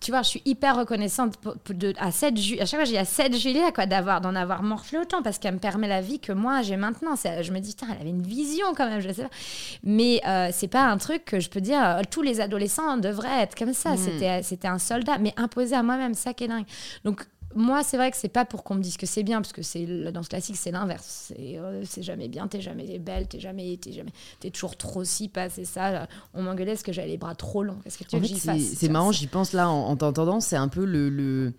tu 0.00 0.10
vois 0.10 0.22
je 0.22 0.28
suis 0.28 0.42
hyper 0.44 0.76
reconnaissante 0.76 1.34
de, 1.68 1.94
à 1.98 2.10
7 2.10 2.34
à 2.60 2.66
chaque 2.66 2.80
fois 2.80 2.84
j'ai 2.84 2.98
à 2.98 3.04
7 3.04 3.36
juillet 3.36 3.70
quoi 3.72 3.86
d'avoir 3.86 4.20
d'en 4.20 4.34
avoir 4.34 4.64
morflé 4.64 4.98
autant 4.98 5.22
parce 5.22 5.38
qu'elle 5.38 5.54
me 5.54 5.60
permet 5.60 5.86
la 5.86 6.00
vie 6.00 6.18
que 6.18 6.32
moi 6.32 6.62
j'ai 6.62 6.76
maintenant. 6.76 7.14
Je 7.14 7.52
me 7.52 7.60
dis 7.60 7.76
elle 7.80 8.00
avait 8.00 8.10
une 8.10 8.22
vision 8.22 8.66
quand 8.76 8.88
même 8.88 9.00
je 9.00 9.12
sais 9.12 9.22
pas. 9.22 9.30
Mais 9.84 10.20
c'est 10.52 10.68
pas 10.68 10.82
un 10.82 10.98
truc 10.98 11.24
que 11.24 11.38
je 11.38 11.48
peux 11.48 11.60
dire 11.60 12.00
tous 12.10 12.22
les 12.22 12.40
adolescents 12.40 12.96
devraient 12.96 13.42
être 13.42 13.54
comme 13.54 13.72
ça. 13.72 13.92
Hmm. 13.92 13.98
c'était 13.98 14.42
c'était 14.42 14.68
un 14.68 14.78
soldat 14.78 15.18
mais 15.18 15.32
imposé 15.36 15.76
à 15.76 15.84
moi-même 15.84 16.14
ça 16.14 16.34
qui 16.34 16.42
est 16.42 16.48
dingue. 16.48 16.66
Donc 17.04 17.24
moi, 17.56 17.82
c'est 17.82 17.96
vrai 17.96 18.10
que 18.10 18.16
c'est 18.16 18.28
pas 18.28 18.44
pour 18.44 18.62
qu'on 18.62 18.74
me 18.74 18.82
dise 18.82 18.96
que 18.96 19.06
c'est 19.06 19.22
bien, 19.22 19.40
parce 19.40 19.52
que 19.52 19.62
c'est 19.62 19.86
la 19.86 20.12
danse 20.12 20.28
classique, 20.28 20.56
c'est 20.56 20.70
l'inverse. 20.70 21.32
C'est 21.34 21.58
euh, 21.58 21.82
jamais 22.00 22.28
bien, 22.28 22.46
t'es 22.48 22.60
jamais 22.60 22.98
belle, 22.98 23.26
t'es 23.26 23.40
jamais, 23.40 23.72
es 23.74 23.92
jamais, 23.92 24.12
es 24.44 24.50
toujours 24.50 24.76
trop 24.76 25.04
si 25.04 25.28
pas, 25.28 25.48
c'est 25.48 25.64
ça. 25.64 26.06
On 26.34 26.42
m'engueulait 26.42 26.72
parce 26.72 26.82
que 26.82 26.92
j'avais 26.92 27.08
les 27.08 27.16
bras 27.16 27.34
trop 27.34 27.62
longs. 27.62 27.78
Qu'est-ce 27.82 27.98
que 27.98 28.04
tu 28.04 28.18
veux 28.18 28.28
que 28.28 28.58
C'est 28.58 28.88
marrant, 28.88 29.10
j'y 29.10 29.26
pense 29.26 29.52
là 29.52 29.70
en, 29.70 29.96
t'entendant, 29.96 30.40
c'est 30.40 30.56
un 30.56 30.68
peu 30.68 30.84
le 30.84 31.08
le, 31.08 31.54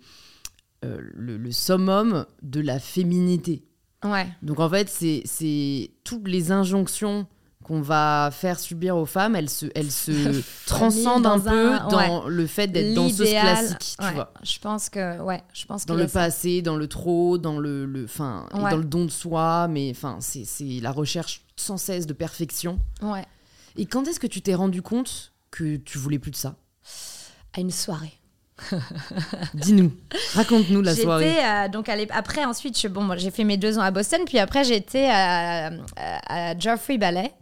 euh, 0.84 0.98
le, 1.14 1.36
le, 1.36 1.52
summum 1.52 2.26
de 2.42 2.60
la 2.60 2.78
féminité. 2.78 3.64
Ouais. 4.04 4.28
Donc 4.42 4.60
en 4.60 4.70
fait, 4.70 4.88
c'est 4.88 5.90
toutes 6.04 6.28
les 6.28 6.52
injonctions 6.52 7.26
qu'on 7.68 7.82
va 7.82 8.30
faire 8.32 8.58
subir 8.58 8.96
aux 8.96 9.04
femmes, 9.04 9.36
elle 9.36 9.50
se, 9.50 9.66
elle 9.74 9.92
se 9.92 10.42
transcende 10.66 11.26
un, 11.26 11.38
peu 11.38 11.78
dans 11.90 12.26
le 12.26 12.46
fait 12.46 12.66
d'être 12.66 12.94
danseuse 12.94 13.30
classique, 13.30 13.96
tu 14.00 14.14
vois. 14.14 14.32
Je 14.42 14.58
pense 14.58 14.88
que, 14.88 15.20
ouais, 15.20 15.42
je 15.52 15.66
pense 15.66 15.84
dans 15.84 15.94
le 15.94 16.08
passé, 16.08 16.62
dans 16.62 16.76
le 16.76 16.88
trop, 16.88 17.36
dans 17.36 17.58
le, 17.58 17.84
le 17.84 18.06
fin, 18.06 18.48
dans 18.52 18.76
le 18.76 18.84
don 18.84 19.04
de 19.04 19.10
soi, 19.10 19.68
mais 19.68 19.90
enfin, 19.90 20.18
c'est 20.20 20.80
la 20.80 20.90
recherche 20.90 21.42
sans 21.56 21.76
cesse 21.76 22.06
de 22.06 22.14
perfection. 22.14 22.78
Ouais. 23.02 23.24
Et 23.76 23.86
quand 23.86 24.08
est-ce 24.08 24.18
que 24.18 24.26
tu 24.26 24.40
t'es 24.40 24.54
rendu 24.54 24.82
compte 24.82 25.32
que 25.50 25.76
tu 25.76 25.98
voulais 25.98 26.18
plus 26.18 26.30
de 26.30 26.36
ça? 26.36 26.56
À 27.52 27.60
une 27.60 27.70
soirée. 27.70 28.17
Dis-nous, 29.54 29.92
raconte-nous 30.34 30.82
la 30.82 30.94
soirée. 30.94 31.36
Euh, 31.44 31.68
donc 31.68 31.88
après, 32.10 32.44
ensuite, 32.44 32.78
je, 32.78 32.88
bon, 32.88 33.08
j'ai 33.16 33.30
fait 33.30 33.44
mes 33.44 33.56
deux 33.56 33.78
ans 33.78 33.82
à 33.82 33.90
Boston, 33.90 34.20
puis 34.26 34.38
après 34.38 34.64
j'étais 34.64 35.08
à, 35.10 35.70
à, 35.96 36.58
Geoffrey 36.58 36.98
Ballet 36.98 37.32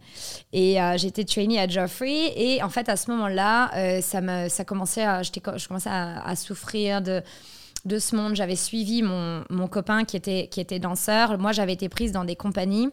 et 0.53 0.81
euh, 0.81 0.97
j'étais 0.97 1.23
trainee 1.23 1.59
à 1.59 1.67
Geoffrey. 1.67 2.33
Et 2.35 2.61
en 2.63 2.69
fait, 2.69 2.89
à 2.89 2.95
ce 2.95 3.11
moment-là, 3.11 3.71
euh, 3.75 4.01
ça, 4.01 4.21
me, 4.21 4.47
ça 4.49 4.63
commençait 4.63 5.03
à, 5.03 5.23
je 5.23 5.67
commençais 5.67 5.89
à, 5.89 6.35
souffrir 6.35 7.01
de 7.01 7.21
de 7.85 7.99
ce 7.99 8.15
monde. 8.15 8.35
J'avais 8.35 8.57
suivi 8.57 9.01
mon, 9.01 9.45
mon, 9.49 9.67
copain 9.67 10.03
qui 10.03 10.17
était, 10.17 10.49
qui 10.51 10.59
était 10.59 10.79
danseur. 10.79 11.37
Moi, 11.37 11.53
j'avais 11.53 11.71
été 11.73 11.87
prise 11.87 12.11
dans 12.11 12.25
des 12.25 12.35
compagnies 12.35 12.89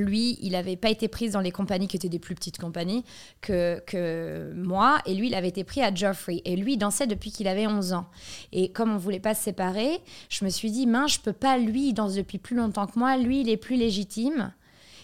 lui, 0.00 0.38
il 0.42 0.52
n'avait 0.52 0.76
pas 0.76 0.90
été 0.90 1.08
pris 1.08 1.30
dans 1.30 1.40
les 1.40 1.50
compagnies 1.50 1.88
qui 1.88 1.96
étaient 1.96 2.08
des 2.08 2.18
plus 2.18 2.34
petites 2.34 2.58
compagnies 2.58 3.04
que, 3.40 3.82
que 3.86 4.52
moi. 4.54 4.98
Et 5.06 5.14
lui, 5.14 5.28
il 5.28 5.34
avait 5.34 5.48
été 5.48 5.64
pris 5.64 5.82
à 5.82 5.94
Geoffrey. 5.94 6.42
Et 6.44 6.56
lui, 6.56 6.74
il 6.74 6.78
dansait 6.78 7.06
depuis 7.06 7.30
qu'il 7.30 7.48
avait 7.48 7.66
11 7.66 7.92
ans. 7.92 8.06
Et 8.52 8.70
comme 8.70 8.90
on 8.90 8.94
ne 8.94 8.98
voulait 8.98 9.20
pas 9.20 9.34
se 9.34 9.42
séparer, 9.42 10.00
je 10.28 10.44
me 10.44 10.50
suis 10.50 10.70
dit, 10.70 10.86
mince, 10.86 11.14
je 11.14 11.20
peux 11.20 11.32
pas, 11.32 11.58
lui, 11.58 11.88
il 11.88 11.92
danse 11.92 12.14
depuis 12.14 12.38
plus 12.38 12.56
longtemps 12.56 12.86
que 12.86 12.98
moi. 12.98 13.16
Lui, 13.16 13.40
il 13.40 13.48
est 13.48 13.56
plus 13.56 13.76
légitime. 13.76 14.52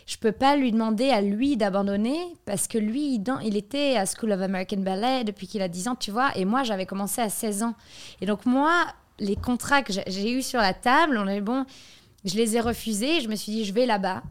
Je 0.06 0.18
peux 0.18 0.32
pas 0.32 0.56
lui 0.56 0.70
demander 0.70 1.08
à 1.10 1.22
lui 1.22 1.56
d'abandonner 1.56 2.18
parce 2.44 2.68
que 2.68 2.76
lui, 2.76 3.14
il, 3.14 3.24
il 3.44 3.56
était 3.56 3.96
à 3.96 4.04
School 4.04 4.32
of 4.32 4.40
American 4.42 4.80
Ballet 4.80 5.24
depuis 5.24 5.46
qu'il 5.46 5.62
a 5.62 5.68
10 5.68 5.88
ans, 5.88 5.96
tu 5.96 6.10
vois. 6.10 6.36
Et 6.36 6.44
moi, 6.44 6.62
j'avais 6.62 6.86
commencé 6.86 7.22
à 7.22 7.30
16 7.30 7.62
ans. 7.62 7.74
Et 8.20 8.26
donc, 8.26 8.44
moi, 8.44 8.84
les 9.18 9.36
contrats 9.36 9.82
que 9.82 9.92
j'ai 9.92 10.32
eus 10.32 10.42
sur 10.42 10.60
la 10.60 10.74
table, 10.74 11.16
on 11.16 11.26
est 11.26 11.40
bon, 11.40 11.64
je 12.24 12.36
les 12.36 12.56
ai 12.56 12.60
refusés. 12.60 13.20
Je 13.20 13.28
me 13.28 13.34
suis 13.34 13.52
dit, 13.52 13.64
je 13.64 13.72
vais 13.72 13.86
là-bas 13.86 14.22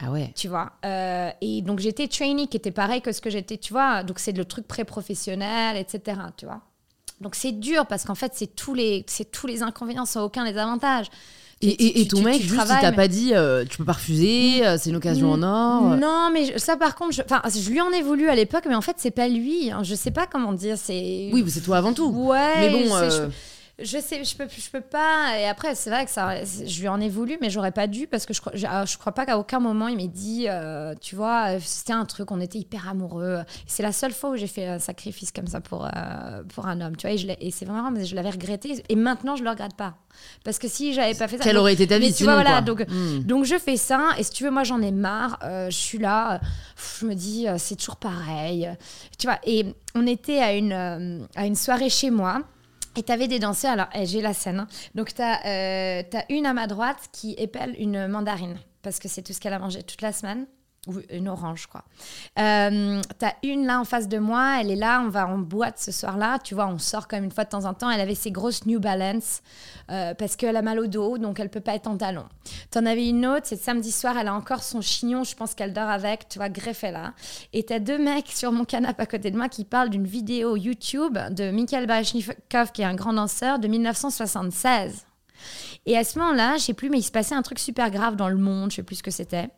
ah 0.00 0.10
ouais. 0.10 0.32
Tu 0.34 0.48
vois. 0.48 0.72
Euh, 0.84 1.30
et 1.40 1.62
donc 1.62 1.78
j'étais 1.78 2.08
trainee, 2.08 2.48
qui 2.48 2.56
était 2.56 2.70
pareil 2.70 3.00
que 3.00 3.12
ce 3.12 3.20
que 3.20 3.30
j'étais, 3.30 3.56
tu 3.56 3.72
vois. 3.72 4.02
Donc 4.02 4.18
c'est 4.18 4.32
le 4.32 4.44
truc 4.44 4.66
pré-professionnel, 4.66 5.76
etc. 5.76 6.18
Tu 6.36 6.46
vois. 6.46 6.60
Donc 7.20 7.34
c'est 7.34 7.52
dur 7.52 7.86
parce 7.86 8.04
qu'en 8.04 8.14
fait, 8.16 8.32
c'est 8.34 8.54
tous 8.54 8.74
les, 8.74 9.06
tous 9.30 9.46
les 9.46 9.62
inconvénients 9.62 10.06
sans 10.06 10.24
aucun 10.24 10.44
des 10.50 10.58
avantages. 10.58 11.06
Et, 11.64 12.00
et, 12.00 12.08
ton 12.08 12.22
mec, 12.22 12.42
juste, 12.42 12.60
il 12.60 12.80
t'a 12.80 12.90
pas 12.90 13.06
dit, 13.06 13.34
euh, 13.34 13.64
tu 13.64 13.78
peux 13.78 13.84
pas 13.84 13.92
refuser, 13.92 14.66
euh, 14.66 14.76
c'est 14.76 14.90
une 14.90 14.96
occasion 14.96 15.30
en 15.30 15.44
or. 15.44 15.96
Non, 15.96 16.28
mais 16.32 16.58
ça, 16.58 16.76
par 16.76 16.96
contre, 16.96 17.12
je, 17.12 17.60
je 17.60 17.70
lui 17.70 17.80
en 17.80 17.92
ai 17.92 18.02
voulu 18.02 18.28
à 18.28 18.34
l'époque, 18.34 18.64
mais 18.68 18.74
en 18.74 18.80
fait, 18.80 18.96
c'est 18.98 19.12
pas 19.12 19.28
lui. 19.28 19.70
Hein. 19.70 19.84
je 19.84 19.94
sais 19.94 20.10
pas 20.10 20.26
comment 20.26 20.52
dire. 20.52 20.76
C'est. 20.76 21.30
Oui, 21.32 21.44
c'est 21.46 21.60
toi 21.60 21.76
avant 21.76 21.92
tout. 21.92 22.08
Ouais. 22.08 22.68
Mais 22.68 22.70
bon 22.70 22.84
je 22.88 23.28
sais, 23.84 24.24
je 24.24 24.36
peux, 24.36 24.46
je 24.48 24.70
peux 24.70 24.80
pas. 24.80 25.38
Et 25.38 25.46
après, 25.46 25.74
c'est 25.74 25.90
vrai 25.90 26.04
que 26.04 26.10
ça, 26.10 26.44
je 26.44 26.80
lui 26.80 26.88
en 26.88 27.00
ai 27.00 27.08
voulu, 27.08 27.38
mais 27.40 27.50
j'aurais 27.50 27.72
pas 27.72 27.86
dû 27.86 28.06
parce 28.06 28.26
que 28.26 28.34
je 28.34 28.40
je, 28.54 28.66
ah, 28.68 28.84
crois 28.98 29.12
pas 29.12 29.26
qu'à 29.26 29.38
aucun 29.38 29.60
moment 29.60 29.88
il 29.88 29.96
m'ait 29.96 30.08
dit, 30.08 30.46
euh, 30.48 30.94
tu 31.00 31.16
vois, 31.16 31.58
c'était 31.60 31.92
un 31.92 32.04
truc, 32.04 32.30
on 32.30 32.40
était 32.40 32.58
hyper 32.58 32.88
amoureux. 32.88 33.40
C'est 33.66 33.82
la 33.82 33.92
seule 33.92 34.12
fois 34.12 34.30
où 34.30 34.36
j'ai 34.36 34.46
fait 34.46 34.66
un 34.66 34.78
sacrifice 34.78 35.32
comme 35.32 35.46
ça 35.46 35.60
pour, 35.60 35.84
euh, 35.84 36.42
pour 36.54 36.66
un 36.66 36.80
homme, 36.80 36.96
tu 36.96 37.06
vois. 37.06 37.16
Et, 37.16 37.46
et 37.46 37.50
c'est 37.50 37.64
vraiment, 37.64 37.90
mais 37.90 38.04
je 38.04 38.14
l'avais 38.14 38.30
regretté. 38.30 38.82
Et 38.88 38.96
maintenant, 38.96 39.36
je 39.36 39.44
le 39.44 39.50
regrette 39.50 39.76
pas. 39.76 39.94
Parce 40.44 40.58
que 40.58 40.68
si 40.68 40.92
j'avais 40.92 41.14
pas 41.14 41.28
fait 41.28 41.38
ça. 41.38 41.44
Quelle 41.44 41.58
aurait 41.58 41.72
été 41.72 41.86
ta 41.86 41.98
vie 41.98 42.12
tu 42.12 42.24
vois, 42.24 42.34
voilà, 42.34 42.60
donc, 42.60 42.84
hmm. 42.88 43.20
donc 43.20 43.44
je 43.44 43.58
fais 43.58 43.76
ça. 43.76 44.10
Et 44.18 44.22
si 44.22 44.30
tu 44.30 44.44
veux, 44.44 44.50
moi, 44.50 44.64
j'en 44.64 44.80
ai 44.82 44.92
marre. 44.92 45.38
Euh, 45.42 45.70
je 45.70 45.76
suis 45.76 45.98
là. 45.98 46.40
je 47.00 47.06
me 47.06 47.14
dis, 47.14 47.46
c'est 47.58 47.76
toujours 47.76 47.96
pareil. 47.96 48.70
Tu 49.18 49.26
vois, 49.26 49.38
et 49.44 49.74
on 49.94 50.06
était 50.06 50.38
à 50.38 50.54
une, 50.54 51.26
à 51.34 51.46
une 51.46 51.56
soirée 51.56 51.88
chez 51.88 52.10
moi. 52.10 52.42
Et 52.96 53.02
tu 53.02 53.12
avais 53.12 53.28
des 53.28 53.38
danseurs, 53.38 53.72
alors 53.72 53.88
eh, 53.94 54.06
j'ai 54.06 54.20
la 54.20 54.34
scène. 54.34 54.60
Hein. 54.60 54.66
Donc 54.94 55.12
euh, 55.18 56.02
une 56.28 56.46
à 56.46 56.52
ma 56.52 56.66
droite 56.66 57.08
qui 57.12 57.34
épelle 57.38 57.74
une 57.78 58.06
mandarine, 58.06 58.58
parce 58.82 58.98
que 58.98 59.08
c'est 59.08 59.22
tout 59.22 59.32
ce 59.32 59.40
qu'elle 59.40 59.54
a 59.54 59.58
mangé 59.58 59.82
toute 59.82 60.02
la 60.02 60.12
semaine 60.12 60.46
ou 60.88 60.94
une 61.10 61.28
orange, 61.28 61.66
quoi. 61.66 61.84
Euh, 62.40 63.00
T'as 63.18 63.34
une 63.44 63.66
là 63.66 63.78
en 63.78 63.84
face 63.84 64.08
de 64.08 64.18
moi, 64.18 64.58
elle 64.60 64.70
est 64.70 64.76
là, 64.76 65.00
on 65.04 65.08
va 65.08 65.28
en 65.28 65.38
boîte 65.38 65.78
ce 65.78 65.92
soir-là, 65.92 66.40
tu 66.40 66.56
vois, 66.56 66.66
on 66.66 66.78
sort 66.78 67.06
comme 67.06 67.22
une 67.22 67.30
fois 67.30 67.44
de 67.44 67.50
temps 67.50 67.66
en 67.66 67.74
temps. 67.74 67.88
Elle 67.88 68.00
avait 68.00 68.16
ses 68.16 68.32
grosses 68.32 68.66
New 68.66 68.80
Balance 68.80 69.42
euh, 69.90 70.14
parce 70.14 70.34
qu'elle 70.34 70.56
a 70.56 70.62
mal 70.62 70.80
au 70.80 70.88
dos, 70.88 71.18
donc 71.18 71.38
elle 71.38 71.50
peut 71.50 71.60
pas 71.60 71.76
être 71.76 71.86
en 71.86 71.96
talon. 71.96 72.24
T'en 72.72 72.84
avais 72.84 73.08
une 73.08 73.24
autre, 73.26 73.42
c'est 73.44 73.56
samedi 73.56 73.92
soir, 73.92 74.16
elle 74.18 74.26
a 74.26 74.34
encore 74.34 74.64
son 74.64 74.80
chignon, 74.80 75.22
je 75.22 75.36
pense 75.36 75.54
qu'elle 75.54 75.72
dort 75.72 75.88
avec, 75.88 76.28
tu 76.28 76.38
vois, 76.38 76.48
greffé 76.48 76.90
là. 76.90 77.14
Et 77.52 77.62
t'as 77.62 77.78
deux 77.78 77.98
mecs 77.98 78.28
sur 78.28 78.50
mon 78.50 78.64
canapé 78.64 79.02
à 79.02 79.06
côté 79.06 79.30
de 79.30 79.36
moi 79.36 79.48
qui 79.48 79.64
parlent 79.64 79.90
d'une 79.90 80.06
vidéo 80.06 80.56
YouTube 80.56 81.16
de 81.30 81.52
Mikhail 81.52 81.86
Baryshnikov, 81.86 82.72
qui 82.72 82.82
est 82.82 82.86
un 82.86 82.94
grand 82.94 83.12
danseur, 83.12 83.60
de 83.60 83.68
1976. 83.68 85.06
Et 85.86 85.96
à 85.96 86.02
ce 86.04 86.18
moment-là, 86.18 86.56
je 86.56 86.62
sais 86.64 86.74
plus, 86.74 86.90
mais 86.90 86.98
il 86.98 87.02
se 87.02 87.10
passait 87.12 87.34
un 87.34 87.42
truc 87.42 87.58
super 87.60 87.90
grave 87.90 88.16
dans 88.16 88.28
le 88.28 88.36
monde, 88.36 88.70
je 88.70 88.76
sais 88.76 88.82
plus 88.82 88.96
ce 88.96 89.02
que 89.02 89.10
c'était. 89.10 89.48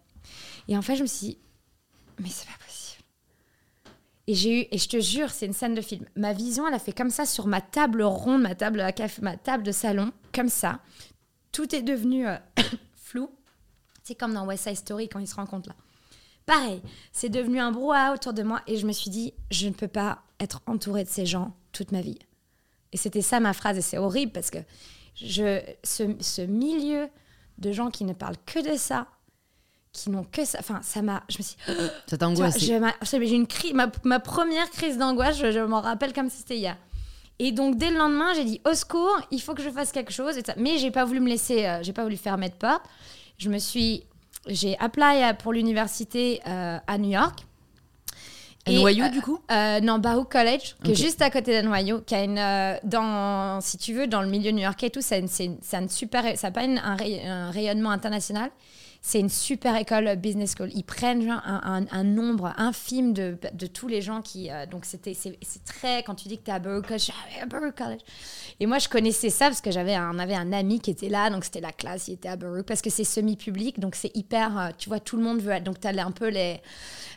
Et 0.69 0.77
en 0.77 0.83
fait, 0.83 0.97
je 0.97 1.03
me 1.03 1.07
suis 1.07 1.27
dit, 1.27 1.39
mais 2.19 2.29
c'est 2.29 2.47
pas 2.47 2.65
possible. 2.65 3.03
Et 4.27 4.35
j'ai 4.35 4.61
eu, 4.61 4.67
et 4.71 4.79
je 4.79 4.89
te 4.89 5.01
jure, 5.01 5.31
c'est 5.31 5.47
une 5.47 5.53
scène 5.53 5.75
de 5.75 5.83
film. 5.83 6.07
Ma 6.17 6.33
vision, 6.33 6.67
elle 6.67 6.75
a 6.75 6.79
fait 6.79 6.93
comme 6.93 7.11
ça 7.11 7.27
sur 7.27 7.47
ma 7.47 7.61
table 7.61 8.03
ronde, 8.03 8.43
ma 8.43 8.55
table 8.55 8.81
à 8.81 8.93
café, 8.93 9.21
ma 9.21 9.37
table 9.37 9.63
de 9.63 9.73
salon, 9.73 10.13
comme 10.33 10.49
ça. 10.49 10.81
Tout 11.53 11.75
est 11.75 11.83
devenu 11.83 12.27
euh, 12.27 12.37
flou. 12.97 13.31
C'est 14.03 14.15
comme 14.15 14.35
dans 14.35 14.47
West 14.47 14.65
Side 14.65 14.77
Story 14.77 15.09
quand 15.09 15.19
ils 15.19 15.29
se 15.29 15.35
rencontrent 15.35 15.69
là. 15.69 15.77
Pareil, 16.47 16.83
c'est 17.13 17.31
devenu 17.31 17.59
un 17.59 17.73
brouhaha 17.73 18.13
autour 18.13 18.35
de 18.35 18.43
moi 18.43 18.61
et 18.67 18.77
je 18.77 18.87
me 18.87 18.93
suis 18.93 19.11
dit, 19.11 19.33
je 19.51 19.67
ne 19.67 19.73
peux 19.73 19.89
pas 19.89 20.23
être 20.41 20.61
entourée 20.67 21.05
de 21.05 21.09
ces 21.09 21.25
gens 21.25 21.57
toute 21.73 21.91
ma 21.91 22.03
vie. 22.03 22.19
Et 22.93 22.97
c'était 22.99 23.23
ça 23.23 23.41
ma 23.41 23.55
phrase 23.55 23.79
et 23.79 23.83
c'est 23.83 23.97
horrible 23.97 24.33
parce 24.33 24.51
que 24.51 24.59
je, 25.15 25.61
ce, 25.85 26.15
ce 26.21 26.43
milieu 26.43 27.09
de 27.59 27.73
gens 27.73 27.91
qui 27.91 28.05
ne 28.05 28.13
parlent 28.13 28.37
que 28.45 28.73
de 28.73 28.77
ça, 28.77 29.09
qui 29.95 30.11
n'ont 30.11 30.27
que 30.31 30.45
ça. 30.45 30.59
Enfin, 30.61 30.81
ça 30.83 31.01
m'a. 31.01 31.23
Je 31.31 31.39
me 31.39 31.43
suis. 31.43 31.57
Ça 32.07 32.19
t'a 32.19 32.29
angoissé 32.29 32.61
J'ai 32.61 33.35
une 33.35 33.47
crise. 33.47 33.73
Ma, 33.73 33.91
ma, 34.03 34.21
première 34.21 34.69
crise 34.71 34.99
d'angoisse, 34.99 35.39
je, 35.39 35.61
m'en 35.61 35.81
rappelle 35.81 36.13
comme 36.13 36.29
si 36.29 36.39
c'était 36.39 36.59
hier. 36.59 36.77
Et 37.39 37.53
donc, 37.53 37.77
dès 37.77 37.91
le 37.91 37.97
lendemain, 37.97 38.35
j'ai 38.35 38.45
dit 38.45 38.61
au 38.69 38.75
secours, 38.75 39.17
il 39.31 39.41
faut 39.41 39.55
que 39.55 39.63
je 39.63 39.71
fasse 39.71 39.93
quelque 39.93 40.13
chose. 40.13 40.37
Et 40.37 40.43
ça. 40.45 40.55
Mais 40.59 40.79
j'ai 40.79 40.91
pas 40.91 41.05
voulu 41.05 41.21
me 41.21 41.29
laisser. 41.29 41.65
Euh, 41.65 41.83
j'ai 41.83 41.93
pas 41.93 42.03
voulu 42.03 42.17
fermer 42.17 42.49
de 42.49 42.55
porte. 42.55 42.83
Je 43.39 43.49
me 43.49 43.59
suis. 43.59 44.05
J'ai 44.47 44.77
appelé 44.79 45.31
pour 45.43 45.53
l'université 45.53 46.43
euh, 46.47 46.79
à 46.87 46.99
New 46.99 47.11
York. 47.11 47.47
À 48.67 48.73
Noyau, 48.73 49.09
du 49.11 49.21
coup? 49.21 49.39
euh, 49.51 49.81
Non, 49.81 49.99
Baruch 49.99 50.31
College, 50.31 50.77
qui 50.83 50.93
est 50.93 50.95
juste 50.95 51.21
à 51.21 51.29
côté 51.31 51.61
de 51.61 51.67
Noyau, 51.67 52.01
qui 52.01 52.15
a 52.15 52.25
une. 52.25 52.81
dans, 52.83 53.61
si 53.61 53.79
tu 53.79 53.93
veux, 53.93 54.07
dans 54.07 54.23
le 54.23 54.29
milieu 54.29 54.51
new-yorkais 54.51 54.87
et 54.89 54.91
tout, 54.91 55.03
ça 55.03 55.17
a 55.17 55.19
une, 55.19 55.89
super. 55.89 56.37
Ça 56.37 56.49
n'a 56.49 56.51
pas 56.51 56.63
un, 56.65 57.51
rayonnement 57.51 57.91
international. 57.91 58.51
C'est 59.07 59.21
une 59.21 59.29
super 59.29 59.77
école 59.77 60.17
business 60.17 60.55
school. 60.57 60.71
Ils 60.73 60.83
prennent 60.83 61.29
un, 61.29 62.05
nombre 62.05 62.55
infime 62.57 63.13
de, 63.13 63.37
de, 63.53 63.67
tous 63.67 63.87
les 63.87 64.01
gens 64.01 64.23
qui. 64.23 64.51
Euh, 64.51 64.65
donc, 64.65 64.87
c'était, 64.87 65.13
c'est, 65.13 65.37
très. 65.67 66.03
Quand 66.03 66.15
tu 66.15 66.27
dis 66.27 66.39
que 66.39 66.45
tu 66.45 66.51
es 66.51 66.55
à 66.55 66.59
Baruch 66.59 66.87
College, 66.87 67.11
à 67.43 67.45
Baruch 67.45 67.75
College. 67.77 68.01
Et 68.61 68.67
moi, 68.67 68.79
je 68.79 68.89
connaissais 68.89 69.29
ça 69.29 69.49
parce 69.49 69.61
que 69.61 69.71
j'avais 69.71 69.99
on 69.99 70.19
avait 70.19 70.35
un 70.35 70.55
ami 70.55 70.81
qui 70.81 70.91
était 70.91 71.11
là. 71.11 71.29
Donc, 71.29 71.45
c'était 71.45 71.61
la 71.61 71.73
classe, 71.73 72.09
il 72.09 72.15
était 72.15 72.31
à 72.31 72.37
Baruch. 72.37 72.65
Parce 72.65 72.81
que 72.81 72.89
c'est 72.89 73.05
semi-public. 73.05 73.79
Donc, 73.79 73.95
c'est 73.95 74.11
hyper. 74.17 74.59
Euh, 74.59 74.69
tu 74.79 74.89
vois, 74.89 75.01
tout 75.01 75.19
le 75.19 75.23
monde 75.23 75.43
veut. 75.43 75.61
Donc, 75.61 75.81
tu 75.81 75.87
as 75.87 75.91
un 75.91 76.11
peu 76.11 76.29
les. 76.29 76.63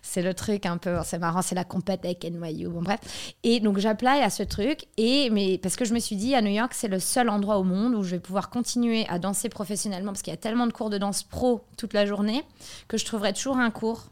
C'est 0.01 0.21
le 0.21 0.33
truc 0.33 0.65
un 0.65 0.75
peu. 0.77 0.97
C'est 1.05 1.19
marrant, 1.19 1.41
c'est 1.41 1.55
la 1.55 1.63
compète 1.63 2.03
avec 2.03 2.25
NYU. 2.25 2.67
Bon, 2.67 2.81
bref. 2.81 2.99
Et 3.43 3.61
donc, 3.61 3.77
j'appelais 3.77 4.21
à 4.21 4.29
ce 4.29 4.43
truc. 4.43 4.87
Et, 4.97 5.29
mais, 5.29 5.57
parce 5.57 5.77
que 5.77 5.85
je 5.85 5.93
me 5.93 5.99
suis 5.99 6.17
dit, 6.17 6.35
à 6.35 6.41
New 6.41 6.51
York, 6.51 6.73
c'est 6.73 6.89
le 6.89 6.99
seul 6.99 7.29
endroit 7.29 7.59
au 7.59 7.63
monde 7.63 7.95
où 7.95 8.03
je 8.03 8.11
vais 8.11 8.19
pouvoir 8.19 8.49
continuer 8.49 9.05
à 9.07 9.19
danser 9.19 9.47
professionnellement. 9.47 10.11
Parce 10.11 10.21
qu'il 10.21 10.33
y 10.33 10.37
a 10.37 10.37
tellement 10.37 10.67
de 10.67 10.73
cours 10.73 10.89
de 10.89 10.97
danse 10.97 11.23
pro 11.23 11.61
toute 11.77 11.93
la 11.93 12.05
journée 12.05 12.43
que 12.87 12.97
je 12.97 13.05
trouverai 13.05 13.33
toujours 13.33 13.57
un 13.57 13.71
cours 13.71 14.07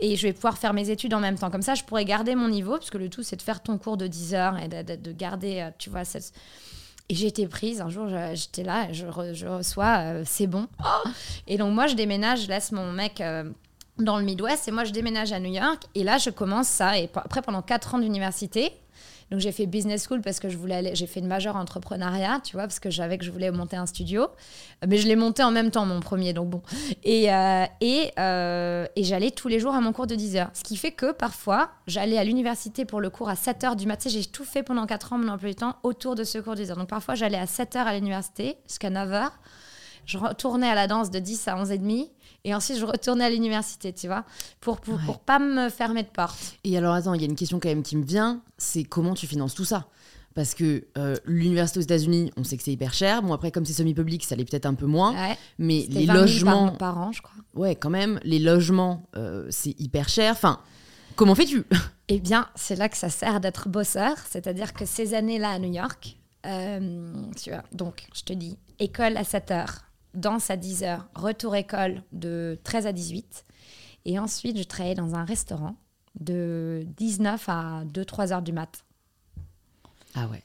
et 0.00 0.16
je 0.16 0.26
vais 0.26 0.32
pouvoir 0.32 0.58
faire 0.58 0.72
mes 0.72 0.90
études 0.90 1.14
en 1.14 1.20
même 1.20 1.38
temps. 1.38 1.50
Comme 1.50 1.62
ça, 1.62 1.74
je 1.74 1.84
pourrais 1.84 2.04
garder 2.04 2.34
mon 2.34 2.48
niveau, 2.48 2.72
parce 2.72 2.90
que 2.90 2.98
le 2.98 3.08
tout, 3.08 3.22
c'est 3.22 3.36
de 3.36 3.42
faire 3.42 3.62
ton 3.62 3.78
cours 3.78 3.96
de 3.96 4.06
10 4.06 4.34
heures 4.34 4.58
et 4.58 4.68
de, 4.68 5.12
garder, 5.12 5.60
euh, 5.60 5.70
tu 5.78 5.90
vois, 5.90 6.04
cette... 6.04 6.32
Et 7.08 7.14
j'ai 7.14 7.28
été 7.28 7.46
prise, 7.46 7.80
un 7.80 7.88
jour 7.88 8.08
j'étais 8.34 8.64
là, 8.64 8.92
je, 8.92 9.06
reçois, 9.06 9.98
euh, 9.98 10.22
c'est 10.26 10.48
bon. 10.48 10.66
et 11.46 11.56
donc 11.56 11.72
moi 11.72 11.86
je 11.86 11.94
déménage, 11.94 12.42
je 12.42 12.48
laisse 12.48 12.72
mon 12.72 12.90
mec 12.90 13.20
euh, 13.20 13.48
dans 13.96 14.18
le 14.18 14.24
Midwest 14.24 14.66
et 14.66 14.72
moi 14.72 14.82
je 14.82 14.90
déménage 14.90 15.32
à 15.32 15.38
New 15.38 15.52
York. 15.52 15.84
Et 15.94 16.02
là 16.02 16.18
je 16.18 16.30
commence 16.30 16.66
ça. 16.66 16.98
Et 16.98 17.08
après 17.14 17.42
pendant 17.42 17.62
4 17.62 17.94
ans 17.94 17.98
d'université, 18.00 18.72
donc 19.30 19.40
j'ai 19.40 19.50
fait 19.50 19.66
business 19.66 20.06
school 20.06 20.20
parce 20.20 20.38
que 20.38 20.48
je 20.48 20.56
voulais 20.56 20.94
j'ai 20.94 21.06
fait 21.06 21.20
une 21.20 21.26
majeure 21.26 21.56
entrepreneuriat, 21.56 22.40
tu 22.44 22.52
vois, 22.52 22.62
parce 22.62 22.78
que 22.78 22.90
j'avais 22.90 23.18
que 23.18 23.24
je 23.24 23.30
voulais 23.30 23.50
monter 23.50 23.76
un 23.76 23.86
studio. 23.86 24.28
Mais 24.86 24.98
je 24.98 25.08
l'ai 25.08 25.16
monté 25.16 25.42
en 25.42 25.50
même 25.50 25.70
temps, 25.70 25.84
mon 25.84 26.00
premier, 26.00 26.32
donc 26.32 26.50
bon. 26.50 26.62
Et, 27.02 27.32
euh, 27.32 27.64
et, 27.80 28.12
euh, 28.18 28.86
et 28.94 29.02
j'allais 29.02 29.32
tous 29.32 29.48
les 29.48 29.58
jours 29.58 29.74
à 29.74 29.80
mon 29.80 29.92
cours 29.92 30.06
de 30.06 30.14
10 30.14 30.36
heures. 30.36 30.50
Ce 30.54 30.62
qui 30.62 30.76
fait 30.76 30.92
que 30.92 31.12
parfois, 31.12 31.70
j'allais 31.86 32.18
à 32.18 32.24
l'université 32.24 32.84
pour 32.84 33.00
le 33.00 33.10
cours 33.10 33.28
à 33.28 33.36
7 33.36 33.64
heures 33.64 33.76
du 33.76 33.86
matin. 33.86 34.08
J'ai 34.08 34.24
tout 34.24 34.44
fait 34.44 34.62
pendant 34.62 34.86
4 34.86 35.12
ans, 35.12 35.18
mon 35.18 35.28
emploi 35.28 35.50
du 35.50 35.56
temps, 35.56 35.76
autour 35.82 36.14
de 36.14 36.22
ce 36.22 36.38
cours 36.38 36.54
de 36.54 36.62
10 36.62 36.70
heures. 36.70 36.76
Donc 36.76 36.88
parfois, 36.88 37.14
j'allais 37.16 37.38
à 37.38 37.46
7 37.46 37.76
heures 37.76 37.86
à 37.86 37.94
l'université 37.94 38.58
jusqu'à 38.68 38.90
9 38.90 39.12
heures. 39.12 39.38
Je 40.04 40.18
retournais 40.18 40.68
à 40.68 40.76
la 40.76 40.86
danse 40.86 41.10
de 41.10 41.18
10 41.18 41.48
à 41.48 41.56
11 41.56 41.72
et 41.72 41.78
demi. 41.78 42.12
Et 42.46 42.54
ensuite, 42.54 42.78
je 42.78 42.84
retournais 42.84 43.24
à 43.24 43.30
l'université, 43.30 43.92
tu 43.92 44.06
vois, 44.06 44.24
pour, 44.60 44.80
pour, 44.80 44.98
pour, 45.00 45.18
pas 45.18 45.40
me 45.40 45.68
fermer 45.68 46.04
de 46.04 46.08
porte. 46.08 46.56
Et 46.62 46.78
alors, 46.78 46.94
attends, 46.94 47.12
il 47.14 47.20
y 47.20 47.24
a 47.24 47.28
une 47.28 47.34
question 47.34 47.58
quand 47.58 47.68
même 47.68 47.82
qui 47.82 47.96
me 47.96 48.04
vient 48.04 48.40
c'est 48.56 48.84
comment 48.84 49.14
tu 49.14 49.26
finances 49.26 49.54
tout 49.54 49.64
ça? 49.64 49.88
Parce 50.34 50.54
que 50.54 50.84
euh, 50.96 51.16
l'université 51.24 51.80
aux 51.80 51.82
États-Unis, 51.82 52.30
on 52.36 52.44
sait 52.44 52.56
que 52.56 52.62
c'est 52.62 52.72
hyper 52.72 52.94
cher. 52.94 53.22
Bon, 53.22 53.32
après, 53.32 53.50
comme 53.50 53.64
c'est 53.64 53.72
semi-public, 53.72 54.22
ça 54.22 54.36
l'est 54.36 54.44
peut-être 54.44 54.66
un 54.66 54.74
peu 54.74 54.86
moins. 54.86 55.14
mais 55.58 55.86
les 55.88 56.06
logements. 56.06 56.70
Par, 56.70 56.98
an, 56.98 57.10
je 57.10 57.20
crois. 57.20 57.34
Ouais, 57.54 57.74
quand 57.74 57.90
même. 57.90 58.20
Les 58.22 58.38
logements, 58.38 59.08
euh, 59.16 59.46
c'est 59.50 59.78
hyper 59.80 60.08
cher. 60.08 60.32
Enfin, 60.32 60.60
comment 61.16 61.34
fais-tu? 61.34 61.64
Eh 62.08 62.20
bien, 62.20 62.46
c'est 62.54 62.76
là 62.76 62.88
que 62.88 62.96
ça 62.96 63.10
sert 63.10 63.40
d'être 63.40 63.68
bosseur. 63.68 64.14
C'est-à-dire 64.30 64.72
que 64.74 64.86
ces 64.86 65.12
années-là 65.14 65.50
à 65.50 65.58
New 65.58 65.72
York, 65.72 66.16
euh, 66.46 67.10
tu 67.42 67.50
vois, 67.50 67.64
donc, 67.72 68.06
je 68.14 68.22
te 68.22 68.32
dis, 68.32 68.56
école 68.78 69.16
à 69.16 69.24
7 69.24 69.50
heures, 69.50 69.85
danse 70.16 70.50
à 70.50 70.56
10 70.56 70.82
heures, 70.82 71.08
retour 71.14 71.54
école 71.54 72.02
de 72.12 72.58
13 72.64 72.86
à 72.86 72.92
18. 72.92 73.44
Et 74.04 74.18
ensuite, 74.18 74.58
je 74.58 74.64
travaillais 74.64 74.94
dans 74.94 75.14
un 75.14 75.24
restaurant 75.24 75.76
de 76.18 76.84
19 76.96 77.48
à 77.48 77.84
2-3 77.84 78.32
heures 78.32 78.42
du 78.42 78.52
mat. 78.52 78.84
Ah 80.14 80.28
ouais. 80.28 80.42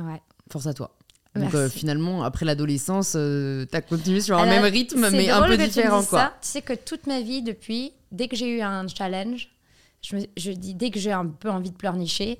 Ouais. 0.00 0.22
Force 0.50 0.66
à 0.66 0.74
toi. 0.74 0.96
Donc 1.34 1.54
euh, 1.54 1.68
finalement, 1.68 2.24
après 2.24 2.44
l'adolescence, 2.44 3.14
euh, 3.16 3.64
tu 3.70 3.74
as 3.76 3.80
continué 3.80 4.20
sur 4.20 4.36
un 4.38 4.46
même 4.46 4.64
rythme, 4.64 5.08
mais 5.10 5.30
un 5.30 5.46
peu 5.46 5.56
différent. 5.56 6.02
Tu, 6.02 6.08
quoi. 6.08 6.18
Ça. 6.18 6.34
tu 6.42 6.48
sais 6.48 6.62
que 6.62 6.74
toute 6.74 7.06
ma 7.06 7.20
vie, 7.20 7.42
depuis, 7.42 7.92
dès 8.10 8.28
que 8.28 8.36
j'ai 8.36 8.58
eu 8.58 8.60
un 8.60 8.86
challenge, 8.86 9.48
je, 10.02 10.16
me, 10.16 10.22
je 10.36 10.50
dis, 10.52 10.74
dès 10.74 10.90
que 10.90 11.00
j'ai 11.00 11.12
un 11.12 11.26
peu 11.26 11.50
envie 11.50 11.70
de 11.70 11.76
pleurnicher, 11.76 12.38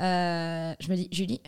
euh, 0.00 0.72
je 0.78 0.88
me 0.88 0.94
dis, 0.96 1.08
Julie, 1.10 1.40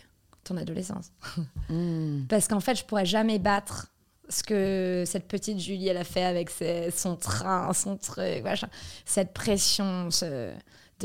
ton 0.43 0.57
adolescence. 0.57 1.11
Hmm. 1.69 2.25
Parce 2.27 2.49
qu'en 2.49 2.59
fait, 2.59 2.75
je 2.75 2.83
pourrais 2.83 3.05
jamais 3.05 3.39
battre 3.39 3.87
ce 4.31 4.43
que 4.43 5.03
cette 5.05 5.27
petite 5.27 5.59
Julie, 5.59 5.89
elle 5.89 5.97
a 5.97 6.03
fait 6.03 6.23
avec 6.23 6.49
son 6.95 7.15
train, 7.15 7.73
son 7.73 7.97
truc, 7.97 8.43
cette 9.05 9.33
pression, 9.33 10.09
ce, 10.09 10.51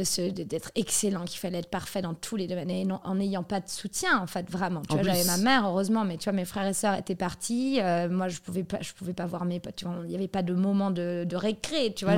d'être 0.03 0.71
excellent, 0.75 1.25
qu'il 1.25 1.39
fallait 1.39 1.59
être 1.59 1.71
parfait 1.71 2.03
dans 2.03 2.15
tous 2.15 2.37
les 2.37 2.47
domaines, 2.47 2.71
et 2.71 2.87
en 3.05 3.15
n'ayant 3.15 3.43
pas 3.43 3.61
de 3.61 3.69
soutien, 3.69 4.19
en 4.21 4.27
fait, 4.27 4.51
vraiment. 4.51 4.83
Tu 4.83 4.95
vois, 4.95 5.03
j'avais 5.03 5.25
ma 5.25 5.37
mère, 5.37 5.67
heureusement, 5.67 6.05
mais 6.05 6.17
tu 6.17 6.25
vois, 6.25 6.33
mes 6.33 6.45
frères 6.45 6.67
et 6.67 6.73
sœurs 6.73 6.95
étaient 6.95 7.15
partis. 7.15 7.81
Euh, 7.81 8.09
moi, 8.09 8.29
je 8.29 8.41
pouvais 8.41 8.65
pas, 8.65 8.79
je 8.81 8.93
pouvais 8.93 9.13
pas 9.13 9.27
voir 9.27 9.45
mes 9.45 9.61
potes. 9.61 9.83
Il 10.03 10.09
n'y 10.09 10.15
avait 10.15 10.29
pas 10.29 10.43
de 10.43 10.55
moment 10.55 10.91
de, 10.91 11.25
de 11.29 11.37
récré. 11.37 11.93
Tu 11.95 12.05
vois, 12.05 12.15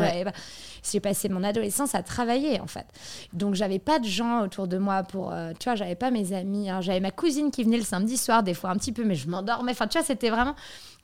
j'ai 0.91 1.01
passé 1.01 1.29
mon 1.29 1.45
adolescence 1.45 1.95
à 1.95 2.03
travailler, 2.03 2.61
en 2.61 2.67
fait. 2.67 2.87
Donc, 3.33 3.55
j'avais 3.55 3.79
pas 3.79 3.99
de 3.99 4.07
gens 4.07 4.43
autour 4.43 4.69
de 4.69 4.79
moi 4.79 5.03
pour, 5.03 5.33
euh, 5.33 5.53
tu 5.59 5.65
vois, 5.65 5.75
j'avais 5.75 5.97
pas 5.97 6.11
mes 6.11 6.33
amis. 6.33 6.71
Hein. 6.71 6.81
J'avais 6.81 7.01
ma 7.01 7.11
cousine 7.11 7.51
qui 7.51 7.65
venait 7.65 7.79
le 7.79 7.85
samedi 7.85 8.17
soir, 8.17 8.43
des 8.43 8.55
fois 8.55 8.71
un 8.71 8.77
petit 8.77 8.93
peu, 8.93 9.05
mais 9.05 9.15
je 9.15 9.29
m'endormais. 9.29 9.73
Enfin, 9.73 9.87
tu 9.87 9.99
vois, 9.99 10.07
c'était 10.07 10.31
vraiment, 10.31 10.55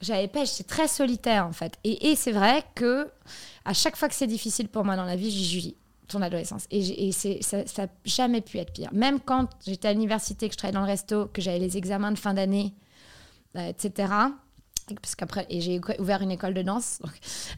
j'avais 0.01 0.29
pas, 0.29 0.45
j'étais 0.45 0.65
très 0.65 0.89
solitaire, 0.89 1.47
en 1.47 1.53
fait. 1.53 1.75
Et, 1.85 2.11
et 2.11 2.17
c'est 2.17 2.33
vrai 2.33 2.65
que 2.75 3.09
à 3.65 3.73
chaque 3.73 3.97
fois 3.97 4.09
que 4.09 4.15
c'est 4.15 4.27
difficile 4.27 4.69
pour 4.69 4.85
moi 4.85 4.97
dans 4.97 5.05
la 5.05 5.17
vie, 5.17 5.31
j'ai 5.31 5.45
Julie 5.45 5.77
ton 6.09 6.23
adolescence. 6.23 6.67
Et, 6.71 7.13
ça 7.13 7.59
n'a 7.59 7.89
jamais 8.05 8.41
pu 8.41 8.59
être 8.59 8.73
pire. 8.73 8.91
Même 8.93 9.21
quand 9.21 9.49
j'étais 9.67 9.89
à 9.89 9.93
l'université, 9.93 10.49
que 10.49 10.53
je 10.53 10.59
travaillais 10.59 10.75
dans 10.75 10.85
le 10.85 10.87
resto, 10.87 11.27
que 11.27 11.41
j'avais 11.41 11.59
les 11.59 11.77
examens 11.77 12.13
de 12.13 12.19
fin 12.19 12.35
d'année, 12.35 12.75
euh, 13.57 13.69
etc 13.69 14.09
parce 15.01 15.15
qu'après 15.15 15.47
et 15.49 15.61
j'ai 15.61 15.81
ouvert 15.99 16.21
une 16.21 16.31
école 16.31 16.53
de 16.53 16.63
danse 16.63 16.99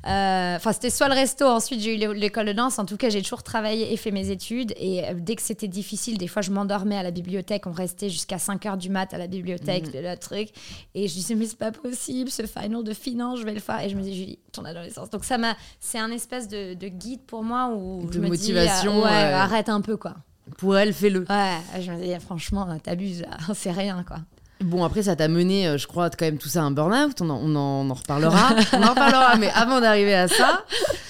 euh, 0.06 0.56
enfin 0.56 0.72
c'était 0.72 0.90
soit 0.90 1.08
le 1.08 1.14
resto 1.14 1.44
ensuite 1.44 1.80
j'ai 1.80 1.94
eu 1.94 2.14
l'école 2.14 2.46
de 2.46 2.52
danse. 2.52 2.78
En 2.78 2.84
tout 2.84 2.96
cas 2.96 3.08
j'ai 3.08 3.22
toujours 3.22 3.42
travaillé 3.42 3.92
et 3.92 3.96
fait 3.96 4.10
mes 4.10 4.30
études. 4.30 4.72
Et 4.76 5.04
euh, 5.04 5.14
dès 5.16 5.34
que 5.36 5.42
c'était 5.42 5.68
difficile 5.68 6.18
des 6.18 6.28
fois 6.28 6.42
je 6.42 6.50
m'endormais 6.50 6.96
à 6.96 7.02
la 7.02 7.10
bibliothèque. 7.10 7.66
On 7.66 7.72
restait 7.72 8.08
jusqu'à 8.08 8.38
5 8.38 8.64
heures 8.66 8.76
du 8.76 8.90
mat 8.90 9.12
à 9.12 9.18
la 9.18 9.26
bibliothèque 9.26 9.92
mmh. 9.92 9.98
le 9.98 10.16
truc. 10.16 10.48
Et 10.94 11.08
je 11.08 11.14
disais 11.14 11.34
mais 11.34 11.46
c'est 11.46 11.58
pas 11.58 11.72
possible 11.72 12.30
ce 12.30 12.46
final 12.46 12.84
de 12.84 12.92
finance 12.92 13.40
je 13.40 13.44
vais 13.44 13.54
le 13.54 13.60
faire. 13.60 13.80
Et 13.80 13.88
je 13.88 13.96
me 13.96 14.02
dis 14.02 14.14
Julie 14.14 14.38
ton 14.52 14.64
adolescence. 14.64 15.10
Donc 15.10 15.24
ça 15.24 15.38
m'a 15.38 15.56
c'est 15.80 15.98
un 15.98 16.10
espèce 16.10 16.48
de, 16.48 16.74
guide 16.86 17.22
pour 17.26 17.42
moi 17.42 17.72
où 17.74 18.06
de 18.06 18.12
je 18.12 18.20
me 18.20 18.28
motivation 18.28 18.92
dis, 18.92 18.98
ouais, 19.00 19.10
arrête 19.10 19.68
un 19.68 19.80
peu 19.80 19.96
quoi. 19.96 20.14
Pour 20.58 20.76
elle 20.76 20.92
fais-le. 20.92 21.26
Ouais 21.28 21.80
je 21.80 21.90
me 21.90 22.00
dis 22.00 22.20
franchement 22.20 22.78
t'abuses 22.78 23.24
c'est 23.54 23.72
rien 23.72 24.04
quoi 24.06 24.18
Bon, 24.60 24.84
après, 24.84 25.02
ça 25.02 25.14
t'a 25.16 25.28
mené, 25.28 25.68
euh, 25.68 25.76
je 25.76 25.86
crois, 25.86 26.08
quand 26.08 26.24
même 26.24 26.38
tout 26.38 26.48
ça 26.48 26.60
à 26.60 26.62
un 26.62 26.70
burn-out. 26.70 27.20
On, 27.20 27.28
on, 27.28 27.54
en, 27.56 27.92
reparlera. 27.92 28.54
on 28.72 28.82
en 28.82 28.90
reparlera, 28.90 29.36
mais 29.36 29.50
avant 29.54 29.80
d'arriver 29.82 30.14
à 30.14 30.28
ça, 30.28 30.64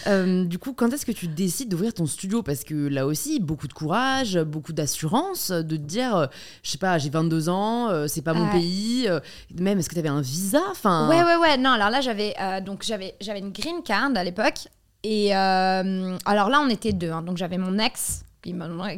euh, 0.08 0.44
du 0.44 0.58
coup, 0.58 0.72
quand 0.72 0.92
est-ce 0.92 1.06
que 1.06 1.12
tu 1.12 1.28
décides 1.28 1.68
d'ouvrir 1.68 1.94
ton 1.94 2.06
studio? 2.06 2.42
Parce 2.42 2.64
que 2.64 2.74
là 2.74 3.06
aussi, 3.06 3.38
beaucoup 3.38 3.68
de 3.68 3.72
courage, 3.72 4.36
beaucoup 4.38 4.72
d'assurance, 4.72 5.52
de 5.52 5.76
te 5.76 5.82
dire, 5.82 6.16
euh, 6.16 6.26
je 6.64 6.70
sais 6.72 6.78
pas, 6.78 6.98
j'ai 6.98 7.10
22 7.10 7.48
ans, 7.48 8.08
c'est 8.08 8.22
pas 8.22 8.34
mon 8.34 8.50
pays. 8.50 9.08
même, 9.54 9.78
est-ce 9.78 9.88
que 9.88 9.94
tu 9.94 10.00
avais 10.00 10.08
un 10.08 10.20
visa? 10.22 10.60
Enfin... 10.70 11.08
Ouais, 11.08 11.22
ouais, 11.22 11.36
ouais. 11.36 11.56
Non, 11.56 11.70
alors 11.70 11.90
là, 11.90 12.00
j'avais 12.00 12.34
donc 12.64 12.82
j'avais 12.82 13.14
j'avais 13.20 13.38
une 13.38 13.52
green 13.52 13.82
card 13.84 14.10
à 14.14 14.24
l'époque. 14.24 14.68
Et 15.04 15.32
alors 15.32 16.50
là, 16.50 16.60
on 16.60 16.68
était 16.68 16.92
deux. 16.92 17.10
Hein. 17.10 17.22
donc 17.22 17.36
j'avais 17.36 17.58
mon 17.58 17.78
ex 17.78 18.25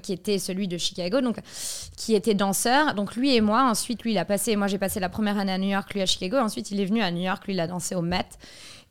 qui 0.02 0.12
était 0.12 0.38
celui 0.38 0.68
de 0.68 0.76
Chicago, 0.76 1.20
donc 1.20 1.38
qui 1.96 2.14
était 2.14 2.34
danseur. 2.34 2.94
Donc 2.94 3.16
lui 3.16 3.34
et 3.34 3.40
moi, 3.40 3.68
ensuite 3.70 4.02
lui 4.02 4.12
il 4.12 4.18
a 4.18 4.24
passé, 4.24 4.56
moi 4.56 4.66
j'ai 4.66 4.78
passé 4.78 5.00
la 5.00 5.08
première 5.08 5.38
année 5.38 5.52
à 5.52 5.58
New 5.58 5.68
York, 5.68 5.92
lui 5.94 6.02
à 6.02 6.06
Chicago. 6.06 6.36
Ensuite 6.38 6.70
il 6.70 6.80
est 6.80 6.86
venu 6.86 7.02
à 7.02 7.10
New 7.10 7.22
York, 7.22 7.46
lui 7.46 7.54
il 7.54 7.60
a 7.60 7.66
dansé 7.66 7.94
au 7.94 8.02
Met, 8.02 8.28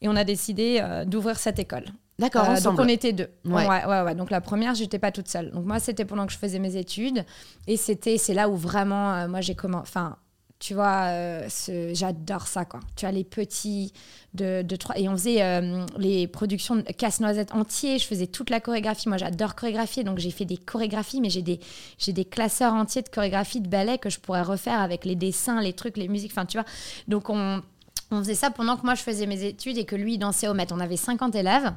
et 0.01 0.08
on 0.08 0.16
a 0.16 0.24
décidé 0.24 0.80
euh, 0.82 1.05
d'ouvrir 1.05 1.38
cette 1.38 1.60
école. 1.60 1.86
D'accord, 2.20 2.49
euh, 2.49 2.60
donc 2.62 2.80
on 2.80 2.88
était 2.88 3.14
deux. 3.14 3.30
Ouais. 3.45 3.68
ouais, 3.68 4.01
ouais, 4.01 4.16
Donc 4.16 4.32
la 4.32 4.41
première, 4.41 4.74
j'étais 4.74 4.97
pas 4.97 5.12
toute 5.12 5.28
seule. 5.28 5.51
Donc 5.51 5.66
moi, 5.66 5.80
c'était 5.80 6.05
pendant 6.05 6.26
que 6.26 6.34
je 6.34 6.38
faisais 6.38 6.58
mes 6.58 6.76
études, 6.76 7.24
et 7.68 7.78
c'était, 7.78 8.18
c'est 8.18 8.34
là 8.34 8.49
où 8.49 8.55
vraiment, 8.55 9.14
euh, 9.14 9.28
moi 9.28 9.41
j'ai 9.41 9.53
commencé, 9.53 9.84
enfin 9.84 10.18
tu 10.60 10.74
vois, 10.74 11.10
euh, 11.10 11.47
j'adore 11.93 12.47
ça, 12.47 12.66
quoi. 12.66 12.80
Tu 12.95 13.05
as 13.05 13.12
les 13.12 13.24
petits 13.24 13.93
de, 14.34 14.64
trois. 14.76 14.97
Et 14.97 15.08
on 15.08 15.14
faisait 15.14 15.43
euh, 15.43 15.86
les 15.97 16.28
productions 16.28 16.78
de 16.78 16.82
casse-noisette 16.82 17.53
entier. 17.53 17.99
Je 17.99 18.05
faisais 18.05 18.26
toute 18.26 18.49
la 18.49 18.60
chorégraphie. 18.60 19.08
Moi, 19.08 19.18
j'adore 19.18 19.55
chorégraphier. 19.55 20.03
Donc, 20.03 20.18
j'ai 20.18 20.32
fait 20.32 20.45
des 20.45 20.58
chorégraphies, 20.58 21.22
mais 21.22 21.30
j'ai 21.30 21.43
des, 21.43 21.60
des 22.08 22.26
classeurs 22.26 22.74
entiers 22.74 23.03
de 23.03 23.10
chorégraphie 23.10 23.62
de 23.62 23.68
ballet 23.68 23.99
que 23.99 24.10
je 24.10 24.20
pourrais 24.20 24.41
refaire 24.41 24.80
avec 24.80 25.05
les 25.05 25.16
dessins, 25.16 25.62
les 25.62 25.74
trucs, 25.74 25.95
les 25.95 26.08
musiques. 26.08 26.32
Enfin, 26.32 26.45
tu 26.45 26.58
vois. 26.58 26.66
Donc, 27.08 27.30
on, 27.30 27.62
on 28.10 28.20
faisait 28.20 28.36
ça 28.36 28.49
pendant 28.49 28.78
que 28.78 28.84
moi, 28.84 28.95
je 28.95 29.03
faisais 29.03 29.28
mes 29.28 29.43
études 29.43 29.78
et 29.78 29.86
que 29.86 29.95
lui, 29.95 30.16
il 30.16 30.18
dansait 30.18 30.47
au 30.47 30.55
Met. 30.55 30.72
On 30.72 30.80
avait 30.80 30.97
50 30.97 31.36
élèves. 31.36 31.72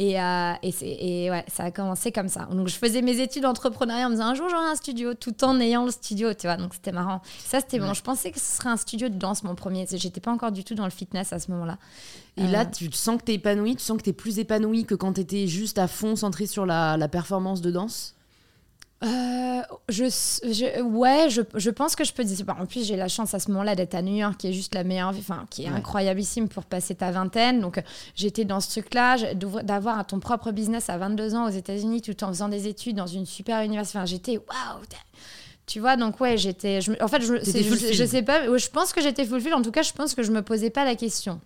Et, 0.00 0.20
euh, 0.20 0.52
et, 0.62 1.24
et, 1.24 1.30
ouais, 1.30 1.44
ça 1.48 1.64
a 1.64 1.70
commencé 1.72 2.12
comme 2.12 2.28
ça. 2.28 2.46
Donc 2.52 2.68
je 2.68 2.76
faisais 2.76 3.02
mes 3.02 3.18
études 3.18 3.42
d'entrepreneuriat 3.42 4.06
en 4.06 4.10
me 4.10 4.14
disant 4.14 4.26
un 4.26 4.34
jour 4.34 4.48
j'aurai 4.48 4.68
un 4.68 4.76
studio, 4.76 5.14
tout 5.14 5.42
en 5.42 5.58
ayant 5.58 5.84
le 5.84 5.90
studio, 5.90 6.32
tu 6.34 6.46
vois. 6.46 6.56
Donc 6.56 6.74
c'était 6.74 6.92
marrant. 6.92 7.20
Ça 7.44 7.58
c'était 7.58 7.80
bon. 7.80 7.92
Je 7.94 8.02
pensais 8.02 8.30
que 8.30 8.38
ce 8.38 8.58
serait 8.58 8.68
un 8.68 8.76
studio 8.76 9.08
de 9.08 9.16
danse 9.16 9.42
mon 9.42 9.56
premier. 9.56 9.86
J'étais 9.90 10.20
pas 10.20 10.30
encore 10.30 10.52
du 10.52 10.62
tout 10.62 10.76
dans 10.76 10.84
le 10.84 10.90
fitness 10.90 11.32
à 11.32 11.40
ce 11.40 11.50
moment-là. 11.50 11.78
Et 12.36 12.46
là, 12.46 12.60
euh. 12.60 12.64
tu 12.64 12.92
sens 12.92 13.18
que 13.18 13.24
tu 13.24 13.32
es 13.32 13.34
épanouie, 13.34 13.74
tu 13.74 13.82
sens 13.82 13.98
que 13.98 14.04
tu 14.04 14.10
es 14.10 14.12
plus 14.12 14.38
épanouie 14.38 14.84
que 14.84 14.94
quand 14.94 15.14
tu 15.14 15.20
étais 15.20 15.48
juste 15.48 15.78
à 15.78 15.88
fond 15.88 16.14
centrée 16.14 16.46
sur 16.46 16.64
la, 16.64 16.96
la 16.96 17.08
performance 17.08 17.60
de 17.60 17.72
danse? 17.72 18.14
Euh, 19.04 19.62
je, 19.88 20.04
je, 20.06 20.82
ouais, 20.82 21.30
je, 21.30 21.42
je, 21.54 21.70
pense 21.70 21.94
que 21.94 22.02
je 22.02 22.12
peux 22.12 22.24
dire. 22.24 22.44
En 22.58 22.66
plus, 22.66 22.84
j'ai 22.84 22.96
la 22.96 23.06
chance 23.06 23.32
à 23.32 23.38
ce 23.38 23.50
moment-là 23.52 23.76
d'être 23.76 23.94
à 23.94 24.02
New 24.02 24.16
York, 24.16 24.36
qui 24.38 24.48
est 24.48 24.52
juste 24.52 24.74
la 24.74 24.82
meilleure, 24.82 25.14
enfin, 25.16 25.46
qui 25.50 25.64
est 25.64 25.68
incroyablissime 25.68 26.48
pour 26.48 26.64
passer 26.64 26.96
ta 26.96 27.12
vingtaine. 27.12 27.60
Donc, 27.60 27.80
j'étais 28.16 28.44
dans 28.44 28.60
ce 28.60 28.70
truc-là, 28.70 29.16
d'avoir 29.34 30.04
ton 30.06 30.18
propre 30.18 30.50
business 30.50 30.90
à 30.90 30.98
22 30.98 31.36
ans 31.36 31.46
aux 31.46 31.52
États-Unis, 31.52 32.02
tout 32.02 32.24
en 32.24 32.28
faisant 32.28 32.48
des 32.48 32.66
études 32.66 32.96
dans 32.96 33.06
une 33.06 33.26
super 33.26 33.62
université. 33.62 33.98
Enfin, 33.98 34.06
j'étais 34.06 34.36
waouh! 34.36 34.82
Tu 35.66 35.80
vois, 35.80 35.96
donc 35.96 36.18
ouais, 36.20 36.36
j'étais. 36.36 36.80
En 37.00 37.08
fait, 37.08 37.20
je, 37.20 37.36
je, 37.44 37.92
je, 37.92 38.04
sais 38.04 38.22
pas, 38.22 38.56
je 38.56 38.68
pense 38.70 38.92
que 38.92 39.02
j'étais 39.02 39.26
full 39.26 39.42
En 39.52 39.62
tout 39.62 39.70
cas, 39.70 39.82
je 39.82 39.92
pense 39.92 40.14
que 40.14 40.22
je 40.22 40.32
me 40.32 40.42
posais 40.42 40.70
pas 40.70 40.84
la 40.84 40.96
question. 40.96 41.40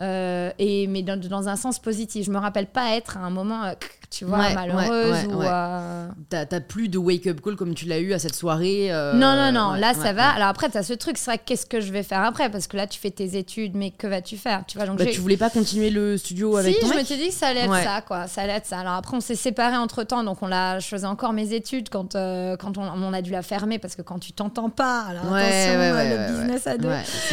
Euh, 0.00 0.50
et, 0.58 0.86
mais 0.86 1.02
dans, 1.02 1.18
dans, 1.18 1.48
un 1.48 1.56
sens 1.56 1.78
positif. 1.78 2.26
Je 2.26 2.30
me 2.30 2.38
rappelle 2.38 2.66
pas 2.66 2.96
être 2.96 3.16
à 3.16 3.20
un 3.20 3.30
moment, 3.30 3.64
euh, 3.64 3.72
tu 4.14 4.24
vois, 4.24 4.50
malheureuse 4.50 5.26
ou. 5.26 5.42
Euh... 5.42 6.08
T'as 6.28 6.60
plus 6.60 6.88
de 6.88 6.98
wake-up 6.98 7.40
call 7.40 7.56
comme 7.56 7.74
tu 7.74 7.86
l'as 7.86 7.98
eu 7.98 8.12
à 8.12 8.18
cette 8.18 8.34
soirée. 8.34 8.92
Euh, 8.92 9.14
non, 9.14 9.36
non, 9.36 9.52
non. 9.52 9.74
là, 9.74 9.94
ça 9.94 10.12
va. 10.12 10.28
Alors 10.30 10.48
après, 10.48 10.68
t'as 10.68 10.82
ce 10.82 10.92
truc, 10.92 11.18
c'est 11.18 11.30
vrai, 11.30 11.40
qu'est-ce 11.44 11.66
que 11.66 11.80
je 11.80 11.92
vais 11.92 12.02
faire 12.02 12.20
après? 12.20 12.50
Parce 12.50 12.66
que 12.66 12.76
là, 12.76 12.86
tu 12.86 12.98
fais 13.00 13.10
tes 13.10 13.36
études, 13.36 13.74
mais 13.74 13.90
que 13.90 14.06
vas-tu 14.06 14.36
faire? 14.36 14.64
Tu 14.66 14.78
vois, 14.78 14.86
donc 14.86 14.98
bah, 14.98 15.06
tu 15.06 15.20
voulais 15.20 15.36
pas 15.36 15.50
continuer 15.50 15.90
le 15.90 16.16
studio 16.16 16.56
avec 16.56 16.74
si, 16.74 16.80
ton 16.80 16.92
je 16.92 16.98
me 16.98 17.04
suis 17.04 17.16
dit 17.16 17.28
que 17.28 17.34
ça 17.34 17.48
allait 17.48 17.60
être 17.60 17.82
ça, 17.82 18.02
quoi. 18.02 18.26
Ça 18.28 18.42
allait 18.42 18.54
être 18.54 18.66
ça. 18.66 18.78
Alors 18.78 18.94
après, 18.94 19.16
on 19.16 19.20
s'est 19.20 19.34
séparés 19.34 19.76
entre 19.76 20.04
temps, 20.04 20.22
donc 20.22 20.42
on 20.42 20.46
l'a. 20.46 20.78
Je 20.78 20.86
faisais 20.86 21.06
encore 21.06 21.32
mes 21.32 21.52
études 21.52 21.88
quand, 21.88 22.12
quand 22.12 22.78
on, 22.78 22.82
on, 22.82 23.12
a 23.12 23.22
dû 23.22 23.30
la 23.30 23.42
fermer 23.42 23.78
parce 23.78 23.96
que 23.96 24.02
quand 24.02 24.18
tu 24.18 24.32
t'entends 24.32 24.70
pas, 24.70 25.06
alors 25.08 25.34
attention, 25.34 25.78
le 25.78 26.32
business 26.32 26.66
à 26.66 26.78
deux. 26.78 26.90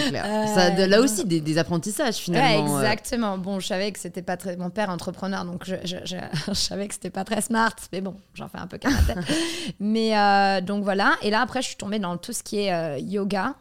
clair. 0.10 0.26
ça, 0.54 0.70
là 0.88 1.02
aussi, 1.02 1.26
des, 1.26 1.42
des 1.42 1.58
apprentissages 1.58 2.16
finalement. 2.16 2.80
Exactement. 2.80 3.38
Bon, 3.38 3.60
je 3.60 3.68
savais 3.68 3.92
que 3.92 4.00
c'était 4.00 4.22
pas 4.22 4.38
très. 4.38 4.58
Mon 4.58 4.70
père 4.70 4.90
entrepreneur, 4.90 5.46
donc 5.46 5.64
je, 5.66 5.76
je, 5.84 5.98
je, 6.06 6.16
savais 6.72 6.88
que 6.88 6.94
c'était 6.94 7.10
pas 7.10 7.26
très 7.26 7.42
smart, 7.42 7.76
mais 7.92 8.00
bon, 8.00 8.16
j'en 8.34 8.48
fais 8.48 8.58
un 8.58 8.68
peu 8.68 8.78
qu'à 8.78 8.90
mais 9.80 10.18
euh, 10.18 10.62
donc 10.62 10.86
voilà. 10.86 11.18
Et 11.22 11.30
là, 11.30 11.42
après, 11.42 11.62
je 11.62 11.68
suis 11.68 11.76
tombée 11.76 12.00
dans 12.00 12.16
tout 12.16 12.32
ce 12.32 12.44
qui 12.44 12.60
est 12.60 12.74
euh, 12.74 12.98
yoga. 12.98 13.56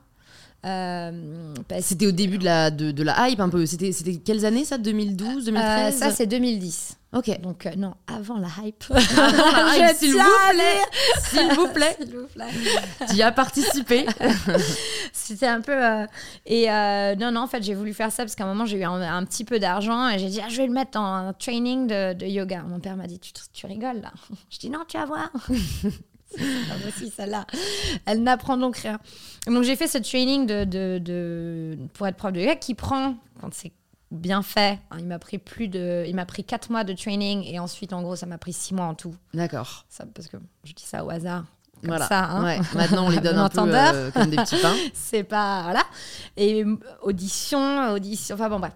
Euh, 0.67 1.55
c'était 1.81 2.07
au 2.07 2.13
début 2.13 2.37
de 2.37 2.45
la, 2.45 2.71
de, 2.71 2.91
de, 2.91 3.03
la 3.03 3.29
hype 3.29 3.41
un 3.41 3.49
peu. 3.49 3.65
C'était 3.65 3.93
quelles 4.17 4.45
années 4.45 4.65
ça? 4.65 4.77
2012, 4.77 5.47
2013 5.47 5.97
Ça, 5.97 6.11
c'est 6.11 6.27
2010. 6.27 6.99
Ok. 7.13 7.41
Donc, 7.41 7.67
euh, 7.67 7.71
non, 7.77 7.95
avant 8.07 8.37
la 8.37 8.49
hype. 8.63 8.85
Avant 8.91 9.53
la 9.53 9.91
hype, 9.91 9.97
s'il 9.97 10.13
vous 10.13 10.19
plaît. 10.19 10.81
S'il 11.23 11.55
vous 11.55 11.69
plaît. 11.73 11.97
S'il 11.99 12.15
vous 12.15 12.27
plaît. 12.27 12.47
tu 13.09 13.17
y 13.17 13.23
as 13.23 13.33
participé. 13.33 14.07
C'était 15.13 15.47
un 15.47 15.61
peu. 15.61 15.73
Euh, 15.73 16.07
et 16.47 16.71
euh, 16.71 17.17
non, 17.17 17.33
non, 17.33 17.43
en 17.43 17.47
fait, 17.47 17.63
j'ai 17.63 17.75
voulu 17.75 17.95
faire 17.95 18.13
ça 18.13 18.23
parce 18.25 18.35
qu'à 18.35 18.45
un 18.45 18.49
moment, 18.49 18.67
j'ai 18.67 18.79
eu 18.79 18.85
un, 18.85 19.25
petit 19.25 19.45
peu 19.45 19.59
d'argent 19.59 20.09
et 20.09 20.19
j'ai 20.19 20.29
dit, 20.29 20.41
ah, 20.45 20.49
je 20.49 20.59
vais 20.59 20.67
le 20.67 20.73
mettre 20.73 20.99
en 20.99 21.33
training 21.33 21.87
de, 21.87 22.13
de 22.13 22.27
yoga. 22.27 22.63
Mon 22.63 22.81
père 22.81 22.97
m'a 22.97 23.07
dit, 23.07 23.19
tu, 23.19 23.33
tu, 23.53 23.67
rigoles 23.67 24.03
là? 24.03 24.13
Je 24.51 24.59
dis, 24.59 24.71
non, 24.71 24.81
tu 24.87 24.99
vas 24.99 25.07
voir. 25.07 25.31
Aussi, 26.89 27.11
celle-là. 27.11 27.47
Elle 28.07 28.22
n'apprend 28.22 28.57
donc 28.57 28.76
rien. 28.76 28.99
Donc, 29.47 29.64
j'ai 29.64 29.76
fait 29.76 29.89
ce 29.89 29.99
training 29.99 30.47
de, 30.47 30.64
de, 30.64 30.99
de, 30.99 31.78
pour 31.95 32.07
être 32.07 32.16
prof 32.16 32.33
de 32.33 32.41
yoga 32.41 32.57
qui 32.57 32.74
prend, 32.74 33.16
quand 33.41 33.53
c'est 33.53 33.72
bien 34.11 34.43
fait. 34.43 34.78
Il 34.99 35.07
m'a 35.07 35.18
pris 35.18 35.39
plus 35.39 35.68
de, 35.68 36.05
il 36.07 36.14
m'a 36.14 36.26
pris 36.26 36.45
quatre 36.45 36.70
mois 36.70 36.85
de 36.85 36.93
training 36.93 37.45
et 37.45 37.59
ensuite 37.59 37.93
en 37.93 38.03
gros 38.03 38.16
ça 38.16 38.26
m'a 38.26 38.39
pris 38.39 38.53
six 38.53 38.74
mois 38.74 38.87
en 38.87 38.95
tout. 38.95 39.14
D'accord. 39.35 39.85
Ça 39.89 40.05
parce 40.12 40.28
que 40.28 40.37
je 40.64 40.72
dis 40.72 40.85
ça 40.85 41.05
au 41.05 41.11
hasard. 41.11 41.45
Comme 41.81 41.91
voilà. 41.91 42.07
ça, 42.09 42.24
hein. 42.24 42.45
ouais. 42.45 42.59
Maintenant, 42.74 43.07
on 43.07 43.09
les 43.09 43.20
donne 43.20 43.39
un 43.39 43.49
peu 43.49 43.61
euh, 43.61 44.11
comme 44.11 44.28
des 44.28 44.37
petits 44.37 44.59
pains. 44.61 44.76
C'est 44.93 45.22
pas 45.22 45.62
voilà. 45.62 45.83
Et 46.37 46.64
audition, 47.03 47.93
audition. 47.93 48.35
Enfin 48.35 48.49
bon 48.49 48.59
bref. 48.61 48.74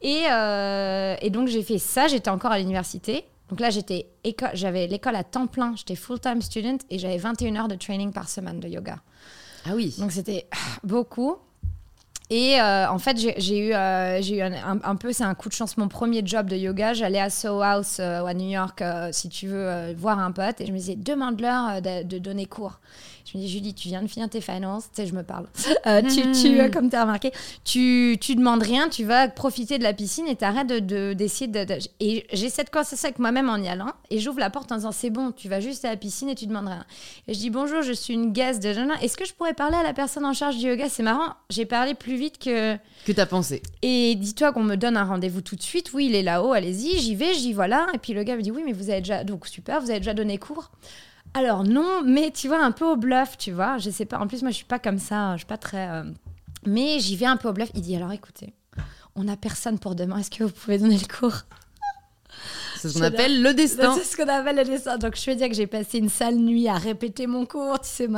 Et, 0.00 0.22
euh, 0.30 1.16
et 1.20 1.30
donc 1.30 1.48
j'ai 1.48 1.62
fait 1.62 1.78
ça. 1.78 2.06
J'étais 2.06 2.30
encore 2.30 2.52
à 2.52 2.58
l'université. 2.58 3.26
Donc 3.48 3.60
là, 3.60 3.70
j'étais 3.70 4.06
j'avais 4.54 4.86
l'école 4.86 5.16
à 5.16 5.24
temps 5.24 5.46
plein. 5.46 5.74
J'étais 5.76 5.96
full 5.96 6.20
time 6.20 6.42
student 6.42 6.78
et 6.90 6.98
j'avais 6.98 7.18
21 7.18 7.56
heures 7.56 7.68
de 7.68 7.76
training 7.76 8.12
par 8.12 8.28
semaine 8.28 8.60
de 8.60 8.68
yoga. 8.68 8.98
Ah 9.64 9.74
oui. 9.74 9.94
Donc 9.98 10.12
c'était 10.12 10.46
beaucoup. 10.84 11.36
Et 12.28 12.60
euh, 12.60 12.90
en 12.90 12.98
fait, 12.98 13.16
j'ai 13.18 13.68
eu, 13.68 13.72
euh, 13.72 14.20
j'ai 14.20 14.38
eu 14.38 14.42
un, 14.42 14.96
peu, 14.96 15.12
c'est 15.12 15.22
un 15.22 15.34
coup 15.34 15.48
de 15.48 15.54
chance, 15.54 15.76
mon 15.76 15.86
premier 15.86 16.22
job 16.26 16.48
de 16.48 16.56
yoga. 16.56 16.92
J'allais 16.92 17.20
à 17.20 17.30
Soho 17.30 17.62
House 17.62 17.98
euh, 18.00 18.24
à 18.24 18.34
New 18.34 18.48
York, 18.48 18.82
si 19.12 19.28
tu 19.28 19.46
veux, 19.46 19.94
voir 19.94 20.18
un 20.18 20.32
pote. 20.32 20.60
Et 20.60 20.66
je 20.66 20.72
me 20.72 20.78
disais, 20.78 20.96
demande-leur 20.96 21.80
de, 21.80 22.02
de, 22.02 22.18
donner 22.18 22.46
cours. 22.46 22.80
Je 23.26 23.36
me 23.36 23.42
dis, 23.42 23.48
Julie, 23.48 23.74
tu 23.74 23.88
viens 23.88 24.02
de 24.02 24.06
finir 24.06 24.28
tes 24.28 24.40
finances, 24.40 24.84
tu 24.84 25.02
sais, 25.02 25.06
je 25.06 25.14
me 25.14 25.22
parle. 25.22 25.46
Euh, 25.86 26.02
tu, 26.02 26.32
tu, 26.32 26.60
hmm. 26.60 26.70
comme 26.72 26.90
tu 26.90 26.96
as 26.96 27.02
remarqué, 27.02 27.30
tu, 27.62 28.16
tu 28.20 28.34
demandes 28.34 28.62
rien, 28.62 28.88
tu 28.88 29.04
vas 29.04 29.28
profiter 29.28 29.78
de 29.78 29.84
la 29.84 29.92
piscine 29.92 30.26
et 30.26 30.34
tu 30.34 30.44
arrêtes 30.44 30.66
d'essayer 30.66 31.46
de, 31.46 31.62
de, 31.64 31.78
Et 32.00 32.26
j'ai 32.32 32.50
cette 32.50 32.70
conversation 32.70 33.06
avec 33.06 33.20
moi-même 33.20 33.48
en 33.48 33.56
y 33.56 33.68
allant 33.68 33.92
et 34.10 34.18
j'ouvre 34.18 34.40
la 34.40 34.50
porte 34.50 34.72
en 34.72 34.76
disant, 34.76 34.90
c'est 34.90 35.10
bon, 35.10 35.30
tu 35.30 35.48
vas 35.48 35.60
juste 35.60 35.84
à 35.84 35.90
la 35.90 35.96
piscine 35.96 36.28
et 36.28 36.34
tu 36.34 36.46
demandes 36.46 36.66
rien. 36.66 36.84
Et 37.28 37.34
je 37.34 37.38
dis, 37.38 37.50
bonjour, 37.50 37.82
je 37.82 37.92
suis 37.92 38.14
une 38.14 38.32
guest 38.32 38.60
de 38.60 38.70
Est-ce 39.00 39.16
que 39.16 39.24
je 39.24 39.32
pourrais 39.32 39.54
parler 39.54 39.76
à 39.76 39.84
la 39.84 39.92
personne 39.92 40.24
en 40.24 40.32
charge 40.32 40.56
du 40.56 40.66
yoga? 40.66 40.88
C'est 40.88 41.04
marrant, 41.04 41.34
j'ai 41.50 41.66
parlé 41.66 41.94
plus 41.94 42.16
vite 42.16 42.38
que. 42.38 42.76
Que 43.04 43.12
tu 43.12 43.20
as 43.20 43.26
pensé. 43.26 43.62
Et 43.82 44.16
dis-toi 44.16 44.52
qu'on 44.52 44.64
me 44.64 44.74
donne 44.74 44.96
un 44.96 45.04
rendez-vous 45.04 45.40
tout 45.40 45.54
de 45.54 45.62
suite. 45.62 45.92
Oui, 45.94 46.06
il 46.06 46.16
est 46.16 46.22
là-haut, 46.22 46.52
allez-y, 46.52 46.98
j'y 46.98 47.14
vais, 47.14 47.32
j'y 47.34 47.52
voilà. 47.52 47.86
Et 47.94 47.98
puis 47.98 48.12
le 48.12 48.24
gars 48.24 48.34
me 48.34 48.42
dit, 48.42 48.50
oui, 48.50 48.62
mais 48.64 48.72
vous 48.72 48.90
avez 48.90 49.00
déjà. 49.00 49.22
Donc 49.22 49.46
super, 49.46 49.80
vous 49.80 49.90
avez 49.90 50.00
déjà 50.00 50.14
donné 50.14 50.38
cours. 50.38 50.70
Alors 51.34 51.64
non, 51.64 52.02
mais 52.04 52.30
tu 52.30 52.48
vois, 52.48 52.62
un 52.62 52.72
peu 52.72 52.84
au 52.84 52.96
bluff, 52.96 53.36
tu 53.36 53.52
vois. 53.52 53.78
Je 53.78 53.90
sais 53.90 54.06
pas. 54.06 54.18
En 54.18 54.26
plus, 54.26 54.42
moi, 54.42 54.50
je 54.50 54.56
suis 54.56 54.64
pas 54.64 54.78
comme 54.78 54.98
ça. 54.98 55.32
Je 55.32 55.38
suis 55.38 55.46
pas 55.46 55.58
très. 55.58 55.88
Euh, 55.88 56.04
mais 56.64 56.98
j'y 56.98 57.16
vais 57.16 57.26
un 57.26 57.36
peu 57.36 57.48
au 57.48 57.52
bluff. 57.52 57.70
Il 57.74 57.82
dit 57.82 57.96
alors, 57.96 58.12
écoutez, 58.12 58.54
on 59.14 59.24
n'a 59.24 59.36
personne 59.36 59.78
pour 59.78 59.94
demain. 59.94 60.18
Est-ce 60.18 60.30
que 60.30 60.44
vous 60.44 60.50
pouvez 60.50 60.78
donner 60.78 60.98
le 60.98 61.06
cours? 61.06 61.42
C'est 62.76 62.90
ce 62.90 62.98
qu'on 62.98 63.04
appelle 63.04 63.42
le 63.42 63.54
destin. 63.54 63.94
C'est 63.94 64.04
ce 64.04 64.16
qu'on 64.16 64.28
appelle 64.28 64.56
le 64.56 64.64
destin. 64.64 64.98
Donc, 64.98 65.16
je 65.16 65.30
veux 65.30 65.36
dire 65.36 65.48
que 65.48 65.54
j'ai 65.54 65.66
passé 65.66 65.98
une 65.98 66.08
sale 66.08 66.36
nuit 66.36 66.68
à 66.68 66.74
répéter 66.74 67.26
mon 67.26 67.46
cours. 67.46 67.80
Tu 67.80 67.88
sais, 67.88 68.08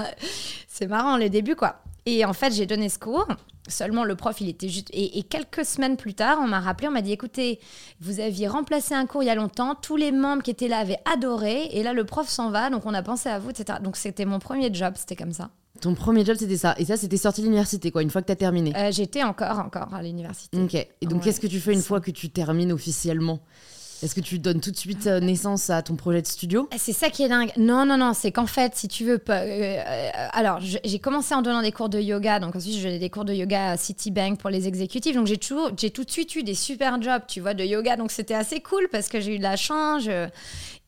c'est 0.66 0.86
marrant, 0.86 1.16
le 1.16 1.28
début, 1.28 1.54
quoi. 1.54 1.80
Et 2.08 2.24
en 2.24 2.32
fait, 2.32 2.54
j'ai 2.54 2.64
donné 2.64 2.88
ce 2.88 2.98
cours. 2.98 3.28
Seulement, 3.68 4.02
le 4.02 4.16
prof, 4.16 4.40
il 4.40 4.48
était 4.48 4.70
juste. 4.70 4.88
Et, 4.94 5.22
quelques 5.24 5.66
semaines 5.66 5.98
plus 5.98 6.14
tard, 6.14 6.38
on 6.42 6.46
m'a 6.46 6.58
rappelé, 6.58 6.88
on 6.88 6.90
m'a 6.90 7.02
dit 7.02 7.12
écoutez, 7.12 7.60
vous 8.00 8.18
aviez 8.20 8.48
remplacé 8.48 8.94
un 8.94 9.04
cours 9.04 9.22
il 9.22 9.26
y 9.26 9.30
a 9.30 9.34
longtemps, 9.34 9.74
tous 9.74 9.96
les 9.96 10.10
membres 10.10 10.42
qui 10.42 10.50
étaient 10.50 10.68
là 10.68 10.78
avaient 10.78 11.00
adoré, 11.04 11.68
et 11.72 11.82
là, 11.82 11.92
le 11.92 12.04
prof 12.04 12.26
s'en 12.26 12.50
va, 12.50 12.70
donc 12.70 12.86
on 12.86 12.94
a 12.94 13.02
pensé 13.02 13.28
à 13.28 13.38
vous, 13.38 13.50
etc. 13.50 13.78
Donc, 13.82 13.98
c'était 13.98 14.24
mon 14.24 14.38
premier 14.38 14.72
job, 14.72 14.94
c'était 14.96 15.16
comme 15.16 15.32
ça. 15.32 15.50
Ton 15.82 15.94
premier 15.94 16.24
job, 16.24 16.36
c'était 16.38 16.56
ça. 16.56 16.74
Et 16.78 16.86
ça, 16.86 16.96
c'était 16.96 17.18
sorti 17.18 17.42
de 17.42 17.46
l'université, 17.46 17.90
quoi, 17.90 18.00
une 18.00 18.10
fois 18.10 18.22
que 18.22 18.26
tu 18.28 18.32
as 18.32 18.36
terminé 18.36 18.74
euh, 18.74 18.90
J'étais 18.90 19.22
encore, 19.22 19.58
encore 19.58 19.92
à 19.92 20.02
l'université. 20.02 20.58
Ok. 20.58 20.74
Et 20.74 21.06
donc, 21.06 21.24
qu'est-ce 21.24 21.40
que 21.40 21.46
tu 21.46 21.60
fais 21.60 21.74
une 21.74 21.82
fois 21.82 22.00
que 22.00 22.10
tu 22.10 22.30
termines 22.30 22.72
officiellement? 22.72 23.40
Est-ce 24.02 24.14
que 24.14 24.20
tu 24.20 24.38
donnes 24.38 24.60
tout 24.60 24.70
de 24.70 24.76
suite 24.76 25.06
euh, 25.08 25.18
naissance 25.18 25.70
à 25.70 25.82
ton 25.82 25.96
projet 25.96 26.22
de 26.22 26.26
studio? 26.26 26.68
C'est 26.76 26.92
ça 26.92 27.10
qui 27.10 27.24
est 27.24 27.28
dingue. 27.28 27.50
Non, 27.56 27.84
non, 27.84 27.96
non, 27.96 28.12
c'est 28.14 28.30
qu'en 28.30 28.46
fait, 28.46 28.76
si 28.76 28.86
tu 28.86 29.04
veux. 29.04 29.20
Euh, 29.28 29.32
euh, 29.32 30.10
alors, 30.32 30.60
j'ai 30.60 30.98
commencé 31.00 31.34
en 31.34 31.42
donnant 31.42 31.62
des 31.62 31.72
cours 31.72 31.88
de 31.88 31.98
yoga. 31.98 32.38
Donc, 32.38 32.54
ensuite, 32.54 32.76
je 32.76 32.84
donnais 32.84 33.00
des 33.00 33.10
cours 33.10 33.24
de 33.24 33.34
yoga 33.34 33.70
à 33.70 33.76
Citibank 33.76 34.38
pour 34.38 34.50
les 34.50 34.68
exécutifs. 34.68 35.16
Donc, 35.16 35.26
j'ai 35.26 35.38
tout 35.38 35.70
de 36.04 36.10
suite 36.10 36.36
eu 36.36 36.44
des 36.44 36.54
super 36.54 37.02
jobs, 37.02 37.22
tu 37.26 37.40
vois, 37.40 37.54
de 37.54 37.64
yoga. 37.64 37.96
Donc, 37.96 38.12
c'était 38.12 38.34
assez 38.34 38.60
cool 38.60 38.88
parce 38.92 39.08
que 39.08 39.20
j'ai 39.20 39.34
eu 39.34 39.38
de 39.38 39.42
la 39.42 39.56
chance. 39.56 40.08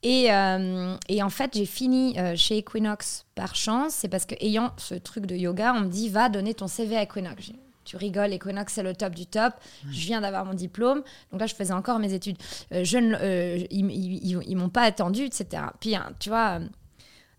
Et, 0.02 0.26
et, 0.26 1.22
en 1.22 1.30
fait, 1.30 1.50
j'ai 1.54 1.66
fini 1.66 2.16
chez 2.36 2.58
Equinox 2.58 3.26
par 3.34 3.56
chance. 3.56 3.94
C'est 3.94 4.08
parce 4.08 4.24
que, 4.24 4.36
ayant 4.40 4.70
ce 4.76 4.94
truc 4.94 5.26
de 5.26 5.34
yoga, 5.34 5.74
on 5.76 5.80
me 5.80 5.88
dit 5.88 6.08
va 6.08 6.28
donner 6.28 6.54
ton 6.54 6.68
CV 6.68 6.96
à 6.96 7.02
Equinox 7.02 7.52
tu 7.84 7.96
rigoles, 7.96 8.32
Equinox, 8.32 8.72
c'est 8.72 8.82
le 8.82 8.94
top 8.94 9.14
du 9.14 9.26
top. 9.26 9.54
Je 9.90 10.06
viens 10.06 10.20
d'avoir 10.20 10.44
mon 10.44 10.54
diplôme. 10.54 11.02
Donc 11.32 11.40
là, 11.40 11.46
je 11.46 11.54
faisais 11.54 11.72
encore 11.72 11.98
mes 11.98 12.12
études. 12.12 12.36
Euh, 12.72 12.84
je 12.84 12.98
euh, 12.98 13.66
ils, 13.70 14.42
ils, 14.46 14.56
m'ont 14.56 14.68
pas 14.68 14.82
attendu, 14.82 15.22
etc. 15.22 15.64
Puis, 15.80 15.96
hein, 15.96 16.12
tu 16.18 16.28
vois, 16.28 16.60
euh, 16.60 16.66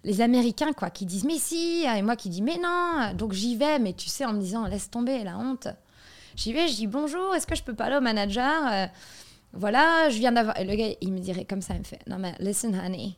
les 0.04 0.22
Américains, 0.22 0.74
quoi, 0.74 0.90
qui 0.90 1.06
disent 1.06 1.26
mais 1.26 1.38
si, 1.38 1.86
et 1.86 2.02
moi 2.02 2.16
qui 2.16 2.30
dis 2.30 2.42
mais 2.42 2.58
non. 2.58 3.14
Donc 3.16 3.34
j'y 3.34 3.56
vais, 3.56 3.80
mais 3.80 3.94
tu 3.94 4.10
sais, 4.10 4.26
en 4.26 4.34
me 4.34 4.40
disant 4.40 4.66
laisse 4.66 4.90
tomber, 4.90 5.24
la 5.24 5.38
honte. 5.38 5.68
J'y 6.36 6.54
vais, 6.54 6.68
je 6.68 6.76
dis 6.76 6.88
bonjour, 6.88 7.36
est-ce 7.36 7.46
que 7.46 7.56
je 7.56 7.64
peux 7.64 7.76
parler 7.76 7.98
au 7.98 8.02
manager 8.02 8.90
Voilà, 9.54 10.10
je 10.10 10.18
viens 10.18 10.32
d'avoir. 10.32 10.58
Et 10.60 10.64
le 10.64 10.76
gars, 10.76 10.96
il 11.02 11.14
me 11.14 11.20
dirait 11.20 11.46
comme 11.46 11.62
ça, 11.62 11.76
il 11.76 11.80
me 11.80 11.86
fait 11.86 12.00
non, 12.08 12.18
mais 12.18 12.34
listen, 12.40 12.74
honey. 12.76 13.16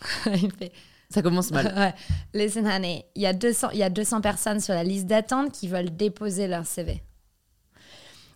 il 0.26 0.46
me 0.46 0.52
fait 0.52 0.72
ça 1.10 1.22
commence 1.22 1.50
mal. 1.50 1.74
ouais. 1.76 1.94
Listen, 2.32 2.66
honey, 2.66 3.04
il 3.14 3.22
y, 3.22 3.26
a 3.26 3.32
200, 3.32 3.70
il 3.72 3.78
y 3.78 3.82
a 3.82 3.90
200 3.90 4.20
personnes 4.20 4.60
sur 4.60 4.74
la 4.74 4.84
liste 4.84 5.06
d'attente 5.06 5.52
qui 5.52 5.68
veulent 5.68 5.94
déposer 5.94 6.46
leur 6.46 6.66
CV. 6.66 7.02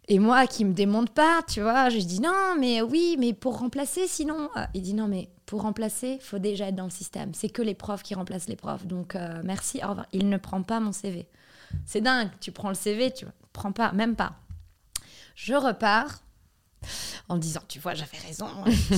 Et 0.08 0.18
moi 0.18 0.46
qui 0.46 0.64
me 0.64 0.74
démonte 0.74 1.10
pas, 1.10 1.40
tu 1.48 1.62
vois, 1.62 1.88
je 1.88 1.98
dis 1.98 2.20
non, 2.20 2.56
mais 2.58 2.82
oui, 2.82 3.16
mais 3.18 3.32
pour 3.32 3.58
remplacer, 3.58 4.06
sinon. 4.06 4.50
Euh, 4.56 4.64
il 4.74 4.82
dit 4.82 4.92
non, 4.92 5.08
mais 5.08 5.30
pour 5.46 5.62
remplacer, 5.62 6.18
faut 6.20 6.38
déjà 6.38 6.68
être 6.68 6.74
dans 6.74 6.84
le 6.84 6.90
système. 6.90 7.32
C'est 7.32 7.48
que 7.48 7.62
les 7.62 7.74
profs 7.74 8.02
qui 8.02 8.14
remplacent 8.14 8.48
les 8.48 8.56
profs. 8.56 8.86
Donc 8.86 9.16
euh, 9.16 9.40
merci, 9.44 9.80
au. 9.82 9.94
Il 10.12 10.28
ne 10.28 10.36
prend 10.36 10.62
pas 10.62 10.80
mon 10.80 10.92
CV. 10.92 11.26
C'est 11.86 12.02
dingue, 12.02 12.28
tu 12.40 12.52
prends 12.52 12.68
le 12.68 12.74
CV, 12.74 13.12
tu 13.12 13.24
prends 13.52 13.72
pas, 13.72 13.92
même 13.92 14.14
pas. 14.14 14.34
Je 15.34 15.54
repars 15.54 16.23
en 17.28 17.36
me 17.36 17.40
disant, 17.40 17.60
tu 17.68 17.78
vois, 17.78 17.94
j'avais 17.94 18.18
raison 18.18 18.48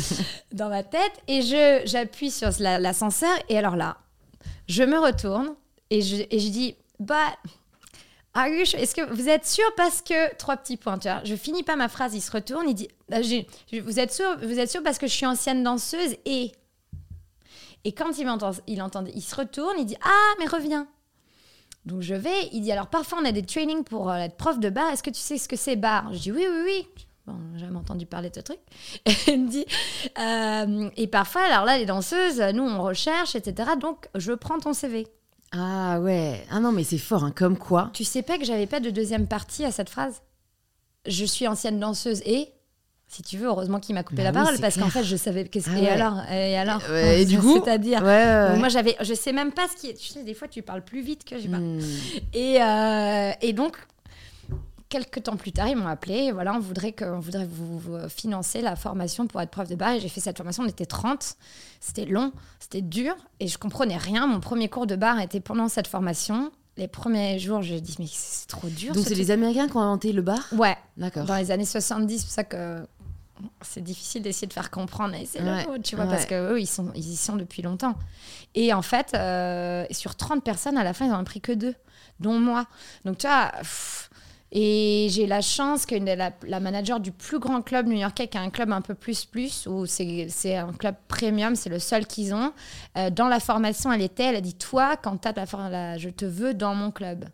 dans 0.53 0.69
ma 0.69 0.83
tête. 0.83 1.13
Et 1.29 1.43
je 1.43 1.83
j'appuie 1.85 2.31
sur 2.31 2.51
l'ascenseur. 2.59 3.37
et 3.49 3.59
alors 3.59 3.77
là, 3.77 3.99
je 4.69 4.83
me 4.83 4.99
retourne 4.99 5.55
et 5.91 6.03
je, 6.03 6.17
et 6.31 6.39
je 6.39 6.49
dis, 6.49 6.77
bah, 6.99 7.37
est-ce 8.45 8.95
que 8.95 9.13
vous 9.15 9.29
êtes 9.29 9.47
sûr? 9.47 9.65
Parce 9.77 10.03
que 10.03 10.35
trois 10.37 10.57
petits 10.57 10.77
points, 10.77 10.99
tu 10.99 11.09
vois, 11.09 11.23
je 11.25 11.35
finis 11.35 11.63
pas 11.63 11.77
ma 11.77 11.89
phrase, 11.89 12.15
il 12.15 12.21
se 12.21 12.31
retourne, 12.31 12.69
il 12.69 12.75
dit, 12.75 12.89
bah, 13.09 13.19
vous 13.21 14.01
êtes 14.01 14.13
sûr, 14.13 14.37
vous 14.43 14.59
êtes 14.59 14.71
sûr 14.71 14.83
parce 14.83 14.99
que 14.99 15.07
je 15.07 15.13
suis 15.13 15.27
ancienne 15.27 15.63
danseuse 15.63 16.17
et 16.25 16.53
et 17.85 17.93
quand 17.93 18.19
il 18.19 18.27
m'entend, 18.27 18.51
il 18.67 18.83
entend, 18.83 19.05
il 19.15 19.23
se 19.23 19.37
retourne, 19.37 19.77
il 19.79 19.87
dit, 19.87 19.97
ah 20.03 20.35
mais 20.41 20.47
reviens. 20.47 20.89
Donc 21.85 22.03
je 22.03 22.15
vais, 22.15 22.49
il 22.53 22.63
dit 22.63 22.73
alors 22.73 22.89
parfois 22.89 23.19
on 23.23 23.25
a 23.25 23.31
des 23.31 23.45
trainings 23.45 23.85
pour 23.85 24.11
euh, 24.11 24.17
être 24.17 24.37
prof 24.37 24.59
de 24.59 24.71
bar. 24.71 24.91
Est-ce 24.91 25.05
que 25.05 25.11
tu 25.11 25.21
sais 25.21 25.39
ce 25.39 25.49
que 25.49 25.55
c'est 25.55 25.77
bar? 25.77 26.13
Je 26.13 26.19
dis 26.19 26.33
oui 26.33 26.45
oui 26.51 26.63
oui. 26.65 27.06
Bon, 27.27 27.35
jamais 27.57 27.77
entendu 27.77 28.07
parler 28.07 28.31
de 28.31 28.37
ce 28.37 28.41
truc. 28.41 28.59
Elle 29.27 29.41
me 29.41 29.49
dit, 29.49 29.67
euh, 30.19 30.91
et 30.97 31.09
parfois, 31.09 31.43
alors 31.43 31.65
là, 31.65 31.77
les 31.77 31.87
danseuses, 31.87 32.41
nous, 32.55 32.63
on 32.63 32.83
recherche, 32.83 33.35
etc. 33.35 33.71
Donc, 33.81 34.09
je 34.15 34.33
prends 34.33 34.59
ton 34.61 34.73
CV. 34.73 35.09
Ah 35.53 35.99
ouais. 36.01 36.45
Ah 36.51 36.61
non, 36.61 36.71
mais 36.71 36.85
c'est 36.85 36.99
fort, 36.99 37.25
hein. 37.25 37.33
comme 37.35 37.59
quoi. 37.59 37.91
Tu 37.95 38.05
sais 38.05 38.23
pas 38.23 38.39
que 38.39 38.45
j'avais 38.45 38.67
pas 38.67 38.81
de 38.81 38.91
deuxième 38.91 39.27
partie 39.27 39.65
à 39.65 39.73
cette 39.73 39.91
phrase? 39.91 40.23
Je 41.07 41.25
suis 41.25 41.47
ancienne 41.47 41.81
danseuse 41.81 42.23
et 42.27 42.49
si 43.09 43.23
tu 43.23 43.39
veux, 43.39 43.47
heureusement 43.47 43.79
qu'il 43.79 43.95
m'a 43.95 44.03
coupé 44.03 44.23
bah 44.23 44.25
la 44.25 44.33
parole 44.33 44.59
parce 44.59 44.77
qu'en 44.77 44.91
fait, 44.91 45.05
je 45.05 45.17
savais 45.17 45.49
qu'est-ce 45.49 45.71
ah 45.71 45.79
et 45.79 45.89
alors 45.89 46.21
et 46.29 46.59
alors 46.59 46.91
et 46.91 47.25
du 47.25 47.39
coup, 47.39 47.63
c'est-à-dire 47.63 48.03
ouais, 48.03 48.57
moi 48.59 48.69
j'avais 48.69 48.97
je 49.01 49.15
sais 49.15 49.33
même 49.33 49.53
pas 49.53 49.69
ce 49.69 49.81
qui 49.81 49.91
est 49.91 49.95
tu 49.95 50.09
sais 50.09 50.25
des 50.25 50.35
fois 50.35 50.49
tu 50.49 50.63
parles 50.63 50.83
plus 50.83 51.03
vite 51.03 51.25
que 51.25 51.39
je 51.39 51.47
parle. 51.47 51.63
Hmm. 51.63 51.81
Et 52.33 52.61
euh, 52.61 53.31
et 53.41 53.53
donc 53.53 53.77
quelques 54.89 55.25
temps 55.25 55.37
plus 55.37 55.53
tard, 55.53 55.69
ils 55.69 55.77
m'ont 55.77 55.89
appelé. 55.89 56.33
voilà, 56.33 56.55
on 56.55 56.61
voudrait, 56.61 56.93
que, 56.93 57.05
voudrait 57.05 57.47
vous, 57.47 57.81
financer 58.09 58.61
la 58.61 58.77
formation 58.77 59.27
pour 59.27 59.41
être 59.41 59.51
prof 59.51 59.69
de 59.69 59.75
bar. 59.75 59.93
Et 59.93 60.01
j'ai 60.01 60.09
fait 60.09 60.21
cette 60.21 60.37
formation. 60.37 60.65
On 60.65 60.69
était 60.69 60.87
30. 60.87 61.37
C'était 61.81 62.05
long, 62.05 62.33
c'était 62.59 62.83
dur. 62.83 63.15
Et 63.41 63.49
je 63.49 63.59
comprenais 63.59 63.97
rien. 63.97 64.27
Mon 64.27 64.41
premier 64.41 64.69
cours 64.69 64.87
de 64.87 64.97
bar 64.97 65.21
était 65.21 65.41
pendant 65.41 65.69
cette 65.69 65.87
formation. 65.87 66.51
Les 66.77 66.89
premiers 66.89 67.39
jours, 67.39 67.63
j'ai 67.63 67.81
dit, 67.81 67.97
mais 67.99 68.07
c'est 68.09 68.49
trop 68.49 68.69
dur. 68.69 68.93
Donc, 68.93 69.05
c'est 69.07 69.15
les 69.15 69.31
Américains 69.31 69.67
qui 69.67 69.77
ont 69.77 69.81
inventé 69.81 70.13
le 70.13 70.23
bar? 70.23 70.41
Ouais. 70.53 70.77
D'accord. 70.97 71.25
Dans 71.25 71.37
les 71.37 71.51
années 71.51 71.65
70, 71.65 72.19
c'est 72.19 72.25
pour 72.25 72.33
ça 72.33 72.45
que 72.45 72.87
c'est 73.63 73.83
difficile 73.83 74.23
d'essayer 74.23 74.47
de 74.47 74.53
faire 74.53 74.71
comprendre. 74.71 75.15
c'est 75.27 75.41
le 75.41 75.81
tu 75.83 75.97
vois, 75.97 76.07
parce 76.07 76.27
qu'eux, 76.27 76.61
ils, 76.61 76.67
sont, 76.67 76.91
ils 76.95 77.13
y 77.13 77.17
sont 77.17 77.37
depuis 77.37 77.63
longtemps. 77.63 77.95
Et 78.55 78.73
en 78.73 78.83
fait, 78.83 79.13
euh, 79.15 79.85
sur 79.91 80.15
30 80.17 80.45
personnes, 80.45 80.77
à 80.77 80.85
la 80.85 80.93
fin, 80.93 81.07
ils 81.07 81.11
n'en 81.11 81.21
ont 81.21 81.25
pris 81.25 81.41
que 81.41 81.53
deux, 81.53 81.75
dont 82.21 82.39
moi. 82.39 82.67
Donc, 83.05 83.19
tu 83.19 83.27
vois. 83.27 83.53
Et 84.53 85.09
j'ai 85.11 85.27
la 85.27 85.41
chance 85.41 85.87
que 85.87 85.97
la, 85.97 86.33
la, 86.47 86.61
manager 86.61 87.01
du 87.01 87.11
plus 87.11 87.41
grand 87.41 87.63
club 87.63 87.87
new-yorkais, 87.87 88.29
qui 88.29 88.39
a 88.39 88.41
un 88.41 88.51
club 88.51 88.71
un 88.71 88.81
peu 88.81 88.95
plus 88.95 89.25
plus, 89.25 89.67
où 89.67 89.87
c'est 89.87 90.57
un 90.57 90.73
club 90.73 90.95
premium, 91.09 91.57
c'est 91.57 91.69
le 91.69 91.81
seul 91.81 92.07
qu'ils 92.07 92.33
ont, 92.33 92.53
euh, 92.97 93.11
dans 93.11 93.29
la 93.29 93.41
formation, 93.41 93.93
elle 93.93 94.03
était, 94.03 94.25
elle 94.25 94.37
a 94.37 94.41
dit 94.41 94.55
Toi, 94.55 94.97
quand 94.97 95.19
tu 95.19 95.29
as 95.29 95.33
la, 95.33 95.69
la, 95.69 95.99
je 95.99 96.11
te 96.11 96.25
veux 96.25 96.55
dans 96.55 96.75
mon 96.75 96.93
club. 96.93 97.25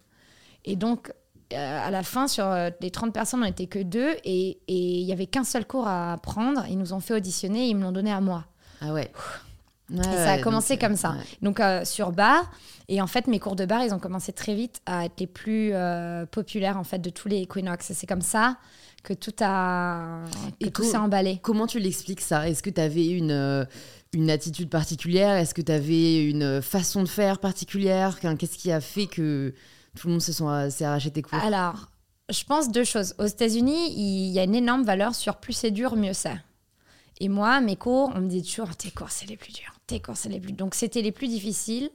Et 0.64 0.74
donc, 0.74 1.12
euh, 1.52 1.86
à 1.86 1.90
la 1.90 2.02
fin, 2.02 2.28
sur 2.28 2.46
euh, 2.46 2.70
les 2.80 2.90
30 2.90 3.12
personnes, 3.12 3.42
on 3.42 3.46
n'était 3.46 3.66
que 3.66 3.80
deux, 3.80 4.16
et 4.24 4.58
il 4.68 5.04
n'y 5.04 5.12
avait 5.12 5.26
qu'un 5.26 5.44
seul 5.44 5.66
cours 5.66 5.86
à 5.86 6.18
prendre. 6.22 6.64
Ils 6.70 6.78
nous 6.78 6.94
ont 6.94 7.00
fait 7.00 7.14
auditionner, 7.14 7.66
et 7.66 7.68
ils 7.68 7.76
me 7.76 7.82
l'ont 7.82 7.92
donné 7.92 8.10
à 8.10 8.22
moi. 8.22 8.46
Ah 8.80 8.92
ouais. 8.92 9.12
Ça 10.00 10.32
a 10.32 10.38
commencé 10.38 10.78
comme 10.78 10.96
ça. 10.96 11.16
Donc, 11.42 11.60
sur 11.84 12.12
bar. 12.12 12.50
Et 12.88 13.00
en 13.00 13.06
fait, 13.06 13.26
mes 13.26 13.38
cours 13.38 13.56
de 13.56 13.64
bar, 13.64 13.82
ils 13.84 13.94
ont 13.94 13.98
commencé 13.98 14.32
très 14.32 14.54
vite 14.54 14.80
à 14.86 15.06
être 15.06 15.18
les 15.18 15.26
plus 15.26 15.70
euh, 15.72 16.26
populaires 16.26 16.76
en 16.76 16.84
fait 16.84 16.98
de 16.98 17.10
tous 17.10 17.28
les 17.28 17.42
Equinox. 17.42 17.90
Et 17.90 17.94
c'est 17.94 18.06
comme 18.06 18.22
ça 18.22 18.58
que 19.02 19.14
tout 19.14 19.34
a 19.40 20.24
que 20.60 20.68
tout 20.68 20.82
s'est 20.82 20.96
emballé. 20.96 21.38
Comment 21.42 21.66
tu 21.66 21.78
l'expliques 21.78 22.20
ça? 22.20 22.48
Est-ce 22.48 22.62
que 22.62 22.70
tu 22.70 22.80
avais 22.80 23.08
une 23.08 23.30
euh, 23.30 23.64
une 24.12 24.30
attitude 24.30 24.68
particulière? 24.68 25.36
Est-ce 25.36 25.54
que 25.54 25.62
tu 25.62 25.72
avais 25.72 26.28
une 26.28 26.60
façon 26.60 27.02
de 27.02 27.08
faire 27.08 27.38
particulière? 27.38 28.18
Qu'est-ce 28.20 28.58
qui 28.58 28.70
a 28.70 28.80
fait 28.80 29.06
que 29.06 29.54
tout 29.98 30.08
le 30.08 30.12
monde 30.12 30.70
s'est 30.70 30.84
arraché 30.84 31.10
tes 31.10 31.22
cours? 31.22 31.38
Alors, 31.38 31.88
je 32.30 32.44
pense 32.44 32.70
deux 32.70 32.84
choses. 32.84 33.14
Aux 33.18 33.26
États-Unis, 33.26 33.92
il 33.96 34.30
y 34.32 34.38
a 34.38 34.44
une 34.44 34.54
énorme 34.54 34.82
valeur 34.82 35.14
sur 35.14 35.36
plus 35.36 35.52
c'est 35.54 35.70
dur, 35.70 35.96
mieux 35.96 36.12
c'est. 36.12 36.36
Et 37.20 37.28
moi, 37.28 37.60
mes 37.60 37.76
cours, 37.76 38.12
on 38.14 38.20
me 38.20 38.28
dit 38.28 38.42
toujours 38.42 38.74
tes 38.76 38.90
cours, 38.90 39.10
c'est 39.10 39.28
les 39.28 39.36
plus 39.36 39.52
durs. 39.52 39.71
Les 40.30 40.40
plus. 40.40 40.52
Donc, 40.52 40.74
c'était 40.74 41.02
les 41.02 41.12
plus 41.12 41.28
difficiles. 41.28 41.90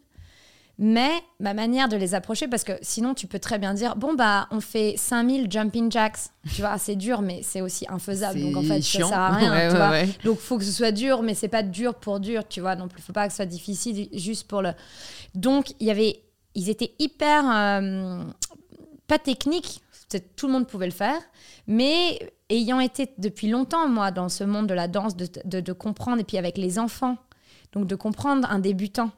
Mais 0.79 1.09
ma 1.39 1.55
manière 1.55 1.89
de 1.89 1.97
les 1.97 2.13
approcher, 2.13 2.47
parce 2.47 2.63
que 2.63 2.73
sinon 2.83 3.15
tu 3.15 3.25
peux 3.25 3.39
très 3.39 3.57
bien 3.57 3.73
dire, 3.73 3.95
bon 3.95 4.13
bah 4.13 4.47
on 4.51 4.59
fait 4.59 4.93
5000 4.95 5.51
jumping 5.51 5.91
jacks, 5.91 6.19
tu 6.53 6.61
vois, 6.61 6.77
c'est 6.77 6.95
dur, 6.95 7.23
mais 7.23 7.41
c'est 7.41 7.61
aussi 7.61 7.87
infaisable, 7.89 8.39
donc 8.39 8.57
en 8.57 8.61
fait 8.61 8.83
chiant. 8.83 9.07
ça 9.07 9.15
sert 9.15 9.19
à 9.19 9.31
rien, 9.37 9.69
tu 9.71 9.75
vois. 9.75 10.13
Donc 10.23 10.37
faut 10.37 10.59
que 10.59 10.63
ce 10.63 10.71
soit 10.71 10.91
dur, 10.91 11.23
mais 11.23 11.33
c'est 11.33 11.47
pas 11.47 11.63
dur 11.63 11.95
pour 11.95 12.19
dur, 12.19 12.47
tu 12.47 12.61
vois, 12.61 12.75
donc 12.75 12.91
il 12.95 13.01
faut 13.01 13.11
pas 13.11 13.25
que 13.25 13.31
ce 13.33 13.37
soit 13.37 13.47
difficile 13.47 14.07
juste 14.13 14.47
pour 14.47 14.61
le... 14.61 14.73
Donc 15.33 15.73
il 15.79 15.87
y 15.87 15.91
avait, 15.91 16.21
ils 16.53 16.69
étaient 16.69 16.93
hyper, 16.99 17.43
euh, 17.51 18.23
pas 19.07 19.17
techniques, 19.17 19.81
tout 20.35 20.45
le 20.45 20.53
monde 20.53 20.67
pouvait 20.67 20.85
le 20.85 20.91
faire, 20.91 21.19
mais 21.65 22.19
ayant 22.51 22.79
été 22.79 23.09
depuis 23.17 23.47
longtemps, 23.49 23.89
moi, 23.89 24.11
dans 24.11 24.29
ce 24.29 24.43
monde 24.43 24.67
de 24.67 24.75
la 24.75 24.87
danse, 24.87 25.15
de, 25.17 25.59
de 25.59 25.73
comprendre, 25.73 26.19
et 26.19 26.23
puis 26.23 26.37
avec 26.37 26.59
les 26.59 26.77
enfants, 26.77 27.17
donc 27.73 27.87
de 27.87 27.95
comprendre 27.95 28.47
un 28.49 28.59
débutant. 28.59 29.11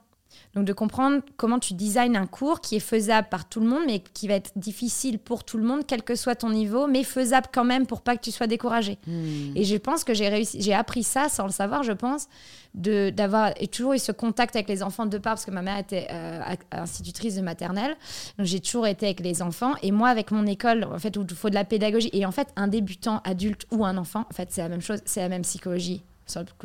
Donc 0.55 0.65
de 0.65 0.73
comprendre 0.73 1.21
comment 1.37 1.59
tu 1.59 1.73
designes 1.73 2.17
un 2.17 2.25
cours 2.25 2.59
qui 2.61 2.75
est 2.75 2.81
faisable 2.81 3.27
par 3.29 3.47
tout 3.47 3.59
le 3.59 3.67
monde, 3.67 3.83
mais 3.85 3.99
qui 3.99 4.27
va 4.27 4.35
être 4.35 4.51
difficile 4.55 5.19
pour 5.19 5.43
tout 5.43 5.57
le 5.57 5.63
monde, 5.63 5.81
quel 5.87 6.01
que 6.01 6.15
soit 6.15 6.35
ton 6.35 6.49
niveau, 6.49 6.87
mais 6.87 7.03
faisable 7.03 7.47
quand 7.53 7.63
même 7.63 7.85
pour 7.85 8.01
pas 8.01 8.15
que 8.15 8.21
tu 8.21 8.31
sois 8.31 8.47
découragé. 8.47 8.97
Hmm. 9.05 9.55
Et 9.55 9.63
je 9.63 9.75
pense 9.77 10.03
que 10.03 10.13
j'ai 10.13 10.27
réussi, 10.27 10.61
j'ai 10.61 10.73
appris 10.73 11.03
ça 11.03 11.29
sans 11.29 11.45
le 11.45 11.51
savoir, 11.51 11.83
je 11.83 11.91
pense, 11.91 12.27
de 12.73 13.09
d'avoir 13.09 13.53
toujours 13.71 13.93
eu 13.93 13.99
ce 13.99 14.11
contact 14.11 14.55
avec 14.55 14.69
les 14.69 14.81
enfants 14.81 15.05
de 15.05 15.17
part 15.17 15.33
parce 15.33 15.45
que 15.45 15.51
ma 15.51 15.61
mère 15.61 15.77
était 15.77 16.07
euh, 16.11 16.41
institutrice 16.71 17.35
de 17.35 17.41
maternelle, 17.41 17.95
donc 18.37 18.47
j'ai 18.47 18.59
toujours 18.59 18.87
été 18.87 19.05
avec 19.05 19.19
les 19.19 19.41
enfants. 19.41 19.73
Et 19.83 19.91
moi 19.91 20.09
avec 20.09 20.31
mon 20.31 20.45
école, 20.47 20.83
en 20.83 20.99
fait 20.99 21.15
où 21.17 21.25
il 21.27 21.35
faut 21.35 21.49
de 21.49 21.55
la 21.55 21.65
pédagogie. 21.65 22.09
Et 22.13 22.25
en 22.25 22.31
fait 22.31 22.49
un 22.55 22.67
débutant 22.67 23.21
adulte 23.23 23.65
ou 23.71 23.85
un 23.85 23.97
enfant, 23.97 24.25
en 24.29 24.33
fait 24.33 24.51
c'est 24.51 24.61
la 24.61 24.69
même 24.69 24.81
chose, 24.81 24.99
c'est 25.05 25.21
la 25.21 25.29
même 25.29 25.43
psychologie 25.43 26.03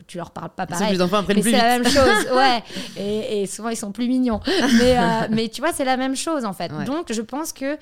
tu 0.06 0.18
leur 0.18 0.30
parles 0.30 0.50
pas 0.50 0.66
pareil. 0.66 0.92
les 0.92 1.02
enfants 1.02 1.18
apprennent 1.18 1.40
plus 1.40 1.50
C'est 1.50 1.56
la 1.58 1.78
même 1.78 1.84
chose, 1.86 2.32
ouais. 2.34 2.62
Et, 2.96 3.46
souvent, 3.46 3.68
ils 3.68 3.76
sont 3.76 3.92
plus 3.92 4.08
mignons. 4.08 4.40
Mais, 4.78 4.98
euh, 4.98 5.02
mais 5.30 5.48
tu 5.48 5.60
vois, 5.60 5.72
c'est 5.72 5.84
la 5.84 5.96
même 5.96 6.16
chose, 6.16 6.44
en 6.44 6.52
fait. 6.52 6.70
Donc, 6.84 7.12
je 7.12 7.22
pense 7.22 7.52
que 7.52 7.78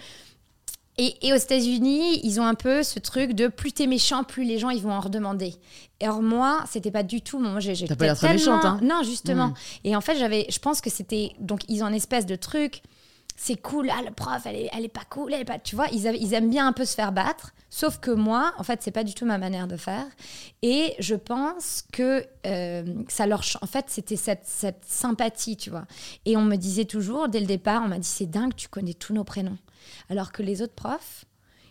et, 0.98 1.32
aux 1.32 1.36
États-Unis, 1.36 2.20
ils 2.22 2.38
ont 2.38 2.44
un 2.44 2.54
peu 2.54 2.82
ce 2.82 2.98
truc 2.98 3.32
de 3.32 3.48
plus 3.48 3.72
t'es 3.72 3.86
méchant, 3.86 4.24
plus 4.24 4.44
les 4.44 4.58
gens 4.58 4.68
ils 4.68 4.82
vont 4.82 4.92
en 4.92 5.00
redemander. 5.00 5.54
Or 6.02 6.20
moi, 6.20 6.64
c'était 6.70 6.90
pas 6.90 7.02
du 7.02 7.22
tout. 7.22 7.38
Moi, 7.38 7.60
j'ai. 7.60 7.86
T'as 7.86 7.96
pas 7.96 8.04
l'air 8.04 8.16
très 8.16 8.34
méchante, 8.34 8.64
hein 8.64 8.78
Non, 8.82 9.02
justement. 9.02 9.48
Hmm. 9.48 9.54
Et 9.84 9.96
en 9.96 10.02
fait, 10.02 10.18
j'avais. 10.18 10.46
Je 10.50 10.58
pense 10.58 10.80
que 10.80 10.90
c'était. 10.90 11.30
Donc, 11.38 11.60
ils 11.68 11.82
ont 11.82 11.88
une 11.88 11.94
espèce 11.94 12.26
de 12.26 12.36
truc. 12.36 12.82
C'est 13.44 13.56
cool, 13.56 13.90
ah, 13.90 14.02
le 14.02 14.12
prof, 14.12 14.40
elle 14.46 14.54
est, 14.54 14.70
elle 14.72 14.84
est 14.84 14.88
pas 14.88 15.02
cool, 15.10 15.34
elle 15.34 15.40
est 15.40 15.44
pas. 15.44 15.58
Tu 15.58 15.74
vois, 15.74 15.88
ils, 15.88 16.06
ils 16.06 16.32
aiment 16.32 16.48
bien 16.48 16.64
un 16.64 16.72
peu 16.72 16.84
se 16.84 16.94
faire 16.94 17.10
battre. 17.10 17.52
Sauf 17.70 17.98
que 17.98 18.12
moi, 18.12 18.52
en 18.56 18.62
fait, 18.62 18.84
c'est 18.84 18.92
pas 18.92 19.02
du 19.02 19.14
tout 19.14 19.26
ma 19.26 19.36
manière 19.36 19.66
de 19.66 19.76
faire. 19.76 20.06
Et 20.62 20.94
je 21.00 21.16
pense 21.16 21.82
que 21.92 22.24
euh, 22.46 23.02
ça 23.08 23.26
leur. 23.26 23.42
En 23.60 23.66
fait, 23.66 23.86
c'était 23.88 24.14
cette, 24.14 24.44
cette 24.44 24.84
sympathie, 24.86 25.56
tu 25.56 25.70
vois. 25.70 25.86
Et 26.24 26.36
on 26.36 26.42
me 26.42 26.54
disait 26.54 26.84
toujours, 26.84 27.28
dès 27.28 27.40
le 27.40 27.46
départ, 27.46 27.82
on 27.84 27.88
m'a 27.88 27.98
dit 27.98 28.06
c'est 28.06 28.26
dingue, 28.26 28.54
tu 28.54 28.68
connais 28.68 28.94
tous 28.94 29.12
nos 29.12 29.24
prénoms. 29.24 29.58
Alors 30.08 30.30
que 30.30 30.44
les 30.44 30.62
autres 30.62 30.74
profs, 30.74 31.24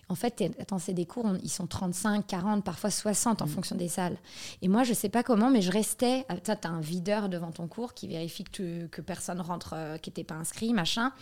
en 0.09 0.15
fait, 0.15 0.43
attends, 0.59 0.77
c'est 0.77 0.91
des 0.91 1.05
cours, 1.05 1.25
ils 1.41 1.49
sont 1.49 1.67
35, 1.67 2.27
40, 2.27 2.65
parfois 2.65 2.91
60 2.91 3.41
en 3.41 3.45
mm. 3.45 3.47
fonction 3.47 3.75
des 3.77 3.87
salles. 3.87 4.17
Et 4.61 4.67
moi, 4.67 4.83
je 4.83 4.93
sais 4.93 5.07
pas 5.07 5.23
comment, 5.23 5.49
mais 5.49 5.61
je 5.61 5.71
restais. 5.71 6.25
Ah, 6.27 6.35
tu 6.35 6.51
as 6.51 6.69
un 6.69 6.81
videur 6.81 7.29
devant 7.29 7.51
ton 7.51 7.69
cours 7.69 7.93
qui 7.93 8.09
vérifie 8.09 8.43
que, 8.43 8.87
que 8.87 8.99
personne 8.99 9.39
rentre 9.39 9.73
euh, 9.77 9.97
qui 9.97 10.09
n'était 10.09 10.25
pas 10.25 10.35
inscrit, 10.35 10.73
machin. 10.73 11.13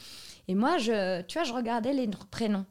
Et 0.50 0.56
moi, 0.56 0.80
je, 0.80 1.22
tu 1.22 1.38
vois, 1.38 1.44
je 1.44 1.54
regardais 1.54 1.94
les 1.94 2.10
prénoms. 2.32 2.66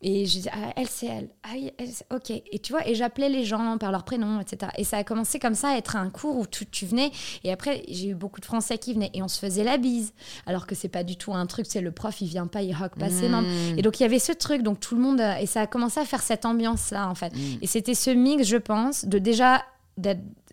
Et 0.00 0.26
je 0.26 0.32
disais, 0.34 0.50
ah, 0.52 0.72
elle, 0.76 0.86
c'est 0.86 1.06
elle. 1.06 1.28
Ah 1.42 1.48
oui, 1.54 1.72
ok. 2.14 2.30
Et 2.30 2.60
tu 2.60 2.72
vois, 2.72 2.86
et 2.86 2.94
j'appelais 2.94 3.28
les 3.28 3.44
gens 3.44 3.76
par 3.78 3.90
leur 3.90 4.04
prénom, 4.04 4.40
etc. 4.40 4.70
Et 4.78 4.84
ça 4.84 4.98
a 4.98 5.02
commencé 5.02 5.40
comme 5.40 5.56
ça 5.56 5.70
à 5.70 5.76
être 5.76 5.96
un 5.96 6.10
cours 6.10 6.36
où 6.38 6.46
tu, 6.46 6.64
tu 6.66 6.86
venais. 6.86 7.10
Et 7.42 7.50
après, 7.50 7.82
j'ai 7.88 8.10
eu 8.10 8.14
beaucoup 8.14 8.38
de 8.40 8.44
Français 8.44 8.78
qui 8.78 8.94
venaient 8.94 9.10
et 9.14 9.22
on 9.24 9.26
se 9.26 9.40
faisait 9.40 9.64
la 9.64 9.76
bise. 9.76 10.12
Alors 10.46 10.68
que 10.68 10.76
c'est 10.76 10.88
pas 10.88 11.02
du 11.02 11.16
tout 11.16 11.34
un 11.34 11.46
truc, 11.46 11.66
c'est 11.68 11.80
le 11.80 11.90
prof, 11.90 12.20
il 12.20 12.28
vient 12.28 12.46
pas, 12.46 12.62
il 12.62 12.72
rock 12.72 12.96
pas 12.96 13.10
ses 13.10 13.28
mmh. 13.28 13.78
Et 13.78 13.82
donc, 13.82 13.98
il 13.98 14.04
y 14.04 14.06
avait 14.06 14.20
ce 14.20 14.30
truc, 14.30 14.62
donc 14.62 14.78
tout 14.78 14.94
le 14.94 15.00
monde. 15.00 15.20
Et 15.40 15.46
ça 15.46 15.62
a 15.62 15.66
commencé 15.66 15.98
à 15.98 16.04
faire 16.04 16.22
cette 16.22 16.46
ambiance-là, 16.46 17.08
en 17.08 17.16
fait. 17.16 17.34
Mmh. 17.34 17.58
Et 17.62 17.66
c'était 17.66 17.94
ce 17.94 18.10
mix, 18.10 18.46
je 18.46 18.58
pense, 18.58 19.04
de 19.04 19.18
déjà 19.18 19.64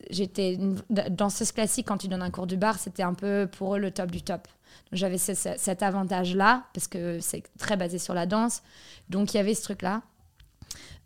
j'étais 0.09 0.57
danseuse 0.89 1.51
classique 1.51 1.87
quand 1.87 1.97
tu 1.97 2.07
donnes 2.07 2.21
un 2.21 2.31
cours 2.31 2.47
du 2.47 2.57
bar, 2.57 2.77
c'était 2.79 3.03
un 3.03 3.13
peu 3.13 3.47
pour 3.51 3.75
eux 3.75 3.79
le 3.79 3.91
top 3.91 4.11
du 4.11 4.21
top. 4.21 4.47
J'avais 4.91 5.17
cet 5.17 5.83
avantage-là, 5.83 6.63
parce 6.73 6.87
que 6.87 7.19
c'est 7.19 7.43
très 7.57 7.77
basé 7.77 7.99
sur 7.99 8.13
la 8.13 8.25
danse. 8.25 8.61
Donc 9.09 9.33
il 9.33 9.37
y 9.37 9.39
avait 9.39 9.55
ce 9.55 9.63
truc-là. 9.63 10.01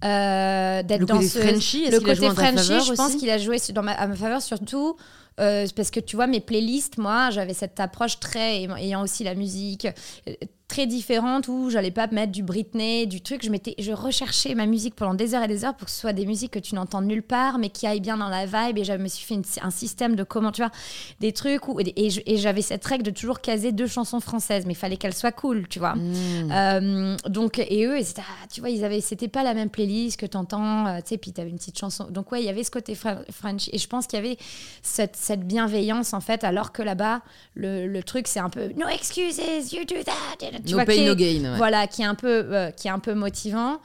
Euh, 0.05 0.81
d'être 0.83 1.05
danseuse. 1.05 1.43
le 1.43 1.99
côté 1.99 2.29
Frenchy, 2.29 2.79
je 2.85 2.93
pense 2.93 3.15
qu'il 3.15 3.29
a 3.29 3.37
joué 3.37 3.57
dans 3.73 3.83
ma, 3.83 3.91
à 3.91 4.07
ma 4.07 4.15
faveur, 4.15 4.41
surtout 4.41 4.95
euh, 5.39 5.67
parce 5.75 5.91
que 5.91 5.99
tu 5.99 6.15
vois, 6.15 6.27
mes 6.27 6.39
playlists, 6.39 6.97
moi, 6.97 7.29
j'avais 7.29 7.53
cette 7.53 7.79
approche 7.79 8.19
très, 8.19 8.63
ayant 8.63 9.03
aussi 9.03 9.23
la 9.23 9.35
musique, 9.35 9.87
euh, 10.27 10.33
très 10.69 10.85
différente 10.85 11.47
où 11.47 11.69
j'allais 11.69 11.91
pas 11.91 12.07
mettre 12.07 12.31
du 12.31 12.43
Britney, 12.43 13.07
du 13.07 13.21
truc. 13.21 13.43
Je, 13.43 13.49
je 13.83 13.91
recherchais 13.91 14.53
ma 14.53 14.67
musique 14.67 14.95
pendant 14.95 15.15
des 15.15 15.33
heures 15.33 15.43
et 15.43 15.47
des 15.47 15.65
heures 15.65 15.75
pour 15.75 15.85
que 15.85 15.91
ce 15.91 15.99
soit 15.99 16.13
des 16.13 16.27
musiques 16.27 16.51
que 16.51 16.59
tu 16.59 16.75
n'entends 16.75 17.01
nulle 17.01 17.23
part, 17.23 17.57
mais 17.57 17.69
qui 17.69 17.87
aillent 17.87 17.99
bien 17.99 18.17
dans 18.17 18.29
la 18.29 18.45
vibe. 18.45 18.77
Et 18.77 18.83
je 18.83 18.93
me 18.93 19.07
suis 19.07 19.25
fait 19.25 19.41
un 19.63 19.71
système 19.71 20.15
de 20.15 20.23
comment, 20.23 20.51
tu 20.51 20.61
vois, 20.61 20.71
des 21.19 21.33
trucs. 21.33 21.67
Où, 21.67 21.79
et, 21.79 22.09
j'avais 22.37 22.61
cette 22.61 22.85
règle 22.85 23.03
de 23.03 23.09
toujours 23.09 23.41
caser 23.41 23.71
deux 23.71 23.87
chansons 23.87 24.19
françaises, 24.19 24.65
mais 24.67 24.73
il 24.73 24.77
fallait 24.77 24.97
qu'elles 24.97 25.15
soient 25.15 25.31
cool, 25.31 25.67
tu 25.67 25.79
vois. 25.79 25.95
Mmh. 25.95 26.51
Euh, 26.51 27.17
donc, 27.27 27.57
et 27.57 27.85
eux, 27.85 27.97
ah, 28.17 28.21
tu 28.53 28.61
vois, 28.61 28.69
ils 28.69 28.85
avaient, 28.85 29.01
c'était 29.01 29.27
pas 29.27 29.43
la 29.43 29.55
même 29.55 29.71
playlist 29.71 30.19
que 30.19 30.27
t'entends, 30.27 30.85
euh, 30.85 30.97
tu 30.97 31.09
sais, 31.09 31.17
puis 31.17 31.31
t'avais 31.31 31.49
une 31.49 31.57
petite 31.57 31.79
chanson. 31.79 32.05
Donc, 32.11 32.31
ouais, 32.31 32.43
il 32.43 32.45
y 32.45 32.49
avait 32.49 32.63
ce 32.63 32.71
côté 32.71 32.93
French. 32.93 33.69
Et 33.73 33.79
je 33.79 33.87
pense 33.87 34.05
qu'il 34.05 34.17
y 34.17 34.21
avait 34.21 34.37
cette, 34.83 35.15
cette, 35.29 35.47
bienveillance, 35.47 36.13
en 36.13 36.21
fait, 36.21 36.43
alors 36.43 36.71
que 36.71 36.81
là-bas, 36.81 37.21
le, 37.55 37.87
le 37.87 38.03
truc, 38.03 38.27
c'est 38.27 38.39
un 38.39 38.49
peu 38.49 38.69
no 38.75 38.87
excuses, 38.87 39.39
you 39.71 39.85
do 39.85 39.95
that 40.03 40.59
tu 40.65 40.75
no 40.75 40.85
pain, 40.85 41.05
no 41.05 41.15
gain. 41.15 41.55
Voilà, 41.57 41.87
qui 41.87 42.01
est 42.01 42.05
un 42.05 42.15
peu, 42.15 42.45
euh, 42.51 42.71
qui 42.71 42.87
est 42.87 42.91
un 42.91 42.99
peu 42.99 43.13
motivant. 43.13 43.79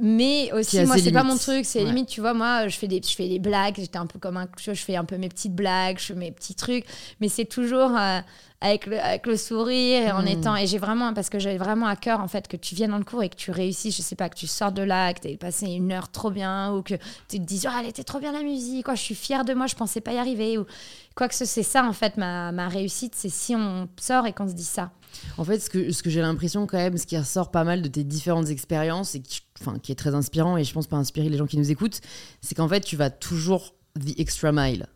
Mais 0.00 0.52
aussi, 0.52 0.80
moi, 0.84 0.96
c'est 0.98 1.12
pas 1.12 1.24
mon 1.24 1.36
truc. 1.36 1.64
C'est 1.64 1.84
limite, 1.84 2.08
tu 2.08 2.20
vois, 2.20 2.34
moi, 2.34 2.68
je 2.68 2.76
fais 2.76 2.86
des, 2.86 3.00
je 3.02 3.14
fais 3.14 3.28
des 3.28 3.38
blagues. 3.38 3.74
J'étais 3.76 3.98
un 3.98 4.06
peu 4.06 4.18
comme 4.18 4.36
un. 4.36 4.48
Je 4.58 4.72
fais 4.74 4.96
un 4.96 5.04
peu 5.04 5.16
mes 5.16 5.28
petites 5.28 5.54
blagues, 5.54 5.98
je 5.98 6.06
fais 6.06 6.14
mes 6.14 6.30
petits 6.30 6.54
trucs. 6.54 6.84
Mais 7.20 7.28
c'est 7.28 7.46
toujours. 7.46 7.96
Euh, 7.96 8.20
avec 8.60 8.86
le, 8.86 9.00
avec 9.00 9.26
le 9.26 9.36
sourire 9.36 10.02
et 10.02 10.10
en 10.10 10.22
hmm. 10.22 10.28
étant. 10.28 10.56
Et 10.56 10.66
j'ai 10.66 10.78
vraiment, 10.78 11.14
parce 11.14 11.30
que 11.30 11.38
j'ai 11.38 11.58
vraiment 11.58 11.86
à 11.86 11.96
cœur, 11.96 12.20
en 12.20 12.28
fait, 12.28 12.48
que 12.48 12.56
tu 12.56 12.74
viennes 12.74 12.90
dans 12.90 12.98
le 12.98 13.04
cours 13.04 13.22
et 13.22 13.28
que 13.28 13.36
tu 13.36 13.50
réussis, 13.50 13.92
je 13.92 14.02
sais 14.02 14.16
pas, 14.16 14.28
que 14.28 14.36
tu 14.36 14.46
sors 14.46 14.72
de 14.72 14.82
là, 14.82 15.12
que 15.14 15.28
tu 15.28 15.36
passé 15.36 15.66
une 15.66 15.92
heure 15.92 16.10
trop 16.10 16.30
bien 16.30 16.72
ou 16.74 16.82
que 16.82 16.94
tu 17.28 17.38
te 17.38 17.44
dises, 17.44 17.68
oh, 17.68 17.76
elle 17.78 17.88
était 17.88 18.04
trop 18.04 18.18
bien 18.18 18.32
la 18.32 18.42
musique, 18.42 18.84
quoi, 18.84 18.94
je 18.94 19.02
suis 19.02 19.14
fière 19.14 19.44
de 19.44 19.54
moi, 19.54 19.66
je 19.66 19.76
pensais 19.76 20.00
pas 20.00 20.12
y 20.12 20.18
arriver. 20.18 20.58
Ou 20.58 20.66
quoi 21.14 21.28
que 21.28 21.34
ce 21.34 21.44
c'est 21.44 21.62
ça, 21.62 21.84
en 21.84 21.92
fait, 21.92 22.16
ma, 22.16 22.50
ma 22.52 22.68
réussite, 22.68 23.14
c'est 23.14 23.28
si 23.28 23.54
on 23.54 23.88
sort 24.00 24.26
et 24.26 24.32
qu'on 24.32 24.48
se 24.48 24.54
dit 24.54 24.64
ça. 24.64 24.90
En 25.36 25.44
fait, 25.44 25.60
ce 25.60 25.70
que, 25.70 26.10
j'ai 26.10 26.20
l'impression 26.20 26.66
quand 26.66 26.78
même, 26.78 26.98
ce 26.98 27.06
qui 27.06 27.16
ressort 27.16 27.50
pas 27.50 27.64
mal 27.64 27.82
de 27.82 27.88
tes 27.88 28.04
différentes 28.04 28.48
expériences 28.48 29.14
et 29.14 29.20
qui, 29.20 29.42
enfin, 29.60 29.78
qui 29.78 29.92
est 29.92 29.96
très 29.96 30.14
inspirant 30.14 30.56
et 30.56 30.64
je 30.64 30.72
pense 30.72 30.86
pas 30.86 30.96
inspirer 30.96 31.28
les 31.28 31.38
gens 31.38 31.46
qui 31.46 31.58
nous 31.58 31.70
écoutent, 31.70 32.00
c'est 32.40 32.54
qu'en 32.54 32.68
fait, 32.68 32.80
tu 32.80 32.96
vas 32.96 33.10
toujours 33.10 33.74
the 33.98 34.18
extra 34.18 34.52
mile. 34.52 34.86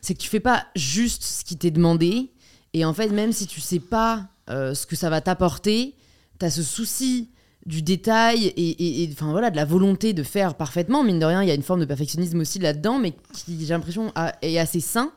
C'est 0.00 0.14
que 0.14 0.20
tu 0.20 0.28
fais 0.28 0.40
pas 0.40 0.66
juste 0.76 1.22
ce 1.22 1.44
qui 1.44 1.56
t'est 1.56 1.70
demandé, 1.70 2.30
et 2.72 2.84
en 2.84 2.92
fait, 2.92 3.08
même 3.08 3.32
si 3.32 3.46
tu 3.46 3.60
sais 3.60 3.80
pas 3.80 4.28
euh, 4.50 4.74
ce 4.74 4.86
que 4.86 4.96
ça 4.96 5.10
va 5.10 5.20
t'apporter, 5.20 5.94
tu 6.38 6.44
as 6.44 6.50
ce 6.50 6.62
souci 6.62 7.30
du 7.66 7.80
détail 7.80 8.52
et, 8.56 9.08
enfin 9.12 9.30
voilà 9.30 9.50
de 9.50 9.56
la 9.56 9.64
volonté 9.64 10.12
de 10.12 10.22
faire 10.22 10.54
parfaitement 10.54 11.02
mine 11.02 11.18
de 11.18 11.24
rien 11.24 11.42
il 11.42 11.48
y 11.48 11.50
a 11.50 11.54
une 11.54 11.62
forme 11.62 11.80
de 11.80 11.86
perfectionnisme 11.86 12.38
aussi 12.40 12.58
là-dedans 12.58 12.98
mais 12.98 13.14
qui 13.32 13.58
j'ai 13.58 13.72
l'impression 13.72 14.12
est 14.42 14.58
assez 14.58 14.80
sain 14.80 15.12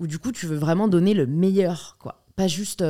où 0.00 0.08
du 0.08 0.18
coup 0.18 0.32
tu 0.32 0.46
veux 0.46 0.56
vraiment 0.56 0.88
donner 0.88 1.14
le 1.14 1.28
meilleur 1.28 1.96
quoi 2.00 2.24
pas 2.34 2.48
juste 2.48 2.82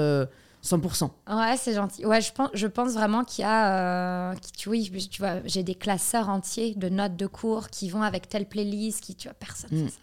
100%. 0.65 1.11
Euh, 1.29 1.37
ouais, 1.37 1.57
c'est 1.57 1.75
gentil. 1.75 2.07
Ouais, 2.07 2.21
je 2.21 2.33
pense, 2.33 2.51
je 2.55 2.67
pense 2.67 2.93
vraiment 2.93 3.25
qu'il 3.25 3.43
y 3.43 3.47
a. 3.47 4.31
Euh, 4.31 4.35
qui, 4.37 4.53
tu, 4.53 4.69
oui, 4.69 5.09
tu 5.11 5.21
vois, 5.21 5.37
j'ai 5.45 5.63
des 5.63 5.75
classeurs 5.75 6.29
entiers 6.29 6.75
de 6.77 6.89
notes 6.89 7.17
de 7.17 7.27
cours 7.27 7.69
qui 7.69 7.91
vont 7.91 8.03
avec 8.03 8.29
telle 8.29 8.47
playlist, 8.47 9.01
qui, 9.01 9.15
tu 9.15 9.29
vois, 9.29 9.35
personne 9.35 9.71
mm. 9.73 9.85
fait 9.87 9.91
ça. 9.91 9.99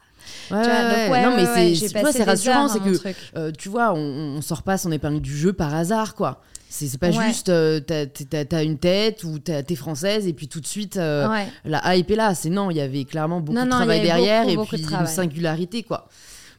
Ouais, 0.52 1.24
non, 1.24 1.36
mais 1.36 1.76
c'est 1.76 2.24
rassurant, 2.24 2.68
c'est 2.68 2.80
que 2.80 3.16
euh, 3.38 3.52
tu 3.58 3.70
vois, 3.70 3.94
on, 3.94 4.38
on 4.38 4.42
sort 4.42 4.64
pas 4.64 4.78
son 4.78 4.92
épingle 4.92 5.22
du 5.22 5.36
jeu 5.36 5.54
par 5.54 5.74
hasard, 5.74 6.16
quoi. 6.16 6.42
C'est 6.70 7.00
pas 7.00 7.10
juste 7.10 7.50
euh, 7.50 7.80
t'as 7.80 8.58
as 8.58 8.64
une 8.64 8.78
tête 8.78 9.24
ou 9.24 9.40
t'es 9.40 9.76
française 9.76 10.28
et 10.28 10.34
puis 10.34 10.48
tout 10.48 10.62
de 10.62 10.68
suite 10.68 10.98
euh, 10.98 11.28
la 11.66 11.96
hype 11.96 12.12
est 12.12 12.16
là. 12.16 12.36
C'est 12.36 12.52
non, 12.52 12.70
il 12.70 12.78
y 12.78 12.82
avait 12.82 13.06
clairement 13.06 13.42
beaucoup 13.42 13.60
de 13.60 13.70
travail 13.70 14.02
derrière 14.02 14.48
et 14.48 14.56
puis 14.56 14.84
une 14.84 15.08
singularité, 15.08 15.84
quoi. 15.84 16.08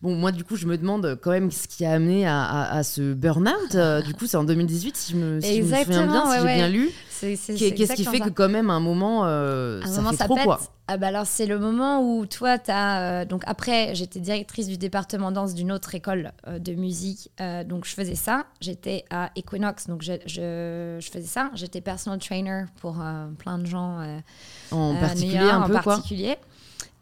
Bon, 0.02 0.14
moi, 0.14 0.32
du 0.32 0.44
coup, 0.44 0.56
je 0.56 0.66
me 0.66 0.78
demande 0.78 1.18
quand 1.20 1.30
même 1.30 1.50
ce 1.50 1.68
qui 1.68 1.84
a 1.84 1.92
amené 1.92 2.26
à, 2.26 2.80
ce 2.82 3.12
burn-out. 3.12 4.04
du 4.04 4.14
coup, 4.14 4.26
c'est 4.26 4.36
en 4.36 4.44
2018, 4.44 4.96
si 4.96 5.12
je 5.12 5.16
me, 5.16 5.40
si 5.40 5.56
je 5.58 5.62
me 5.62 5.84
souviens 5.84 6.06
bien, 6.06 6.32
si 6.32 6.38
j'ai 6.38 6.54
bien 6.54 6.68
lu. 6.68 6.90
Qu'est-ce 7.20 7.94
qui 7.94 8.04
fait 8.04 8.20
que 8.20 8.30
quand 8.30 8.48
même 8.48 8.70
un 8.70 8.80
moment, 8.80 9.22
euh, 9.24 9.82
ça 9.82 10.02
fait 10.10 10.24
trop 10.24 10.36
quoi. 10.36 10.60
ah 10.88 10.96
bah 10.96 11.08
alors 11.08 11.26
c'est 11.26 11.46
le 11.46 11.58
moment 11.58 12.02
où 12.02 12.26
toi 12.26 12.58
tu 12.58 12.70
as 12.70 13.00
euh, 13.00 13.24
donc 13.24 13.42
après 13.46 13.94
j'étais 13.94 14.20
directrice 14.20 14.68
du 14.68 14.78
département 14.78 15.30
danse 15.32 15.54
d'une 15.54 15.72
autre 15.72 15.94
école 15.94 16.32
euh, 16.46 16.58
de 16.58 16.72
musique. 16.74 17.30
Donc 17.66 17.84
je 17.84 17.94
faisais 17.94 18.14
ça. 18.14 18.46
J'étais 18.60 19.04
à 19.10 19.30
Equinox. 19.36 19.86
Donc 19.86 20.02
je, 20.02 20.12
je, 20.26 21.10
faisais 21.10 21.26
ça. 21.26 21.50
J'étais 21.54 21.80
personal 21.80 22.18
trainer 22.18 22.64
pour 22.80 23.02
plein 23.38 23.58
de 23.58 23.66
gens 23.66 24.00
en 24.70 24.94
particulier 24.96 25.38
un 25.38 25.62
peu 25.62 25.76
en 25.76 25.82
particulier 25.82 26.36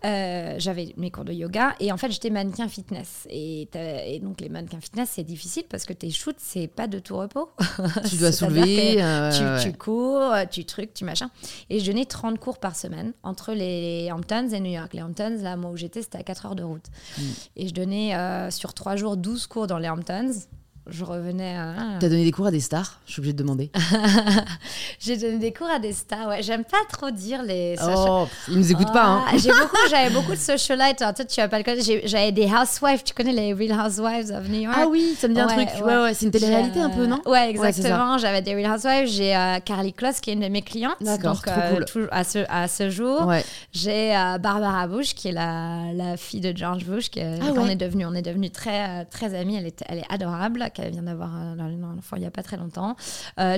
euh, 0.05 0.55
j'avais 0.59 0.95
mes 0.97 1.11
cours 1.11 1.25
de 1.25 1.33
yoga 1.33 1.75
et 1.81 1.91
en 1.91 1.97
fait 1.97 2.11
j'étais 2.11 2.31
mannequin 2.31 2.69
fitness. 2.69 3.27
Et, 3.31 3.69
et, 3.75 4.21
donc 4.21 4.41
les 4.41 4.49
mannequins 4.49 4.81
fitness 4.81 5.11
c'est 5.15 5.25
difficile 5.25 5.65
parce 5.69 5.85
que 5.85 5.93
tes 5.93 6.11
shoots 6.11 6.37
c'est 6.39 6.69
pas 6.69 6.87
de 6.87 6.99
tout 6.99 7.17
repos. 7.17 7.51
Tu 8.09 8.17
dois 8.21 8.33
soulever 8.33 9.03
euh, 9.03 9.61
tu, 9.61 9.73
cours 9.73 10.33
tu 10.51 10.65
trucs 10.65 10.95
tu 10.95 11.05
machin 11.05 11.31
et 11.69 11.81
je 11.81 11.87
donnais 11.91 12.05
30 12.05 12.39
cours 12.39 12.59
par 12.59 12.77
semaine 12.77 13.13
entre 13.23 13.53
les 13.53 14.11
Hamptons 14.13 14.49
et 14.49 14.61
New 14.61 14.71
York. 14.71 14.95
Les 14.95 15.03
Hamptons 15.03 15.39
là 15.43 15.57
moi 15.57 15.71
où 15.71 15.77
j'étais 15.77 16.03
c'était 16.03 16.19
à 16.19 16.23
4 16.23 16.47
heures 16.47 16.57
de 16.57 16.63
route. 16.63 16.87
Mm. 17.19 17.23
et 17.57 17.69
je 17.69 17.75
donnais 17.75 18.15
euh, 18.15 18.51
sur 18.51 18.75
3 18.75 18.97
jours 18.97 19.17
12 19.17 19.47
cours 19.49 19.67
dans 19.67 19.79
les 19.79 19.89
Hamptons 19.89 20.31
je 20.91 21.05
revenais 21.05 21.57
à... 21.57 21.75
T'as 22.01 22.09
donné 22.09 22.25
des 22.25 22.33
cours 22.33 22.47
à 22.47 22.51
des 22.51 22.61
stars? 22.61 22.99
Je 23.07 23.13
suis 23.13 23.21
obligée 23.21 23.35
de 23.35 23.43
demander. 23.43 23.71
j'ai 24.99 25.17
donné 25.17 25.39
des 25.39 25.53
cours 25.53 25.69
à 25.69 25.79
des 25.79 25.93
stars, 25.93 26.29
ouais. 26.29 26.43
J'aime 26.43 26.65
pas 26.65 26.79
trop 26.91 27.11
dire 27.11 27.43
les... 27.43 27.77
Oh, 27.83 28.27
ils 28.49 28.57
nous 28.57 28.73
écoutent 28.73 28.93
pas, 28.93 29.05
hein. 29.05 29.25
J'ai 29.37 29.51
beaucoup, 29.61 29.77
j'avais 29.91 30.11
beaucoup 30.11 30.33
de 30.33 30.37
socialites. 30.37 30.99
toi, 30.99 31.13
tu 31.13 31.41
vas 31.41 31.49
pas 31.49 31.59
le 31.59 31.65
connaître. 31.65 31.85
J'avais 32.05 32.33
des 32.33 32.47
housewives. 32.47 33.03
Tu 33.05 33.15
connais 33.15 33.33
les 33.33 33.53
Real 33.53 33.79
Housewives 33.79 34.31
of 34.31 34.49
New 34.49 34.63
York? 34.63 34.77
Ah 34.79 34.87
oui, 34.89 35.15
ça 35.19 35.29
me 35.29 35.35
dit 35.35 35.41
un 35.41 35.47
truc. 35.47 35.69
Ouais, 35.85 35.97
ouais, 35.97 36.15
c'est 36.15 36.27
une 36.27 36.31
télé-réalité 36.31 36.81
un 36.81 36.91
peu, 36.91 37.07
non? 37.07 37.21
Ouais, 37.27 37.51
exactement. 37.51 38.19
j'avais 38.19 38.43
des 38.43 38.55
Real 38.55 38.73
Housewives. 38.75 39.09
J'ai 39.09 39.37
euh, 39.37 39.59
Carly 39.65 39.93
Kloss, 39.93 40.21
qui 40.21 40.31
est 40.31 40.35
une 40.35 40.41
de 40.41 40.49
mes 40.49 40.63
clientes. 40.63 40.97
D'accord, 41.01 41.43
euh, 41.49 41.85
cool. 41.93 42.09
à, 42.11 42.25
ce, 42.25 42.45
à 42.49 42.69
ce 42.69 42.91
jour. 42.91 43.33
J'ai 43.73 44.17
euh, 44.17 44.39
Barbara 44.39 44.87
Bush, 44.87 45.15
qui 45.15 45.29
est 45.29 45.33
la, 45.33 45.93
la 45.95 46.17
fille 46.17 46.41
de 46.41 46.57
George 46.57 46.85
Bush. 46.85 47.11
Qui, 47.11 47.21
ah 47.21 47.53
on 47.57 47.69
est 47.69 47.77
devenus 47.77 48.07
on 48.09 48.15
est 48.15 48.23
devenu 48.23 48.51
très, 48.51 49.05
très 49.07 49.35
amis. 49.35 49.57
Elle 49.57 49.67
est, 49.67 49.85
elle 49.89 49.99
est 49.99 50.07
adorable 50.09 50.71
qu'elle 50.83 50.93
vient 50.93 51.03
d'avoir 51.03 51.35
un 51.35 51.99
enfant 51.99 52.17
il 52.17 52.23
y 52.23 52.27
a 52.27 52.31
pas 52.31 52.43
très 52.43 52.57
longtemps. 52.57 52.97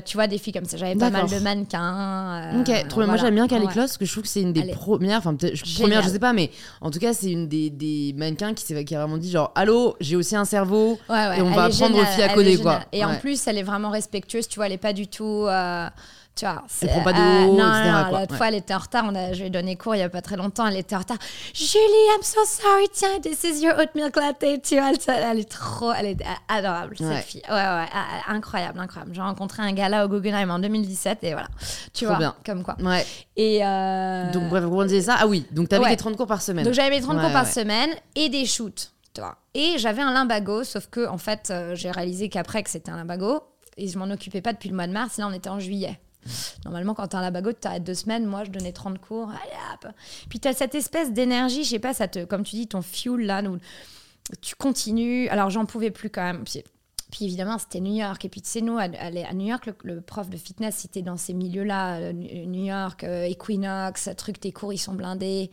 tu 0.04 0.16
vois, 0.16 0.26
des 0.26 0.38
filles 0.38 0.52
comme 0.52 0.64
ça. 0.64 0.76
J'avais 0.76 0.96
pas 0.96 1.10
mal 1.10 1.28
de 1.28 1.38
mannequins. 1.38 2.60
ok, 2.60 2.88
trop 2.88 3.04
Moi, 3.06 3.16
j'aime 3.16 3.34
bien 3.34 3.48
qu'elle 3.48 3.62
éclose 3.62 3.86
parce 3.86 3.98
que 3.98 4.04
je 4.04 4.12
trouve 4.12 4.24
que 4.24 4.28
c'est 4.28 4.42
une 4.42 4.52
des 4.52 4.72
premières, 4.72 5.18
enfin, 5.18 5.34
première, 5.34 6.02
je 6.02 6.08
sais 6.08 6.18
pas, 6.18 6.32
mais 6.32 6.50
en 6.80 6.90
tout 6.90 6.98
cas, 6.98 7.12
c'est 7.12 7.30
une 7.30 7.48
des, 7.48 7.70
des 7.70 8.14
mannequins 8.16 8.54
qui, 8.54 8.84
qui 8.84 8.94
a 8.94 9.00
vraiment 9.00 9.18
dit 9.18 9.30
genre, 9.30 9.52
allô, 9.54 9.96
j'ai 10.00 10.16
aussi 10.16 10.36
un 10.36 10.44
cerveau 10.44 10.98
et 11.08 11.42
on 11.42 11.50
va 11.50 11.64
apprendre 11.64 11.98
aux 11.98 12.04
filles 12.04 12.22
à 12.22 12.34
coder, 12.34 12.58
quoi. 12.58 12.80
Et 12.92 13.04
en 13.04 13.16
plus, 13.16 13.46
elle 13.46 13.58
est 13.58 13.62
vraiment 13.62 13.90
respectueuse, 13.90 14.48
tu 14.48 14.56
vois, 14.56 14.66
elle 14.66 14.72
est 14.72 14.78
pas 14.78 14.92
du 14.92 15.06
tout. 15.06 15.46
Tu 16.36 16.46
vois, 16.46 16.62
elle 16.80 16.88
prend 16.88 17.02
pas 17.02 17.12
de 17.12 17.18
haut, 17.18 17.56
non, 17.56 18.12
Non, 18.12 18.18
l'autre 18.18 18.36
fois, 18.36 18.48
elle 18.48 18.54
était 18.54 18.72
en 18.72 18.78
retard. 18.78 19.04
On 19.06 19.14
a, 19.14 19.32
je 19.32 19.40
lui 19.40 19.46
ai 19.48 19.50
donné 19.50 19.76
cours 19.76 19.94
il 19.94 19.98
y 19.98 20.02
a 20.02 20.08
pas 20.08 20.22
très 20.22 20.36
longtemps. 20.36 20.66
Elle 20.66 20.76
était 20.76 20.96
en 20.96 21.00
retard. 21.00 21.18
Julie, 21.52 21.78
I'm 22.16 22.22
so 22.22 22.40
sorry. 22.46 22.88
Tiens, 22.92 23.20
this 23.20 23.44
is 23.44 23.62
your 23.62 23.74
oat 23.78 23.90
milk 23.94 24.16
latte. 24.16 24.62
Tu 24.62 24.78
vois, 24.78 24.92
elle, 25.08 25.38
est 25.38 25.50
trop, 25.50 25.92
elle 25.92 26.06
est 26.06 26.16
adorable, 26.48 26.96
cette 26.96 27.24
fille. 27.24 27.42
Ouais, 27.48 27.54
ouais, 27.54 27.86
incroyable, 28.28 28.78
incroyable. 28.78 29.14
J'ai 29.14 29.20
rencontré 29.20 29.62
un 29.62 29.72
gars 29.72 29.88
là 29.88 30.06
au 30.06 30.08
Guggenheim 30.08 30.50
en 30.50 30.58
2017 30.58 31.18
et 31.22 31.32
voilà. 31.32 31.48
Tu 31.92 32.06
vois, 32.06 32.16
bien. 32.16 32.34
comme 32.46 32.62
quoi. 32.62 32.76
Ouais. 32.80 33.04
Et 33.36 33.64
euh... 33.64 34.30
Donc, 34.32 34.48
bref, 34.48 34.64
vous 34.64 34.84
disait 34.84 35.02
ça. 35.02 35.16
Ah 35.20 35.26
oui, 35.26 35.46
donc 35.50 35.68
tu 35.68 35.74
avais 35.74 35.90
les 35.90 35.96
30 35.96 36.16
cours 36.16 36.26
par 36.26 36.42
semaine. 36.42 36.64
Donc, 36.64 36.74
j'avais 36.74 36.90
mes 36.90 37.00
30 37.00 37.20
cours 37.20 37.32
par 37.32 37.46
semaine 37.46 37.90
et 38.14 38.28
des 38.28 38.46
shoots. 38.46 38.92
Tu 39.12 39.20
vois. 39.20 39.36
Et 39.54 39.74
j'avais 39.78 40.02
un 40.02 40.12
limbago, 40.12 40.64
sauf 40.64 40.86
que, 40.86 41.06
en 41.08 41.18
fait, 41.18 41.48
euh, 41.50 41.74
j'ai 41.74 41.90
réalisé 41.90 42.28
qu'après 42.28 42.62
que 42.62 42.70
c'était 42.70 42.90
un 42.90 42.96
limbago 42.96 43.42
et 43.76 43.88
je 43.88 43.98
m'en 43.98 44.08
occupais 44.10 44.40
pas 44.40 44.52
depuis 44.52 44.68
le 44.68 44.76
mois 44.76 44.86
de 44.86 44.92
mars. 44.92 45.18
Là, 45.18 45.26
on 45.26 45.32
était 45.32 45.48
en 45.48 45.58
juillet. 45.58 45.98
Normalement, 46.64 46.94
quand 46.94 47.08
tu 47.08 47.16
as 47.16 47.18
un 47.18 47.22
labago, 47.22 47.52
tu 47.52 47.68
as 47.68 47.78
deux 47.78 47.94
semaines. 47.94 48.26
Moi, 48.26 48.44
je 48.44 48.50
donnais 48.50 48.72
30 48.72 48.98
cours. 48.98 49.28
Allez, 49.28 49.56
hop. 49.74 49.92
Puis 50.28 50.40
tu 50.40 50.48
as 50.48 50.52
cette 50.52 50.74
espèce 50.74 51.12
d'énergie, 51.12 51.64
je 51.64 51.70
sais 51.70 51.78
pas, 51.78 51.94
ça 51.94 52.08
comme 52.08 52.42
tu 52.42 52.56
dis, 52.56 52.66
ton 52.66 52.82
fuel 52.82 53.26
là, 53.26 53.42
où 53.42 53.58
tu 54.40 54.54
continues. 54.54 55.28
Alors, 55.28 55.50
j'en 55.50 55.66
pouvais 55.66 55.90
plus 55.90 56.10
quand 56.10 56.22
même. 56.22 56.44
Puis, 56.44 57.24
évidemment, 57.24 57.58
c'était 57.58 57.80
New 57.80 57.94
York. 57.94 58.24
Et 58.24 58.28
puis, 58.28 58.40
tu 58.40 58.48
sais, 58.48 58.60
nous, 58.60 58.78
à, 58.78 58.88
New 59.32 59.46
York, 59.46 59.68
le, 59.82 60.00
prof 60.00 60.30
de 60.30 60.36
fitness, 60.36 60.76
c'était 60.76 61.02
dans 61.02 61.16
ces 61.16 61.34
milieux-là, 61.34 61.96
euh, 61.96 62.12
New 62.12 62.64
York, 62.64 63.04
euh, 63.04 63.24
Equinox, 63.24 64.10
truc, 64.16 64.38
tes 64.40 64.52
cours, 64.52 64.72
ils 64.72 64.78
sont 64.78 64.94
blindés 64.94 65.50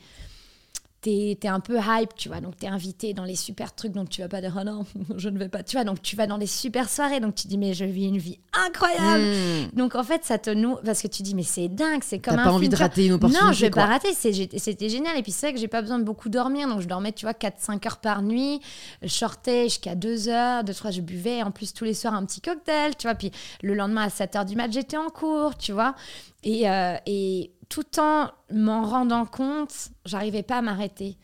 t'es 1.01 1.37
es 1.41 1.47
un 1.47 1.59
peu 1.59 1.77
hype, 1.77 2.15
tu 2.15 2.29
vois. 2.29 2.41
Donc, 2.41 2.57
t'es 2.57 2.67
invité 2.67 3.13
dans 3.13 3.23
les 3.23 3.35
super 3.35 3.73
trucs, 3.73 3.91
donc 3.91 4.09
tu 4.09 4.21
vas 4.21 4.27
pas 4.27 4.41
dire, 4.41 4.57
oh 4.59 4.63
non, 4.63 4.85
je 5.17 5.29
ne 5.29 5.37
vais 5.37 5.49
pas, 5.49 5.63
tu 5.63 5.75
vois. 5.75 5.83
Donc, 5.83 6.01
tu 6.01 6.15
vas 6.15 6.27
dans 6.27 6.37
les 6.37 6.47
super 6.47 6.89
soirées, 6.89 7.19
donc 7.19 7.35
tu 7.35 7.47
dis, 7.47 7.57
mais 7.57 7.73
je 7.73 7.85
vis 7.85 8.05
une 8.05 8.17
vie 8.17 8.39
incroyable. 8.53 9.23
Hmm. 9.23 9.77
Donc, 9.77 9.95
en 9.95 10.03
fait, 10.03 10.23
ça 10.23 10.37
te 10.37 10.49
noue, 10.49 10.77
parce 10.83 11.01
que 11.01 11.07
tu 11.07 11.23
dis, 11.23 11.35
mais 11.35 11.43
c'est 11.43 11.67
dingue, 11.67 12.01
c'est 12.03 12.19
comme 12.19 12.35
T'as 12.35 12.43
pas 12.43 12.51
envie 12.51 12.69
de 12.69 12.75
rater 12.75 13.05
une 13.05 13.13
opportunité. 13.13 13.45
Non, 13.45 13.53
je 13.53 13.61
vais 13.61 13.69
pas 13.69 13.85
rater, 13.85 14.13
c'était 14.13 14.89
génial. 14.89 15.17
Et 15.17 15.23
puis, 15.23 15.31
c'est 15.31 15.47
vrai 15.47 15.53
que 15.53 15.59
j'ai 15.59 15.67
pas 15.67 15.81
besoin 15.81 15.99
de 15.99 16.03
beaucoup 16.03 16.29
dormir, 16.29 16.67
donc 16.67 16.81
je 16.81 16.87
dormais, 16.87 17.11
tu 17.11 17.25
vois, 17.25 17.33
4-5 17.33 17.85
heures 17.87 17.97
par 17.97 18.21
nuit. 18.21 18.59
Je 19.01 19.07
sortais 19.07 19.65
jusqu'à 19.65 19.95
2 19.95 20.29
heures, 20.29 20.63
2-3, 20.63 20.93
je 20.93 21.01
buvais. 21.01 21.43
En 21.43 21.51
plus, 21.51 21.73
tous 21.73 21.85
les 21.85 21.93
soirs, 21.93 22.15
un 22.15 22.25
petit 22.25 22.41
cocktail, 22.41 22.95
tu 22.97 23.07
vois. 23.07 23.15
Puis, 23.15 23.31
le 23.61 23.73
lendemain, 23.75 24.03
à 24.03 24.09
7 24.09 24.35
heures 24.35 24.45
du 24.45 24.55
mat, 24.55 24.71
j'étais 24.71 24.97
en 24.97 25.09
cours, 25.09 25.57
tu 25.57 25.71
vois. 25.71 25.95
Et, 26.43 26.69
euh, 26.69 26.95
et 27.05 27.51
tout 27.69 27.99
en 27.99 28.29
m'en 28.51 28.83
rendant 28.83 29.25
compte, 29.25 29.89
j'arrivais 30.05 30.43
pas 30.43 30.57
à 30.57 30.61
m'arrêter 30.61 31.17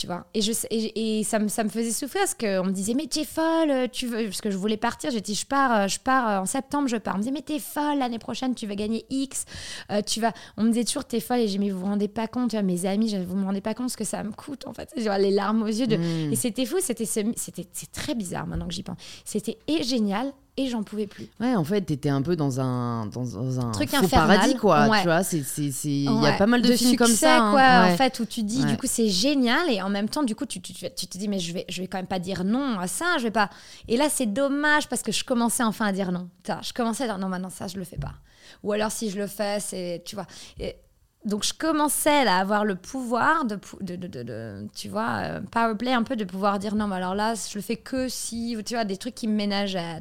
tu 0.00 0.06
vois. 0.06 0.26
Et, 0.32 0.40
je, 0.40 0.52
et, 0.70 1.22
ça, 1.24 1.38
me, 1.38 1.48
ça 1.48 1.62
me 1.62 1.68
faisait 1.68 1.90
souffrir 1.90 2.22
parce 2.22 2.34
qu'on 2.34 2.64
me 2.64 2.72
disait, 2.72 2.94
mais 2.94 3.06
t'es 3.06 3.24
folle, 3.24 3.90
tu 3.92 4.06
veux. 4.06 4.24
Parce 4.24 4.40
que 4.40 4.50
je 4.50 4.56
voulais 4.56 4.78
partir, 4.78 5.10
j'ai 5.10 5.20
dit, 5.20 5.34
je 5.34 5.44
pars, 5.44 5.72
euh, 5.72 5.88
je 5.88 5.98
pars 5.98 6.28
euh, 6.28 6.40
en 6.40 6.46
septembre, 6.46 6.88
je 6.88 6.96
pars. 6.96 7.14
On 7.14 7.18
me 7.18 7.22
disait, 7.22 7.34
mais 7.34 7.42
t'es 7.42 7.58
folle, 7.58 7.98
l'année 7.98 8.18
prochaine, 8.18 8.54
tu 8.54 8.66
vas 8.66 8.76
gagner 8.76 9.04
X. 9.10 9.44
Euh, 9.92 10.00
tu 10.00 10.20
vas... 10.20 10.32
On 10.56 10.62
me 10.62 10.68
disait 10.70 10.84
toujours, 10.84 11.04
t'es 11.04 11.20
folle. 11.20 11.40
Et 11.40 11.48
j'ai 11.48 11.58
dit, 11.58 11.66
mais 11.66 11.70
vous 11.70 11.80
vous 11.80 11.86
rendez 11.86 12.08
pas 12.08 12.28
compte, 12.28 12.54
mes 12.54 12.86
amis, 12.86 13.14
vous 13.26 13.36
me 13.36 13.44
rendez 13.44 13.60
pas 13.60 13.74
compte 13.74 13.90
ce 13.90 13.96
que 13.98 14.04
ça 14.04 14.22
me 14.22 14.32
coûte, 14.32 14.66
en 14.66 14.72
fait. 14.72 14.90
Genre, 14.96 15.18
les 15.18 15.30
larmes 15.30 15.62
aux 15.62 15.66
yeux. 15.66 15.86
De... 15.86 15.96
Hmm. 15.98 16.32
Et 16.32 16.36
c'était 16.36 16.64
fou, 16.64 16.76
c'était 16.80 17.04
c'était 17.04 17.66
c'est 17.72 17.92
très 17.92 18.14
bizarre 18.14 18.46
maintenant 18.46 18.68
que 18.68 18.74
j'y 18.74 18.82
pense. 18.82 18.96
C'était 19.26 19.58
génial 19.82 20.32
et 20.56 20.68
j'en 20.68 20.82
pouvais 20.82 21.06
plus. 21.06 21.28
Ouais, 21.40 21.54
en 21.54 21.64
fait, 21.64 21.80
t'étais 21.82 22.08
un 22.08 22.22
peu 22.22 22.36
dans 22.36 22.60
un 22.60 23.06
dans, 23.06 23.60
un 23.60 23.70
truc 23.70 23.90
faux 23.90 24.08
paradis 24.08 24.56
quoi, 24.56 24.88
tu 24.98 25.04
vois, 25.04 25.22
c'est 25.22 25.42
il 25.84 26.02
y 26.02 26.26
a 26.26 26.32
pas 26.32 26.46
mal 26.46 26.62
de, 26.62 26.72
films 26.74 26.96
comme 26.96 27.08
ça 27.08 27.38
hein. 27.38 27.50
quoi, 27.50 27.92
en 27.92 27.96
fait 27.96 28.20
où 28.20 28.24
tu 28.24 28.42
dis 28.42 28.64
du 28.64 28.76
coup 28.76 28.86
c'est 28.86 29.08
génial 29.08 29.70
et 29.70 29.80
en 29.82 29.88
même 29.88 30.08
temps 30.08 30.22
du 30.22 30.34
coup 30.34 30.46
tu, 30.46 30.60
tu, 30.60 30.72
tu, 30.72 31.06
te 31.06 31.18
dis 31.18 31.28
mais 31.28 31.38
je 31.38 31.52
vais 31.52 31.64
je 31.68 31.80
vais 31.80 31.86
quand 31.86 31.98
même 31.98 32.06
pas 32.06 32.18
dire 32.18 32.44
non 32.44 32.78
à 32.78 32.86
ça, 32.86 33.18
je 33.18 33.24
vais 33.24 33.30
pas. 33.30 33.50
Et 33.88 33.96
là 33.96 34.08
c'est 34.10 34.26
dommage 34.26 34.88
parce 34.88 35.02
que 35.02 35.12
je 35.12 35.24
commençais 35.24 35.62
enfin 35.62 35.86
à 35.86 35.92
dire 35.92 36.12
non. 36.12 36.28
Je 36.62 36.72
commençais 36.72 37.04
à 37.04 37.06
dire 37.06 37.18
non 37.18 37.28
maintenant 37.28 37.50
ça 37.50 37.66
je 37.66 37.76
le 37.76 37.84
fais 37.84 37.98
pas. 37.98 38.14
Ou 38.62 38.72
alors 38.72 38.90
si 38.90 39.10
je 39.10 39.18
le 39.18 39.26
fais, 39.26 39.60
c'est 39.60 40.02
tu 40.04 40.16
vois. 40.16 40.26
Et, 40.58 40.76
donc 41.24 41.44
je 41.44 41.52
commençais 41.52 42.26
à 42.26 42.38
avoir 42.38 42.64
le 42.64 42.76
pouvoir 42.76 43.44
de, 43.44 43.58
de, 43.80 44.66
tu 44.74 44.88
vois, 44.88 45.18
euh, 45.22 45.40
powerplay 45.40 45.92
un 45.92 46.02
peu, 46.02 46.16
de 46.16 46.24
pouvoir 46.24 46.58
dire 46.58 46.74
non, 46.74 46.86
mais 46.86 46.96
alors 46.96 47.14
là, 47.14 47.34
je 47.34 47.58
le 47.58 47.62
fais 47.62 47.76
que 47.76 48.08
si, 48.08 48.56
tu 48.64 48.74
vois, 48.74 48.84
des 48.84 48.96
trucs 48.96 49.14
qui 49.14 49.28
me 49.28 49.34
ménageaient. 49.34 50.00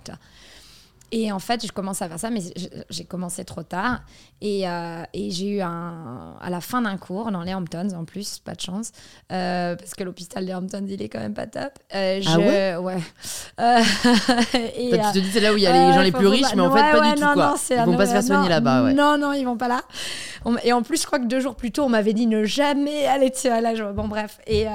Et 1.11 1.31
en 1.31 1.39
fait, 1.39 1.65
je 1.65 1.71
commence 1.71 2.01
à 2.01 2.07
faire 2.07 2.19
ça, 2.19 2.29
mais 2.29 2.41
j'ai 2.89 3.03
commencé 3.03 3.43
trop 3.43 3.63
tard. 3.63 4.01
Et, 4.41 4.67
euh, 4.67 5.03
et 5.13 5.31
j'ai 5.31 5.47
eu 5.57 5.61
un, 5.61 6.35
à 6.39 6.49
la 6.49 6.61
fin 6.61 6.81
d'un 6.81 6.97
cours 6.97 7.31
dans 7.31 7.41
les 7.41 7.53
Hamptons, 7.53 7.89
en 7.95 8.05
plus, 8.05 8.39
pas 8.39 8.53
de 8.53 8.61
chance, 8.61 8.91
euh, 9.31 9.75
parce 9.75 9.95
que 9.95 10.03
l'hôpital 10.03 10.45
des 10.45 10.53
Hamptons, 10.53 10.85
il 10.87 11.01
est 11.01 11.09
quand 11.09 11.19
même 11.19 11.33
pas 11.33 11.47
top. 11.47 11.73
Euh, 11.95 12.21
ah 12.25 12.37
ouais? 12.37 12.75
Ouais. 12.77 12.97
et, 14.77 14.91
tu 14.91 14.97
te 14.97 15.19
dis, 15.19 15.31
c'est 15.31 15.39
là 15.39 15.53
où 15.53 15.57
il 15.57 15.63
y 15.63 15.67
a 15.67 15.87
les 15.87 15.93
gens 15.93 16.01
les 16.01 16.11
plus 16.11 16.27
riches, 16.27 16.53
mais 16.55 16.61
en 16.61 16.71
fait, 16.71 16.91
pas 16.91 17.13
du 17.13 17.21
tout. 17.21 17.33
Quoi. 17.33 17.55
ils 17.69 17.85
vont 17.85 17.97
pas 17.97 18.05
se 18.05 18.11
faire 18.11 18.23
soigner 18.23 18.49
là-bas. 18.49 18.83
Ouais. 18.83 18.93
Non, 18.93 19.17
non, 19.17 19.33
ils 19.33 19.45
vont 19.45 19.57
pas 19.57 19.67
là. 19.67 19.81
Et 20.63 20.73
en 20.73 20.83
plus, 20.83 21.01
je 21.01 21.05
crois 21.05 21.19
que 21.19 21.25
deux 21.25 21.39
jours 21.39 21.55
plus 21.55 21.71
tôt, 21.71 21.83
on 21.83 21.89
m'avait 21.89 22.13
dit 22.13 22.27
ne 22.27 22.43
jamais 22.43 23.07
aller 23.07 23.31
là. 23.43 23.73
Bon, 23.93 24.07
bref. 24.07 24.39
Et. 24.47 24.67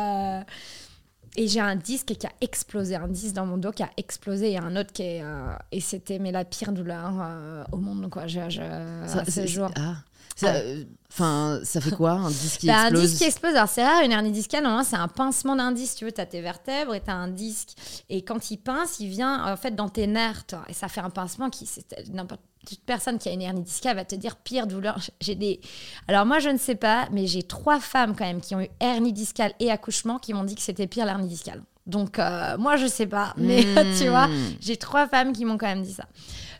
Et 1.36 1.48
j'ai 1.48 1.60
un 1.60 1.76
disque 1.76 2.14
qui 2.16 2.26
a 2.26 2.32
explosé, 2.40 2.94
un 2.94 3.08
disque 3.08 3.34
dans 3.34 3.46
mon 3.46 3.56
dos 3.56 3.72
qui 3.72 3.82
a 3.82 3.90
explosé 3.96 4.52
et 4.52 4.58
un 4.58 4.76
autre 4.76 4.92
qui 4.92 5.02
est. 5.02 5.22
Euh, 5.22 5.54
et 5.72 5.80
c'était 5.80 6.18
mais 6.18 6.32
la 6.32 6.44
pire 6.44 6.72
douleur 6.72 7.12
euh, 7.20 7.64
au 7.72 7.78
monde. 7.78 8.08
Quoi. 8.08 8.26
Je, 8.26 8.48
je, 8.48 8.60
ça, 9.06 9.24
ce 9.24 9.46
jour. 9.46 9.70
Ah. 9.76 9.96
Ça, 10.36 11.80
fait 11.80 11.94
quoi 11.94 12.12
un 12.12 12.28
disque 12.28 12.60
qui 12.60 12.68
explose 12.68 12.92
bah, 12.92 12.98
Un 12.98 13.02
disque 13.02 13.18
qui 13.18 13.24
explose, 13.24 13.54
alors 13.54 13.68
c'est 13.68 13.84
rare, 13.84 14.02
une 14.02 14.10
hernie 14.10 14.32
discale, 14.32 14.64
normalement 14.64 14.84
c'est 14.84 14.96
un 14.96 15.06
pincement 15.06 15.54
d'un 15.54 15.70
disque, 15.70 15.98
tu 15.98 16.04
veux, 16.06 16.12
tu 16.12 16.20
as 16.20 16.26
tes 16.26 16.40
vertèbres 16.40 16.94
et 16.94 17.00
tu 17.00 17.10
as 17.10 17.14
un 17.14 17.28
disque. 17.28 17.70
Et 18.08 18.22
quand 18.22 18.50
il 18.50 18.56
pince, 18.56 18.98
il 18.98 19.08
vient 19.08 19.52
en 19.52 19.56
fait 19.56 19.76
dans 19.76 19.88
tes 19.88 20.08
nerfs, 20.08 20.44
toi, 20.46 20.64
et 20.68 20.72
ça 20.72 20.88
fait 20.88 21.00
un 21.00 21.10
pincement 21.10 21.50
qui, 21.50 21.68
n'importe 22.12 22.40
toute 22.64 22.80
personne 22.80 23.18
qui 23.18 23.28
a 23.28 23.32
une 23.32 23.42
hernie 23.42 23.62
discale 23.62 23.96
va 23.96 24.04
te 24.04 24.14
dire 24.14 24.36
pire 24.36 24.66
douleur. 24.66 24.98
J'ai 25.20 25.34
des. 25.34 25.60
Alors 26.08 26.26
moi 26.26 26.38
je 26.38 26.48
ne 26.48 26.58
sais 26.58 26.74
pas, 26.74 27.08
mais 27.12 27.26
j'ai 27.26 27.42
trois 27.42 27.80
femmes 27.80 28.14
quand 28.16 28.24
même 28.24 28.40
qui 28.40 28.54
ont 28.54 28.60
eu 28.60 28.68
hernie 28.80 29.12
discale 29.12 29.52
et 29.60 29.70
accouchement 29.70 30.18
qui 30.18 30.34
m'ont 30.34 30.44
dit 30.44 30.54
que 30.54 30.62
c'était 30.62 30.86
pire 30.86 31.06
l'hernie 31.06 31.28
discale. 31.28 31.62
Donc 31.86 32.18
euh, 32.18 32.56
moi 32.58 32.76
je 32.76 32.86
sais 32.86 33.06
pas, 33.06 33.34
mais 33.36 33.62
tu 33.98 34.08
vois, 34.08 34.28
hmm. 34.28 34.56
j'ai 34.60 34.76
trois 34.76 35.06
femmes 35.06 35.32
qui 35.32 35.44
m'ont 35.44 35.58
quand 35.58 35.66
même 35.66 35.82
dit 35.82 35.92
ça. 35.92 36.06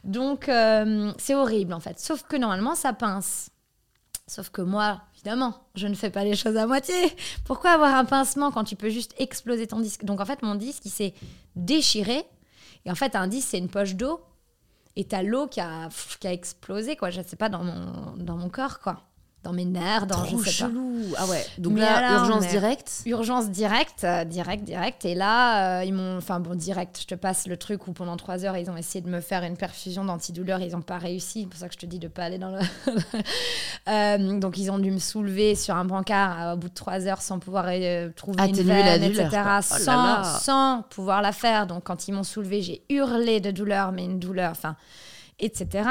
Donc 0.05 0.49
euh, 0.49 1.13
c'est 1.19 1.35
horrible 1.35 1.73
en 1.73 1.81
fait. 1.81 1.99
Sauf 1.99 2.23
que 2.25 2.37
normalement 2.37 2.75
ça 2.75 2.93
pince. 2.93 3.51
Sauf 4.27 4.49
que 4.49 4.63
moi, 4.63 5.03
évidemment, 5.15 5.55
je 5.75 5.87
ne 5.87 5.95
fais 5.95 6.09
pas 6.09 6.25
les 6.25 6.35
choses 6.35 6.57
à 6.57 6.67
moitié. 6.67 6.95
Pourquoi 7.45 7.73
avoir 7.73 7.95
un 7.95 8.07
pincement 8.07 8.51
quand 8.51 8.65
tu 8.65 8.75
peux 8.75 8.89
juste 8.89 9.15
exploser 9.19 9.67
ton 9.67 9.81
disque? 9.81 10.05
Donc 10.05 10.21
en 10.21 10.25
fait, 10.25 10.43
mon 10.43 10.55
disque, 10.55 10.87
il 10.87 10.91
s'est 10.91 11.15
déchiré. 11.57 12.25
Et 12.87 12.91
en 12.91 12.95
fait, 12.95 13.17
un 13.17 13.27
disque, 13.27 13.49
c'est 13.51 13.59
une 13.59 13.69
poche 13.69 13.95
d'eau. 13.97 14.21
Et 14.97 15.05
t'as 15.05 15.23
l'eau 15.23 15.47
qui 15.49 15.61
a, 15.61 15.89
explosé, 16.23 16.97
quoi. 16.97 17.11
Je 17.11 17.21
sais 17.23 17.37
pas, 17.37 17.49
dans 17.49 17.65
mon, 17.65 18.17
dans 18.17 18.37
mon 18.37 18.49
corps, 18.49 18.81
quoi 18.81 19.03
dans 19.45 19.53
mes 19.53 19.67
nerfs, 19.67 20.07
dans 20.07 20.25
je 20.25 20.37
sais 20.39 20.51
chelou. 20.51 20.97
Ah 21.17 21.27
ouais. 21.27 21.45
Donc 21.59 21.79
là, 21.79 22.15
urgence 22.19 22.49
directe. 22.49 23.03
Urgence 23.05 23.51
directe, 23.51 24.03
euh, 24.05 24.25
direct, 24.25 24.65
direct. 24.65 25.05
Et 25.05 25.15
là, 25.15 25.81
euh, 25.81 25.85
ils 25.85 25.93
m'ont, 25.93 26.17
enfin 26.17 26.41
bon, 26.41 26.55
direct. 26.55 26.99
Je 27.03 27.07
te 27.07 27.15
passe 27.15 27.47
le 27.47 27.59
truc 27.59 27.87
où 27.87 27.93
pendant 27.93 28.17
trois 28.17 28.45
heures, 28.45 28.57
ils 28.57 28.71
ont 28.71 28.77
essayé 28.77 29.03
de 29.05 29.11
me 29.11 29.21
faire 29.21 29.45
une 29.45 29.57
perfusion 29.57 30.05
d'antidouleur, 30.05 30.61
ils 30.61 30.73
n'ont 30.73 30.83
pas 30.83 30.97
réussi. 30.97 31.43
C'est 31.43 31.49
pour 31.49 31.59
ça 31.59 31.69
que 31.69 31.75
je 31.75 31.79
te 31.79 31.87
dis 31.87 31.99
de 31.99 32.09
pas 32.09 32.25
aller 32.25 32.39
dans 32.39 32.51
le. 32.51 32.61
Euh, 33.87 34.39
donc 34.39 34.57
ils 34.57 34.71
ont 34.71 34.79
dû 34.79 34.91
me 34.91 34.99
soulever 34.99 35.55
sur 35.55 35.77
un 35.77 35.85
brancard 35.85 36.55
au 36.55 36.57
bout 36.57 36.71
de 36.71 36.75
trois 36.75 37.07
heures 37.07 37.21
sans 37.21 37.39
pouvoir 37.39 37.67
trouver 38.17 38.49
une 38.49 38.63
veine, 38.63 39.03
etc. 39.03 39.29
Oh 39.35 39.61
sans, 39.61 40.25
sans 40.25 40.83
pouvoir 40.89 41.21
la 41.21 41.33
faire. 41.33 41.67
Donc 41.67 41.85
quand 41.85 42.09
ils 42.09 42.13
m'ont 42.13 42.23
soulevé, 42.23 42.63
j'ai 42.63 42.83
hurlé 42.89 43.41
de 43.41 43.51
douleur, 43.51 43.93
mais 43.93 44.07
une 44.07 44.19
douleur, 44.19 44.53
enfin, 44.53 44.77
etc. 45.39 45.83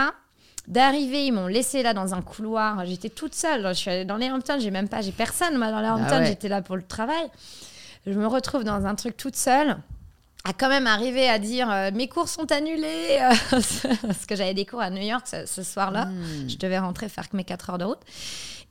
D'arriver, 0.67 1.25
ils 1.25 1.31
m'ont 1.33 1.47
laissé 1.47 1.83
là 1.83 1.93
dans 1.93 2.13
un 2.13 2.21
couloir. 2.21 2.85
J'étais 2.85 3.09
toute 3.09 3.35
seule. 3.35 3.67
Je 3.69 3.73
suis 3.73 3.89
allée 3.89 4.05
dans 4.05 4.15
les 4.15 4.31
Hamptons. 4.31 4.59
J'ai 4.59 4.71
même 4.71 4.87
pas, 4.87 5.01
j'ai 5.01 5.11
personne 5.11 5.57
moi 5.57 5.71
dans 5.71 5.81
les 5.81 5.87
ah 5.87 5.95
Hamptons. 5.95 6.25
J'étais 6.25 6.47
là 6.47 6.61
pour 6.61 6.77
le 6.77 6.83
travail. 6.83 7.25
Je 8.05 8.13
me 8.13 8.27
retrouve 8.27 8.63
dans 8.63 8.85
un 8.85 8.95
truc 8.95 9.17
toute 9.17 9.35
seule. 9.35 9.77
À 10.45 10.51
quand 10.51 10.67
même 10.67 10.87
arriver 10.87 11.29
à 11.29 11.39
dire 11.39 11.71
euh, 11.71 11.91
mes 11.93 12.09
cours 12.09 12.27
sont 12.27 12.51
annulés 12.51 13.17
parce 13.49 14.25
que 14.27 14.35
j'avais 14.35 14.53
des 14.53 14.65
cours 14.65 14.81
à 14.81 14.89
New 14.89 15.01
York 15.01 15.25
ce, 15.25 15.63
soir-là. 15.63 16.05
Hmm. 16.05 16.49
Je 16.49 16.57
devais 16.57 16.79
rentrer 16.79 17.07
faire 17.07 17.29
que 17.29 17.37
mes 17.37 17.45
4 17.45 17.69
heures 17.69 17.77
de 17.77 17.85
route. 17.85 18.01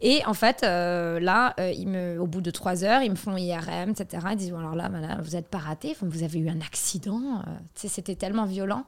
Et 0.02 0.23
en 0.27 0.35
fait, 0.35 0.64
euh, 0.64 1.19
là, 1.20 1.55
euh, 1.60 1.70
ils 1.70 1.89
me, 1.89 2.20
au 2.20 2.27
bout 2.27 2.43
de 2.43 2.51
3 2.51 2.85
heures, 2.85 3.02
ils 3.02 3.10
me 3.10 3.16
font 3.16 3.36
IRM, 3.36 3.90
etc. 3.90 4.27
Ils 4.32 4.36
disent 4.36 4.52
alors 4.52 4.74
là, 4.74 4.90
vous 5.23 5.31
n'êtes 5.31 5.48
pas 5.48 5.59
raté, 5.59 5.97
vous 6.02 6.23
avez 6.23 6.40
eu 6.40 6.51
un 6.51 6.60
accident. 6.60 7.43
C'était 7.74 8.16
tellement 8.16 8.44
violent. 8.44 8.85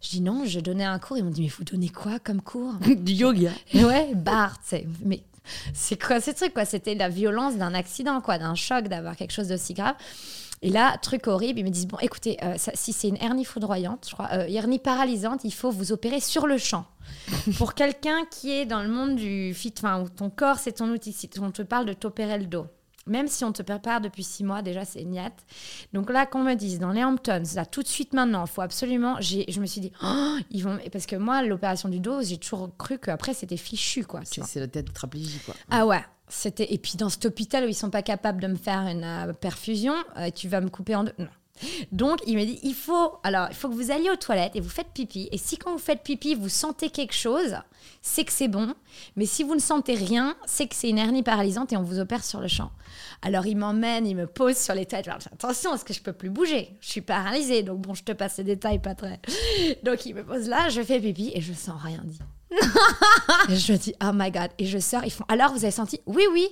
Je 0.00 0.10
dis 0.10 0.20
non, 0.20 0.44
je 0.44 0.60
donnais 0.60 0.84
un 0.84 0.98
cours. 0.98 1.18
Ils 1.18 1.24
m'ont 1.24 1.30
dit, 1.30 1.42
mais 1.42 1.48
vous 1.48 1.64
donnez 1.64 1.88
quoi 1.88 2.18
comme 2.18 2.42
cours 2.42 2.74
Du 2.96 3.12
yoga. 3.12 3.50
ouais, 3.74 4.14
Bart, 4.14 4.58
mais 5.04 5.22
c'est 5.72 6.00
quoi 6.00 6.20
ces 6.20 6.34
trucs 6.34 6.54
quoi? 6.54 6.64
C'était 6.64 6.94
la 6.94 7.08
violence 7.08 7.56
d'un 7.56 7.74
accident, 7.74 8.20
quoi, 8.20 8.38
d'un 8.38 8.54
choc, 8.54 8.88
d'avoir 8.88 9.16
quelque 9.16 9.32
chose 9.32 9.48
d'aussi 9.48 9.74
grave. 9.74 9.94
Et 10.62 10.70
là, 10.70 10.96
truc 10.98 11.26
horrible, 11.26 11.60
ils 11.60 11.64
me 11.64 11.70
disent 11.70 11.86
bon, 11.86 11.98
écoutez, 12.00 12.38
euh, 12.42 12.54
si 12.56 12.92
c'est 12.92 13.08
une 13.08 13.18
hernie 13.18 13.44
foudroyante, 13.44 14.06
je 14.08 14.14
crois, 14.14 14.28
euh, 14.32 14.46
hernie 14.48 14.78
paralysante, 14.78 15.44
il 15.44 15.52
faut 15.52 15.70
vous 15.70 15.92
opérer 15.92 16.20
sur 16.20 16.46
le 16.46 16.56
champ. 16.56 16.86
Pour 17.58 17.74
quelqu'un 17.74 18.24
qui 18.30 18.52
est 18.52 18.66
dans 18.66 18.82
le 18.82 18.88
monde 18.88 19.16
du 19.16 19.52
fit, 19.54 19.74
enfin, 19.76 20.00
où 20.00 20.08
ton 20.08 20.30
corps 20.30 20.58
c'est 20.58 20.72
ton 20.72 20.88
outil, 20.90 21.12
si 21.12 21.28
on 21.40 21.50
te 21.50 21.62
parle 21.62 21.86
de 21.86 21.92
t'opérer 21.92 22.38
le 22.38 22.46
dos, 22.46 22.66
même 23.06 23.28
si 23.28 23.44
on 23.44 23.52
te 23.52 23.62
prépare 23.62 24.00
depuis 24.00 24.24
six 24.24 24.44
mois, 24.44 24.62
déjà, 24.62 24.84
c'est 24.84 25.04
niette. 25.04 25.44
Donc 25.92 26.10
là, 26.10 26.26
qu'on 26.26 26.42
me 26.42 26.54
dise, 26.54 26.78
dans 26.78 26.90
les 26.90 27.04
Hamptons, 27.04 27.42
là, 27.54 27.66
tout 27.66 27.82
de 27.82 27.88
suite 27.88 28.12
maintenant, 28.12 28.44
il 28.44 28.50
faut 28.50 28.62
absolument. 28.62 29.20
Je 29.20 29.60
me 29.60 29.66
suis 29.66 29.80
dit, 29.80 29.92
oh, 30.02 30.36
ils 30.50 30.62
vont. 30.62 30.78
Parce 30.92 31.06
que 31.06 31.16
moi, 31.16 31.42
l'opération 31.42 31.88
du 31.88 32.00
dos, 32.00 32.22
j'ai 32.22 32.38
toujours 32.38 32.70
cru 32.76 32.98
qu'après, 32.98 33.34
c'était 33.34 33.56
fichu, 33.56 34.04
quoi. 34.04 34.20
C'est 34.24 34.60
la 34.60 34.68
tête 34.68 34.92
traplégique, 34.92 35.44
quoi. 35.44 35.54
Ah 35.70 35.86
ouais. 35.86 36.02
C'était 36.28 36.72
et 36.72 36.78
puis 36.78 36.94
dans 36.96 37.08
cet 37.08 37.24
hôpital 37.26 37.64
où 37.64 37.68
ils 37.68 37.74
sont 37.74 37.90
pas 37.90 38.02
capables 38.02 38.42
de 38.42 38.48
me 38.48 38.56
faire 38.56 38.80
une 38.80 39.04
euh, 39.04 39.32
perfusion, 39.32 39.94
euh, 40.16 40.28
tu 40.34 40.48
vas 40.48 40.60
me 40.60 40.68
couper 40.68 40.96
en 40.96 41.04
deux. 41.04 41.12
Non. 41.18 41.28
Donc, 41.92 42.20
il 42.26 42.36
me 42.36 42.44
dit, 42.44 42.58
il 42.62 42.74
faut, 42.74 43.18
alors, 43.22 43.48
il 43.50 43.56
faut 43.56 43.68
que 43.68 43.74
vous 43.74 43.90
alliez 43.90 44.10
aux 44.10 44.16
toilettes 44.16 44.56
et 44.56 44.60
vous 44.60 44.68
faites 44.68 44.88
pipi. 44.92 45.28
Et 45.32 45.38
si 45.38 45.56
quand 45.56 45.72
vous 45.72 45.78
faites 45.78 46.02
pipi, 46.02 46.34
vous 46.34 46.48
sentez 46.48 46.90
quelque 46.90 47.14
chose, 47.14 47.56
c'est 48.02 48.24
que 48.24 48.32
c'est 48.32 48.48
bon. 48.48 48.74
Mais 49.16 49.26
si 49.26 49.42
vous 49.42 49.54
ne 49.54 49.60
sentez 49.60 49.94
rien, 49.94 50.36
c'est 50.46 50.66
que 50.66 50.74
c'est 50.74 50.88
une 50.88 50.98
hernie 50.98 51.22
paralysante 51.22 51.72
et 51.72 51.76
on 51.76 51.82
vous 51.82 51.98
opère 51.98 52.24
sur 52.24 52.40
le 52.40 52.48
champ. 52.48 52.70
Alors, 53.22 53.46
il 53.46 53.56
m'emmène, 53.56 54.06
il 54.06 54.16
me 54.16 54.26
pose 54.26 54.56
sur 54.56 54.74
les 54.74 54.86
têtes. 54.86 55.08
Attention, 55.08 55.74
est-ce 55.74 55.84
que 55.84 55.94
je 55.94 56.00
peux 56.00 56.12
plus 56.12 56.30
bouger? 56.30 56.76
Je 56.80 56.88
suis 56.88 57.00
paralysée. 57.00 57.62
Donc, 57.62 57.80
bon, 57.80 57.94
je 57.94 58.04
te 58.04 58.12
passe 58.12 58.38
les 58.38 58.44
détails, 58.44 58.80
pas 58.80 58.94
très. 58.94 59.20
Donc, 59.82 60.06
il 60.06 60.14
me 60.14 60.24
pose 60.24 60.48
là, 60.48 60.68
je 60.68 60.82
fais 60.82 61.00
pipi 61.00 61.32
et 61.34 61.40
je 61.40 61.52
sens 61.52 61.80
rien 61.82 62.02
dit. 62.04 62.20
je 63.48 63.72
me 63.72 63.78
dis, 63.78 63.94
oh 64.02 64.10
my 64.12 64.30
god. 64.30 64.50
Et 64.58 64.66
je 64.66 64.78
sors, 64.78 65.04
ils 65.04 65.12
font, 65.12 65.24
alors 65.28 65.52
vous 65.52 65.64
avez 65.64 65.70
senti? 65.70 66.00
Oui, 66.06 66.24
oui. 66.32 66.48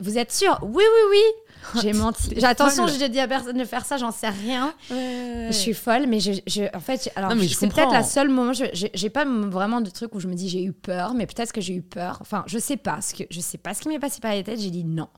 vous 0.00 0.18
êtes 0.18 0.32
sûr? 0.32 0.58
Oui, 0.62 0.84
oui, 0.84 1.02
oui. 1.10 1.47
J'ai 1.82 1.92
menti. 1.92 2.34
J'ai 2.36 2.44
attention, 2.44 2.86
j'ai 2.86 3.08
dit 3.08 3.20
à 3.20 3.28
personne 3.28 3.56
de 3.56 3.64
faire 3.64 3.84
ça, 3.84 3.96
j'en 3.96 4.10
sais 4.10 4.28
rien. 4.28 4.74
Je 4.90 5.52
suis 5.52 5.74
folle, 5.74 6.06
mais 6.06 6.20
je, 6.20 6.76
en 6.76 6.80
fait, 6.80 7.10
alors 7.16 7.32
c'est 7.32 7.68
peut-être 7.68 7.92
la 7.92 8.02
seule 8.02 8.28
moment. 8.28 8.52
J'ai 8.52 9.10
pas 9.10 9.24
vraiment 9.24 9.80
de 9.80 9.90
truc 9.90 10.14
où 10.14 10.20
je 10.20 10.28
me 10.28 10.34
dis 10.34 10.48
j'ai 10.48 10.62
eu 10.62 10.72
peur, 10.72 11.14
mais 11.14 11.26
peut-être 11.26 11.52
que 11.52 11.60
j'ai 11.60 11.74
eu 11.74 11.82
peur. 11.82 12.18
Enfin, 12.20 12.44
je 12.46 12.58
sais 12.58 12.76
pas 12.76 13.00
ce 13.00 13.14
que 13.14 13.24
je 13.30 13.40
sais 13.40 13.58
pas 13.58 13.74
ce 13.74 13.82
qui 13.82 13.88
m'est 13.88 13.98
passé 13.98 14.20
par 14.20 14.32
la 14.34 14.42
tête. 14.42 14.60
J'ai 14.60 14.70
dit 14.70 14.84
non. 14.84 15.08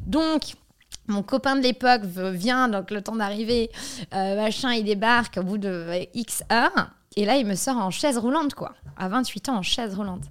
Donc. 0.00 0.54
Mon 1.06 1.22
copain 1.22 1.56
de 1.56 1.62
l'époque 1.62 2.02
vient, 2.04 2.68
donc 2.68 2.90
le 2.92 3.02
temps 3.02 3.16
d'arriver, 3.16 3.70
euh, 4.14 4.36
machin, 4.36 4.72
il 4.74 4.84
débarque 4.84 5.38
au 5.38 5.42
bout 5.42 5.58
de 5.58 5.68
euh, 5.68 6.04
X 6.14 6.44
heures. 6.52 6.90
Et 7.16 7.24
là, 7.24 7.36
il 7.36 7.46
me 7.46 7.56
sort 7.56 7.76
en 7.76 7.90
chaise 7.90 8.16
roulante, 8.16 8.54
quoi. 8.54 8.74
À 8.96 9.08
28 9.08 9.48
ans, 9.48 9.56
en 9.56 9.62
chaise 9.62 9.94
roulante. 9.94 10.24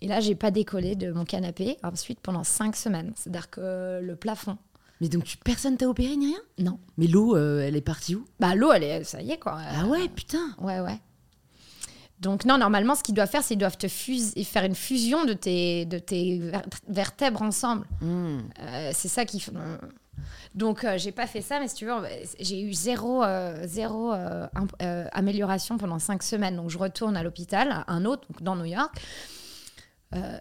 Et 0.00 0.08
là, 0.08 0.20
j'ai 0.20 0.34
pas 0.34 0.50
décollé 0.50 0.96
de 0.96 1.12
mon 1.12 1.24
canapé 1.24 1.76
ensuite 1.82 2.20
pendant 2.20 2.42
5 2.42 2.74
semaines. 2.74 3.12
C'est-à-dire 3.14 3.50
que 3.50 4.00
le 4.02 4.16
plafond, 4.16 4.58
mais 5.00 5.08
donc 5.08 5.24
tu, 5.24 5.36
personne 5.36 5.76
t'a 5.76 5.88
opéré 5.88 6.16
ni 6.16 6.26
rien? 6.26 6.40
Non. 6.58 6.78
Mais 6.96 7.06
l'eau, 7.06 7.36
euh, 7.36 7.66
elle 7.66 7.76
est 7.76 7.80
partie 7.80 8.14
où? 8.14 8.24
Bah 8.40 8.54
l'eau, 8.54 8.72
elle 8.72 8.84
est, 8.84 9.04
ça 9.04 9.20
y 9.20 9.32
est 9.32 9.38
quoi. 9.38 9.58
Ah 9.60 9.86
ouais, 9.86 10.08
putain. 10.08 10.54
Ouais, 10.60 10.80
ouais. 10.80 10.98
Donc 12.20 12.44
non, 12.44 12.58
normalement, 12.58 12.94
ce 12.94 13.02
qu'ils 13.02 13.14
doivent 13.14 13.28
faire, 13.28 13.42
c'est 13.42 13.54
qu'ils 13.54 13.58
doivent 13.58 13.76
te 13.76 13.88
faire 13.88 14.64
une 14.64 14.74
fusion 14.74 15.24
de 15.24 15.32
tes, 15.32 15.84
de 15.84 15.98
tes 15.98 16.40
vertèbres 16.88 17.42
ensemble. 17.42 17.86
Hmm. 18.00 18.38
Euh, 18.60 18.90
c'est 18.94 19.08
ça 19.08 19.24
qu'ils 19.24 19.42
font. 19.42 19.52
Donc 20.54 20.84
euh, 20.84 20.96
j'ai 20.96 21.12
pas 21.12 21.26
fait 21.26 21.42
ça, 21.42 21.58
mais 21.58 21.66
si 21.66 21.74
tu 21.74 21.86
veux, 21.86 21.92
j'ai 22.38 22.62
eu 22.62 22.72
zéro, 22.72 23.24
zéro 23.64 24.12
amélioration 25.12 25.76
pendant 25.76 25.98
cinq 25.98 26.22
semaines. 26.22 26.56
Donc 26.56 26.70
je 26.70 26.78
retourne 26.78 27.16
à 27.16 27.22
l'hôpital, 27.22 27.84
un 27.88 28.04
autre, 28.04 28.26
dans 28.40 28.56
New 28.56 28.64
York. 28.64 28.94
Euh, 30.14 30.38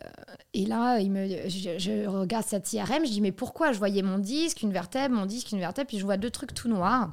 et 0.54 0.66
là, 0.66 1.00
il 1.00 1.12
me, 1.12 1.28
je, 1.50 2.08
regarde 2.08 2.46
cette 2.46 2.72
IRM, 2.74 3.06
je 3.06 3.12
dis 3.12 3.22
mais 3.22 3.32
pourquoi? 3.32 3.72
Je 3.72 3.80
voyais 3.80 4.04
mon 4.04 4.20
disque, 4.20 4.62
une 4.62 4.72
vertèbre, 4.72 5.16
mon 5.16 5.26
disque, 5.26 5.52
une 5.52 5.60
vertèbre, 5.60 5.88
puis 5.88 5.98
je 5.98 6.06
vois 6.06 6.18
deux 6.18 6.30
trucs 6.30 6.54
tout 6.54 6.70
noirs. 6.70 7.12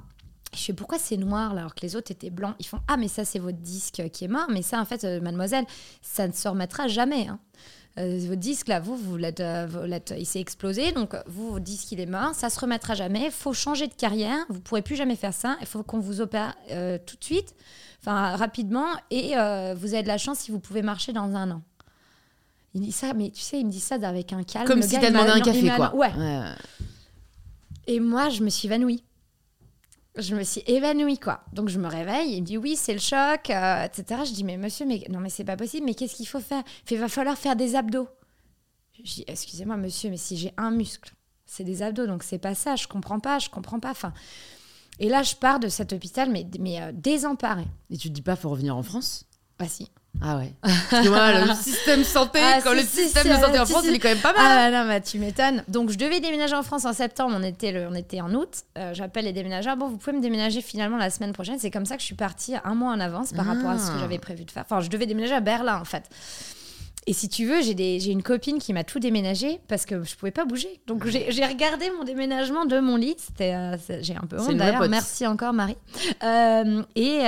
Je 0.55 0.59
fais 0.59 0.73
pourquoi 0.75 0.99
c'est 0.99 1.17
noir 1.17 1.53
alors 1.53 1.75
que 1.75 1.81
les 1.81 1.97
autres 1.97 2.11
étaient 2.11 2.29
blancs? 2.29 2.55
Ils 2.59 2.67
font 2.67 2.81
ah 2.89 2.97
mais 2.97 3.09
ça 3.09 3.25
c'est 3.25 3.39
votre 3.39 3.59
disque 3.59 4.03
qui 4.12 4.25
est 4.25 4.29
mort, 4.29 4.49
mais 4.51 4.62
ça 4.62 4.81
en 4.81 4.85
fait 4.85 5.05
euh, 5.05 5.21
mademoiselle, 5.21 5.65
ça 6.03 6.27
ne 6.29 6.33
se 6.33 6.49
remettra 6.49 6.87
jamais. 6.89 7.29
Hein. 7.29 7.39
Euh, 7.99 8.19
votre 8.27 8.41
disque 8.41 8.69
là, 8.69 8.79
vous, 8.79 8.97
vous 8.97 9.17
l'êtes, 9.17 9.43
il 10.19 10.27
s'est 10.27 10.41
explosé, 10.41 10.93
donc 10.93 11.17
vous, 11.27 11.53
votre 11.53 11.65
disque 11.65 11.93
il 11.93 12.01
est 12.01 12.07
mort, 12.07 12.35
ça 12.35 12.51
se 12.51 12.61
remettra 12.61 12.95
jamais. 12.95 13.31
Faut 13.31 13.55
changer 13.55 13.87
de 13.87 13.95
carrière, 13.95 14.45
vous 14.51 14.61
pourrez 14.61 14.83
plus 14.83 14.97
jamais 14.97 15.17
faire 15.17 15.35
ça. 15.35 15.57
Il 15.62 15.67
faut 15.67 15.83
qu'on 15.83 16.01
vous 16.01 16.21
opère 16.21 16.57
tout 17.07 17.17
de 17.17 17.25
suite, 17.25 17.55
enfin 18.01 18.37
rapidement, 18.37 18.89
et 19.11 19.35
vous 19.75 19.95
avez 19.95 20.03
de 20.03 20.09
la 20.09 20.19
chance 20.19 20.41
si 20.41 20.51
vous 20.51 20.61
pouvez 20.61 20.83
marcher 20.83 21.12
dans 21.12 21.35
un 21.35 21.51
an. 21.53 21.62
Il 22.74 22.82
dit 22.82 22.92
ça, 22.92 23.14
mais 23.14 23.30
tu 23.30 23.40
sais, 23.40 23.59
il 23.59 23.66
me 23.66 23.70
dit 23.70 23.80
ça 23.80 23.97
avec 23.97 24.32
un 24.32 24.44
calme. 24.44 24.66
Comme 24.66 24.82
si 24.82 24.98
t'as 24.98 25.10
demandé 25.10 25.30
un 25.30 25.40
café, 25.40 25.70
quoi. 25.74 25.94
Ouais. 25.94 26.12
Et 27.86 27.98
moi, 27.98 28.28
je 28.28 28.42
me 28.42 28.51
suis 28.51 28.66
évanouie. 28.66 29.02
Je 30.16 30.34
me 30.34 30.42
suis 30.42 30.62
évanouie, 30.66 31.18
quoi. 31.18 31.40
Donc, 31.52 31.68
je 31.68 31.78
me 31.78 31.88
réveille, 31.88 32.34
il 32.34 32.42
me 32.42 32.47
dit 32.47 32.59
oui, 32.59 32.76
c'est 32.76 32.92
le 32.92 33.01
choc, 33.01 33.51
euh, 33.51 33.84
etc. 33.84 34.22
Je 34.24 34.32
dis, 34.32 34.44
mais 34.44 34.56
monsieur, 34.56 34.86
mais 34.86 35.05
non, 35.09 35.20
mais 35.20 35.30
c'est 35.30 35.44
pas 35.44 35.56
possible, 35.56 35.86
mais 35.86 35.94
qu'est-ce 35.94 36.14
qu'il 36.14 36.28
faut 36.28 36.40
faire? 36.40 36.62
Il 36.90 36.98
va 36.98 37.09
falloir 37.09 37.36
faire 37.36 37.56
des 37.56 37.74
abdos. 37.74 38.09
Je 39.02 39.14
dis, 39.14 39.24
excusez-moi, 39.26 39.76
monsieur, 39.76 40.10
mais 40.10 40.16
si 40.16 40.36
j'ai 40.36 40.52
un 40.56 40.70
muscle, 40.70 41.12
c'est 41.47 41.64
des 41.64 41.82
abdos, 41.82 42.06
donc 42.06 42.22
c'est 42.22 42.38
pas 42.38 42.55
ça, 42.55 42.76
je 42.76 42.86
comprends 42.86 43.18
pas, 43.18 43.38
je 43.38 43.48
comprends 43.48 43.80
pas. 43.80 43.90
Enfin, 43.90 44.12
et 44.98 45.09
là, 45.09 45.22
je 45.22 45.34
pars 45.34 45.59
de 45.59 45.68
cet 45.68 45.92
hôpital, 45.92 46.30
mais, 46.30 46.47
mais 46.59 46.80
euh, 46.80 46.92
désemparée. 46.92 47.66
Et 47.88 47.97
tu 47.97 48.09
te 48.09 48.14
dis 48.14 48.22
pas, 48.22 48.36
faut 48.36 48.51
revenir 48.51 48.76
en 48.76 48.82
France? 48.82 49.24
Bah 49.59 49.66
si. 49.66 49.90
Ah 50.23 50.37
ouais. 50.37 50.53
tu 51.03 51.09
vois, 51.09 51.32
le 51.32 51.55
système 51.62 52.05
santé, 52.05 52.41
ah, 52.43 52.61
quand 52.62 52.74
le 52.74 52.82
système 52.82 53.28
de 53.28 53.41
santé 53.41 53.59
en 53.59 53.66
France, 53.66 53.85
il 53.87 53.95
est 53.95 53.99
quand 53.99 54.09
même 54.09 54.19
pas 54.19 54.32
mal. 54.32 54.43
Ah 54.45 54.70
non, 54.70 54.89
bah, 54.89 55.01
tu 55.01 55.19
m'étonnes. 55.19 55.65
Donc 55.69 55.91
je 55.91 55.99
devais 55.99 56.20
déménager 56.20 56.55
en 56.55 56.62
France 56.62 56.85
en 56.85 56.93
septembre, 56.93 57.37
on 57.39 57.43
était, 57.43 57.73
le, 57.73 57.87
on 57.89 57.95
était 57.95 58.20
en 58.20 58.35
août. 58.35 58.65
Euh, 58.77 58.93
j'appelle 58.93 59.24
les 59.24 59.32
déménageurs. 59.32 59.77
Bon, 59.77 59.89
vous 59.89 59.97
pouvez 59.97 60.16
me 60.16 60.23
déménager 60.23 60.61
finalement 60.61 60.97
la 60.97 61.11
semaine 61.11 61.32
prochaine. 61.32 61.59
C'est 61.59 61.70
comme 61.70 61.87
ça 61.87 61.95
que 61.95 62.01
je 62.01 62.07
suis 62.07 62.15
partie 62.15 62.55
un 62.65 62.74
mois 62.74 62.93
en 62.93 63.01
avance 63.01 63.32
par 63.32 63.47
rapport 63.47 63.70
à 63.70 63.78
ce 63.78 63.91
que 63.91 63.97
ah. 63.97 64.01
j'avais 64.01 64.19
prévu 64.19 64.45
de 64.45 64.51
faire. 64.51 64.65
Enfin, 64.65 64.81
je 64.81 64.91
devais 64.91 65.07
déménager 65.07 65.35
à 65.35 65.41
Berlin 65.41 65.78
en 65.81 65.85
fait. 65.85 66.05
Et 67.07 67.12
si 67.12 67.28
tu 67.28 67.47
veux, 67.47 67.62
j'ai 67.62 68.11
une 68.11 68.23
copine 68.23 68.59
qui 68.59 68.73
m'a 68.73 68.85
tout 68.85 68.99
déménagé 69.01 69.59
parce 69.69 69.87
que 69.87 70.05
je 70.05 70.15
pouvais 70.16 70.31
pas 70.31 70.45
bouger. 70.45 70.81
Donc 70.87 71.07
j'ai 71.07 71.47
regardé 71.47 71.91
mon 71.97 72.05
déménagement 72.05 72.66
de 72.66 72.78
mon 72.78 72.97
lit. 72.97 73.16
C'était, 73.16 73.55
euh, 73.55 73.77
j'ai 74.03 74.16
un 74.16 74.27
peu 74.27 74.39
honte 74.39 74.57
d'ailleurs. 74.57 74.87
Merci 74.89 75.27
encore 75.27 75.53
Marie. 75.53 75.78
Euh, 76.23 76.82
et 76.97 77.20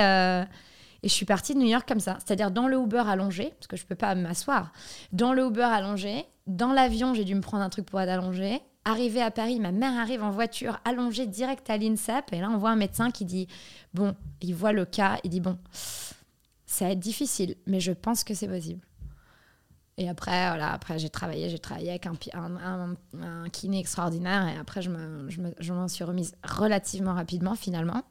et 1.03 1.09
je 1.09 1.13
suis 1.13 1.25
partie 1.25 1.53
de 1.53 1.59
New 1.59 1.67
York 1.67 1.87
comme 1.87 1.99
ça, 1.99 2.17
c'est-à-dire 2.25 2.49
dans 2.49 2.67
le 2.67 2.77
Uber 2.77 3.03
allongé, 3.05 3.53
parce 3.59 3.67
que 3.67 3.75
je 3.75 3.85
peux 3.85 3.95
pas 3.95 4.15
m'asseoir. 4.15 4.71
Dans 5.11 5.33
le 5.33 5.45
Uber 5.45 5.61
allongé, 5.61 6.25
dans 6.47 6.71
l'avion, 6.71 7.13
j'ai 7.13 7.25
dû 7.25 7.35
me 7.35 7.41
prendre 7.41 7.63
un 7.63 7.69
truc 7.69 7.85
pour 7.85 7.99
être 7.99 8.09
allongé. 8.09 8.61
Arrivé 8.85 9.21
à 9.21 9.29
Paris, 9.29 9.59
ma 9.59 9.71
mère 9.71 9.99
arrive 9.99 10.23
en 10.23 10.31
voiture 10.31 10.79
allongée 10.85 11.27
direct 11.27 11.69
à 11.69 11.77
l'INSEP. 11.77 12.31
Et 12.31 12.39
là, 12.39 12.49
on 12.49 12.57
voit 12.57 12.71
un 12.71 12.77
médecin 12.77 13.11
qui 13.11 13.25
dit 13.25 13.47
Bon, 13.93 14.15
il 14.41 14.55
voit 14.55 14.71
le 14.71 14.85
cas, 14.85 15.19
il 15.23 15.29
dit 15.29 15.41
Bon, 15.41 15.57
ça 16.65 16.85
va 16.85 16.91
être 16.91 16.99
difficile, 16.99 17.55
mais 17.65 17.81
je 17.81 17.91
pense 17.91 18.23
que 18.23 18.33
c'est 18.33 18.47
possible. 18.47 18.81
Et 19.97 20.09
après, 20.09 20.47
voilà, 20.47 20.73
après 20.73 20.97
j'ai 20.97 21.09
travaillé, 21.09 21.49
j'ai 21.49 21.59
travaillé 21.59 21.89
avec 21.91 22.07
un, 22.07 23.49
kiné 23.51 23.79
extraordinaire. 23.79 24.47
Et 24.47 24.57
après, 24.57 24.81
je 24.81 24.89
m'en 24.89 25.29
je 25.29 25.73
me, 25.73 25.87
suis 25.87 26.03
remise 26.03 26.33
relativement 26.43 27.13
rapidement, 27.13 27.55
finalement. 27.55 28.03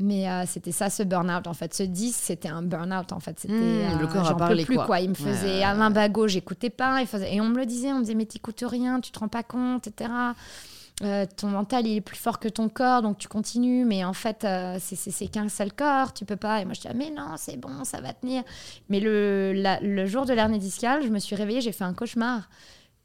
Mais 0.00 0.28
euh, 0.28 0.44
c'était 0.46 0.72
ça, 0.72 0.88
ce 0.88 1.02
burn-out. 1.02 1.46
En 1.46 1.52
fait, 1.52 1.74
ce 1.74 1.82
10, 1.82 2.16
c'était 2.16 2.48
un 2.48 2.62
burn-out. 2.62 3.12
En 3.12 3.20
fait, 3.20 3.38
c'était. 3.38 3.52
Mmh, 3.52 3.98
le 3.98 4.04
euh, 4.04 4.06
corps 4.06 4.28
a 4.28 4.36
parlé, 4.36 4.64
plus, 4.64 4.78
quoi. 4.78 4.98
Il 5.00 5.10
me 5.10 5.14
faisait 5.14 5.62
à 5.62 5.74
main 5.74 5.90
bagot, 5.90 6.26
j'écoutais 6.26 6.70
pas. 6.70 7.02
Il 7.02 7.06
faisait... 7.06 7.34
Et 7.34 7.40
on 7.42 7.48
me 7.48 7.58
le 7.58 7.66
disait, 7.66 7.92
on 7.92 7.96
me 7.96 8.00
disait, 8.00 8.14
mais 8.14 8.24
t'écoutes 8.24 8.64
rien, 8.66 9.00
tu 9.00 9.12
te 9.12 9.18
rends 9.18 9.28
pas 9.28 9.42
compte, 9.42 9.86
etc. 9.86 10.10
Euh, 11.02 11.26
ton 11.36 11.48
mental, 11.48 11.86
il 11.86 11.96
est 11.96 12.00
plus 12.00 12.16
fort 12.16 12.38
que 12.38 12.48
ton 12.48 12.70
corps, 12.70 13.02
donc 13.02 13.18
tu 13.18 13.28
continues. 13.28 13.84
Mais 13.84 14.02
en 14.02 14.14
fait, 14.14 14.46
c'est 14.78 15.26
qu'un 15.28 15.50
seul 15.50 15.70
corps, 15.70 16.14
tu 16.14 16.24
peux 16.24 16.36
pas. 16.36 16.62
Et 16.62 16.64
moi, 16.64 16.72
je 16.72 16.80
disais, 16.80 16.94
mais 16.94 17.10
non, 17.10 17.34
c'est 17.36 17.58
bon, 17.58 17.84
ça 17.84 18.00
va 18.00 18.14
tenir. 18.14 18.42
Mais 18.88 19.00
le, 19.00 19.52
le 19.82 20.06
jour 20.06 20.24
de 20.24 20.32
l'hernie 20.32 20.58
discale, 20.58 21.02
je 21.02 21.08
me 21.08 21.18
suis 21.18 21.36
réveillée, 21.36 21.60
j'ai 21.60 21.72
fait 21.72 21.84
un 21.84 21.94
cauchemar. 21.94 22.48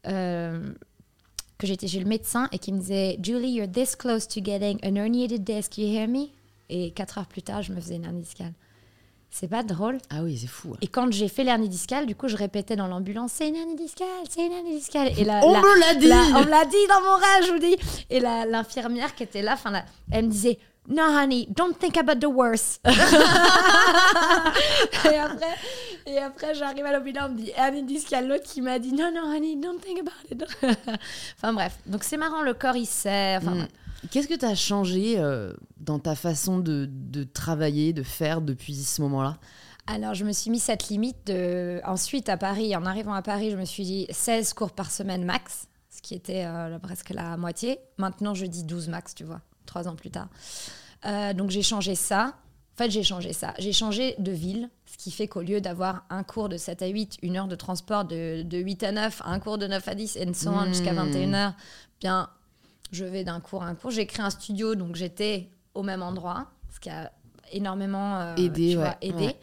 que 0.04 1.68
j'étais 1.68 1.88
chez 1.88 2.00
le 2.00 2.06
médecin 2.06 2.48
et 2.54 2.60
qui 2.60 2.72
me 2.72 2.80
disait 2.80 3.18
Julie, 3.22 3.52
you're 3.52 3.70
this 3.70 3.98
close 3.98 4.28
to 4.30 4.42
getting 4.42 4.78
an 4.86 4.96
herniated 4.96 5.44
disc, 5.44 5.78
you 5.78 5.88
hear 5.88 6.08
me? 6.08 6.35
Et 6.70 6.92
quatre 6.92 7.18
heures 7.18 7.28
plus 7.28 7.42
tard, 7.42 7.62
je 7.62 7.72
me 7.72 7.80
faisais 7.80 7.96
une 7.96 8.06
hernie 8.06 8.22
discale. 8.22 8.54
C'est 9.30 9.50
pas 9.50 9.64
drôle. 9.64 9.98
Ah 10.10 10.24
oui, 10.24 10.38
c'est 10.38 10.48
fou. 10.48 10.76
Et 10.82 10.88
quand 10.88 11.12
j'ai 11.12 11.28
fait 11.28 11.44
l'hernie 11.44 11.68
discale, 11.68 12.06
du 12.06 12.16
coup, 12.16 12.30
je 12.30 12.38
répétais 12.38 12.78
dans 12.78 12.88
l'ambulance 12.88 13.34
c'est 13.34 13.50
une 13.50 13.56
hernie 13.56 13.76
discale, 13.76 14.08
c'est 14.30 14.46
une 14.46 14.54
hernie 14.54 14.78
discale. 14.78 15.12
Et 15.18 15.26
la, 15.26 15.46
on 15.46 15.52
me 15.52 15.80
l'a 15.80 15.96
dit 15.96 16.10
On 16.36 16.46
me 16.46 16.50
l'a 16.50 16.64
dit 16.64 16.88
dans 16.88 17.02
mon 17.02 17.16
rêve, 17.18 17.46
je 17.46 17.52
vous 17.52 17.60
dis. 17.60 17.76
Et 18.10 18.22
l'infirmière 18.22 19.14
qui 19.14 19.24
était 19.24 19.42
là, 19.42 19.58
elle 20.12 20.26
me 20.26 20.32
disait 20.32 20.58
No, 20.88 21.04
honey, 21.04 21.48
don't 21.50 21.74
think 21.78 21.98
about 21.98 22.20
the 22.20 22.32
worst. 22.32 22.80
et 22.86 22.90
après, 25.18 25.56
et 26.06 26.20
après 26.20 26.54
j'arrive 26.54 26.86
à 26.86 26.94
l'hôpital, 26.94 27.26
on 27.30 27.34
me 27.34 27.38
dit 27.38 27.52
hernie 27.58 27.82
discale. 27.84 28.28
L'autre 28.28 28.44
qui 28.44 28.62
m'a 28.62 28.78
dit 28.78 28.94
Non, 28.94 29.12
non, 29.14 29.36
honey, 29.36 29.56
don't 29.56 29.80
think 29.82 30.00
about 30.00 30.12
it. 30.32 30.46
enfin 31.38 31.54
bref, 31.54 31.78
donc 31.88 32.04
c'est 32.04 32.18
marrant, 32.18 32.42
le 32.44 32.54
corps 32.54 32.76
il 32.76 32.86
sert. 32.86 33.42
Enfin, 33.42 33.56
mm. 33.56 33.68
Qu'est-ce 34.12 34.28
que 34.28 34.38
tu 34.38 34.46
as 34.46 34.56
changé 34.56 35.16
euh, 35.18 35.54
dans 35.78 36.00
ta 36.00 36.16
façon 36.16 36.60
de, 36.60 36.90
travailler, 37.34 37.94
de 37.94 38.04
faire 38.04 38.42
depuis 38.42 38.76
ce 38.76 39.02
moment-là? 39.02 39.38
Alors, 39.88 40.14
je 40.14 40.26
me 40.26 40.32
suis 40.32 40.50
mis 40.50 40.60
cette 40.60 40.90
limite 40.90 41.28
de. 41.28 41.80
Ensuite, 41.86 42.30
à 42.30 42.38
Paris, 42.38 42.76
en 42.76 42.86
arrivant 42.86 43.14
à 43.14 43.22
Paris, 43.22 43.52
je 43.52 43.56
me 43.56 43.66
suis 43.66 43.84
dit 43.84 44.08
16 44.10 44.54
cours 44.54 44.72
par 44.72 44.90
semaine 44.90 45.24
max, 45.24 45.68
ce 45.90 46.02
qui 46.02 46.16
était 46.16 46.46
euh, 46.46 46.80
presque 46.80 47.12
la 47.12 47.38
moitié. 47.38 47.80
Maintenant, 47.98 48.34
je 48.34 48.46
dis 48.46 48.64
12 48.64 48.90
max, 48.90 49.14
tu 49.14 49.24
vois. 49.24 49.42
trois 49.66 49.88
ans 49.88 49.96
plus 49.96 50.10
tard. 50.10 50.28
donc 51.36 51.52
j'ai 51.52 51.62
changé 51.62 51.96
ça. 51.96 52.34
En 52.76 52.78
fait, 52.78 52.92
j'ai 52.92 53.04
changé 53.04 53.32
ça. 53.32 53.54
J'ai 53.58 53.72
changé 53.72 54.16
de 54.20 54.32
ville, 54.34 54.70
ce 54.86 54.98
qui 54.98 55.10
fait 55.10 55.30
qu'au 55.30 55.42
lieu 55.42 55.62
d'avoir 55.62 56.04
un 56.10 56.24
cours 56.24 56.50
de 56.50 56.58
7 56.58 56.82
à 56.82 56.88
8, 56.88 57.20
une 57.22 57.38
heure 57.38 57.48
de 57.48 57.56
transport 57.56 58.04
de, 58.04 58.44
de 58.44 58.58
8 58.58 58.84
à 58.84 58.92
9, 58.92 59.22
un 59.24 59.40
cours 59.40 59.58
de 59.58 59.66
9 59.66 59.88
à 59.88 59.96
10 59.96 60.18
et 60.18 60.34
so 60.34 60.50
on 60.50 60.66
jusqu'à 60.66 60.94
21h, 60.94 61.52
hmm. 61.52 61.54
bien, 62.02 62.30
je 62.96 63.06
vais 63.06 63.24
d'un 63.24 63.40
cours 63.40 63.64
à 63.64 63.68
un 63.68 63.76
cours. 63.76 63.92
J'ai 63.92 64.06
créé 64.06 64.26
un 64.26 64.30
studio, 64.30 64.76
donc 64.76 64.96
j'étais 64.96 65.50
au 65.74 65.84
même 65.84 66.02
endroit, 66.02 66.48
ce 66.74 66.80
qui 66.80 66.90
a 66.90 67.12
énormément 67.52 68.20
euh, 68.20 68.36
aidé. 68.36 68.80
aidé. 69.02 69.36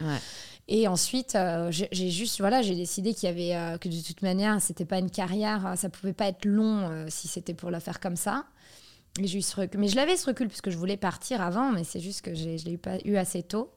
Et 0.68 0.88
ensuite, 0.88 1.34
euh, 1.34 1.70
j'ai 1.70 2.10
juste, 2.10 2.40
voilà, 2.40 2.62
j'ai 2.62 2.74
décidé 2.74 3.14
qu'il 3.14 3.28
y 3.28 3.32
avait, 3.32 3.54
euh, 3.54 3.78
que 3.78 3.88
de 3.88 4.00
toute 4.00 4.22
manière, 4.22 4.60
c'était 4.60 4.84
pas 4.84 4.98
une 4.98 5.10
carrière, 5.10 5.74
ça 5.76 5.88
pouvait 5.88 6.12
pas 6.12 6.28
être 6.28 6.44
long 6.44 7.06
si 7.08 7.28
c'était 7.28 7.54
pour 7.54 7.70
la 7.70 7.80
faire 7.80 8.00
comme 8.00 8.16
ça. 8.16 8.46
Mais 9.18 9.26
je 9.26 9.96
l'avais 9.96 10.16
ce 10.16 10.24
recul 10.24 10.48
puisque 10.48 10.70
je 10.70 10.78
voulais 10.78 10.96
partir 10.96 11.42
avant, 11.42 11.70
mais 11.70 11.84
c'est 11.84 12.00
juste 12.00 12.22
que 12.22 12.34
je 12.34 12.48
ne 12.48 12.64
l'ai 12.64 12.78
pas 12.78 12.96
eu 13.04 13.16
assez 13.16 13.42
tôt. 13.42 13.70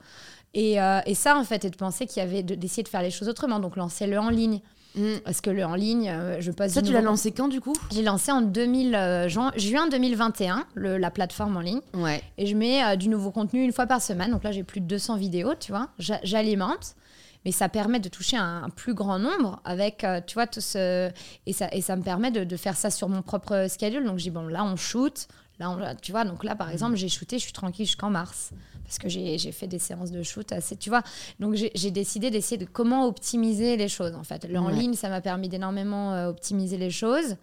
Et, 0.53 0.77
et, 1.05 1.15
ça, 1.15 1.37
en 1.37 1.43
fait, 1.43 1.65
et 1.65 1.69
de 1.69 1.75
penser 1.75 2.05
qu'il 2.05 2.23
y 2.23 2.25
avait 2.25 2.41
d'essayer 2.41 2.83
de, 2.83 2.87
faire 2.87 3.01
les 3.01 3.11
choses 3.11 3.27
autrement. 3.27 3.59
Donc, 3.59 3.75
lancer 3.75 4.07
le 4.07 4.17
en 4.17 4.29
ligne. 4.29 4.61
Mm. 4.95 5.19
Parce 5.23 5.41
que 5.41 5.49
le 5.49 5.65
en 5.65 5.75
ligne, 5.75 6.09
euh, 6.09 6.37
je 6.39 6.51
passe. 6.51 6.73
Ça, 6.73 6.81
tu 6.81 6.93
l'as 6.93 7.01
lancé 7.01 7.31
quand 7.31 7.47
du 7.47 7.61
coup? 7.61 7.73
J'ai 7.91 8.03
lancé 8.03 8.31
en 8.31 8.41
2000, 8.41 8.95
euh, 8.95 9.27
juin 9.27 9.87
2021, 9.89 10.65
le, 10.73 10.97
la 10.97 11.11
plateforme 11.11 11.57
en 11.57 11.61
ligne. 11.61 11.81
Ouais. 11.93 12.21
Et 12.37 12.45
je 12.45 12.55
mets 12.55 12.97
du 12.97 13.09
nouveau 13.09 13.31
contenu 13.31 13.63
une 13.63 13.73
fois 13.73 13.85
par 13.85 14.01
semaine. 14.01 14.31
Donc 14.31 14.43
là, 14.43 14.51
j'ai 14.51 14.63
plus 14.63 14.81
de 14.81 14.87
200 14.87 15.17
vidéos, 15.17 15.53
tu 15.59 15.71
vois. 15.71 15.89
J'alimente 15.99 16.95
mais 17.43 17.51
ça 17.51 17.69
permet 17.69 17.99
de 17.99 18.09
toucher 18.09 18.37
un, 18.37 18.69
plus 18.75 18.95
grand 18.95 19.19
nombre 19.19 19.61
avec, 19.65 20.03
tu 20.25 20.33
vois, 20.33 20.47
tout 20.47 20.61
ce... 20.61 21.11
Et 21.45 21.53
ça, 21.53 21.67
et 21.71 21.81
ça 21.81 21.95
me 21.95 22.01
permet 22.01 22.31
de, 22.31 22.43
de, 22.43 22.57
faire 22.57 22.75
ça 22.75 22.89
sur 22.89 23.07
mon 23.07 23.21
propre 23.21 23.67
schedule. 23.69 24.03
Donc, 24.03 24.17
j'ai 24.17 24.31
bon, 24.31 24.47
là, 24.47 24.65
on 24.65 24.75
shoot. 24.75 25.27
Là, 25.59 25.95
tu 26.01 26.11
vois, 26.11 26.25
donc 26.25 26.43
là, 26.43 26.55
par 26.55 26.69
exemple, 26.69 26.95
j'ai 26.95 27.09
shooté, 27.09 27.37
je 27.37 27.43
suis 27.43 27.53
tranquille 27.53 27.85
jusqu'en 27.85 28.09
mars. 28.09 28.51
Parce 28.83 28.99
que 28.99 29.09
j'ai 29.09 29.51
fait 29.51 29.67
des 29.67 29.79
séances 29.79 30.11
de 30.11 30.21
shoot 30.21 30.51
assez, 30.51 30.75
tu 30.75 30.89
vois. 30.89 31.01
Donc, 31.39 31.55
j'ai 31.55 31.91
décidé 31.91 32.29
d'essayer 32.29 32.57
de 32.57 32.65
comment 32.65 33.07
optimiser 33.07 33.77
les 33.77 33.87
choses, 33.87 34.13
en 34.13 34.23
fait. 34.23 34.47
En 34.55 34.69
ligne, 34.69 34.93
ça 34.93 35.09
m'a 35.09 35.21
permis 35.21 35.49
d'énormément 35.49 36.13
euh, 36.13 36.29
optimiser 36.29 36.77
les 36.77 36.91
choses. 36.91 37.37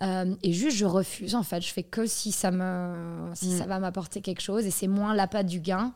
Euh, 0.00 0.34
et 0.42 0.52
juste, 0.54 0.78
je 0.78 0.86
refuse, 0.86 1.34
en 1.34 1.42
fait. 1.42 1.60
Je 1.60 1.72
fais 1.72 1.82
que 1.82 2.06
si 2.06 2.32
ça, 2.32 2.50
me, 2.50 3.30
si 3.34 3.48
mm. 3.48 3.58
ça 3.58 3.66
va 3.66 3.78
m'apporter 3.78 4.22
quelque 4.22 4.40
chose. 4.40 4.64
Et 4.64 4.70
c'est 4.70 4.88
moins 4.88 5.14
l'appât 5.14 5.42
du 5.42 5.60
gain 5.60 5.92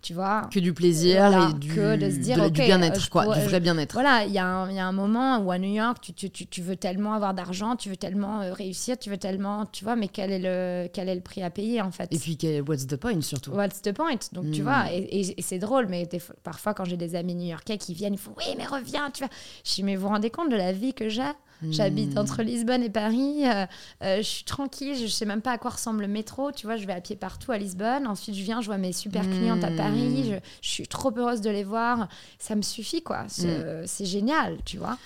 tu 0.00 0.14
vois. 0.14 0.48
Que 0.52 0.60
du 0.60 0.72
plaisir 0.72 1.26
et 1.26 1.52
du, 1.54 1.74
de 1.74 2.10
se 2.10 2.18
dire, 2.18 2.50
du 2.50 2.62
bien-être 2.62 3.08
quoi 3.10 3.34
du 3.34 3.40
vrai 3.40 3.60
bien-être. 3.60 3.92
Voilà 3.92 4.24
il 4.24 4.30
y, 4.30 4.34
y, 4.34 4.38
a 4.38 4.46
un 4.86 4.92
moment 4.92 5.38
où 5.38 5.50
à 5.50 5.58
New 5.58 5.72
York 5.72 5.98
tu, 6.00 6.30
tu, 6.30 6.46
tu 6.46 6.62
veux 6.62 6.76
tellement 6.76 7.14
avoir 7.14 7.34
d'argent 7.34 7.76
tu 7.76 7.88
veux 7.88 7.96
tellement 7.96 8.40
euh, 8.40 8.52
réussir 8.52 8.98
tu 8.98 9.10
veux 9.10 9.16
tellement 9.16 9.66
tu 9.66 9.84
vois 9.84 9.96
mais 9.96 10.08
quel 10.08 10.30
est 10.30 10.38
le 10.38 10.88
quel 10.92 11.08
est 11.08 11.14
le 11.14 11.20
prix 11.20 11.42
à 11.42 11.50
payer 11.50 11.80
en 11.82 11.90
fait? 11.90 12.12
Et 12.12 12.18
puis 12.18 12.38
what's 12.66 12.86
the 12.86 12.96
point 12.96 13.20
surtout? 13.20 13.52
What's 13.52 13.82
the 13.82 13.92
point? 13.92 14.18
Donc 14.32 14.50
tu 14.50 14.60
hmm. 14.60 14.64
vois 14.64 14.92
et, 14.92 15.34
c'est 15.40 15.58
drôle 15.58 15.86
mais 15.88 16.08
parfois 16.42 16.74
quand 16.74 16.84
j'ai 16.84 16.96
des 16.96 17.14
amis 17.14 17.34
new-yorkais 17.34 17.78
qui 17.78 17.94
viennent 17.94 18.14
ils 18.14 18.18
font 18.18 18.34
oui 18.36 18.54
mais 18.56 18.66
reviens 18.66 19.10
tu 19.10 19.22
vois. 19.22 19.32
Je 19.64 19.74
dis 19.74 19.82
mais 19.82 19.96
vous 19.96 20.02
vous 20.02 20.08
rendez 20.08 20.30
compte 20.30 20.50
de 20.50 20.56
la 20.56 20.72
vie 20.72 20.94
que 20.94 21.08
j'ai? 21.08 21.22
J'habite 21.70 22.14
hmm. 22.14 22.18
entre 22.18 22.42
Lisbonne 22.42 22.82
et 22.82 22.90
Paris. 22.90 23.46
Euh, 23.46 23.66
euh, 24.02 24.16
je 24.18 24.22
suis 24.22 24.44
tranquille. 24.44 24.96
Je 24.96 25.06
sais 25.06 25.24
même 25.24 25.42
pas 25.42 25.52
à 25.52 25.58
quoi 25.58 25.72
ressemble 25.72 26.02
le 26.02 26.08
métro. 26.08 26.52
Tu 26.52 26.66
vois, 26.66 26.76
je 26.76 26.86
vais 26.86 26.92
à 26.92 27.00
pied 27.00 27.16
partout 27.16 27.52
à 27.52 27.58
Lisbonne. 27.58 28.06
Ensuite, 28.06 28.34
je 28.34 28.42
viens, 28.42 28.60
je 28.60 28.66
vois 28.66 28.78
mes 28.78 28.92
super 28.92 29.22
clientes 29.22 29.64
à 29.64 29.70
Paris. 29.70 30.32
Hmm. 30.32 30.38
Je, 30.62 30.68
suis 30.68 30.88
trop 30.88 31.12
heureuse 31.16 31.40
de 31.40 31.50
les 31.50 31.64
voir. 31.64 32.08
Ça 32.38 32.54
me 32.54 32.62
suffit, 32.62 33.02
quoi. 33.02 33.24
C'est 33.28 33.46
hmm. 33.46 34.06
génial, 34.06 34.58
tu 34.64 34.78
vois. 34.78 34.98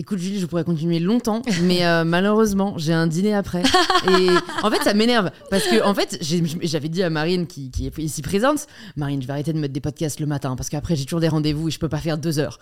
Écoute 0.00 0.18
Julie, 0.18 0.40
je 0.40 0.46
pourrais 0.46 0.64
continuer 0.64 0.98
longtemps, 0.98 1.42
mais 1.62 1.84
euh, 1.84 2.04
malheureusement, 2.04 2.72
j'ai 2.78 2.94
un 2.94 3.06
dîner 3.06 3.34
après. 3.34 3.62
Et 4.08 4.28
en 4.62 4.70
fait, 4.70 4.82
ça 4.82 4.94
m'énerve 4.94 5.30
parce 5.50 5.64
que 5.64 5.84
en 5.84 5.92
fait, 5.92 6.16
j'avais 6.22 6.88
dit 6.88 7.02
à 7.02 7.10
Marine 7.10 7.46
qui, 7.46 7.70
est 7.84 7.98
ici 7.98 8.22
présente, 8.22 8.66
Marine, 8.96 9.20
je 9.20 9.26
vais 9.26 9.34
arrêter 9.34 9.52
de 9.52 9.58
mettre 9.58 9.74
des 9.74 9.80
podcasts 9.82 10.18
le 10.18 10.24
matin 10.24 10.56
parce 10.56 10.70
qu'après 10.70 10.96
j'ai 10.96 11.04
toujours 11.04 11.20
des 11.20 11.28
rendez-vous 11.28 11.68
et 11.68 11.70
je 11.70 11.78
peux 11.78 11.90
pas 11.90 11.98
faire 11.98 12.16
deux 12.16 12.38
heures. 12.38 12.58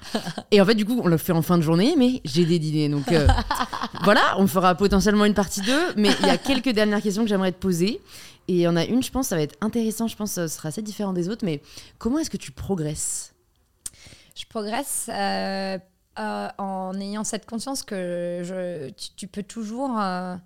Et 0.51 0.61
en 0.61 0.65
fait, 0.65 0.75
du 0.75 0.85
coup, 0.85 1.01
on 1.01 1.07
le 1.07 1.17
fait 1.17 1.31
en 1.31 1.43
fin 1.43 1.57
de 1.57 1.63
journée, 1.63 1.95
mais 1.97 2.23
j'ai 2.25 2.45
des 2.45 2.59
dîners, 2.59 2.89
donc 2.89 3.13
euh, 3.13 3.29
voilà, 4.03 4.35
on 4.39 4.49
fera 4.49 4.75
potentiellement 4.75 5.25
une 5.25 5.35
partie 5.35 5.61
2 5.61 5.73
Mais 5.97 6.11
il 6.21 6.27
y 6.27 6.31
a 6.31 6.39
quelques 6.39 6.71
dernières 6.71 7.03
questions 7.03 7.23
que 7.23 7.29
j'aimerais 7.29 7.53
te 7.53 7.61
poser. 7.61 8.01
Et 8.49 8.55
il 8.55 8.61
y 8.61 8.67
en 8.67 8.75
a 8.75 8.85
une, 8.85 9.01
je 9.01 9.13
pense, 9.13 9.29
ça 9.29 9.37
va 9.37 9.43
être 9.43 9.55
intéressant. 9.61 10.09
Je 10.09 10.17
pense, 10.17 10.33
ce 10.33 10.49
sera 10.49 10.71
assez 10.71 10.83
différent 10.83 11.13
des 11.13 11.29
autres. 11.29 11.45
Mais 11.45 11.63
comment 11.99 12.19
est-ce 12.19 12.31
que 12.31 12.37
tu 12.37 12.51
progresses? 12.51 13.33
Je 14.35 14.45
progresse. 14.49 15.09
Euh, 15.13 15.79
euh, 16.19 16.49
en 16.59 16.99
ayant 17.01 17.25
cette 17.25 17.47
conscience 17.47 17.83
que 17.83 18.43
je, 18.45 18.91
tu, 19.17 19.27
peux 19.27 19.43
toujours. 19.43 19.99
Euh, 19.99 20.37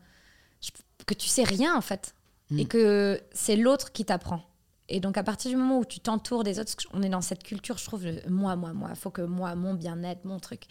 que 1.07 1.15
tu 1.15 1.29
sais 1.29 1.45
rien, 1.45 1.77
en 1.77 1.81
fait. 1.81 2.15
Mm. 2.51 2.59
Et 2.59 2.65
que 2.67 3.21
c'est 3.33 3.57
l'autre 3.57 3.93
qui 3.93 4.05
t'apprend. 4.05 4.43
Et 4.89 5.01
donc, 5.01 5.17
à 5.17 5.23
partir 5.23 5.51
du 5.51 5.57
moment 5.57 5.79
où 5.79 5.85
tu 5.85 6.01
t'entoures 6.01 6.45
des 6.45 6.59
autres, 6.59 6.75
on 6.93 7.03
est 7.03 7.09
dans 7.09 7.21
cette 7.21 7.43
culture, 7.43 7.79
je 7.79 7.85
trouve, 7.85 8.05
moi, 8.29 8.57
moi, 8.57 8.73
moi, 8.73 8.89
il 8.91 8.97
faut 8.97 9.11
que 9.11 9.23
moi, 9.23 9.55
mon 9.55 9.75
bien-être, 9.75 10.25
mon 10.25 10.39
truc. 10.39 10.65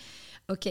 Ok. 0.49 0.69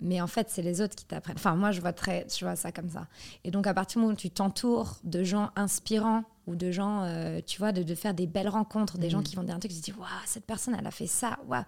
Mais 0.00 0.20
en 0.20 0.26
fait, 0.26 0.48
c'est 0.50 0.62
les 0.62 0.80
autres 0.80 0.94
qui 0.94 1.04
t'apprennent. 1.04 1.36
Enfin, 1.36 1.56
moi, 1.56 1.72
je 1.72 1.80
vois, 1.80 1.92
très, 1.92 2.26
je 2.28 2.44
vois 2.44 2.56
ça 2.56 2.72
comme 2.72 2.88
ça. 2.88 3.06
Et 3.44 3.50
donc, 3.50 3.66
à 3.66 3.74
partir 3.74 3.98
du 3.98 4.02
moment 4.02 4.14
où 4.14 4.16
tu 4.16 4.30
t'entoures 4.30 4.96
de 5.04 5.24
gens 5.24 5.50
inspirants, 5.56 6.24
ou 6.48 6.56
de 6.56 6.72
gens, 6.72 7.02
euh, 7.04 7.40
tu 7.46 7.58
vois, 7.58 7.72
de, 7.72 7.82
de, 7.82 7.94
faire 7.94 8.14
des 8.14 8.26
belles 8.26 8.48
rencontres, 8.48 8.98
des 8.98 9.10
gens 9.10 9.20
mm. 9.20 9.24
qui 9.24 9.36
vont 9.36 9.42
dire 9.42 9.54
un 9.54 9.58
truc, 9.58 9.70
tu 9.70 9.78
te 9.78 9.84
dis, 9.84 9.92
waouh, 9.92 10.08
cette 10.24 10.44
personne, 10.44 10.74
elle 10.78 10.86
a 10.86 10.90
fait 10.90 11.06
ça, 11.06 11.38
waouh. 11.46 11.62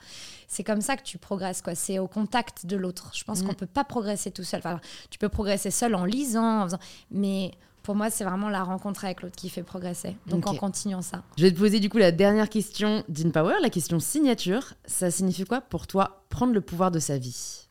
C'est 0.49 0.65
comme 0.65 0.81
ça 0.81 0.97
que 0.97 1.03
tu 1.03 1.19
progresses, 1.19 1.61
quoi. 1.61 1.75
C'est 1.75 1.99
au 1.99 2.09
contact 2.09 2.67
de 2.67 2.77
l'autre. 2.77 3.11
Je 3.15 3.23
pense 3.25 3.43
qu'on 3.43 3.53
mm. 3.53 3.57
peut 3.57 3.67
pas 3.67 3.85
progresser 3.85 4.31
tout 4.31 4.43
seul. 4.43 4.61
Enfin, 4.61 4.81
tu 5.11 5.19
peux 5.19 5.29
progresser 5.29 5.71
seul 5.71 5.95
en 5.95 6.05
lisant, 6.05 6.63
en 6.63 6.65
faisant... 6.65 6.79
mais 7.11 7.53
pour 7.83 7.95
moi, 7.95 8.11
c'est 8.11 8.25
vraiment 8.25 8.49
la 8.49 8.63
rencontre 8.63 9.05
avec 9.05 9.23
l'autre 9.23 9.37
qui 9.37 9.49
fait 9.49 9.63
progresser. 9.63 10.17
Donc, 10.27 10.47
en 10.47 10.55
continuant 10.55 11.03
ça. 11.03 11.23
Je 11.37 11.45
vais 11.45 11.53
te 11.53 11.59
poser 11.59 11.81
du 11.81 11.89
coup 11.89 11.99
la 11.99 12.13
dernière 12.13 12.49
question 12.49 13.05
d'InPower, 13.09 13.55
la 13.63 13.71
question 13.71 14.01
signature. 14.01 14.75
Ça 14.85 15.11
signifie 15.11 15.45
quoi 15.45 15.61
pour 15.61 15.87
toi 15.87 16.25
prendre 16.29 16.53
le 16.53 16.61
pouvoir 16.61 16.91
de 16.91 16.99
sa 16.99 17.19
vie? 17.19 17.69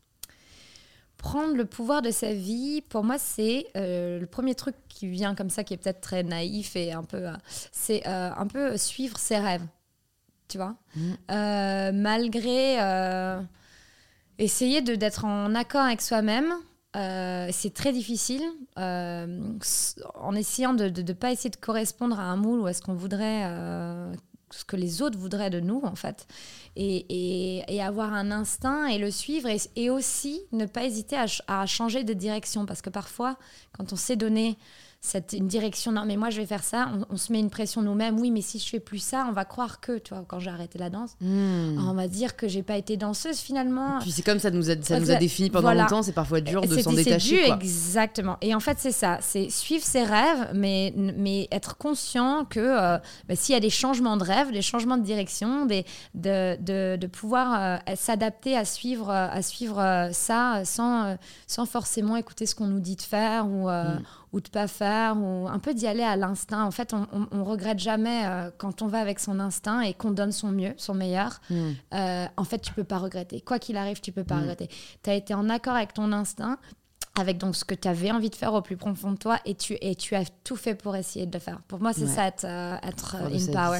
Prendre 1.20 1.56
le 1.56 1.66
pouvoir 1.66 2.02
de 2.02 2.12
sa 2.12 2.34
vie, 2.34 2.82
pour 2.82 3.04
moi, 3.04 3.18
c'est 3.20 3.68
euh, 3.76 4.20
le 4.20 4.26
premier 4.26 4.56
truc 4.56 4.76
qui 4.88 5.08
vient 5.08 5.36
comme 5.36 5.50
ça, 5.50 5.64
qui 5.64 5.74
est 5.74 5.78
peut-être 5.78 6.02
très 6.02 6.24
naïf 6.24 6.76
et 6.76 6.94
un 6.94 7.04
peu. 7.04 7.28
Euh, 7.28 7.34
c'est 7.72 8.08
euh, 8.08 8.32
un 8.36 8.48
peu 8.48 8.78
suivre 8.78 9.20
ses 9.20 9.38
rêves. 9.38 9.66
Tu 10.48 10.58
vois? 10.58 10.76
Mmh. 10.96 11.92
Malgré. 12.02 12.80
essayer 14.40 14.82
d'être 14.82 15.26
en 15.26 15.54
accord 15.54 15.84
avec 15.84 16.02
soi-même. 16.02 16.52
c'est 16.96 17.74
très 17.76 17.92
difficile 17.92 18.42
en 18.76 20.36
essayant 20.36 20.74
de 20.74 20.86
ne 20.86 21.14
pas 21.14 21.32
essayer 21.32 21.52
de 21.52 21.58
correspondre 21.58 22.20
à 22.20 22.24
un 22.24 22.36
moule 22.38 22.62
ou 22.62 22.66
à 22.66 22.74
ce 22.74 22.82
qu'on 22.82 22.96
voudrait 22.96 23.44
ce 24.52 24.66
que 24.66 24.76
les 24.76 25.02
autres 25.02 25.18
voudraient 25.18 25.50
de 25.50 25.60
nous, 25.60 25.82
en 25.84 25.96
fait. 25.96 26.28
Et, 26.76 27.64
et, 27.68 27.82
avoir 27.82 28.14
un 28.14 28.32
instinct 28.32 28.88
et 28.88 28.98
le 28.98 29.12
suivre. 29.12 29.50
Et, 29.76 29.90
aussi 29.90 30.42
ne 30.52 30.66
pas 30.66 30.84
hésiter 30.86 31.16
à, 31.16 31.26
à, 31.48 31.66
changer 31.66 32.04
de 32.04 32.14
direction. 32.14 32.66
Parce 32.66 32.82
que 32.82 32.90
parfois, 32.90 33.38
quand 33.72 33.94
on 33.94 33.96
s'est 33.96 34.16
donné 34.16 34.58
cette, 35.02 35.32
une 35.32 35.48
direction, 35.48 35.94
non 35.94 36.04
mais 36.06 36.18
moi 36.18 36.30
je 36.30 36.42
vais 36.42 36.46
faire 36.46 36.64
ça, 36.64 36.92
on, 37.10 37.16
se 37.16 37.32
met 37.32 37.40
une 37.40 37.50
pression 37.50 37.82
nous-mêmes, 37.82 38.20
oui 38.20 38.32
mais 38.32 38.42
si 38.42 38.60
je 38.60 38.68
fais 38.68 38.82
plus 38.82 39.00
ça, 39.00 39.26
on 39.30 39.32
va 39.32 39.46
croire 39.46 39.80
que, 39.80 39.98
tu 39.98 40.14
vois, 40.14 40.26
quand 40.28 40.40
j'ai 40.40 40.50
arrêté 40.50 40.78
la 40.78 40.90
danse, 40.90 41.12
hmm. 41.22 41.78
on 41.88 41.94
va 41.94 42.10
dire 42.10 42.36
que 42.36 42.50
j'ai 42.50 42.64
pas 42.64 42.76
été 42.76 42.98
danseuse 42.98 43.40
finalement. 43.40 44.00
Et 44.00 44.02
puis 44.02 44.12
c'est 44.12 44.24
comme 44.24 44.40
ça 44.40 44.52
nous 44.52 44.70
a, 44.70 44.74
ça 44.82 45.00
nous 45.00 45.10
a 45.10 45.16
défini 45.16 45.50
pendant 45.50 45.74
longtemps, 45.74 46.04
c'est 46.04 46.12
parfois 46.12 46.42
dur 46.42 46.62
de 46.62 46.78
s'en 46.78 46.92
détacher. 46.92 47.46
Quoi. 47.46 47.56
Exactement. 47.56 48.38
Et 48.42 48.54
en 48.54 48.60
fait 48.60 48.78
c'est 48.80 48.92
ça, 48.92 49.20
c'est 49.22 49.50
suivre 49.50 49.86
ses 49.86 50.04
rêves, 50.04 50.50
mais, 50.54 50.94
mais 50.96 51.48
être 51.52 51.78
conscient 51.78 52.44
que 52.44 52.60
euh, 52.60 52.98
bah, 53.30 53.36
s'il 53.36 53.54
y 53.54 53.58
a 53.58 53.62
des 53.62 53.70
changements 53.70 54.18
de 54.18 54.24
rêve, 54.26 54.52
des 54.52 54.62
changements 54.62 54.98
de 54.98 55.04
direction, 55.04 55.66
des, 55.66 55.86
de, 56.14 56.58
de, 56.62 56.98
de 56.98 57.08
pouvoir 57.08 57.80
euh, 57.88 57.96
s'adapter 57.96 58.58
à 58.58 58.66
suivre, 58.66 59.10
à 59.10 59.42
suivre 59.42 59.80
euh, 59.80 60.10
ça 60.12 60.64
sans, 60.66 61.16
sans 61.48 61.66
forcément 61.66 62.18
écouter 62.18 62.46
ce 62.46 62.54
qu'on 62.54 62.68
nous 62.68 62.82
dit 62.82 62.98
de 62.98 63.02
faire 63.02 63.48
ou, 63.48 63.70
hmm 63.70 64.04
ou 64.32 64.42
de 64.42 64.50
pas 64.50 64.68
faire, 64.68 65.18
ou 65.18 65.48
un 65.48 65.60
peu 65.60 65.74
d'y 65.74 65.88
aller 65.88 66.04
à 66.04 66.16
l'instinct. 66.16 66.64
En 66.64 66.72
fait, 66.72 66.94
on, 66.94 67.08
on, 67.32 67.44
regrette 67.44 67.80
jamais 67.80 68.26
euh, 68.26 68.52
quand 68.58 68.82
on 68.82 68.88
va 68.88 69.00
avec 69.00 69.20
son 69.20 69.40
instinct 69.40 69.82
et 69.82 69.94
qu'on 69.94 70.12
donne 70.12 70.32
son 70.32 70.52
mieux, 70.52 70.74
son 70.78 70.94
meilleur. 70.94 71.42
Hmm. 71.50 71.72
Euh, 71.94 72.26
en 72.38 72.44
fait, 72.44 72.60
tu 72.60 72.74
peux 72.74 72.84
pas 72.84 73.00
regretter. 73.00 73.42
Quoi 73.42 73.58
qu'il 73.58 73.78
arrive, 73.78 74.02
tu 74.02 74.12
peux 74.12 74.24
pas 74.24 74.36
hmm. 74.36 74.42
regretter. 74.42 74.70
Tu 75.04 75.10
as 75.10 75.16
été 75.16 75.34
en 75.34 75.50
accord 75.50 75.76
avec 75.76 75.94
ton 75.94 76.12
instinct, 76.12 76.60
avec 77.20 77.40
donc 77.40 77.56
ce 77.56 77.66
que 77.66 77.74
tu 77.74 77.88
avais 77.88 78.12
envie 78.12 78.30
de 78.30 78.36
faire 78.36 78.54
au 78.54 78.62
plus 78.62 78.78
profond 78.78 79.14
de 79.14 79.18
toi 79.18 79.40
et 79.46 79.56
tu, 79.56 79.76
et 79.82 79.96
tu 79.96 80.14
as 80.14 80.26
tout 80.44 80.56
fait 80.56 80.76
pour 80.76 80.96
essayer 80.96 81.26
de 81.26 81.34
le 81.34 81.40
faire. 81.40 81.60
Pour 81.68 81.82
moi, 81.82 81.92
c'est 81.94 82.08
ça 82.08 82.28
être, 82.28 82.46
euh, 82.46 82.76
être 82.84 83.16
in 83.16 83.52
power. 83.52 83.80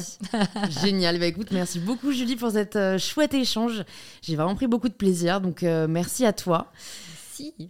Génial. 0.82 1.20
Bah, 1.20 1.26
écoute, 1.26 1.52
merci 1.52 1.78
beaucoup 1.78 2.10
Julie 2.10 2.34
pour 2.34 2.50
cet 2.50 2.76
chouette 2.98 3.34
échange. 3.34 3.84
J'ai 4.20 4.34
vraiment 4.34 4.56
pris 4.56 4.66
beaucoup 4.66 4.88
de 4.88 4.94
plaisir, 4.94 5.40
donc 5.40 5.62
merci 5.62 6.26
à 6.26 6.32
toi. 6.32 6.72
Merci. 6.72 7.19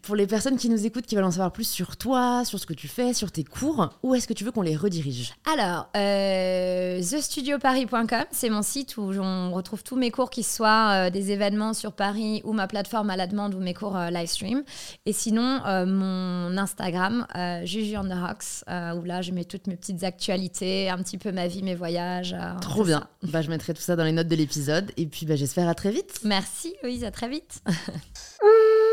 Pour 0.03 0.17
les 0.17 0.27
personnes 0.27 0.57
qui 0.57 0.69
nous 0.69 0.87
écoutent, 0.87 1.07
qui 1.07 1.15
veulent 1.15 1.25
en 1.25 1.31
savoir 1.31 1.53
plus 1.53 1.69
sur 1.69 1.97
toi, 1.97 2.45
sur 2.45 2.59
ce 2.59 2.67
que 2.67 2.75
tu 2.75 2.89
fais, 2.89 3.13
sur 3.13 3.33
tes 3.33 3.45
cours, 3.45 3.91
où 4.03 4.15
est-ce 4.15 4.27
que 4.27 4.33
tu 4.33 4.45
veux 4.45 4.53
qu'on 4.53 4.63
les 4.63 4.77
redirige? 4.77 5.35
Alors, 5.53 5.89
euh, 5.97 7.01
thestudioparis.com, 7.01 8.25
c'est 8.31 8.51
mon 8.51 8.63
site 8.63 8.97
où 8.97 9.03
on 9.03 9.53
retrouve 9.53 9.83
tous 9.83 9.97
mes 9.97 10.11
cours, 10.11 10.31
qui 10.31 10.43
soient 10.43 11.07
euh, 11.07 11.11
des 11.11 11.31
événements 11.33 11.75
sur 11.75 11.93
Paris 11.93 12.41
ou 12.45 12.53
ma 12.53 12.67
plateforme 12.67 13.11
à 13.11 13.17
la 13.17 13.27
demande 13.27 13.55
ou 13.55 13.61
mes 13.61 13.75
cours 13.75 13.97
euh, 13.97 14.11
live 14.11 14.29
stream. 14.29 14.63
Et 15.07 15.13
sinon, 15.13 15.61
euh, 15.67 15.87
mon 15.87 16.57
Instagram, 16.57 17.27
Juju 17.65 17.97
on 17.97 18.05
the 18.05 18.13
Rocks, 18.13 18.65
où 18.69 19.05
là, 19.05 19.23
je 19.23 19.33
mets 19.33 19.45
toutes 19.45 19.67
mes 19.67 19.77
petites 19.77 20.05
actualités, 20.05 20.89
un 20.91 20.99
petit 20.99 21.19
peu 21.19 21.33
ma 21.33 21.47
vie, 21.47 21.63
mes 21.63 21.75
voyages. 21.75 22.37
Trop 22.61 22.85
bien. 22.85 23.07
Bah, 23.23 23.43
je 23.43 23.51
mettrai 23.51 23.75
tout 23.75 23.83
ça 23.83 23.97
dans 23.97 24.05
les 24.05 24.13
notes 24.13 24.29
de 24.29 24.37
l'épisode. 24.37 24.91
Et 24.97 25.07
puis, 25.07 25.27
bah, 25.27 25.37
j'espère 25.37 25.69
à 25.69 25.75
très 25.75 25.91
vite. 25.91 26.21
Merci, 26.25 26.75
Louise, 26.83 27.05
à 27.05 27.11
très 27.11 27.29
vite. 27.29 27.63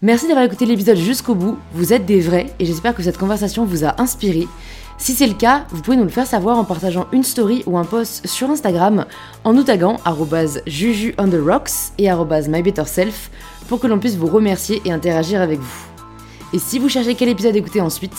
Merci 0.00 0.28
d'avoir 0.28 0.44
écouté 0.44 0.64
l'épisode 0.64 0.96
jusqu'au 0.96 1.34
bout, 1.34 1.58
vous 1.72 1.92
êtes 1.92 2.06
des 2.06 2.20
vrais 2.20 2.46
et 2.60 2.64
j'espère 2.64 2.94
que 2.94 3.02
cette 3.02 3.18
conversation 3.18 3.64
vous 3.64 3.84
a 3.84 4.00
inspiré. 4.00 4.46
Si 4.96 5.12
c'est 5.12 5.26
le 5.26 5.34
cas, 5.34 5.64
vous 5.70 5.82
pouvez 5.82 5.96
nous 5.96 6.04
le 6.04 6.08
faire 6.08 6.26
savoir 6.26 6.56
en 6.56 6.64
partageant 6.64 7.06
une 7.12 7.24
story 7.24 7.64
ou 7.66 7.76
un 7.78 7.84
post 7.84 8.26
sur 8.26 8.48
Instagram 8.48 9.06
en 9.42 9.52
nous 9.52 9.64
taguant 9.64 9.98
juju 10.66 11.14
et 11.98 12.08
mybetterself 12.48 13.30
pour 13.68 13.80
que 13.80 13.86
l'on 13.88 13.98
puisse 13.98 14.16
vous 14.16 14.28
remercier 14.28 14.80
et 14.84 14.92
interagir 14.92 15.40
avec 15.40 15.58
vous. 15.58 15.86
Et 16.52 16.58
si 16.58 16.78
vous 16.78 16.88
cherchez 16.88 17.14
quel 17.14 17.28
épisode 17.28 17.56
écouter 17.56 17.80
ensuite, 17.80 18.16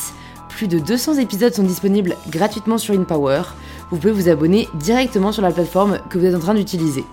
plus 0.50 0.68
de 0.68 0.80
200 0.80 1.16
épisodes 1.16 1.54
sont 1.54 1.64
disponibles 1.64 2.16
gratuitement 2.30 2.78
sur 2.78 2.94
InPower. 2.94 3.44
Vous 3.92 3.98
pouvez 3.98 4.12
vous 4.12 4.30
abonner 4.30 4.68
directement 4.76 5.32
sur 5.32 5.42
la 5.42 5.52
plateforme 5.52 6.00
que 6.10 6.18
vous 6.20 6.26
êtes 6.26 6.36
en 6.36 6.40
train 6.40 6.54
d'utiliser. 6.54 7.04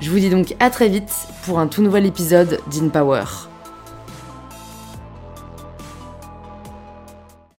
Je 0.00 0.10
vous 0.10 0.18
dis 0.18 0.28
donc 0.28 0.54
à 0.60 0.68
très 0.68 0.88
vite 0.88 1.12
pour 1.44 1.58
un 1.58 1.66
tout 1.66 1.80
nouvel 1.80 2.04
épisode 2.04 2.60
d'InPower. 2.70 3.24